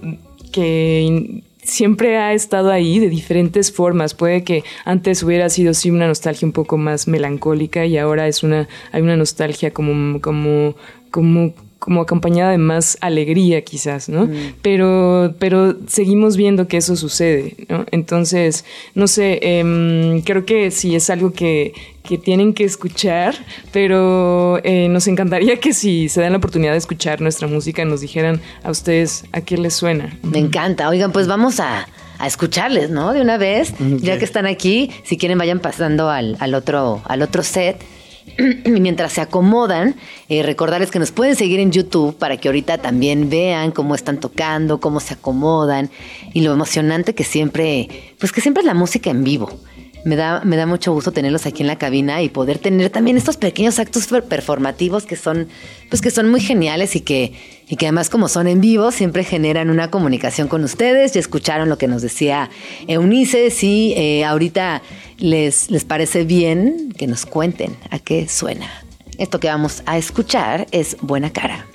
que 0.53 1.43
siempre 1.66 2.18
ha 2.18 2.34
estado 2.34 2.72
ahí 2.72 2.99
de 2.99 3.09
diferentes 3.09 3.72
formas. 3.72 4.13
Puede 4.13 4.43
que 4.43 4.63
antes 4.86 5.24
hubiera 5.24 5.49
sido 5.49 5.74
sí 5.74 5.91
una 5.91 6.07
nostalgia 6.07 6.45
un 6.45 6.53
poco 6.53 6.78
más 6.78 7.07
melancólica 7.07 7.86
y 7.86 7.97
ahora 7.97 8.28
es 8.28 8.43
una 8.43 8.68
hay 8.91 9.01
una 9.01 9.18
nostalgia 9.18 9.72
como 9.72 10.22
como 10.22 10.76
como 11.11 11.53
como 11.86 12.02
acompañada 12.02 12.50
de 12.50 12.58
más 12.58 12.98
alegría 13.00 13.62
quizás, 13.62 14.10
¿no? 14.10 14.28
Pero, 14.64 15.36
pero 15.38 15.76
seguimos 15.86 16.36
viendo 16.36 16.68
que 16.68 16.78
eso 16.78 16.96
sucede, 16.96 17.56
¿no? 17.70 17.86
Entonces, 17.92 18.66
no 18.96 19.06
sé, 19.06 19.38
em, 19.60 20.22
creo 20.22 20.48
que 20.48 20.72
sí 20.72 20.96
es 20.96 21.12
algo 21.12 21.32
que, 21.32 21.74
que 22.02 22.18
tienen 22.18 22.56
que 22.56 22.64
escuchar, 22.64 23.36
pero 23.72 24.60
eh, 24.64 24.90
nos 24.90 25.08
encantaría 25.08 25.60
que 25.60 25.74
si 25.74 26.10
se 26.10 26.22
dan 26.22 26.32
la 26.32 26.40
oportunidad 26.40 26.72
de 26.72 26.80
escuchar 26.80 27.22
nuestra 27.22 27.48
música 27.48 27.86
nos 27.86 28.02
dijeran 28.02 28.42
a 28.64 28.72
ustedes 28.72 29.26
a 29.32 29.42
qué 29.42 29.56
les 29.56 29.76
suena. 29.76 30.18
Me 30.24 30.40
encanta. 30.40 30.90
Oigan, 30.90 31.12
pues 31.12 31.28
vamos 31.28 31.60
a, 31.60 31.88
a 32.18 32.26
escucharles, 32.26 32.90
¿no? 32.90 33.14
De 33.14 33.22
una 33.22 33.38
vez, 33.38 33.76
ya 33.80 34.18
que 34.18 34.26
están 34.26 34.48
aquí, 34.48 34.90
si 35.04 35.18
quieren 35.18 35.38
vayan 35.38 35.60
pasando 35.60 36.10
al, 36.10 36.36
al 36.40 36.56
otro, 36.56 37.04
al 37.06 37.22
otro 37.22 37.44
set. 37.44 37.78
Y 38.38 38.71
mientras 38.82 39.13
se 39.13 39.21
acomodan, 39.21 39.95
eh, 40.30 40.43
recordarles 40.43 40.91
que 40.91 40.99
nos 40.99 41.11
pueden 41.11 41.36
seguir 41.36 41.59
en 41.59 41.71
YouTube 41.71 42.17
para 42.17 42.38
que 42.38 42.47
ahorita 42.47 42.78
también 42.80 43.30
vean 43.30 43.71
cómo 43.71 43.95
están 43.95 44.19
tocando, 44.19 44.80
cómo 44.80 44.99
se 44.99 45.13
acomodan 45.13 45.89
y 46.34 46.41
lo 46.41 46.53
emocionante 46.53 47.15
que 47.15 47.23
siempre, 47.23 48.15
pues 48.19 48.32
que 48.32 48.41
siempre 48.41 48.61
es 48.61 48.67
la 48.67 48.73
música 48.73 49.09
en 49.09 49.23
vivo. 49.23 49.49
Me 50.03 50.15
da, 50.15 50.41
me 50.43 50.55
da 50.55 50.67
mucho 50.67 50.93
gusto 50.93 51.11
tenerlos 51.11 51.47
aquí 51.47 51.63
en 51.63 51.67
la 51.67 51.80
cabina 51.80 52.21
y 52.21 52.30
poder 52.30 52.59
tener 52.59 52.91
también 52.91 53.17
estos 53.17 53.38
pequeños 53.38 53.80
actos 53.80 54.07
performativos 54.30 55.03
que 55.03 55.15
son, 55.15 55.47
pues 55.89 55.99
que 55.99 56.11
son 56.11 56.30
muy 56.30 56.41
geniales 56.41 56.95
y 56.95 57.01
que, 57.01 57.34
y 57.67 57.76
que 57.76 57.88
además 57.88 58.11
como 58.11 58.28
son 58.28 58.47
en 58.47 58.61
vivo 58.61 58.91
siempre 58.91 59.23
generan 59.23 59.71
una 59.71 59.89
comunicación 59.89 60.47
con 60.47 60.63
ustedes. 60.63 61.13
Ya 61.13 61.19
escucharon 61.19 61.69
lo 61.69 61.80
que 61.80 61.88
nos 61.88 62.03
decía 62.03 62.51
Eunice, 62.88 63.49
si 63.49 63.93
eh, 63.97 64.23
ahorita 64.23 64.84
les, 65.18 65.70
les 65.70 65.86
parece 65.86 66.24
bien 66.26 66.93
que 66.97 67.07
nos 67.07 67.26
cuenten 67.26 67.76
a 67.91 67.99
qué 67.99 68.28
suena. 68.28 68.70
Esto 69.18 69.39
que 69.39 69.47
vamos 69.47 69.84
a 69.86 69.97
escuchar 69.97 70.68
es 70.72 70.97
Buena 71.01 71.32
Cara. 71.32 71.66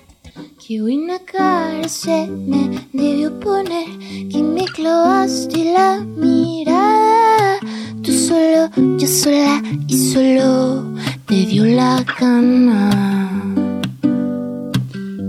Qué 0.67 0.81
buena 0.81 1.19
cara 1.19 1.89
se 1.89 2.29
me 2.29 2.87
debió 2.93 3.41
poner 3.41 3.89
que 4.29 4.41
me 4.41 4.65
clavaste 4.67 5.73
la 5.73 5.99
mirada 5.99 7.59
Tú 8.03 8.13
solo, 8.13 8.71
yo 8.97 9.07
sola 9.07 9.63
y 9.87 9.99
solo 9.99 10.85
te 11.27 11.35
dio 11.35 11.67
la 11.67 12.03
gana. 12.19 12.91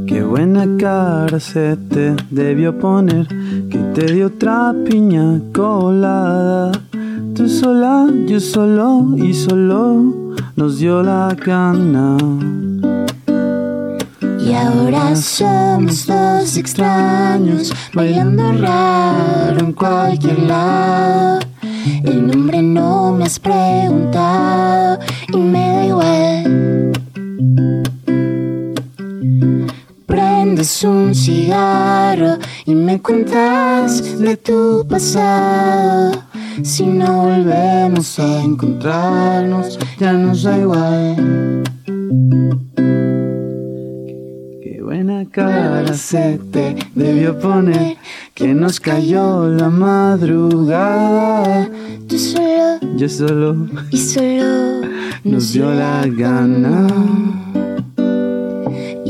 Qué 0.08 0.24
buena 0.24 0.66
cara 0.80 1.38
se 1.42 1.76
te 1.76 2.16
debió 2.30 2.78
poner, 2.80 3.28
que 3.70 3.78
te 3.94 4.14
dio 4.14 4.28
otra 4.28 4.74
piña 4.86 5.42
colada. 5.54 6.72
Tú 7.42 7.50
sola, 7.50 8.06
yo 8.28 8.40
solo 8.40 9.18
y 9.18 9.34
solo 9.34 10.36
nos 10.56 10.78
dio 10.78 11.02
la 11.02 11.36
gana. 11.36 12.16
Y 14.40 14.54
ahora 14.54 15.16
somos 15.16 16.06
dos 16.06 16.56
extraños, 16.56 17.74
bailando 17.96 18.44
raro 18.52 19.60
en 19.60 19.74
cualquier 19.74 20.38
lado. 20.44 21.40
El 22.04 22.28
nombre 22.28 22.62
no 22.62 23.12
me 23.14 23.26
has 23.26 23.40
preguntado 23.40 25.00
y 25.34 25.38
me 25.38 25.68
da 25.68 25.86
igual. 25.88 26.92
Prendes 30.06 30.84
un 30.84 31.16
cigarro 31.16 32.38
y 32.68 32.76
me 32.76 33.02
cuentas 33.02 34.20
de 34.20 34.38
tu 34.38 34.86
pasado. 34.88 36.30
Si 36.64 36.86
no 36.86 37.24
volvemos 37.24 38.20
a 38.20 38.44
encontrarnos, 38.44 39.80
ya 40.00 40.14
nos 40.14 40.44
da 40.44 40.58
igual. 40.58 41.64
Qué 44.62 44.82
buena 44.82 45.26
cara 45.32 45.94
se 45.94 46.40
te 46.52 46.76
debió 46.94 47.40
poner 47.40 47.98
que 48.34 48.54
nos 48.54 48.80
cayó 48.80 49.48
la 49.48 49.70
madrugada. 49.70 51.70
Tú 52.08 52.18
solo, 52.18 52.80
yo 52.98 53.10
solo 53.10 53.68
y 53.90 53.98
solo 53.98 54.88
nos 55.24 55.54
dio 55.54 55.74
la 55.74 56.06
gana. 56.08 56.88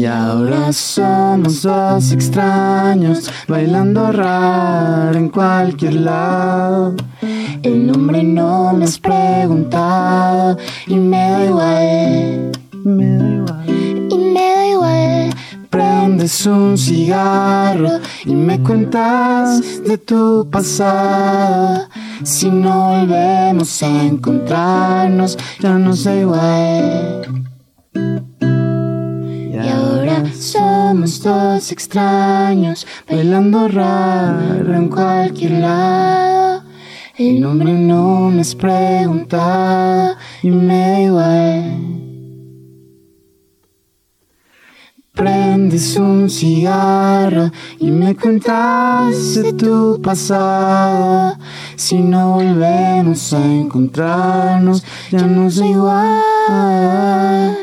Y 0.01 0.05
ahora 0.07 0.73
somos 0.73 1.61
dos 1.61 2.11
extraños 2.11 3.31
bailando 3.47 4.11
raro 4.11 5.15
en 5.15 5.29
cualquier 5.29 5.93
lado. 5.93 6.95
El 7.61 7.85
nombre 7.85 8.23
no 8.23 8.73
me 8.73 8.85
has 8.85 8.97
preguntado 8.97 10.57
y 10.87 10.95
me 10.95 11.17
da 11.17 11.45
igual. 11.45 12.51
Me 12.83 13.15
da 13.15 13.29
igual. 13.29 14.09
Y 14.09 14.17
me 14.17 14.55
da 14.55 14.67
igual. 14.69 15.29
Prendes 15.69 16.47
un 16.47 16.79
cigarro 16.79 17.99
y 18.25 18.33
me 18.33 18.59
cuentas 18.59 19.83
de 19.83 19.99
tu 19.99 20.49
pasado. 20.49 21.89
Si 22.23 22.49
no 22.49 23.01
volvemos 23.01 23.83
a 23.83 24.03
encontrarnos, 24.03 25.37
ya 25.59 25.77
nos 25.77 26.05
da 26.05 26.15
igual. 26.15 27.50
Somos 30.91 31.23
dos 31.23 31.71
extraños 31.71 32.85
bailando 33.09 33.69
raro 33.69 34.75
en 34.75 34.89
cualquier 34.89 35.51
lado. 35.51 36.63
El 37.15 37.39
nombre 37.39 37.71
no 37.71 38.29
me 38.29 38.41
has 38.41 38.53
preguntado 38.53 40.17
y 40.43 40.49
me 40.51 40.91
da 40.91 40.99
igual. 40.99 41.77
Prendes 45.13 45.95
un 45.95 46.29
cigarro 46.29 47.51
y 47.79 47.89
me 47.89 48.13
cuentas 48.13 49.35
de 49.35 49.53
tu 49.53 50.01
pasado. 50.01 51.37
Si 51.77 51.99
no 51.99 52.33
volvemos 52.33 53.31
a 53.31 53.45
encontrarnos, 53.45 54.83
ya 55.09 55.25
nos 55.25 55.55
da 55.55 55.65
igual. 55.65 57.57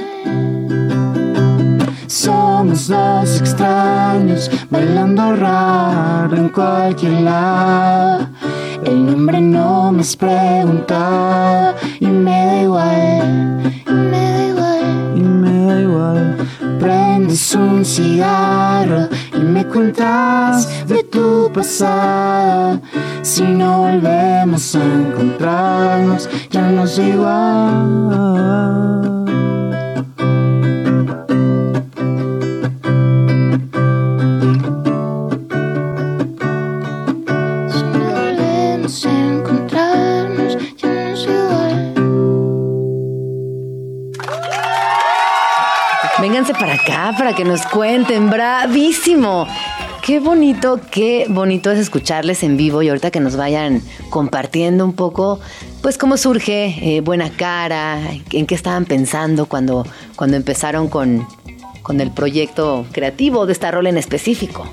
Somos 2.09 2.89
dos 2.89 3.39
extraños 3.39 4.51
bailando 4.71 5.37
raro 5.37 6.35
en 6.35 6.49
cualquier 6.49 7.21
lado. 7.21 8.29
El 8.83 9.05
nombre 9.05 9.43
no 9.43 9.93
me 9.93 10.01
has 10.01 10.17
preguntado 10.17 11.75
y 12.01 12.07
me 12.07 12.47
da 12.47 12.63
igual, 12.63 13.73
y 13.87 13.93
me 13.93 14.33
da 14.33 14.47
igual, 14.47 15.13
y 15.17 15.21
me 15.21 15.67
da 15.67 15.81
igual. 15.83 16.37
Prendes 16.81 17.55
un 17.55 17.85
cigarro 17.85 19.09
y 19.35 19.41
me 19.41 19.67
cuentas 19.67 20.89
de 20.89 21.05
tu 21.05 21.53
pasado. 21.53 22.81
Si 23.21 23.43
no 23.43 23.83
volvemos 23.83 24.75
a 24.75 24.83
encontrarnos, 24.83 26.27
ya 26.49 26.71
nos 26.71 26.97
da 26.97 27.05
igual. 27.05 29.08
Para 46.59 46.75
acá 46.75 47.15
para 47.17 47.35
que 47.35 47.45
nos 47.45 47.63
cuenten. 47.67 48.31
Bravísimo. 48.31 49.47
Qué 50.03 50.21
bonito, 50.21 50.81
qué 50.91 51.27
bonito 51.29 51.71
es 51.71 51.79
escucharles 51.79 52.43
en 52.43 52.57
vivo 52.57 52.83
y 52.83 52.89
ahorita 52.89 53.11
que 53.11 53.21
nos 53.21 53.37
vayan 53.37 53.83
compartiendo 54.11 54.85
un 54.85 54.95
poco, 54.95 55.39
pues 55.83 55.99
cómo 55.99 56.17
surge 56.17 56.97
eh, 56.97 57.01
Buena 57.01 57.31
Cara, 57.31 58.01
en 58.33 58.47
qué 58.47 58.55
estaban 58.55 58.87
pensando 58.87 59.47
cuando, 59.47 59.87
cuando 60.17 60.37
empezaron 60.37 60.89
con, 60.89 61.27
con 61.83 62.01
el 62.01 62.11
proyecto 62.11 62.87
creativo 62.93 63.45
de 63.45 63.53
esta 63.53 63.71
rol 63.71 63.87
en 63.87 63.99
específico. 63.99 64.67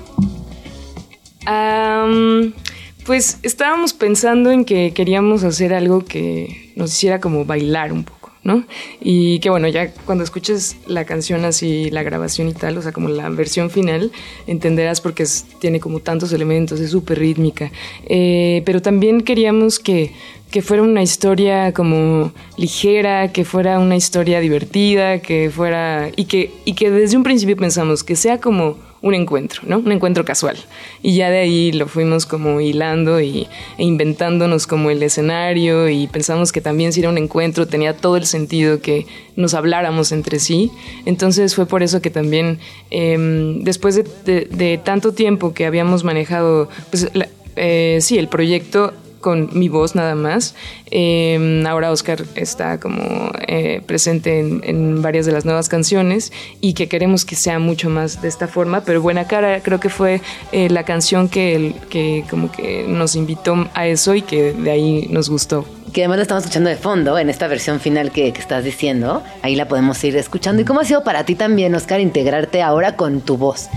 Pues 3.04 3.38
estábamos 3.42 3.92
pensando 3.92 4.50
en 4.50 4.64
que 4.64 4.92
queríamos 4.92 5.44
hacer 5.44 5.74
algo 5.74 6.04
que 6.04 6.72
nos 6.76 6.92
hiciera 6.92 7.20
como 7.20 7.44
bailar 7.44 7.92
un 7.92 8.04
poco. 8.04 8.25
¿No? 8.46 8.64
Y 9.00 9.40
que 9.40 9.50
bueno, 9.50 9.68
ya 9.68 9.92
cuando 9.92 10.24
escuches 10.24 10.76
la 10.86 11.04
canción 11.04 11.44
así, 11.44 11.90
la 11.90 12.02
grabación 12.02 12.48
y 12.48 12.54
tal, 12.54 12.78
o 12.78 12.82
sea, 12.82 12.92
como 12.92 13.08
la 13.08 13.28
versión 13.28 13.70
final, 13.70 14.12
entenderás 14.46 15.00
porque 15.00 15.24
tiene 15.58 15.80
como 15.80 16.00
tantos 16.00 16.32
elementos, 16.32 16.80
es 16.80 16.90
súper 16.90 17.18
rítmica. 17.18 17.72
Eh, 18.06 18.62
pero 18.64 18.80
también 18.80 19.22
queríamos 19.22 19.80
que, 19.80 20.12
que 20.50 20.62
fuera 20.62 20.82
una 20.84 21.02
historia 21.02 21.72
como 21.72 22.32
ligera, 22.56 23.32
que 23.32 23.44
fuera 23.44 23.80
una 23.80 23.96
historia 23.96 24.40
divertida, 24.40 25.18
que 25.18 25.50
fuera... 25.50 26.10
y 26.14 26.26
que, 26.26 26.52
y 26.64 26.74
que 26.74 26.90
desde 26.90 27.16
un 27.16 27.24
principio 27.24 27.56
pensamos 27.56 28.04
que 28.04 28.14
sea 28.14 28.40
como 28.40 28.85
un 29.06 29.14
encuentro, 29.14 29.62
¿no? 29.66 29.78
Un 29.78 29.92
encuentro 29.92 30.24
casual. 30.24 30.56
Y 31.02 31.16
ya 31.16 31.30
de 31.30 31.38
ahí 31.38 31.72
lo 31.72 31.86
fuimos 31.86 32.26
como 32.26 32.60
hilando 32.60 33.20
y, 33.20 33.46
e 33.78 33.84
inventándonos 33.84 34.66
como 34.66 34.90
el 34.90 35.02
escenario 35.02 35.88
y 35.88 36.06
pensamos 36.06 36.52
que 36.52 36.60
también 36.60 36.92
si 36.92 37.00
era 37.00 37.08
un 37.08 37.18
encuentro 37.18 37.66
tenía 37.66 37.96
todo 37.96 38.16
el 38.16 38.26
sentido 38.26 38.80
que 38.80 39.06
nos 39.36 39.54
habláramos 39.54 40.12
entre 40.12 40.38
sí. 40.38 40.70
Entonces 41.04 41.54
fue 41.54 41.66
por 41.66 41.82
eso 41.82 42.00
que 42.02 42.10
también 42.10 42.58
eh, 42.90 43.16
después 43.60 43.94
de, 43.96 44.80
tanto 44.84 45.12
tiempo 45.12 45.54
que 45.54 45.66
habíamos 45.66 46.04
manejado, 46.04 46.68
pues 46.90 47.08
eh, 47.56 47.98
sí, 48.00 48.18
el 48.18 48.28
proyecto 48.28 48.92
con 49.20 49.50
mi 49.52 49.68
voz 49.68 49.94
nada 49.94 50.14
más. 50.14 50.54
Eh, 50.90 51.64
ahora 51.66 51.90
Oscar 51.90 52.24
está 52.34 52.78
como 52.78 53.30
eh, 53.46 53.82
presente 53.86 54.40
en, 54.40 54.62
en, 54.64 55.02
varias 55.02 55.26
de 55.26 55.32
las 55.32 55.44
nuevas 55.44 55.68
canciones 55.68 56.32
y 56.60 56.74
que 56.74 56.88
queremos 56.88 57.24
que 57.24 57.36
sea 57.36 57.58
mucho 57.58 57.90
más 57.90 58.22
de 58.22 58.28
esta 58.28 58.48
forma, 58.48 58.82
pero 58.82 59.02
Buena 59.02 59.26
Cara 59.26 59.60
creo 59.60 59.80
que 59.80 59.88
fue 59.88 60.20
eh, 60.52 60.68
la 60.70 60.84
canción 60.84 61.28
que, 61.28 61.74
que 61.90 62.24
como 62.30 62.50
que 62.52 62.84
nos 62.88 63.16
invitó 63.16 63.68
a 63.74 63.86
eso 63.86 64.14
y 64.14 64.22
que 64.22 64.52
de 64.52 64.70
ahí 64.70 65.08
nos 65.10 65.28
gustó 65.28 65.66
que 65.92 66.02
además 66.02 66.18
la 66.18 66.22
estamos 66.22 66.44
escuchando 66.44 66.68
de 66.68 66.76
fondo 66.76 67.16
en 67.18 67.30
esta 67.30 67.48
versión 67.48 67.80
final 67.80 68.10
que, 68.10 68.30
que, 68.34 68.40
estás 68.40 68.62
diciendo. 68.64 69.22
Ahí 69.40 69.56
la 69.56 69.66
podemos 69.66 70.02
ir 70.04 70.14
escuchando. 70.16 70.60
¿Y 70.60 70.64
cómo 70.66 70.80
ha 70.80 70.84
sido 70.84 71.02
para 71.04 71.24
ti 71.24 71.36
también, 71.36 71.74
Oscar, 71.74 72.00
integrarte 72.00 72.60
ahora 72.60 72.96
con 72.96 73.22
tu 73.22 73.38
voz? 73.38 73.70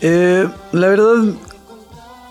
Eh, 0.00 0.48
la 0.72 0.88
verdad, 0.88 1.34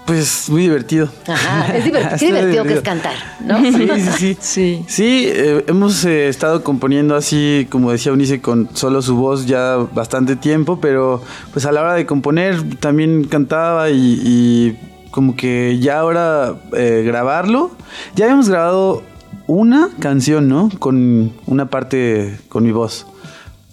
pues 0.05 0.49
muy 0.49 0.63
divertido. 0.63 1.09
Ajá, 1.27 1.75
es 1.75 1.83
divertido, 1.85 2.17
qué 2.17 2.25
divertido, 2.25 2.63
que 2.63 2.73
es 2.73 2.81
cantar, 2.81 3.15
¿no? 3.45 3.59
Sí, 3.59 3.71
sí, 3.71 4.07
sí. 4.17 4.37
Sí, 4.41 4.85
sí 4.87 5.25
eh, 5.27 5.63
hemos 5.67 6.03
eh, 6.05 6.27
estado 6.27 6.63
componiendo 6.63 7.15
así, 7.15 7.67
como 7.69 7.91
decía 7.91 8.11
Unice, 8.11 8.41
con 8.41 8.69
solo 8.75 9.01
su 9.01 9.15
voz 9.15 9.45
ya 9.45 9.75
bastante 9.93 10.35
tiempo, 10.35 10.79
pero 10.79 11.21
pues 11.53 11.65
a 11.65 11.71
la 11.71 11.81
hora 11.81 11.93
de 11.93 12.05
componer 12.05 12.77
también 12.79 13.25
cantaba 13.25 13.89
y, 13.89 14.21
y 14.23 14.77
como 15.11 15.35
que 15.35 15.79
ya 15.79 15.99
ahora 15.99 16.55
eh, 16.73 17.03
grabarlo. 17.05 17.71
Ya 18.15 18.25
habíamos 18.25 18.49
grabado 18.49 19.03
una 19.47 19.89
canción, 19.99 20.47
¿no? 20.47 20.69
Con 20.79 21.33
una 21.45 21.69
parte 21.69 22.39
con 22.49 22.63
mi 22.63 22.71
voz. 22.71 23.05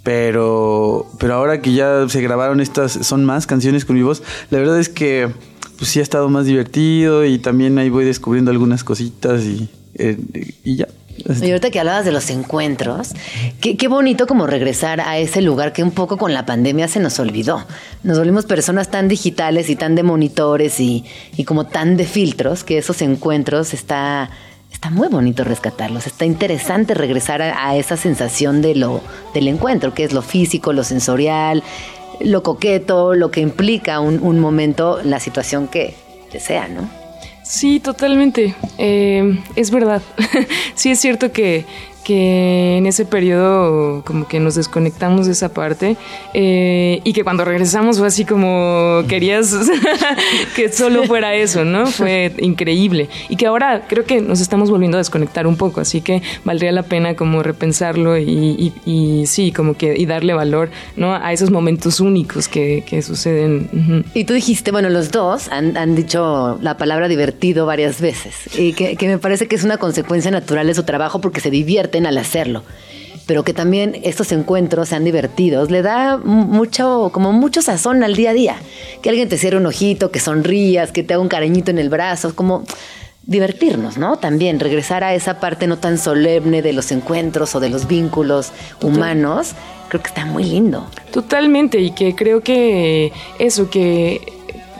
Pero, 0.02 1.06
pero 1.18 1.34
ahora 1.34 1.60
que 1.60 1.72
ya 1.72 2.08
se 2.08 2.20
grabaron 2.20 2.60
estas, 2.60 2.92
son 2.92 3.24
más 3.24 3.46
canciones 3.46 3.84
con 3.84 3.96
mi 3.96 4.02
voz, 4.02 4.22
la 4.50 4.58
verdad 4.58 4.78
es 4.78 4.88
que 4.88 5.32
pues 5.78 5.90
sí 5.90 6.00
ha 6.00 6.02
estado 6.02 6.28
más 6.28 6.46
divertido 6.46 7.24
y 7.24 7.38
también 7.38 7.78
ahí 7.78 7.90
voy 7.90 8.04
descubriendo 8.04 8.50
algunas 8.50 8.84
cositas 8.84 9.42
y, 9.44 9.68
eh, 9.94 10.16
y 10.64 10.76
ya. 10.76 10.88
Y 11.18 11.50
ahorita 11.50 11.70
que 11.70 11.80
hablabas 11.80 12.04
de 12.04 12.12
los 12.12 12.28
encuentros, 12.30 13.12
qué, 13.60 13.76
qué, 13.76 13.88
bonito 13.88 14.26
como 14.26 14.46
regresar 14.46 15.00
a 15.00 15.18
ese 15.18 15.40
lugar 15.40 15.72
que 15.72 15.82
un 15.82 15.90
poco 15.90 16.18
con 16.18 16.34
la 16.34 16.44
pandemia 16.44 16.88
se 16.88 17.00
nos 17.00 17.18
olvidó. 17.18 17.64
Nos 18.02 18.18
volvimos 18.18 18.44
personas 18.44 18.90
tan 18.90 19.08
digitales 19.08 19.70
y 19.70 19.76
tan 19.76 19.94
de 19.94 20.02
monitores 20.02 20.78
y, 20.78 21.04
y 21.36 21.44
como 21.44 21.66
tan 21.66 21.96
de 21.96 22.04
filtros 22.04 22.64
que 22.64 22.78
esos 22.78 23.00
encuentros 23.02 23.72
está, 23.72 24.30
está 24.70 24.90
muy 24.90 25.08
bonito 25.08 25.42
rescatarlos. 25.42 26.06
Está 26.06 26.26
interesante 26.26 26.94
regresar 26.94 27.40
a, 27.40 27.68
a 27.68 27.76
esa 27.76 27.96
sensación 27.96 28.60
de 28.60 28.74
lo, 28.74 29.00
del 29.32 29.48
encuentro, 29.48 29.94
que 29.94 30.04
es 30.04 30.12
lo 30.12 30.22
físico, 30.22 30.72
lo 30.72 30.84
sensorial, 30.84 31.62
lo 32.20 32.42
coqueto, 32.42 33.14
lo 33.14 33.30
que 33.30 33.40
implica 33.40 34.00
un, 34.00 34.22
un 34.22 34.40
momento, 34.40 35.00
la 35.02 35.20
situación 35.20 35.68
que, 35.68 35.94
que 36.30 36.40
sea, 36.40 36.68
¿no? 36.68 36.88
Sí, 37.42 37.78
totalmente. 37.78 38.54
Eh, 38.76 39.40
es 39.54 39.70
verdad. 39.70 40.02
sí 40.74 40.90
es 40.90 40.98
cierto 40.98 41.30
que, 41.30 41.64
que 42.06 42.76
en 42.76 42.86
ese 42.86 43.04
periodo 43.04 44.04
como 44.04 44.28
que 44.28 44.38
nos 44.38 44.54
desconectamos 44.54 45.26
de 45.26 45.32
esa 45.32 45.48
parte 45.48 45.96
eh, 46.34 47.00
y 47.02 47.12
que 47.12 47.24
cuando 47.24 47.44
regresamos 47.44 47.98
fue 47.98 48.06
así 48.06 48.24
como 48.24 49.02
querías 49.08 49.52
que 50.54 50.70
solo 50.70 51.02
fuera 51.02 51.34
eso, 51.34 51.64
¿no? 51.64 51.86
Fue 51.86 52.32
increíble. 52.38 53.08
Y 53.28 53.34
que 53.34 53.46
ahora 53.46 53.86
creo 53.88 54.04
que 54.04 54.20
nos 54.20 54.40
estamos 54.40 54.70
volviendo 54.70 54.98
a 54.98 55.00
desconectar 55.00 55.48
un 55.48 55.56
poco, 55.56 55.80
así 55.80 56.00
que 56.00 56.22
valdría 56.44 56.70
la 56.70 56.84
pena 56.84 57.16
como 57.16 57.42
repensarlo 57.42 58.16
y, 58.16 59.24
sí, 59.26 59.50
como 59.50 59.74
que 59.74 59.96
y 59.98 60.06
darle 60.06 60.32
valor, 60.32 60.70
¿no? 60.94 61.12
A 61.12 61.32
esos 61.32 61.50
momentos 61.50 61.98
únicos 61.98 62.46
que, 62.46 62.84
que 62.86 63.02
suceden. 63.02 64.04
Y 64.14 64.24
tú 64.24 64.34
dijiste, 64.34 64.70
bueno, 64.70 64.90
los 64.90 65.10
dos 65.10 65.48
han, 65.48 65.76
han, 65.76 65.96
dicho 65.96 66.58
la 66.62 66.76
palabra 66.76 67.08
divertido 67.08 67.66
varias 67.66 68.00
veces 68.00 68.56
y 68.56 68.74
que, 68.74 68.94
que 68.94 69.08
me 69.08 69.18
parece 69.18 69.48
que 69.48 69.56
es 69.56 69.64
una 69.64 69.78
consecuencia 69.78 70.30
natural 70.30 70.68
de 70.68 70.74
su 70.74 70.84
trabajo 70.84 71.20
porque 71.20 71.40
se 71.40 71.50
divierte 71.50 71.95
al 72.04 72.18
hacerlo 72.18 72.62
pero 73.26 73.42
que 73.42 73.52
también 73.52 74.00
estos 74.04 74.30
encuentros 74.32 74.88
sean 74.88 75.04
divertidos, 75.04 75.70
le 75.70 75.82
da 75.82 76.16
mucho, 76.16 77.10
como 77.12 77.32
mucho 77.32 77.60
sazón 77.60 78.04
al 78.04 78.14
día 78.14 78.30
a 78.30 78.34
día. 78.34 78.56
Que 79.02 79.10
alguien 79.10 79.28
te 79.28 79.36
cierre 79.36 79.56
un 79.56 79.66
ojito, 79.66 80.12
que 80.12 80.20
sonrías, 80.20 80.92
que 80.92 81.02
te 81.02 81.14
haga 81.14 81.22
un 81.22 81.28
cariñito 81.28 81.72
en 81.72 81.78
el 81.78 81.88
brazo, 81.88 82.36
como 82.36 82.64
divertirnos, 83.24 83.98
¿no? 83.98 84.16
También 84.18 84.60
regresar 84.60 85.02
a 85.02 85.12
esa 85.12 85.40
parte 85.40 85.66
no 85.66 85.78
tan 85.78 85.98
solemne 85.98 86.62
de 86.62 86.72
los 86.72 86.92
encuentros 86.92 87.56
o 87.56 87.60
de 87.60 87.68
los 87.68 87.88
vínculos 87.88 88.52
humanos, 88.80 89.54
creo 89.88 90.00
que 90.00 90.08
está 90.08 90.24
muy 90.24 90.44
lindo. 90.44 90.86
Totalmente, 91.10 91.80
y 91.80 91.90
que 91.90 92.14
creo 92.14 92.42
que 92.42 93.12
eso, 93.40 93.68
que 93.68 94.32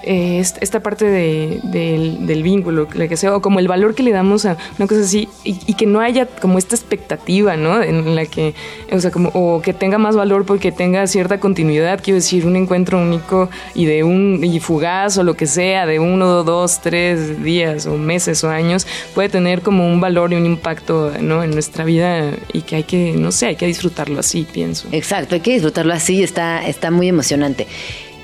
eh, 0.06 0.38
esta 0.38 0.80
parte 0.80 1.04
de, 1.04 1.60
de, 1.64 2.16
del 2.20 2.42
vínculo, 2.44 2.88
que 2.88 3.16
sea, 3.16 3.34
o 3.34 3.42
como 3.42 3.58
el 3.58 3.66
valor 3.66 3.96
que 3.96 4.04
le 4.04 4.12
damos 4.12 4.46
a 4.46 4.56
una 4.78 4.86
cosa 4.86 5.00
así, 5.00 5.28
y, 5.42 5.58
y, 5.66 5.74
que 5.74 5.84
no 5.84 5.98
haya 6.00 6.26
como 6.26 6.58
esta 6.58 6.76
expectativa, 6.76 7.56
¿no? 7.56 7.82
En 7.82 8.14
la 8.14 8.24
que, 8.26 8.54
o 8.92 9.00
sea, 9.00 9.10
como, 9.10 9.30
o 9.30 9.60
que 9.60 9.72
tenga 9.72 9.98
más 9.98 10.14
valor 10.14 10.46
porque 10.46 10.70
tenga 10.70 11.06
cierta 11.08 11.40
continuidad, 11.40 12.00
quiero 12.02 12.16
decir, 12.16 12.46
un 12.46 12.54
encuentro 12.54 13.00
único 13.00 13.50
y 13.74 13.86
de 13.86 14.04
un, 14.04 14.44
y 14.44 14.60
fugaz 14.60 15.18
o 15.18 15.24
lo 15.24 15.34
que 15.34 15.46
sea, 15.46 15.86
de 15.86 15.98
uno, 15.98 16.44
dos, 16.44 16.80
tres 16.80 17.42
días 17.42 17.86
o 17.86 17.96
meses 17.96 18.44
o 18.44 18.48
años, 18.48 18.86
puede 19.12 19.28
tener 19.28 19.62
como 19.62 19.88
un 19.88 20.00
valor 20.00 20.32
y 20.32 20.36
un 20.36 20.46
impacto, 20.46 21.12
¿no? 21.20 21.42
En 21.42 21.50
nuestra 21.50 21.84
vida 21.84 22.30
y 22.52 22.62
que 22.62 22.76
hay 22.76 22.84
que, 22.84 23.14
no 23.16 23.32
sé, 23.32 23.46
hay 23.46 23.56
que 23.56 23.66
disfrutarlo 23.66 24.20
así, 24.20 24.46
pienso. 24.50 24.86
Exacto, 24.92 25.34
hay 25.34 25.40
que 25.40 25.52
disfrutarlo 25.52 25.92
así, 25.92 26.22
está, 26.22 26.64
está 26.64 26.92
muy 26.92 27.08
emocionante. 27.08 27.66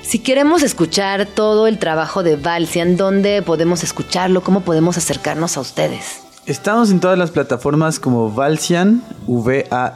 Si 0.03 0.19
queremos 0.19 0.61
escuchar 0.63 1.25
todo 1.25 1.65
el 1.65 1.79
trabajo 1.79 2.21
de 2.23 2.35
Valsian, 2.35 2.97
¿dónde 2.97 3.41
podemos 3.41 3.83
escucharlo? 3.83 4.43
¿Cómo 4.43 4.61
podemos 4.61 4.97
acercarnos 4.97 5.55
a 5.57 5.61
ustedes? 5.61 6.21
Estamos 6.45 6.91
en 6.91 6.99
todas 6.99 7.17
las 7.17 7.31
plataformas 7.31 7.99
como 7.99 8.29
Valsian, 8.29 9.01
V-A-L-S-I-A-N, 9.27 9.95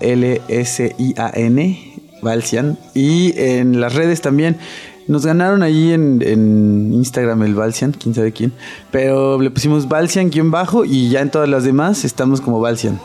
Valsian, 2.21 2.79
y 2.95 3.38
en 3.38 3.81
las 3.81 3.93
redes 3.93 4.21
también. 4.21 4.57
Nos 5.07 5.25
ganaron 5.25 5.61
ahí 5.61 5.91
en, 5.91 6.93
Instagram 6.93 7.43
el 7.43 7.53
Valsian, 7.53 7.91
quién 7.91 8.15
sabe 8.15 8.31
quién, 8.31 8.53
pero 8.91 9.41
le 9.41 9.51
pusimos 9.51 9.89
Valsian-bajo 9.89 10.85
y 10.85 11.09
ya 11.09 11.19
en 11.21 11.31
todas 11.31 11.49
las 11.49 11.65
demás 11.65 12.05
estamos 12.05 12.41
como 12.41 12.61
Valsian 12.61 12.99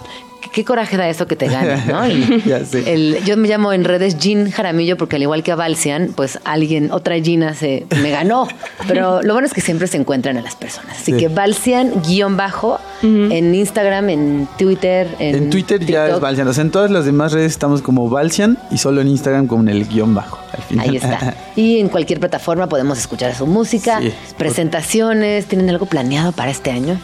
qué 0.50 0.64
coraje 0.64 0.96
da 0.96 1.08
eso 1.08 1.26
que 1.26 1.36
te 1.36 1.46
gane, 1.46 1.82
¿no? 1.86 2.04
El, 2.12 2.42
ya 2.44 2.64
sé. 2.64 2.92
El, 2.92 3.24
yo 3.24 3.36
me 3.36 3.48
llamo 3.48 3.72
en 3.72 3.84
redes 3.84 4.18
Jean 4.18 4.50
Jaramillo 4.50 4.96
porque 4.96 5.16
al 5.16 5.22
igual 5.22 5.42
que 5.42 5.52
a 5.52 5.56
Valsian, 5.56 6.12
pues 6.14 6.38
alguien, 6.44 6.90
otra 6.90 7.18
Gina 7.20 7.54
se 7.54 7.86
me 8.02 8.10
ganó. 8.10 8.48
Pero 8.88 9.22
lo 9.22 9.34
bueno 9.34 9.46
es 9.46 9.54
que 9.54 9.60
siempre 9.60 9.86
se 9.86 9.96
encuentran 9.96 10.36
a 10.36 10.42
las 10.42 10.56
personas. 10.56 10.96
Así 11.00 11.12
sí. 11.12 11.18
que 11.18 11.28
Valsian 11.28 12.02
guion 12.02 12.36
bajo 12.36 12.80
uh 13.02 13.06
-huh. 13.06 13.32
en 13.32 13.54
Instagram, 13.54 14.10
en 14.10 14.48
Twitter, 14.58 15.08
en, 15.18 15.34
en 15.34 15.50
Twitter 15.50 15.78
TikTok. 15.78 15.94
ya 15.94 16.08
es 16.08 16.20
Valsian. 16.20 16.48
O 16.48 16.52
sea, 16.52 16.62
en 16.62 16.70
todas 16.70 16.90
las 16.90 17.04
demás 17.04 17.32
redes 17.32 17.52
estamos 17.52 17.82
como 17.82 18.08
Valsian 18.08 18.58
y 18.70 18.78
solo 18.78 19.00
en 19.00 19.08
Instagram 19.08 19.46
con 19.46 19.68
el 19.68 19.86
guion 19.86 20.14
bajo. 20.14 20.38
Ahí 20.78 20.96
está. 20.96 21.34
y 21.56 21.78
en 21.78 21.88
cualquier 21.88 22.20
plataforma 22.20 22.68
podemos 22.68 22.98
escuchar 22.98 23.34
su 23.34 23.46
música, 23.46 24.00
sí. 24.00 24.12
presentaciones. 24.36 25.46
¿Tienen 25.46 25.70
algo 25.70 25.86
planeado 25.86 26.32
para 26.32 26.50
este 26.50 26.70
año? 26.70 26.98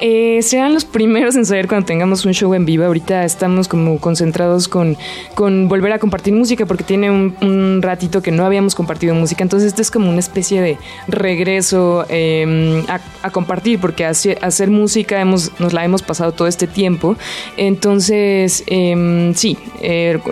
Eh, 0.00 0.40
serán 0.42 0.74
los 0.74 0.84
primeros 0.84 1.36
en 1.36 1.46
saber 1.46 1.68
cuando 1.68 1.86
tengamos 1.86 2.24
un 2.24 2.32
show 2.32 2.52
en 2.54 2.64
vivo. 2.64 2.84
Ahorita 2.84 3.24
estamos 3.24 3.68
como 3.68 3.98
concentrados 3.98 4.68
con, 4.68 4.96
con 5.34 5.68
volver 5.68 5.92
a 5.92 5.98
compartir 5.98 6.34
música 6.34 6.66
porque 6.66 6.84
tiene 6.84 7.10
un, 7.10 7.80
ratito 7.82 8.22
que 8.22 8.30
no 8.30 8.44
habíamos 8.44 8.74
compartido 8.74 9.14
música. 9.14 9.42
Entonces, 9.42 9.68
esto 9.68 9.82
es 9.82 9.90
como 9.90 10.08
una 10.08 10.20
especie 10.20 10.62
de 10.62 10.78
regreso 11.08 12.06
eh, 12.08 12.84
a, 12.88 13.30
compartir 13.30 13.80
porque 13.80 14.04
hace, 14.04 14.38
hacer 14.40 14.70
música 14.70 15.20
hemos, 15.20 15.52
nos 15.58 15.72
la 15.72 15.84
hemos 15.84 16.02
pasado 16.02 16.32
todo 16.32 16.48
este 16.48 16.66
tiempo. 16.66 17.16
Entonces, 17.56 18.64
eh, 18.66 19.32
sí, 19.34 19.58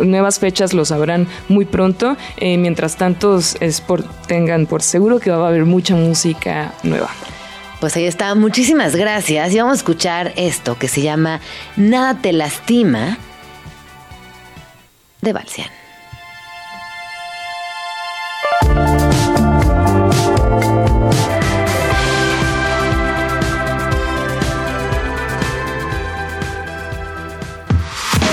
nuevas 0.02 0.38
fechas 0.38 0.72
lo 0.72 0.84
sabrán 0.84 1.26
muy 1.48 1.64
pronto. 1.64 2.16
Eh, 2.38 2.58
mientras 2.58 2.96
tanto, 2.96 3.38
es 3.38 3.80
por, 3.80 4.02
tengan 4.26 4.66
por 4.66 4.82
seguro 4.82 5.20
que 5.20 5.30
va 5.30 5.44
a 5.44 5.48
haber 5.48 5.64
mucha 5.64 5.94
música 5.94 6.74
nueva. 6.82 7.10
Pues 7.82 7.96
ahí 7.96 8.06
está, 8.06 8.36
muchísimas 8.36 8.94
gracias. 8.94 9.52
Y 9.52 9.58
vamos 9.58 9.72
a 9.72 9.76
escuchar 9.78 10.32
esto 10.36 10.78
que 10.78 10.86
se 10.86 11.02
llama 11.02 11.40
Nada 11.74 12.14
te 12.14 12.32
lastima 12.32 13.18
de 15.20 15.32
Balsian. 15.32 15.68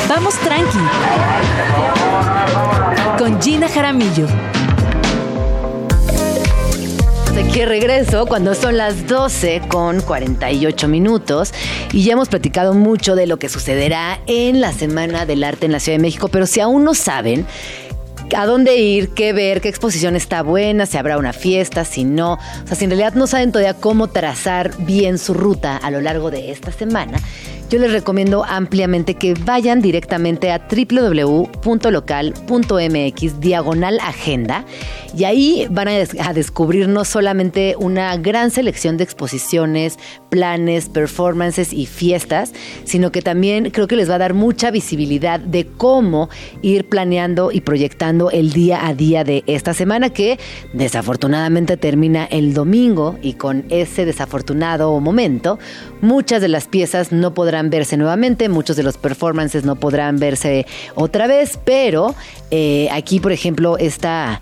Vamos 0.08 0.36
tranqui. 0.42 0.78
Con 3.18 3.42
Gina 3.42 3.68
Jaramillo 3.68 4.28
que 7.48 7.66
regreso 7.66 8.26
cuando 8.26 8.54
son 8.54 8.76
las 8.76 9.08
12 9.08 9.62
con 9.70 10.02
48 10.02 10.88
minutos 10.90 11.54
y 11.94 12.04
ya 12.04 12.14
hemos 12.14 12.28
platicado 12.28 12.74
mucho 12.74 13.16
de 13.16 13.28
lo 13.28 13.40
que 13.40 13.48
sucederá 13.48 14.20
en 14.28 14.60
la 14.60 14.74
Semana 14.74 15.26
del 15.26 15.44
Arte 15.44 15.66
en 15.66 15.72
la 15.72 15.80
Ciudad 15.80 15.98
de 15.98 16.02
México, 16.02 16.28
pero 16.28 16.46
si 16.46 16.60
aún 16.60 16.84
no 16.84 16.94
saben, 16.94 17.46
a 18.36 18.46
dónde 18.46 18.78
ir, 18.78 19.10
qué 19.10 19.34
ver, 19.34 19.62
qué 19.62 19.70
exposición 19.70 20.16
está 20.16 20.44
buena, 20.44 20.86
si 20.86 20.98
habrá 20.98 21.18
una 21.18 21.34
fiesta, 21.34 21.86
si 21.86 22.04
no. 22.04 22.34
O 22.34 22.68
sea, 22.68 22.76
si 22.76 22.84
en 22.84 22.92
realidad 22.92 23.14
no 23.14 23.26
saben 23.26 23.52
todavía 23.52 23.74
cómo 23.74 24.08
trazar 24.08 24.76
bien 24.80 25.18
su 25.18 25.34
ruta 25.34 25.78
a 25.78 25.90
lo 25.92 26.02
largo 26.02 26.30
de 26.32 26.52
esta 26.52 26.72
semana, 26.72 27.20
yo 27.70 27.80
les 27.80 27.92
recomiendo 27.92 28.44
ampliamente 28.46 29.14
que 29.14 29.36
vayan 29.36 29.82
directamente 29.82 30.52
a 30.52 30.60
www.local.mx 30.68 31.60
diagonal 33.40 34.00
agenda 34.00 34.66
y 35.16 35.24
ahí 35.24 35.68
van 35.70 35.88
a, 35.88 36.34
descubrir 36.34 36.88
no 36.88 37.06
solamente 37.06 37.76
una 37.80 38.16
gran 38.18 38.52
selección 38.52 38.98
de 38.98 39.04
exposiciones, 39.04 39.98
planes, 40.30 40.90
performances 40.90 41.74
y 41.74 41.86
fiestas, 41.86 42.54
sino 42.84 43.12
que 43.12 43.22
también 43.22 43.72
creo 43.72 43.88
que 43.88 43.96
les 43.96 44.10
va 44.10 44.16
a 44.16 44.20
dar 44.20 44.34
mucha 44.34 44.72
visibilidad 44.72 45.40
de 45.40 45.66
cómo 45.66 46.30
ir 46.62 46.88
planeando 46.88 47.52
y 47.52 47.62
proyectando 47.62 48.32
el 48.32 48.52
día 48.52 48.88
a 48.88 48.94
día 48.94 49.24
de 49.24 49.44
esta 49.48 49.74
semana 49.74 50.10
que 50.12 50.40
desafortunadamente 50.74 51.78
termina 51.78 52.26
el 52.26 52.54
domingo 52.54 53.18
y 53.22 53.34
con 53.34 53.66
ese 53.70 54.06
desafortunado 54.06 55.00
momento 55.00 55.60
muchas 56.02 56.42
de 56.42 56.48
las 56.48 56.68
piezas 56.68 57.12
no 57.12 57.34
podrán 57.34 57.70
verse 57.70 57.98
nuevamente, 57.98 58.50
muchos 58.50 58.76
de 58.76 58.84
los 58.84 58.98
performances 58.98 59.66
no 59.66 59.76
podrán 59.76 60.18
verse 60.18 60.66
otra 60.96 61.28
vez, 61.28 61.60
pero 61.64 62.16
eh, 62.52 62.88
aquí, 62.92 63.20
por 63.20 63.32
ejemplo, 63.32 63.78
esta... 63.78 64.42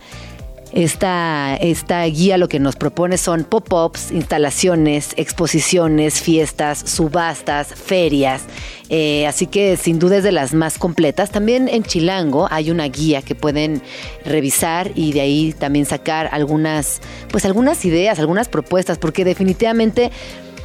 Esta, 0.78 1.56
esta, 1.56 2.06
guía 2.06 2.38
lo 2.38 2.48
que 2.48 2.60
nos 2.60 2.76
propone 2.76 3.18
son 3.18 3.46
pop-ups, 3.46 4.12
instalaciones, 4.12 5.14
exposiciones, 5.18 6.22
fiestas, 6.22 6.78
subastas, 6.78 7.70
ferias. 7.70 8.44
Eh, 8.90 9.26
así 9.26 9.48
que 9.48 9.76
sin 9.76 9.98
duda 9.98 10.18
es 10.18 10.24
de 10.24 10.32
las 10.32 10.54
más 10.54 10.78
completas. 10.78 11.32
También 11.32 11.68
en 11.68 11.82
Chilango 11.82 12.48
hay 12.52 12.70
una 12.70 12.86
guía 12.90 13.24
que 13.24 13.34
pueden 13.34 13.82
revisar 14.24 14.92
y 14.94 15.14
de 15.14 15.22
ahí 15.22 15.56
también 15.58 15.88
sacar 15.88 16.30
algunas, 16.32 17.02
pues 17.32 17.44
algunas 17.46 17.84
ideas, 17.84 18.20
algunas 18.20 18.48
propuestas, 18.48 19.00
porque 19.00 19.26
definitivamente 19.26 20.12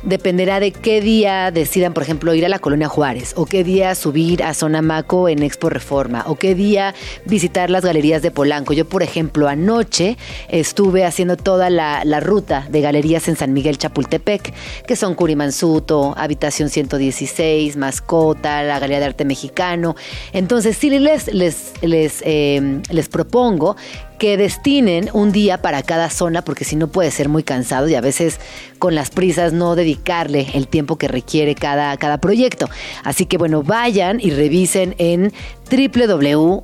dependerá 0.02 0.60
de 0.60 0.72
qué 0.72 1.00
día 1.00 1.50
decidan, 1.50 1.94
por 1.94 2.02
ejemplo, 2.02 2.34
ir 2.34 2.44
a 2.44 2.48
la 2.48 2.58
Colonia 2.58 2.88
Juárez, 2.88 3.34
o 3.36 3.46
qué 3.46 3.64
día 3.64 3.94
subir 3.94 4.42
a 4.42 4.54
Zona 4.54 4.82
Maco 4.82 5.28
en 5.28 5.42
Expo 5.42 5.68
Reforma, 5.68 6.24
o 6.26 6.36
qué 6.36 6.54
día 6.54 6.94
visitar 7.24 7.70
las 7.70 7.84
galerías 7.84 8.22
de 8.22 8.30
Polanco. 8.30 8.72
Yo, 8.72 8.84
por 8.88 9.02
ejemplo, 9.02 9.48
anoche 9.48 10.16
estuve 10.48 11.04
haciendo 11.04 11.36
toda 11.36 11.70
la, 11.70 12.02
ruta 12.20 12.66
de 12.70 12.80
galerías 12.80 13.26
en 13.28 13.36
San 13.36 13.52
Miguel 13.52 13.78
Chapultepec, 13.78 14.52
que 14.86 14.96
son 14.96 15.14
Curimansuto, 15.14 16.14
Habitación 16.16 16.68
116, 16.68 17.76
Mascota, 17.76 18.62
la 18.62 18.78
Galería 18.78 19.00
de 19.00 19.06
Arte 19.06 19.24
Mexicano. 19.24 19.96
Entonces, 20.32 20.76
sí 20.76 20.90
les, 20.90 21.32
les, 21.32 21.72
les, 21.82 22.22
eh, 22.24 22.80
les 22.90 23.08
propongo 23.08 23.76
que 24.22 24.36
destinen 24.36 25.10
un 25.14 25.32
día 25.32 25.60
para 25.62 25.82
cada 25.82 26.08
zona, 26.08 26.42
porque 26.44 26.64
si 26.64 26.76
no 26.76 26.86
puede 26.86 27.10
ser 27.10 27.28
muy 27.28 27.42
cansado 27.42 27.88
y 27.88 27.96
a 27.96 28.00
veces 28.00 28.38
con 28.78 28.94
las 28.94 29.10
prisas 29.10 29.52
no 29.52 29.74
dedicarle 29.74 30.46
el 30.54 30.68
tiempo 30.68 30.94
que 30.94 31.08
requiere 31.08 31.56
cada, 31.56 31.96
cada 31.96 32.18
proyecto. 32.18 32.70
Así 33.02 33.26
que 33.26 33.36
bueno, 33.36 33.64
vayan 33.64 34.20
y 34.20 34.30
revisen 34.30 34.94
en 34.98 35.32
www.local.mx 35.68 36.62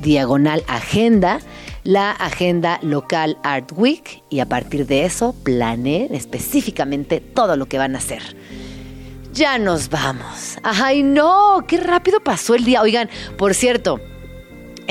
diagonal 0.00 0.64
agenda 0.66 1.40
la 1.84 2.12
agenda 2.12 2.78
local 2.80 3.36
Art 3.42 3.70
Week 3.76 4.22
y 4.30 4.40
a 4.40 4.46
partir 4.46 4.86
de 4.86 5.04
eso 5.04 5.34
planeen 5.42 6.14
específicamente 6.14 7.20
todo 7.20 7.56
lo 7.56 7.66
que 7.66 7.76
van 7.76 7.96
a 7.96 7.98
hacer. 7.98 8.22
Ya 9.34 9.58
nos 9.58 9.90
vamos. 9.90 10.56
Ay, 10.62 11.02
no, 11.02 11.66
qué 11.68 11.76
rápido 11.76 12.20
pasó 12.20 12.54
el 12.54 12.64
día. 12.64 12.80
Oigan, 12.80 13.10
por 13.36 13.52
cierto, 13.52 14.00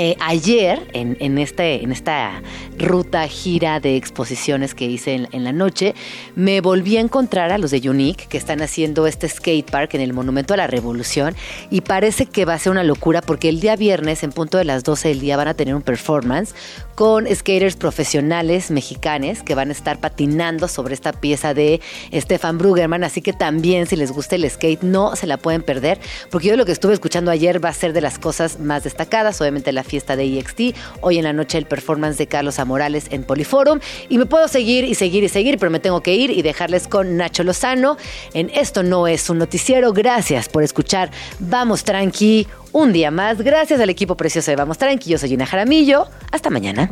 eh, 0.02 0.16
ayer, 0.22 0.88
en, 0.94 1.38
este, 1.38 1.84
en 1.84 1.92
esta 1.92 2.42
ruta 2.80 3.28
gira 3.28 3.80
de 3.80 3.96
exposiciones 3.96 4.74
que 4.74 4.86
hice 4.86 5.28
en, 5.32 5.44
la 5.44 5.52
noche, 5.52 5.94
me 6.36 6.62
volví 6.62 6.98
a 6.98 7.02
encontrar 7.02 7.52
a 7.52 7.58
los 7.58 7.72
de 7.72 7.90
Unique, 7.90 8.26
que 8.28 8.38
están 8.38 8.62
haciendo 8.62 9.06
este 9.08 9.28
skate 9.28 9.70
park 9.70 9.94
en 9.94 10.02
el 10.02 10.14
Monumento 10.14 10.54
a 10.54 10.58
la 10.58 10.68
Revolución, 10.68 11.36
y 11.70 11.82
parece 11.82 12.26
que 12.26 12.46
va 12.46 12.54
a 12.54 12.60
ser 12.60 12.72
una 12.72 12.84
locura 12.84 13.22
porque 13.22 13.50
el 13.50 13.60
día 13.60 13.76
viernes, 13.76 14.24
en 14.24 14.32
punto 14.32 14.58
de 14.58 14.66
las 14.66 14.84
12 14.84 15.10
del 15.10 15.20
día, 15.20 15.38
van 15.38 15.50
a 15.50 15.54
tener 15.54 15.76
un 15.76 15.82
performance 15.82 16.56
con 16.96 17.28
skaters 17.34 17.76
profesionales 17.76 18.72
mexicanos 18.72 19.44
que 19.44 19.56
van 19.56 19.70
a 19.70 19.72
estar 19.72 20.00
patinando 20.00 20.68
sobre 20.68 20.94
esta 20.94 21.14
pieza 21.14 21.54
de 21.54 21.82
Stefan 22.14 22.58
Brugerman, 22.58 23.04
así 23.04 23.22
que 23.22 23.34
también 23.34 23.88
si 23.88 23.96
les 23.96 24.12
gusta 24.12 24.36
el 24.36 24.50
skate, 24.50 24.84
no 24.84 25.16
se 25.16 25.28
la 25.28 25.38
pueden 25.38 25.62
perder, 25.62 26.00
porque 26.30 26.48
yo 26.50 26.58
lo 26.58 26.66
que 26.66 26.72
estuve 26.72 26.94
escuchando 26.94 27.32
ayer 27.32 27.64
va 27.64 27.70
a 27.70 27.74
ser 27.74 27.94
de 27.94 28.02
las 28.02 28.20
cosas 28.20 28.60
más 28.60 28.84
destacadas, 28.84 29.40
obviamente 29.42 29.72
la 29.72 29.84
fiesta 29.84 30.16
de 30.16 30.40
EXT, 30.40 30.76
hoy 31.02 31.18
en 31.18 31.24
la 31.24 31.34
noche 31.34 31.58
el 31.58 31.66
performance 31.66 32.18
de 32.18 32.28
Carlos 32.28 32.60
Amorales 32.70 33.08
en 33.10 33.24
Poliforum 33.24 33.80
y 34.10 34.20
me 34.20 34.28
puedo 34.28 34.48
seguir 34.48 34.86
y 34.86 34.94
seguir 34.94 35.24
y 35.24 35.30
seguir, 35.30 35.58
pero 35.58 35.72
me 35.72 35.80
tengo 35.80 36.02
que 36.02 36.14
ir 36.14 36.30
y 36.30 36.44
dejarles 36.44 36.88
con 36.88 37.18
Nacho 37.18 37.44
Lozano 37.44 37.98
en 38.36 38.52
Esto 38.54 38.84
no 38.84 39.08
es 39.08 39.28
un 39.32 39.40
noticiero. 39.40 39.92
Gracias 39.92 40.50
por 40.50 40.62
escuchar. 40.62 41.10
Vamos 41.40 41.84
tranqui 41.84 42.48
un 42.72 42.94
día 42.94 43.10
más. 43.10 43.42
Gracias 43.42 43.80
al 43.80 43.90
equipo 43.90 44.16
precioso 44.16 44.52
de 44.52 44.56
Vamos 44.56 44.78
tranqui. 44.78 45.10
Yo 45.10 45.18
soy 45.18 45.30
Gina 45.30 45.48
Jaramillo. 45.48 46.06
Hasta 46.32 46.52
mañana. 46.52 46.92